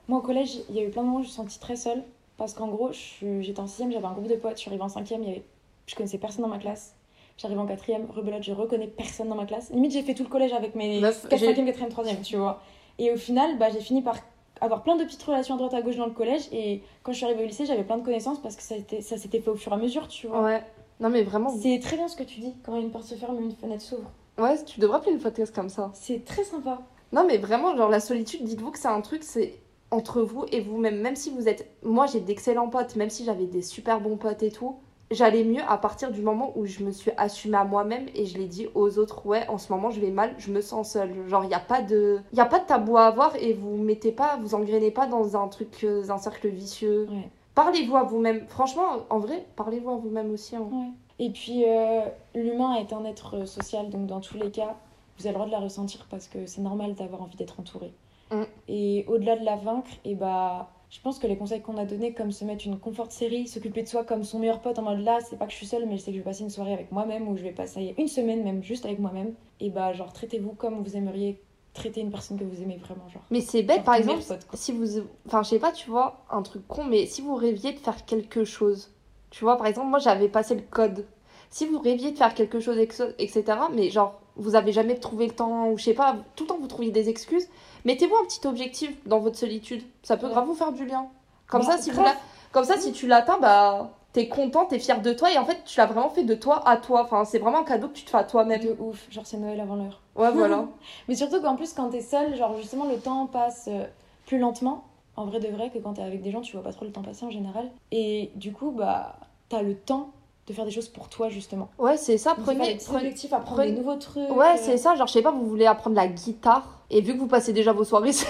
moi 0.08 0.20
au 0.20 0.22
collège, 0.22 0.58
il 0.70 0.76
y 0.76 0.80
a 0.80 0.84
eu 0.84 0.90
plein 0.90 1.04
de 1.04 1.08
moments 1.08 1.20
où 1.20 1.24
je 1.24 1.28
me 1.28 1.32
suis 1.32 1.36
sentie 1.38 1.60
très 1.60 1.76
seule. 1.76 2.04
Parce 2.38 2.54
qu'en 2.54 2.68
gros, 2.70 2.92
je 2.94 2.98
suis- 2.98 3.44
j'étais 3.44 3.60
en 3.60 3.68
6 3.68 3.84
j'avais 3.92 4.06
un 4.06 4.14
groupe 4.14 4.28
de 4.28 4.36
potes. 4.36 4.54
Je 4.56 4.62
suis 4.62 4.70
arrivée 4.70 4.84
en 4.84 4.90
5 4.90 5.10
il 5.12 5.24
y 5.24 5.30
avait... 5.32 5.44
je 5.88 5.96
connaissais 5.96 6.18
personne 6.18 6.42
dans 6.42 6.48
ma 6.50 6.58
classe. 6.58 6.96
J'arrive 7.38 7.60
en 7.60 7.66
4 7.66 8.12
rebelote, 8.14 8.44
je 8.44 8.52
reconnais 8.52 8.88
personne 8.88 9.30
dans 9.30 9.36
ma 9.36 9.46
classe. 9.46 9.70
Limite, 9.72 9.92
j'ai 9.92 10.02
fait 10.04 10.14
tout 10.14 10.24
le 10.24 10.30
collège 10.30 10.52
avec 10.54 10.74
mes 10.76 11.00
Meuf, 11.02 11.28
4, 11.30 11.40
j'ai- 11.40 11.54
5e, 11.54 11.66
4e, 11.66 11.90
3e, 11.90 12.22
tu 12.22 12.36
vois. 12.38 12.62
Et 13.00 13.12
au 13.12 13.18
final, 13.18 13.58
bah, 13.58 13.70
j'ai 13.72 13.80
fini 13.80 14.02
par 14.04 14.18
avoir 14.62 14.84
plein 14.84 14.98
de 14.98 15.04
petites 15.06 15.24
relations 15.24 15.56
à 15.56 15.58
droite 15.58 15.74
à 15.74 15.82
gauche 15.82 15.96
dans 15.96 16.06
le 16.06 16.12
collège. 16.12 16.50
Et 16.52 16.84
quand 17.02 17.12
je 17.14 17.18
suis 17.18 17.26
arrivée 17.26 17.44
au 17.44 17.48
lycée, 17.48 17.66
j'avais 17.66 17.84
plein 17.84 17.98
de 17.98 18.04
connaissances 18.04 18.42
parce 18.42 18.56
que 18.56 18.62
ça, 18.62 19.18
s'était 19.18 19.40
fait 19.40 19.50
au 19.50 19.56
fur 19.56 19.72
et 19.72 19.76
à 19.76 19.78
mesure, 19.78 20.08
tu 20.08 20.28
vois. 20.28 20.44
ouais. 20.44 20.64
Non 21.00 21.10
mais 21.10 21.24
vraiment, 21.24 21.50
C'est 21.50 21.80
très 21.80 21.96
bien 21.96 22.10
ce 22.10 22.18
que 22.18 22.24
tu 22.24 22.42
dis. 22.42 22.54
Quand 22.62 22.78
une 22.78 22.92
porte 22.92 23.06
se 23.06 23.16
ferme, 23.16 23.40
une 23.40 23.54
fenêtre 23.56 23.82
s'ouvre. 23.82 24.12
ouais, 24.38 24.62
tu 24.66 24.82
devrais 24.82 24.98
appeler 24.98 25.14
le 25.14 25.20
podcast 25.20 25.56
comme 25.56 25.70
ça. 25.70 25.92
C'est 25.94 26.26
très 26.26 26.44
sympa. 26.44 26.82
Non 27.14 27.24
mais 27.26 27.38
vraiment, 27.38 27.76
genre 27.78 27.90
la 27.90 28.02
solitude, 28.02 28.44
dites-vous 28.44 28.72
que 28.72 28.78
c'est 28.78 28.90
un 28.90 29.00
truc, 29.00 29.24
c'est 29.24 29.62
entre 29.92 30.22
vous 30.22 30.44
et 30.52 30.60
vous-même. 30.60 31.00
Même 31.00 31.16
si 31.16 31.30
vous 31.30 31.48
êtes. 31.48 31.72
Moi 31.84 32.06
j'ai 32.06 32.20
d'excellents 32.20 32.68
potes, 32.68 32.98
même 32.98 33.10
si 33.10 33.24
j'avais 33.24 33.46
des 33.46 33.62
super 33.62 34.02
bons 34.02 34.18
potes 34.18 34.44
et 34.44 34.52
tout. 34.52 34.76
J'allais 35.12 35.44
mieux 35.44 35.64
à 35.68 35.78
partir 35.78 36.12
du 36.12 36.22
moment 36.22 36.54
où 36.56 36.66
je 36.66 36.84
me 36.84 36.92
suis 36.92 37.12
assumée 37.18 37.58
à 37.58 37.64
moi-même 37.64 38.06
et 38.14 38.26
je 38.28 38.38
l'ai 38.38 38.46
dit 38.46 38.68
aux 38.76 39.00
autres, 39.00 39.26
ouais, 39.26 39.48
en 39.48 39.58
ce 39.58 39.72
moment 39.74 39.90
je 39.90 40.00
vais 40.00 40.12
mal, 40.12 40.36
je 40.38 40.52
me 40.52 40.62
sens 40.62 40.92
seule. 40.92 41.28
Genre, 41.28 41.44
il 41.44 41.48
n'y 41.48 41.56
a, 41.56 41.60
pas 41.60 41.82
de... 41.82 42.20
y 42.32 42.40
a 42.40 42.46
pas 42.46 42.60
de 42.60 42.66
tabou 42.66 42.98
à 42.98 43.06
avoir 43.08 43.36
et 43.36 43.54
vous 43.54 43.76
mettez 43.78 44.12
pas, 44.12 44.38
vous 44.38 44.54
engrainez 44.54 44.92
pas 44.92 45.08
dans 45.08 45.36
un 45.36 45.48
truc, 45.48 45.84
euh, 45.84 46.10
un 46.10 46.20
cercle 46.20 46.48
vicieux. 46.50 47.08
Ouais. 47.10 47.28
Parlez-vous 47.56 47.98
à 47.98 48.04
vous-même. 48.04 48.46
Franchement, 48.48 48.84
en 49.10 49.18
vrai, 49.18 49.46
parlez-vous 49.56 49.90
à 49.90 49.96
vous-même 49.96 50.32
aussi. 50.32 50.56
hein. 50.56 50.68
Ouais. 50.72 50.92
Et 51.18 51.32
puis, 51.32 51.66
euh, 51.66 52.02
l'humain 52.36 52.76
est 52.76 52.94
un 52.94 53.04
être 53.04 53.36
euh, 53.38 53.46
social, 53.46 53.90
donc 53.90 54.06
dans 54.06 54.22
tous 54.22 54.38
les 54.38 54.52
cas, 54.52 54.76
vous 55.18 55.26
avez 55.26 55.30
le 55.32 55.34
droit 55.34 55.48
de 55.48 55.52
la 55.52 55.60
ressentir 55.60 56.06
parce 56.10 56.28
que 56.28 56.46
c'est 56.46 56.62
normal 56.62 56.94
d'avoir 56.94 57.24
envie 57.24 57.36
d'être 57.36 57.60
entouré. 57.60 57.92
Mm. 58.32 58.44
Et 58.68 59.06
au-delà 59.08 59.38
de 59.38 59.44
la 59.44 59.56
vaincre, 59.56 59.90
et 60.06 60.14
bah, 60.16 60.70
je 60.90 61.00
pense 61.02 61.20
que 61.20 61.28
les 61.28 61.38
conseils 61.38 61.62
qu'on 61.62 61.78
a 61.78 61.86
donnés, 61.86 62.14
comme 62.14 62.32
se 62.32 62.44
mettre 62.44 62.66
une 62.66 62.80
confort 62.80 63.12
série, 63.12 63.48
s'occuper 63.48 63.84
de 63.84 63.88
soi 63.88 64.04
comme 64.04 64.24
son 64.24 64.40
meilleur 64.40 64.60
pote, 64.60 64.80
en 64.80 64.82
mode 64.82 65.00
là, 65.00 65.20
c'est 65.28 65.38
pas 65.38 65.46
que 65.46 65.52
je 65.52 65.58
suis 65.58 65.68
seule, 65.68 65.86
mais 65.86 65.98
je 65.98 66.02
sais 66.02 66.12
que 66.12 66.18
je 66.18 66.22
vais 66.22 66.26
passer 66.26 66.44
une 66.44 66.50
soirée 66.50 66.74
avec 66.74 66.92
moi-même 66.92 67.28
ou 67.28 67.38
je 67.38 67.44
vais 67.44 67.52
passer 67.52 67.94
une 67.98 68.08
semaine 68.08 68.44
même 68.44 68.64
juste 68.64 68.86
avec 68.86 69.00
moi-même, 69.00 69.34
et 69.60 69.70
bah, 69.70 69.94
genre, 69.94 70.12
traitez-vous 70.12 70.54
comme 70.54 70.82
vous 70.82 70.98
aimeriez 70.98 71.42
traiter 71.74 72.02
une 72.02 72.10
personne 72.10 72.40
que 72.40 72.44
vous 72.44 72.64
aimez 72.64 72.78
vraiment, 72.78 73.08
genre. 73.08 73.22
Mais 73.30 73.42
c'est 73.42 73.62
bête, 73.62 73.78
Genre 73.78 73.86
par 73.86 73.96
exemple, 73.96 74.24
pote, 74.28 74.48
si 74.56 74.72
vous. 74.72 75.02
Enfin, 75.28 75.44
je 75.44 75.50
sais 75.50 75.60
pas, 75.60 75.72
tu 75.72 75.92
vois, 75.92 76.26
un 76.32 76.42
truc 76.42 76.68
con, 76.68 76.84
mais 76.84 77.06
si 77.06 77.22
vous 77.22 77.36
rêviez 77.36 77.74
de 77.74 77.80
faire 77.80 78.06
quelque 78.06 78.44
chose, 78.44 78.92
tu 79.30 79.44
vois, 79.44 79.58
par 79.58 79.68
exemple, 79.68 79.88
moi 79.88 80.00
j'avais 80.00 80.28
passé 80.28 80.56
le 80.56 80.62
code. 80.62 81.06
Si 81.52 81.68
vous 81.68 81.80
rêviez 81.80 82.12
de 82.12 82.18
faire 82.18 82.34
quelque 82.34 82.60
chose, 82.60 82.78
etc., 82.78 83.44
mais 83.74 83.92
genre, 83.92 84.20
vous 84.36 84.56
avez 84.56 84.72
jamais 84.72 84.96
trouvé 84.96 85.28
le 85.28 85.34
temps, 85.34 85.70
ou 85.70 85.78
je 85.78 85.84
sais 85.84 85.94
pas, 85.94 86.18
tout 86.36 86.46
le 86.46 86.50
temps 86.50 86.58
vous 86.60 86.68
trouviez 86.68 86.92
des 86.92 87.10
excuses, 87.10 87.48
mettez-vous 87.86 88.16
un 88.16 88.26
petit 88.26 88.46
objectif 88.48 88.92
dans 89.06 89.20
votre 89.20 89.38
solitude. 89.38 89.84
Ça 90.04 90.18
peut 90.18 90.26
Ouais. 90.28 90.32
grave 90.34 90.46
vous 90.46 90.56
faire 90.56 90.72
du 90.72 90.86
bien. 90.86 91.08
Comme, 91.48 91.62
Bah, 91.62 91.78
ça, 91.78 91.78
si 91.78 91.92
vous 91.92 92.04
Comme 92.52 92.64
ça, 92.66 92.78
si 92.78 92.92
tu 92.92 93.08
l'atteins, 93.08 93.38
bah. 93.40 93.92
T'es 94.12 94.28
content, 94.28 94.66
t'es 94.66 94.80
fier 94.80 95.02
de 95.04 95.14
toi, 95.14 95.32
et 95.32 95.38
en 95.38 95.46
fait, 95.46 95.64
tu 95.66 95.78
l'as 95.78 95.86
vraiment 95.86 96.10
fait 96.10 96.24
de 96.24 96.34
toi 96.34 96.68
à 96.68 96.78
toi. 96.78 97.04
Enfin, 97.04 97.26
c'est 97.26 97.38
vraiment 97.38 97.60
un 97.60 97.64
cadeau 97.64 97.90
que 97.90 97.94
tu 97.94 98.04
te 98.06 98.10
fais 98.10 98.18
à 98.18 98.24
toi-même. 98.24 98.60
De 98.60 98.76
ouf, 98.80 99.06
genre 99.12 99.24
c'est 99.26 99.38
Noël 99.38 99.60
avant 99.62 99.76
l'heure. 99.76 100.02
Ouais, 100.16 100.32
voilà. 100.32 100.66
Mais 101.08 101.14
surtout 101.16 101.40
qu'en 101.42 101.56
plus, 101.56 101.74
quand 101.74 101.90
t'es 101.90 102.02
seule, 102.02 102.36
genre 102.36 102.58
justement, 102.58 102.86
le 102.86 102.98
temps 102.98 103.28
passe 103.28 103.66
euh, 103.68 103.86
plus 104.26 104.40
lentement, 104.40 104.84
en 105.16 105.26
vrai 105.26 105.40
de 105.40 105.48
vrai, 105.50 105.70
que 105.70 105.78
quand 105.78 105.94
t'es 105.94 106.02
avec 106.02 106.24
des 106.24 106.32
gens, 106.32 106.42
tu 106.42 106.54
vois 106.54 106.64
pas 106.64 106.74
trop 106.74 106.86
le 106.86 106.92
temps 106.92 107.04
passer 107.04 107.24
en 107.24 107.30
général. 107.30 107.70
Et 107.92 108.32
du 108.36 108.52
coup, 108.52 108.72
bah, 108.72 109.16
t'as 109.48 109.62
le 109.62 109.76
temps 109.76 110.10
de 110.50 110.54
faire 110.54 110.66
des 110.66 110.72
choses 110.72 110.90
pour 110.90 111.08
toi, 111.10 111.30
justement. 111.30 111.70
Ouais, 111.78 111.96
c'est 111.98 112.18
ça, 112.18 112.34
des 112.36 112.42
prenez. 112.44 112.78
prenez... 112.84 112.98
objectifs, 112.98 113.32
apprendre 113.34 113.58
prenez- 113.62 113.72
des 113.72 113.78
nouveaux 113.78 113.96
trucs. 113.96 114.30
Ouais, 114.32 114.56
euh, 114.56 114.62
c'est 114.62 114.78
ça, 114.78 114.96
genre 114.96 115.08
je 115.08 115.14
sais 115.14 115.22
pas, 115.22 115.32
vous 115.32 115.48
voulez 115.48 115.66
apprendre 115.66 115.96
la 115.96 116.08
guitare 116.08 116.68
et 116.92 117.02
vu 117.02 117.14
que 117.14 117.20
vous 117.20 117.28
passez 117.28 117.54
déjà 117.54 117.72
vos 117.72 117.84
soirées 117.84 118.12
seul, 118.14 118.28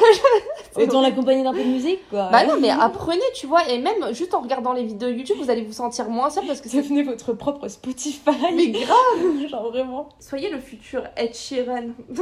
Et 0.77 0.85
dans 0.87 1.01
la 1.01 1.11
compagnie 1.11 1.43
d'un 1.43 1.53
peu 1.53 1.59
de 1.63 1.69
musique, 1.69 2.01
quoi. 2.09 2.27
bah 2.29 2.45
non 2.45 2.55
mais 2.59 2.69
apprenez, 2.69 3.21
tu 3.33 3.47
vois, 3.47 3.67
et 3.69 3.79
même 3.79 4.13
juste 4.13 4.33
en 4.33 4.41
regardant 4.41 4.73
les 4.73 4.83
vidéos 4.83 5.07
YouTube, 5.09 5.37
vous 5.41 5.49
allez 5.49 5.61
vous 5.63 5.71
sentir 5.73 6.09
moins 6.09 6.29
seul 6.29 6.45
parce 6.45 6.59
que 6.59 6.67
c'est 6.69 6.81
Devenez 6.81 7.03
votre 7.03 7.31
propre 7.33 7.67
Spotify. 7.69 8.31
mais 8.53 8.67
grave. 8.71 9.47
genre 9.49 9.69
vraiment. 9.71 10.09
Soyez 10.19 10.49
le 10.49 10.59
futur 10.59 11.03
Ed 11.15 11.33
Sheeran. 11.33 11.87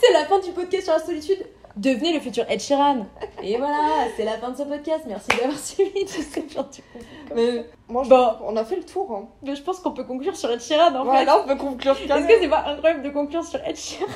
C'est 0.00 0.12
la 0.12 0.24
fin 0.26 0.38
du 0.38 0.50
podcast 0.52 0.84
sur 0.84 0.92
la 0.92 1.00
solitude. 1.00 1.44
Devenez 1.76 2.12
le 2.12 2.20
futur 2.20 2.44
Ed 2.50 2.60
Sheeran. 2.60 3.06
Et 3.42 3.56
voilà, 3.56 4.06
c'est 4.16 4.24
la 4.24 4.32
fin 4.38 4.50
de 4.50 4.56
ce 4.56 4.62
podcast. 4.64 5.04
Merci 5.06 5.28
d'avoir 5.38 5.58
suivi 5.58 6.06
genre 6.54 6.64
de- 6.68 7.34
Mais 7.34 7.64
moi, 7.88 8.02
je- 8.04 8.10
Bon. 8.10 8.30
on 8.44 8.56
a 8.56 8.64
fait 8.64 8.76
le 8.76 8.84
tour. 8.84 9.10
Hein. 9.10 9.28
Mais 9.42 9.56
je 9.56 9.62
pense 9.62 9.80
qu'on 9.80 9.92
peut 9.92 10.04
conclure 10.04 10.36
sur 10.36 10.50
Ed 10.50 10.60
Sheeran 10.60 10.88
en 10.88 11.04
fait. 11.04 11.10
Voilà, 11.24 11.40
on 11.42 11.46
peut 11.46 11.56
conclure 11.56 11.92
Est-ce 11.92 12.26
que 12.26 12.40
c'est 12.40 12.48
pas 12.48 12.64
incroyable 12.66 13.02
de 13.02 13.10
conclure 13.10 13.44
sur 13.44 13.60
Ed 13.66 13.76
Sheeran? 13.76 14.06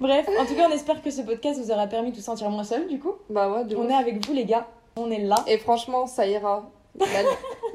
Bref, 0.00 0.28
en 0.38 0.44
tout 0.44 0.54
cas, 0.54 0.66
on 0.68 0.72
espère 0.72 1.00
que 1.02 1.10
ce 1.10 1.22
podcast 1.22 1.58
vous 1.58 1.70
aura 1.70 1.86
permis 1.86 2.10
de 2.10 2.16
vous 2.16 2.22
sentir 2.22 2.50
moins 2.50 2.64
seul 2.64 2.86
du 2.86 2.98
coup. 2.98 3.12
Bah 3.30 3.48
ouais, 3.48 3.62
On 3.76 3.84
ouf. 3.84 3.90
est 3.90 3.94
avec 3.94 4.26
vous 4.26 4.34
les 4.34 4.44
gars, 4.44 4.66
on 4.96 5.10
est 5.10 5.20
là. 5.22 5.36
Et 5.46 5.56
franchement, 5.58 6.06
ça 6.06 6.26
ira. 6.26 6.68
La, 6.98 7.06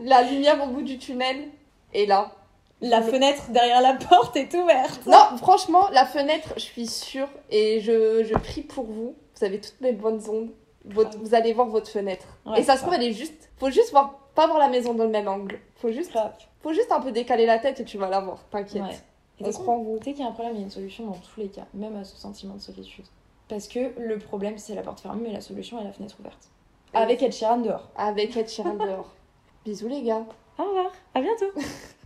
la 0.04 0.22
lumière 0.30 0.64
au 0.64 0.68
bout 0.68 0.82
du 0.84 0.98
tunnel 1.00 1.48
est 1.94 2.06
là. 2.06 2.32
La 2.82 3.02
fenêtre 3.02 3.44
derrière 3.50 3.82
la 3.82 3.94
porte 3.94 4.36
est 4.36 4.54
ouverte. 4.56 5.06
Non, 5.06 5.38
franchement, 5.38 5.88
la 5.92 6.06
fenêtre, 6.06 6.50
je 6.56 6.62
suis 6.62 6.88
sûre 6.88 7.28
et 7.50 7.80
je, 7.80 8.24
je 8.24 8.34
prie 8.34 8.62
pour 8.62 8.86
vous. 8.86 9.16
Vous 9.38 9.46
avez 9.46 9.62
toutes 9.62 9.80
mes 9.82 9.92
bonnes 9.94 10.22
ondes. 10.30 10.50
Votre- 10.86 11.18
vous 11.20 11.36
allez 11.36 11.54
voir 11.54 11.68
votre 11.68 11.90
fenêtre. 11.90 12.26
Ouais, 12.46 12.60
et 12.60 12.64
ça 12.64 12.76
se 12.76 12.82
trouve, 12.82 12.96
elle 12.96 13.04
est 13.04 13.14
juste. 13.14 13.50
Faut 13.58 13.70
juste 13.70 13.92
voir, 13.92 14.20
pas 14.34 14.48
voir 14.48 14.58
la 14.58 14.68
maison 14.68 14.96
dans 14.96 15.04
le 15.04 15.12
même 15.12 15.28
angle. 15.28 15.60
Faut 15.76 15.92
juste, 15.92 16.18
faut 16.64 16.74
juste 16.74 16.92
un 16.92 17.00
peu 17.00 17.12
décaler 17.12 17.46
la 17.46 17.60
tête 17.60 17.80
et 17.80 17.86
tu 17.86 17.98
vas 18.00 18.10
la 18.10 18.20
voir. 18.20 18.40
T'inquiète. 18.50 18.82
Ouais. 18.82 19.00
Et 19.40 19.52
sais 19.52 19.60
qu'il 20.14 20.20
y 20.20 20.24
a 20.24 20.28
un 20.28 20.32
problème, 20.32 20.54
il 20.56 20.60
y 20.60 20.62
a 20.62 20.66
une 20.66 20.72
solution 20.72 21.06
dans 21.06 21.14
tous 21.14 21.40
les 21.40 21.50
cas, 21.50 21.66
même 21.74 21.96
à 21.96 22.04
ce 22.04 22.16
sentiment 22.16 22.56
de 22.56 22.60
solitude. 22.62 23.06
Parce 23.48 23.68
que 23.68 23.92
le 24.00 24.18
problème, 24.20 24.58
c'est 24.58 24.76
la 24.76 24.82
porte 24.82 25.00
fermée, 25.02 25.24
mais 25.28 25.34
la 25.34 25.42
solution 25.42 25.80
est 25.82 25.84
la 25.84 25.92
fenêtre 25.92 26.16
ouverte. 26.20 26.50
Avec 26.94 27.22
Ed 27.24 27.34
Sheeran 27.34 27.58
dehors. 27.58 27.90
Avec 27.96 28.36
Ed 28.38 28.50
Sheeran 28.50 28.76
dehors. 28.76 29.10
Bisous 29.66 29.88
les 29.88 30.04
gars. 30.04 30.26
Au 30.58 30.64
revoir, 30.64 30.92
à 31.16 31.22
bientôt 31.22 31.52